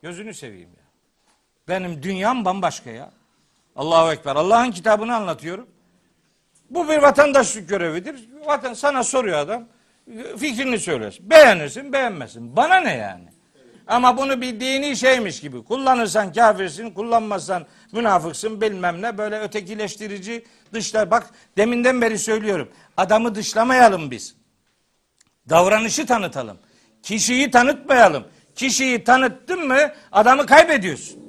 Gözünü 0.03 0.35
seveyim 0.35 0.69
ya. 0.69 0.85
Benim 1.69 2.03
dünyam 2.03 2.45
bambaşka 2.45 2.91
ya. 2.91 3.11
Allahu 3.77 4.13
Ekber. 4.13 4.37
Allah'ın 4.37 4.71
kitabını 4.71 5.17
anlatıyorum. 5.17 5.69
Bu 6.71 6.89
bir 6.89 6.99
vatandaşlık 6.99 7.69
görevidir. 7.69 8.29
Vatan 8.47 8.75
sana 8.75 9.05
soruyor 9.05 9.39
adam. 9.39 9.69
Fikrini 10.39 10.79
söylesin. 10.79 11.31
Beğenirsin, 11.31 11.93
beğenmesin. 11.93 12.57
Bana 12.57 12.77
ne 12.77 12.97
yani? 12.97 13.32
Ama 13.87 14.17
bunu 14.17 14.41
bir 14.41 14.61
dini 14.61 14.97
şeymiş 14.97 15.41
gibi 15.41 15.65
kullanırsan 15.65 16.33
kafirsin, 16.33 16.91
kullanmazsan 16.91 17.67
münafıksın 17.93 18.61
bilmem 18.61 19.03
ne 19.03 19.19
böyle 19.19 19.41
ötekileştirici 19.41 20.45
dışlar. 20.73 21.11
Bak 21.11 21.31
deminden 21.57 22.01
beri 22.01 22.19
söylüyorum. 22.19 22.69
Adamı 22.97 23.35
dışlamayalım 23.35 24.11
biz. 24.11 24.35
Davranışı 25.49 26.07
tanıtalım. 26.07 26.59
Kişiyi 27.03 27.51
tanıtmayalım. 27.51 28.25
Kişiyi 28.55 29.05
tanıttın 29.05 29.69
mı 29.69 29.79
adamı 30.13 30.47
kaybediyorsun. 30.47 31.23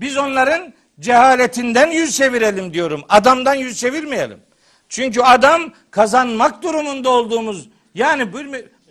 Biz 0.00 0.16
onların 0.16 0.74
cehaletinden 1.00 1.90
yüz 1.90 2.16
çevirelim 2.16 2.74
diyorum. 2.74 3.04
Adamdan 3.08 3.54
yüz 3.54 3.78
çevirmeyelim. 3.78 4.40
Çünkü 4.88 5.20
adam 5.20 5.72
kazanmak 5.90 6.62
durumunda 6.62 7.10
olduğumuz 7.10 7.68
yani 7.94 8.28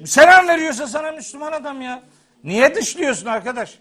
selam 0.06 0.48
veriyorsa 0.48 0.88
sana 0.88 1.12
Müslüman 1.12 1.52
adam 1.52 1.82
ya. 1.82 2.04
Niye 2.44 2.76
dışlıyorsun 2.76 3.26
arkadaş? 3.26 3.80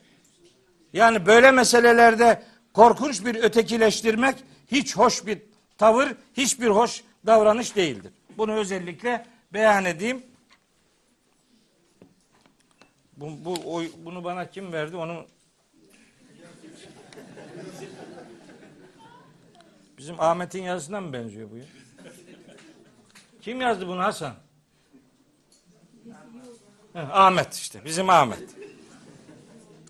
Yani 0.93 1.27
böyle 1.27 1.51
meselelerde 1.51 2.43
korkunç 2.73 3.25
bir 3.25 3.35
ötekileştirmek 3.35 4.37
hiç 4.71 4.97
hoş 4.97 5.27
bir 5.27 5.43
tavır, 5.79 6.09
hiçbir 6.37 6.67
hoş 6.69 7.05
davranış 7.27 7.77
değildir. 7.77 8.13
Bunu 8.39 8.53
özellikle 8.53 9.27
beyan 9.53 9.85
edeyim. 9.85 10.23
Bu, 13.17 13.45
bu 13.45 13.75
oy- 13.75 13.93
bunu 14.05 14.25
bana 14.25 14.51
kim 14.51 14.73
verdi? 14.73 14.97
Onu 14.97 15.27
Bizim 19.99 20.21
Ahmet'in 20.21 20.63
yazısına 20.63 21.01
mı 21.01 21.13
benziyor 21.13 21.51
bu 21.51 21.57
ya? 21.57 21.65
Kim 23.43 23.61
yazdı 23.61 23.89
bunu 23.89 24.01
Hasan? 24.03 24.35
Ahmet 26.95 27.55
işte. 27.55 27.85
Bizim 27.85 28.11
Ahmet. 28.11 28.39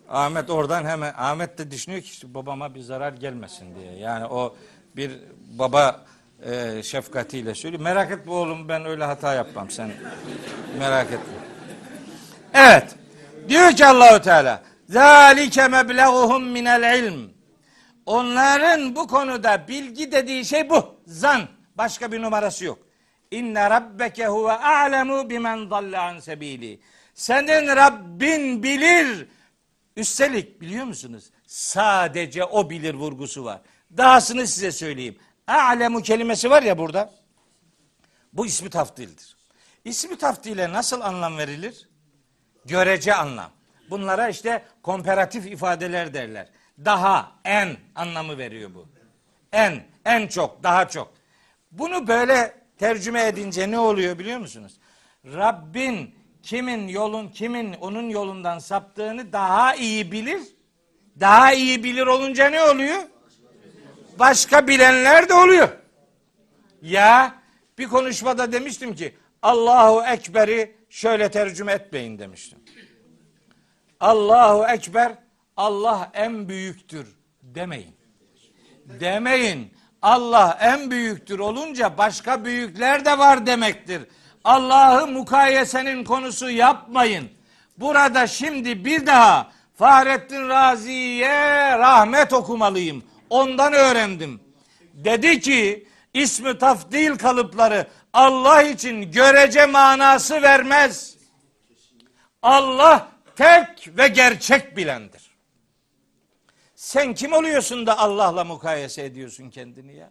Ahmet 0.09 0.51
oradan 0.51 0.85
hemen 0.85 1.15
Ahmet 1.16 1.59
de 1.59 1.70
düşünüyor 1.70 2.03
ki 2.03 2.09
işte 2.09 2.35
babama 2.35 2.74
bir 2.74 2.81
zarar 2.81 3.12
gelmesin 3.12 3.74
diye. 3.74 3.93
Yani 3.93 4.27
o 4.27 4.57
bir 4.97 5.20
baba 5.59 6.05
e, 6.43 6.83
şefkatiyle 6.83 7.55
söylüyor. 7.55 7.83
Merak 7.83 8.11
etme 8.11 8.33
oğlum 8.33 8.69
ben 8.69 8.85
öyle 8.85 9.05
hata 9.05 9.35
yapmam 9.35 9.70
sen 9.70 9.91
merak 10.79 11.07
etme. 11.07 11.35
Evet. 12.55 12.95
Diyor 13.49 13.73
ki 13.73 13.87
Allahu 13.87 14.23
Teala 14.23 14.62
zalike 14.89 15.69
mebleguhum 15.69 16.45
minel 16.45 16.99
ilm. 16.99 17.31
Onların 18.07 18.97
bu 18.97 19.07
konuda 19.07 19.69
bilgi 19.69 20.12
dediği 20.12 20.45
şey 20.45 20.70
bu. 20.70 21.01
Zan. 21.07 21.43
Başka 21.74 22.12
bir 22.12 22.23
numarası 22.23 22.65
yok. 22.65 22.79
İnne 23.31 23.70
rabbeke 23.70 24.27
huve 24.27 24.53
a'lemu 24.53 25.31
bimen 25.31 25.70
dalle 25.70 25.99
an 25.99 26.19
sebili. 26.19 26.81
Senin 27.15 27.67
Rabbin 27.67 28.63
bilir. 28.63 29.29
Üstelik 29.97 30.61
biliyor 30.61 30.85
musunuz? 30.85 31.31
Sadece 31.47 32.45
o 32.45 32.71
bilir 32.71 32.95
vurgusu 32.95 33.45
var. 33.45 33.61
Dahasını 33.97 34.47
size 34.47 34.73
söyleyeyim. 34.73 35.19
A'lemu 35.47 36.03
kelimesi 36.03 36.51
var 36.51 36.63
ya 36.63 36.79
burada. 36.79 37.13
Bu 38.33 38.47
ismi 38.47 38.71
taftildir. 38.71 39.37
İsmi 39.85 40.19
taftile 40.19 40.73
nasıl 40.73 41.01
anlam 41.01 41.39
verilir? 41.39 41.89
Görece 42.65 43.15
anlam. 43.15 43.51
Bunlara 43.91 44.29
işte 44.29 44.65
komparatif 44.83 45.47
ifadeler 45.47 46.15
derler. 46.15 46.49
Daha, 46.85 47.33
en 47.45 47.77
anlamı 47.95 48.39
veriyor 48.39 48.75
bu. 48.75 48.89
En, 49.53 49.85
en 50.05 50.27
çok, 50.27 50.63
daha 50.63 50.89
çok. 50.89 51.13
Bunu 51.73 52.09
böyle 52.09 52.55
tercüme 52.79 53.27
edince 53.27 53.71
ne 53.71 53.79
oluyor 53.79 54.19
biliyor 54.19 54.39
musunuz? 54.39 54.73
Rabbin 55.25 56.15
kimin 56.43 56.89
yolun, 56.89 57.28
kimin 57.28 57.73
onun 57.73 58.09
yolundan 58.09 58.59
saptığını 58.59 59.32
daha 59.32 59.74
iyi 59.74 60.12
bilir. 60.12 60.40
Daha 61.20 61.52
iyi 61.52 61.85
bilir 61.85 62.06
olunca 62.06 62.48
ne 62.51 62.62
oluyor? 62.62 63.02
Başka 64.19 64.69
bilenler 64.69 65.28
de 65.28 65.35
oluyor. 65.35 65.69
Ya 66.82 67.35
bir 67.78 67.89
konuşmada 67.89 68.52
demiştim 68.52 68.94
ki 68.94 69.14
Allahu 69.43 70.05
Ekber'i 70.06 70.77
şöyle 70.90 71.31
tercüme 71.31 71.73
etmeyin 71.73 72.19
demiştim. 72.19 72.59
Allahu 74.01 74.66
Ekber 74.66 75.12
Allah 75.56 76.10
en 76.14 76.48
büyüktür 76.48 77.16
demeyin. 77.43 77.97
Demeyin. 78.85 79.73
Allah 80.02 80.59
en 80.60 80.90
büyüktür 80.90 81.39
olunca 81.39 81.98
başka 81.98 82.44
büyükler 82.44 83.05
de 83.05 83.19
var 83.19 83.47
demektir. 83.47 84.02
Allah'ı 84.44 85.06
mukayesenin 85.06 86.05
konusu 86.05 86.51
yapmayın. 86.51 87.31
Burada 87.78 88.27
şimdi 88.27 88.85
bir 88.85 89.06
daha 89.06 89.52
Fahrettin 89.74 90.48
Razi'ye 90.48 91.78
rahmet 91.78 92.32
okumalıyım. 92.32 93.05
Ondan 93.31 93.73
öğrendim. 93.73 94.40
Dedi 94.94 95.40
ki 95.40 95.89
ismi 96.14 96.59
tafdil 96.59 97.19
kalıpları 97.19 97.89
Allah 98.12 98.62
için 98.62 99.12
görece 99.12 99.66
manası 99.66 100.43
vermez. 100.43 101.16
Allah 102.43 103.09
tek 103.36 103.98
ve 103.98 104.09
gerçek 104.09 104.77
bilendir. 104.77 105.23
Sen 106.74 107.14
kim 107.14 107.32
oluyorsun 107.32 107.86
da 107.86 107.98
Allah'la 107.98 108.44
mukayese 108.44 109.05
ediyorsun 109.05 109.51
kendini 109.51 109.94
ya? 109.94 110.10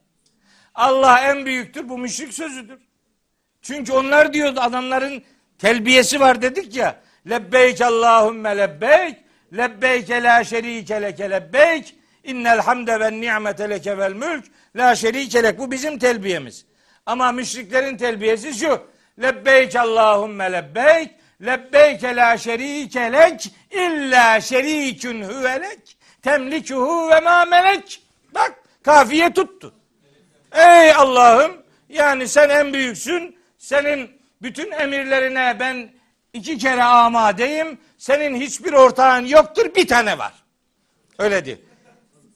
Allah 0.75 1.19
en 1.19 1.45
büyüktür 1.45 1.89
bu 1.89 1.97
müşrik 1.97 2.33
sözüdür. 2.33 2.79
Çünkü 3.61 3.93
onlar 3.93 4.33
diyor 4.33 4.53
adamların 4.57 5.23
telbiyesi 5.59 6.19
var 6.19 6.41
dedik 6.41 6.75
ya. 6.75 6.95
Lebbeyk 7.29 7.81
Allahümme 7.81 8.57
lebbeyk. 8.57 9.17
Lebbeyke 9.57 10.23
la 10.23 10.43
şerike 10.43 11.01
leke 11.01 11.29
lebbeyk. 11.29 11.95
İnnel 12.23 12.59
hamde 12.59 12.99
ve 12.99 13.11
ni'mete 13.11 13.69
leke 13.69 13.97
vel 13.97 14.13
mülk. 14.13 14.45
La 14.75 14.95
şerike 14.95 15.43
lek. 15.43 15.59
Bu 15.59 15.71
bizim 15.71 15.99
telbiyemiz. 15.99 16.65
Ama 17.05 17.31
müşriklerin 17.31 17.97
telbiyesi 17.97 18.53
şu. 18.53 18.81
Lebbeyk 19.21 19.75
Allahümme 19.75 20.51
lebbeyk. 20.51 21.11
Lebbeyke 21.45 22.15
la 22.15 22.38
şerike 22.38 23.11
lek. 23.11 23.51
İlla 23.71 24.41
şerikün 24.41 25.23
huvelek. 25.23 25.97
Temlikuhu 26.21 27.09
ve 27.09 27.19
ma 27.19 27.45
melek. 27.45 28.01
Bak 28.35 28.55
kafiye 28.83 29.33
tuttu. 29.33 29.73
Ey 30.51 30.93
Allah'ım 30.93 31.51
yani 31.89 32.27
sen 32.27 32.49
en 32.49 32.73
büyüksün. 32.73 33.40
Senin 33.61 34.21
bütün 34.41 34.71
emirlerine 34.71 35.57
ben 35.59 35.89
iki 36.33 36.57
kere 36.57 36.83
amadeyim. 36.83 37.79
Senin 37.97 38.35
hiçbir 38.35 38.73
ortağın 38.73 39.25
yoktur. 39.25 39.75
Bir 39.75 39.88
tane 39.88 40.17
var. 40.17 40.33
Öyle 41.19 41.45
diyor. 41.45 41.57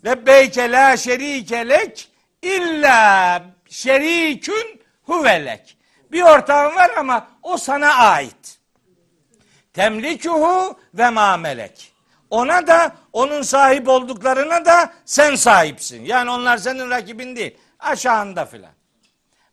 Lebbeyke 0.05 0.71
la 0.71 0.97
şerike 0.97 1.69
lek 1.69 2.11
illa 2.41 3.43
şerikün 3.69 4.81
huvelek. 5.03 5.77
Bir 6.11 6.21
ortağın 6.21 6.75
var 6.75 6.91
ama 6.97 7.27
o 7.43 7.57
sana 7.57 7.93
ait. 7.93 8.59
Temlikuhu 9.73 10.79
ve 10.93 11.09
ma 11.09 11.37
melek. 11.37 11.93
Ona 12.29 12.67
da 12.67 12.95
onun 13.13 13.41
sahip 13.41 13.87
olduklarına 13.87 14.65
da 14.65 14.93
sen 15.05 15.35
sahipsin. 15.35 16.05
Yani 16.05 16.29
onlar 16.29 16.57
senin 16.57 16.89
rakibin 16.89 17.35
değil. 17.35 17.57
Aşağında 17.79 18.45
filan. 18.45 18.73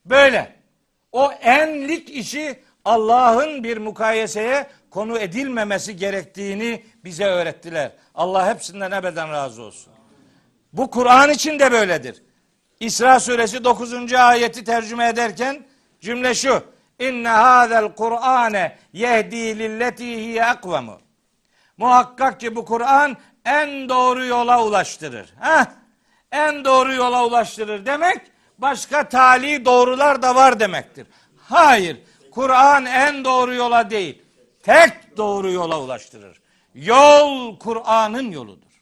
Böyle. 0.05 0.62
O 1.13 1.33
enlik 1.33 2.11
işi 2.11 2.63
Allah'ın 2.85 3.65
bir 3.65 3.79
mukayeseye 3.79 4.67
konu 4.91 5.19
edilmemesi 5.19 5.97
gerektiğini 5.97 6.85
bize 7.05 7.25
öğrettiler. 7.25 7.93
Allah 8.15 8.49
hepsinden 8.49 8.91
ebeden 8.91 9.33
razı 9.33 9.63
olsun. 9.63 9.93
Bu 10.73 10.91
Kur'an 10.91 11.31
için 11.31 11.59
de 11.59 11.73
böyledir. 11.73 12.23
İsra 12.81 13.21
suresi 13.21 13.65
9. 13.65 14.13
ayeti 14.13 14.65
tercüme 14.65 15.09
ederken 15.09 15.65
cümle 16.01 16.35
şu. 16.35 16.63
İnne 16.99 17.29
hazel 17.29 17.95
Kur'ane 17.95 18.79
yehdi 18.93 19.59
lilleti 19.59 20.17
hiye 20.17 20.45
akvemu. 20.45 21.01
Muhakkak 21.77 22.41
ki 22.41 22.57
bu 22.57 22.65
Kur'an 22.65 23.17
en 23.45 23.89
doğru 23.89 24.25
yola 24.25 24.65
ulaştırır. 24.65 25.35
Heh, 25.41 25.65
en 26.33 26.65
doğru 26.65 26.95
yola 26.95 27.27
ulaştırır 27.27 27.87
demek 27.87 28.32
başka 28.63 29.09
tali 29.09 29.65
doğrular 29.65 30.23
da 30.23 30.35
var 30.35 30.61
demektir. 30.61 31.07
Hayır, 31.37 32.03
Kur'an 32.31 32.87
en 32.87 33.25
doğru 33.25 33.55
yola 33.55 33.91
değil, 33.91 34.23
tek 34.63 35.17
doğru 35.17 35.51
yola 35.51 35.81
ulaştırır. 35.81 36.43
Yol 36.75 37.59
Kur'an'ın 37.59 38.31
yoludur. 38.31 38.73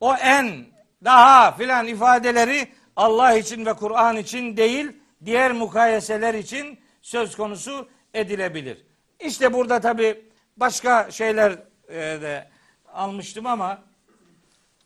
O 0.00 0.14
en, 0.14 0.66
daha 1.04 1.52
filan 1.52 1.86
ifadeleri 1.86 2.68
Allah 2.96 3.32
için 3.34 3.66
ve 3.66 3.72
Kur'an 3.74 4.16
için 4.16 4.56
değil, 4.56 4.92
diğer 5.24 5.52
mukayeseler 5.52 6.34
için 6.34 6.80
söz 7.02 7.36
konusu 7.36 7.88
edilebilir. 8.14 8.86
İşte 9.20 9.52
burada 9.52 9.80
tabi 9.80 10.24
başka 10.56 11.10
şeyler 11.10 11.52
e, 11.88 11.96
de 11.96 12.48
almıştım 12.92 13.46
ama 13.46 13.82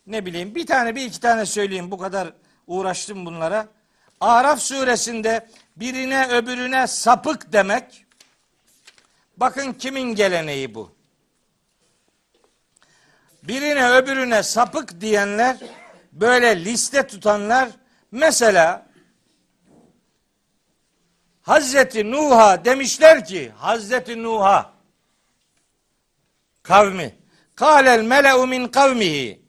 ne 0.07 0.27
bileyim 0.27 0.55
bir 0.55 0.67
tane 0.67 0.95
bir 0.95 1.05
iki 1.05 1.21
tane 1.21 1.47
söyleyeyim 1.47 1.91
bu 1.91 1.99
kadar 1.99 2.33
uğraştım 2.73 3.27
bunlara. 3.27 3.69
Araf 4.21 4.61
suresinde 4.61 5.49
birine 5.77 6.29
öbürüne 6.29 6.87
sapık 6.87 7.53
demek 7.53 8.07
bakın 9.37 9.73
kimin 9.73 10.15
geleneği 10.15 10.75
bu? 10.75 10.93
birine 13.43 13.91
öbürüne 13.91 14.43
sapık 14.43 15.01
diyenler, 15.01 15.57
böyle 16.13 16.65
liste 16.65 17.07
tutanlar, 17.07 17.69
mesela 18.11 18.87
Hazreti 21.43 22.11
Nuh'a 22.11 22.65
demişler 22.65 23.25
ki, 23.25 23.53
Hazreti 23.57 24.23
Nuh'a 24.23 24.73
kavmi, 26.63 27.15
kâlel 27.55 28.03
mele'u 28.03 28.47
min 28.47 28.69
kavmihi, 28.69 29.43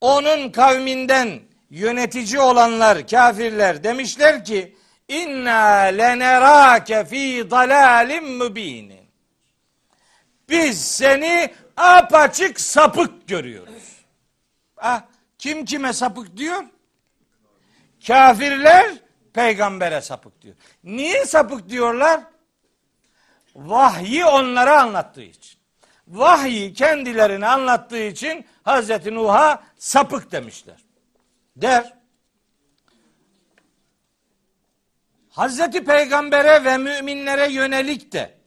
onun 0.00 0.50
kavminden 0.50 1.40
yönetici 1.70 2.40
olanlar, 2.40 3.06
kafirler 3.08 3.84
demişler 3.84 4.44
ki, 4.44 4.76
inna 5.08 5.70
lenerake 5.82 7.04
fi 7.04 7.50
dalalin 7.50 8.24
mübinin. 8.24 9.06
Biz 10.48 10.84
seni 10.84 11.54
apaçık 11.76 12.60
sapık 12.60 13.28
görüyoruz. 13.28 14.04
Ah, 14.76 15.02
kim 15.38 15.64
kime 15.64 15.92
sapık 15.92 16.36
diyor? 16.36 16.64
Kafirler 18.06 18.92
peygambere 19.32 20.00
sapık 20.00 20.42
diyor. 20.42 20.54
Niye 20.84 21.24
sapık 21.24 21.68
diyorlar? 21.68 22.20
Vahyi 23.56 24.24
onlara 24.24 24.82
anlattığı 24.82 25.22
için. 25.22 25.60
Vahyi 26.08 26.74
kendilerine 26.74 27.46
anlattığı 27.46 28.02
için 28.02 28.46
Hazreti 28.62 29.14
Nuh'a 29.14 29.62
sapık 29.78 30.32
demişler. 30.32 30.85
Der. 31.56 31.96
Hazreti 35.30 35.84
Peygamber'e 35.84 36.64
ve 36.64 36.78
müminlere 36.78 37.52
yönelik 37.52 38.12
de 38.12 38.38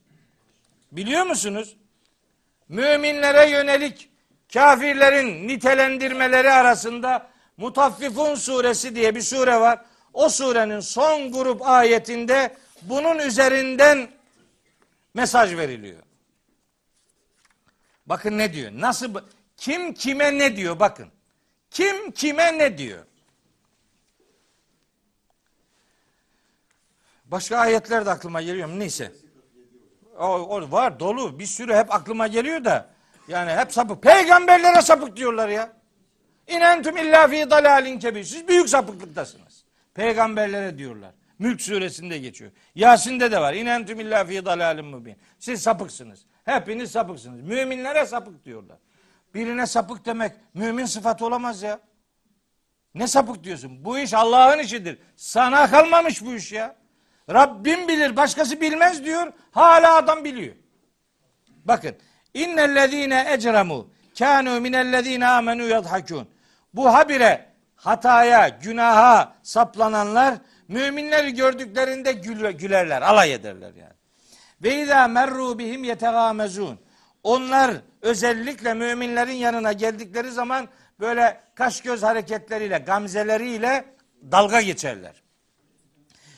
biliyor 0.91 1.25
musunuz? 1.25 1.77
Müminlere 2.69 3.49
yönelik 3.49 4.09
kafirlerin 4.53 5.47
nitelendirmeleri 5.47 6.51
arasında 6.51 7.29
Mutaffifun 7.57 8.35
suresi 8.35 8.95
diye 8.95 9.15
bir 9.15 9.21
sure 9.21 9.59
var. 9.59 9.85
O 10.13 10.29
surenin 10.29 10.79
son 10.79 11.31
grup 11.31 11.61
ayetinde 11.61 12.57
bunun 12.81 13.19
üzerinden 13.19 14.09
mesaj 15.13 15.55
veriliyor. 15.57 16.03
Bakın 18.05 18.37
ne 18.37 18.53
diyor? 18.53 18.71
Nasıl 18.73 19.15
kim 19.57 19.93
kime 19.93 20.37
ne 20.37 20.55
diyor 20.55 20.79
bakın. 20.79 21.11
Kim 21.71 22.11
kime 22.11 22.57
ne 22.57 22.77
diyor? 22.77 23.05
Başka 27.25 27.57
ayetler 27.57 28.05
de 28.05 28.09
aklıma 28.09 28.41
geliyor? 28.41 28.69
Neyse. 28.69 29.11
O, 30.17 30.25
o 30.25 30.71
var 30.71 30.99
dolu 30.99 31.39
bir 31.39 31.45
sürü 31.45 31.73
hep 31.73 31.93
aklıma 31.93 32.27
geliyor 32.27 32.65
da 32.65 32.89
yani 33.27 33.51
hep 33.51 33.73
sapık. 33.73 34.03
Peygamberlere 34.03 34.81
sapık 34.81 35.17
diyorlar 35.17 35.49
ya. 35.49 35.73
İnentum 36.47 36.97
illa 36.97 37.27
fi 37.27 37.49
dalalin 37.49 37.99
kebir. 37.99 38.23
Siz 38.23 38.47
büyük 38.47 38.69
sapıklıktasınız. 38.69 39.63
Peygamberlere 39.93 40.77
diyorlar. 40.77 41.11
Mülk 41.39 41.61
suresinde 41.61 42.17
geçiyor. 42.17 42.51
Yasin'de 42.75 43.31
de 43.31 43.41
var. 43.41 43.53
İnentum 43.53 43.99
illa 43.99 44.25
fi 44.25 44.45
dalalin 44.45 44.85
mubin. 44.85 45.15
Siz 45.39 45.61
sapıksınız. 45.61 46.25
Hepiniz 46.45 46.91
sapıksınız. 46.91 47.41
Müminlere 47.41 48.05
sapık 48.05 48.45
diyorlar. 48.45 48.77
Birine 49.33 49.65
sapık 49.65 50.05
demek 50.05 50.31
mümin 50.53 50.85
sıfatı 50.85 51.25
olamaz 51.25 51.63
ya. 51.63 51.79
Ne 52.95 53.07
sapık 53.07 53.43
diyorsun? 53.43 53.85
Bu 53.85 53.99
iş 53.99 54.13
Allah'ın 54.13 54.59
işidir. 54.59 54.99
Sana 55.15 55.69
kalmamış 55.69 56.25
bu 56.25 56.33
iş 56.33 56.51
ya. 56.51 56.75
Rabbim 57.29 57.87
bilir, 57.87 58.15
başkası 58.15 58.61
bilmez 58.61 59.05
diyor. 59.05 59.33
Hala 59.51 59.95
adam 59.95 60.23
biliyor. 60.23 60.55
Bakın. 61.65 61.95
İnnellezîne 62.33 63.25
ecremu 63.33 63.89
kânû 64.13 64.59
minellezîne 64.59 65.25
âmenû 65.25 65.67
yadhakûn. 65.67 66.27
Bu 66.73 66.93
habire 66.93 67.49
hataya, 67.75 68.49
günaha 68.49 69.33
saplananlar 69.43 70.35
müminleri 70.67 71.33
gördüklerinde 71.33 72.11
gül, 72.11 72.51
gülerler, 72.51 73.01
alay 73.01 73.33
ederler 73.33 73.73
yani. 73.73 73.93
Ve 74.63 74.81
izâ 74.81 75.05
merrû 75.05 75.57
bihim 75.57 75.83
yetegâmezûn. 75.83 76.79
Onlar 77.23 77.75
özellikle 78.01 78.73
müminlerin 78.73 79.33
yanına 79.33 79.73
geldikleri 79.73 80.31
zaman 80.31 80.67
böyle 80.99 81.41
kaş 81.55 81.81
göz 81.81 82.03
hareketleriyle, 82.03 82.77
gamzeleriyle 82.77 83.85
dalga 84.31 84.61
geçerler. 84.61 85.23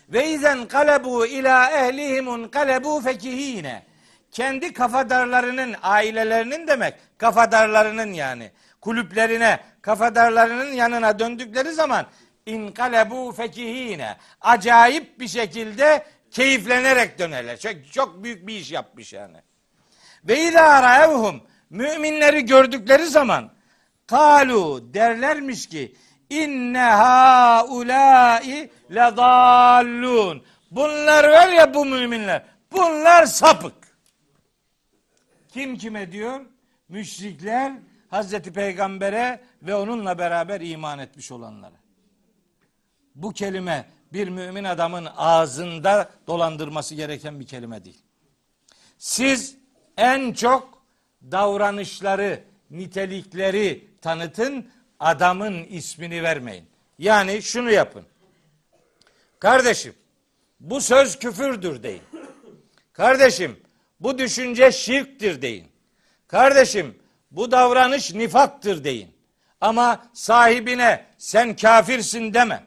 Ve 0.09 0.29
izen 0.29 0.67
kalebu 0.67 1.25
ila 1.25 1.71
ehlihimun 1.71 2.47
kalebu 2.47 3.01
fekihine. 3.01 3.83
Kendi 4.31 4.73
kafadarlarının, 4.73 5.75
ailelerinin 5.81 6.67
demek, 6.67 6.93
kafadarlarının 7.17 8.13
yani, 8.13 8.51
kulüplerine, 8.81 9.59
kafadarlarının 9.81 10.71
yanına 10.71 11.19
döndükleri 11.19 11.71
zaman 11.71 12.05
inkalebu 12.45 13.31
fekihine. 13.31 14.17
Acayip 14.41 15.19
bir 15.19 15.27
şekilde 15.27 16.05
keyiflenerek 16.31 17.19
dönerler. 17.19 17.59
Çok, 17.59 17.91
çok 17.91 18.23
büyük 18.23 18.47
bir 18.47 18.55
iş 18.55 18.71
yapmış 18.71 19.13
yani. 19.13 19.38
Ve 20.23 20.41
izâ 20.41 20.83
ra'evhum 20.83 21.41
müminleri 21.72 22.45
gördükleri 22.45 23.06
zaman 23.06 23.52
kalu 24.07 24.93
derlermiş 24.93 25.69
ki 25.69 25.95
inne 26.30 26.80
haulâi 26.80 28.72
ledallûn. 28.91 30.43
Bunlar 30.72 31.23
var 31.23 31.48
ya 31.48 31.73
bu 31.73 31.85
müminler. 31.85 32.45
Bunlar 32.72 33.26
sapık. 33.26 33.73
Kim 35.48 35.77
kime 35.77 36.11
diyor? 36.11 36.45
Müşrikler 36.89 37.73
Hazreti 38.10 38.53
Peygamber'e 38.53 39.43
ve 39.61 39.76
onunla 39.76 40.18
beraber 40.18 40.61
iman 40.61 40.99
etmiş 40.99 41.31
olanlara. 41.31 41.81
Bu 43.15 43.34
kelime 43.34 43.85
bir 44.14 44.27
mümin 44.27 44.64
adamın 44.64 45.07
ağzında 45.18 46.10
dolandırması 46.27 46.95
gereken 46.95 47.39
bir 47.39 47.48
kelime 47.48 47.85
değil. 47.85 48.02
Siz 48.98 49.57
en 49.98 50.34
çok 50.34 50.81
davranışları, 51.31 52.43
nitelikleri 52.72 53.88
tanıtın, 54.02 54.72
adamın 54.99 55.64
ismini 55.64 56.23
vermeyin. 56.23 56.65
Yani 56.99 57.41
şunu 57.41 57.72
yapın. 57.72 58.06
Kardeşim, 59.39 59.93
bu 60.60 60.81
söz 60.81 61.19
küfürdür 61.19 61.84
deyin. 61.84 62.03
Kardeşim, 62.93 63.60
bu 63.99 64.18
düşünce 64.18 64.72
şirktir 64.72 65.41
deyin. 65.41 65.68
Kardeşim, 66.27 66.99
bu 67.31 67.52
davranış 67.52 68.14
nifaktır 68.14 68.84
deyin. 68.84 69.11
Ama 69.61 70.06
sahibine 70.14 71.06
sen 71.18 71.56
kafirsin 71.56 72.34
deme. 72.34 72.64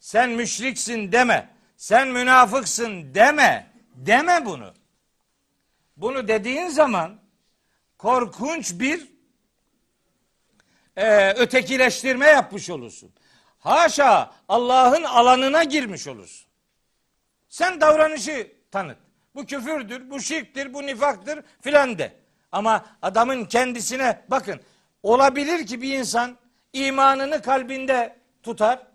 Sen 0.00 0.30
müşriksin 0.30 1.12
deme. 1.12 1.48
Sen 1.76 2.08
münafıksın 2.08 3.14
deme. 3.14 3.70
Deme 3.94 4.46
bunu. 4.46 4.74
Bunu 5.96 6.28
dediğin 6.28 6.68
zaman 6.68 7.18
korkunç 7.98 8.72
bir 8.80 9.08
e, 10.96 11.30
ötekileştirme 11.32 12.26
yapmış 12.26 12.70
olursun. 12.70 13.10
Haşa 13.58 14.30
Allah'ın 14.48 15.02
alanına 15.02 15.64
girmiş 15.64 16.06
olursun. 16.06 16.48
Sen 17.48 17.80
davranışı 17.80 18.52
tanıt. 18.70 18.98
Bu 19.34 19.46
küfürdür, 19.46 20.10
bu 20.10 20.20
şirktir, 20.20 20.74
bu 20.74 20.86
nifaktır 20.86 21.44
filan 21.60 21.98
de. 21.98 22.12
Ama 22.52 22.86
adamın 23.02 23.44
kendisine 23.44 24.22
bakın 24.28 24.60
olabilir 25.02 25.66
ki 25.66 25.82
bir 25.82 25.98
insan 25.98 26.36
imanını 26.72 27.42
kalbinde 27.42 28.16
tutar. 28.42 28.86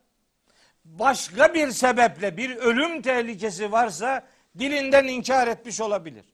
Başka 0.86 1.54
bir 1.54 1.72
sebeple 1.72 2.38
bir 2.38 2.56
ölüm 2.56 3.02
tehlikesi 3.02 3.72
varsa 3.72 4.28
dilinden 4.60 5.08
inkar 5.08 5.48
etmiş 5.48 5.82
olabilir. 5.82 6.26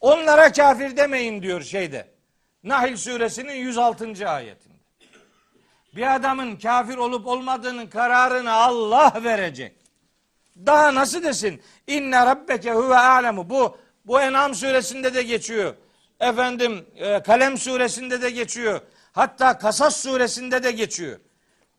Onlara 0.00 0.52
kafir 0.52 0.96
demeyin 0.96 1.42
diyor 1.42 1.62
şeyde. 1.62 2.13
Nahl 2.64 2.96
suresinin 2.96 3.54
106. 3.54 4.28
ayetinde. 4.28 4.74
Bir 5.96 6.14
adamın 6.14 6.56
kafir 6.56 6.96
olup 6.96 7.26
olmadığının 7.26 7.86
kararını 7.86 8.52
Allah 8.52 9.12
verecek. 9.24 9.76
Daha 10.66 10.94
nasıl 10.94 11.22
desin? 11.22 11.62
İnne 11.86 12.26
rabbeke 12.26 12.72
huve 12.72 12.98
alemu. 12.98 13.50
Bu 13.50 13.78
bu 14.06 14.20
En'am 14.20 14.54
suresinde 14.54 15.14
de 15.14 15.22
geçiyor. 15.22 15.74
Efendim 16.20 16.86
e, 16.96 17.22
Kalem 17.22 17.58
suresinde 17.58 18.22
de 18.22 18.30
geçiyor. 18.30 18.80
Hatta 19.12 19.58
Kasas 19.58 20.02
suresinde 20.02 20.62
de 20.62 20.72
geçiyor. 20.72 21.20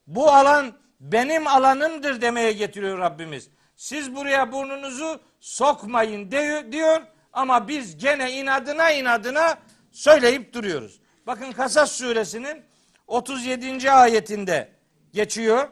Bu 0.07 0.31
alan 0.31 0.73
benim 0.99 1.47
alanımdır 1.47 2.21
demeye 2.21 2.51
getiriyor 2.51 2.99
Rabbimiz. 2.99 3.49
Siz 3.75 4.15
buraya 4.15 4.51
burnunuzu 4.51 5.19
sokmayın 5.39 6.31
diyor, 6.71 7.01
ama 7.33 7.67
biz 7.67 7.97
gene 7.97 8.31
inadına 8.31 8.91
inadına 8.91 9.57
söyleyip 9.95 10.53
duruyoruz. 10.53 10.99
Bakın 11.27 11.51
Kasas 11.51 11.91
suresinin 11.91 12.63
37. 13.07 13.91
ayetinde 13.91 14.71
geçiyor. 15.13 15.69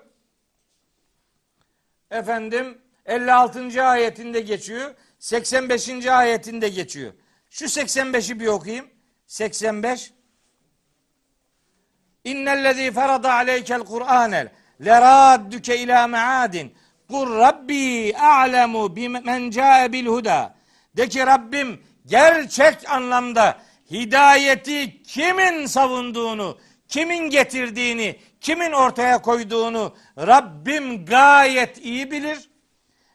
Efendim 2.11 2.81
56. 3.05 3.83
ayetinde 3.83 4.41
geçiyor. 4.41 4.95
85. 5.19 6.05
ayetinde 6.05 6.69
geçiyor. 6.69 7.13
Şu 7.49 7.65
85'i 7.65 8.39
bir 8.39 8.47
okuyayım. 8.47 8.89
85 9.27 10.13
İnnellezî 12.23 12.91
ferada 12.91 13.33
aleykel 13.33 13.79
Kur'ane 13.79 14.51
leradduke 14.85 15.77
ila 15.77 16.07
meadin. 16.07 16.75
Kur 17.09 17.35
Rabbi 17.35 18.13
a'lemu 18.17 18.95
bimen 18.95 19.49
ca'e 19.49 19.93
bil 19.93 20.05
huda. 20.05 20.55
De 20.97 21.09
ki 21.09 21.25
Rabbim 21.25 21.83
gerçek 22.05 22.89
anlamda 22.89 23.57
hidayeti 23.91 25.03
kimin 25.03 25.65
savunduğunu, 25.65 26.57
kimin 26.87 27.29
getirdiğini, 27.29 28.19
kimin 28.41 28.71
ortaya 28.71 29.21
koyduğunu 29.21 29.95
Rabbim 30.17 31.05
gayet 31.05 31.85
iyi 31.85 32.11
bilir. 32.11 32.49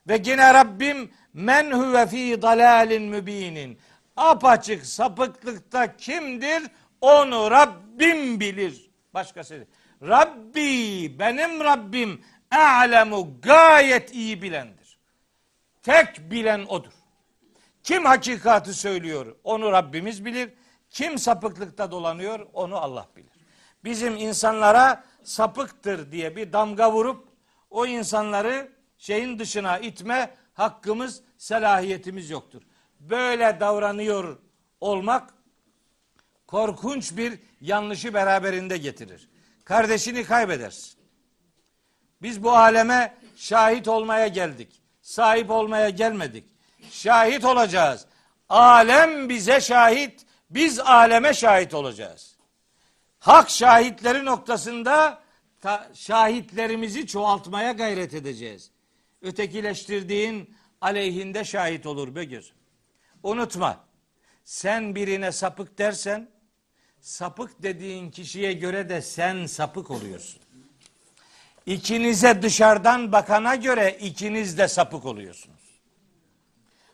Ve 0.08 0.22
yine 0.24 0.54
Rabbim 0.54 1.10
men 1.32 1.70
huve 1.70 2.06
fi 2.06 2.42
dalalin 2.42 3.02
mübinin. 3.02 3.78
Apaçık 4.16 4.86
sapıklıkta 4.86 5.96
kimdir? 5.96 6.62
Onu 7.00 7.50
Rabbim 7.50 8.40
bilir. 8.40 8.90
Başkası 9.14 9.54
değil. 9.54 9.66
Rabbi 10.02 11.18
benim 11.18 11.60
Rabbim 11.64 12.24
a'lemu 12.50 13.40
gayet 13.42 14.14
iyi 14.14 14.42
bilendir. 14.42 14.98
Tek 15.82 16.30
bilen 16.30 16.64
odur. 16.64 16.92
Kim 17.82 18.04
hakikati 18.04 18.74
söylüyor 18.74 19.36
onu 19.44 19.72
Rabbimiz 19.72 20.24
bilir. 20.24 20.50
Kim 20.90 21.18
sapıklıkta 21.18 21.90
dolanıyor 21.90 22.46
onu 22.52 22.76
Allah 22.76 23.08
bilir. 23.16 23.32
Bizim 23.84 24.16
insanlara 24.16 25.04
sapıktır 25.22 26.12
diye 26.12 26.36
bir 26.36 26.52
damga 26.52 26.92
vurup 26.92 27.28
o 27.70 27.86
insanları 27.86 28.72
şeyin 28.98 29.38
dışına 29.38 29.78
itme 29.78 30.34
hakkımız, 30.54 31.22
selahiyetimiz 31.38 32.30
yoktur. 32.30 32.62
Böyle 33.00 33.56
davranıyor 33.60 34.38
olmak 34.80 35.34
korkunç 36.46 37.16
bir 37.16 37.38
yanlışı 37.60 38.14
beraberinde 38.14 38.78
getirir. 38.78 39.28
Kardeşini 39.64 40.24
kaybedersin. 40.24 40.98
Biz 42.22 42.42
bu 42.42 42.52
aleme 42.52 43.16
şahit 43.36 43.88
olmaya 43.88 44.26
geldik. 44.26 44.82
Sahip 45.02 45.50
olmaya 45.50 45.90
gelmedik. 45.90 46.44
Şahit 46.90 47.44
olacağız. 47.44 48.06
Alem 48.48 49.28
bize 49.28 49.60
şahit, 49.60 50.26
biz 50.50 50.80
aleme 50.80 51.34
şahit 51.34 51.74
olacağız. 51.74 52.36
Hak 53.18 53.50
şahitleri 53.50 54.24
noktasında 54.24 55.22
ta- 55.60 55.90
şahitlerimizi 55.94 57.06
çoğaltmaya 57.06 57.72
gayret 57.72 58.14
edeceğiz. 58.14 58.70
Ötekileştirdiğin 59.22 60.54
aleyhinde 60.80 61.44
şahit 61.44 61.86
olur 61.86 62.14
be 62.14 62.24
gözüm. 62.24 62.54
Unutma. 63.22 63.84
Sen 64.44 64.94
birine 64.94 65.32
sapık 65.32 65.78
dersen 65.78 66.28
sapık 67.00 67.62
dediğin 67.62 68.10
kişiye 68.10 68.52
göre 68.52 68.88
de 68.88 69.02
sen 69.02 69.46
sapık 69.46 69.90
oluyorsun. 69.90 70.40
İkinize 71.66 72.42
dışarıdan 72.42 73.12
bakana 73.12 73.54
göre 73.54 73.96
ikiniz 74.00 74.58
de 74.58 74.68
sapık 74.68 75.06
oluyorsunuz. 75.06 75.57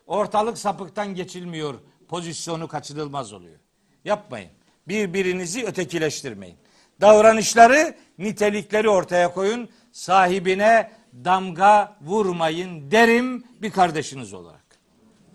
Ortalık 0.07 0.57
sapıktan 0.57 1.15
geçilmiyor. 1.15 1.75
Pozisyonu 2.07 2.67
kaçırılmaz 2.67 3.33
oluyor. 3.33 3.59
Yapmayın. 4.05 4.49
Birbirinizi 4.87 5.65
ötekileştirmeyin. 5.65 6.57
Davranışları, 7.01 7.95
nitelikleri 8.17 8.89
ortaya 8.89 9.33
koyun. 9.33 9.69
Sahibine 9.91 10.91
damga 11.25 11.95
vurmayın 12.01 12.91
derim 12.91 13.43
bir 13.61 13.71
kardeşiniz 13.71 14.33
olarak. 14.33 14.65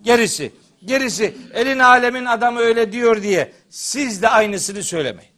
Gerisi, 0.02 0.52
gerisi 0.84 1.36
elin 1.54 1.78
alemin 1.78 2.24
adamı 2.24 2.60
öyle 2.60 2.92
diyor 2.92 3.22
diye 3.22 3.52
siz 3.68 4.22
de 4.22 4.28
aynısını 4.28 4.82
söylemeyin. 4.82 5.32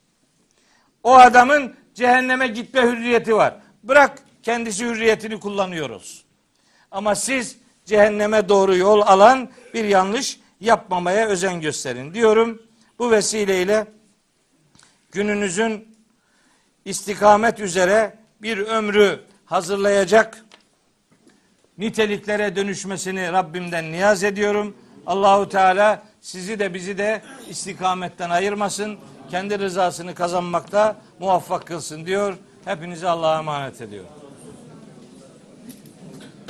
O 1.02 1.14
adamın 1.14 1.74
cehenneme 1.94 2.48
gitme 2.48 2.82
hürriyeti 2.82 3.36
var. 3.36 3.56
Bırak 3.82 4.22
kendisi 4.42 4.84
hürriyetini 4.84 5.40
kullanıyor 5.40 5.90
olsun. 5.90 6.22
Ama 6.90 7.14
siz 7.14 7.56
cehenneme 7.84 8.48
doğru 8.48 8.76
yol 8.76 9.00
alan 9.00 9.50
bir 9.74 9.84
yanlış 9.84 10.40
yapmamaya 10.60 11.26
özen 11.26 11.60
gösterin 11.60 12.14
diyorum. 12.14 12.62
Bu 12.98 13.10
vesileyle 13.10 13.86
gününüzün 15.12 15.96
istikamet 16.84 17.60
üzere 17.60 18.18
bir 18.42 18.58
ömrü 18.58 19.20
hazırlayacak 19.44 20.44
niteliklere 21.78 22.56
dönüşmesini 22.56 23.32
Rabbimden 23.32 23.92
niyaz 23.92 24.24
ediyorum. 24.24 24.76
Allahu 25.06 25.48
Teala 25.48 26.02
sizi 26.20 26.58
de 26.58 26.74
bizi 26.74 26.98
de 26.98 27.22
istikametten 27.48 28.30
ayırmasın. 28.30 28.98
Kendi 29.30 29.58
rızasını 29.58 30.14
kazanmakta 30.14 30.96
muvaffak 31.18 31.66
kılsın 31.66 32.06
diyor. 32.06 32.34
Hepinizi 32.64 33.08
Allah'a 33.08 33.38
emanet 33.38 33.80
ediyorum. 33.80 34.21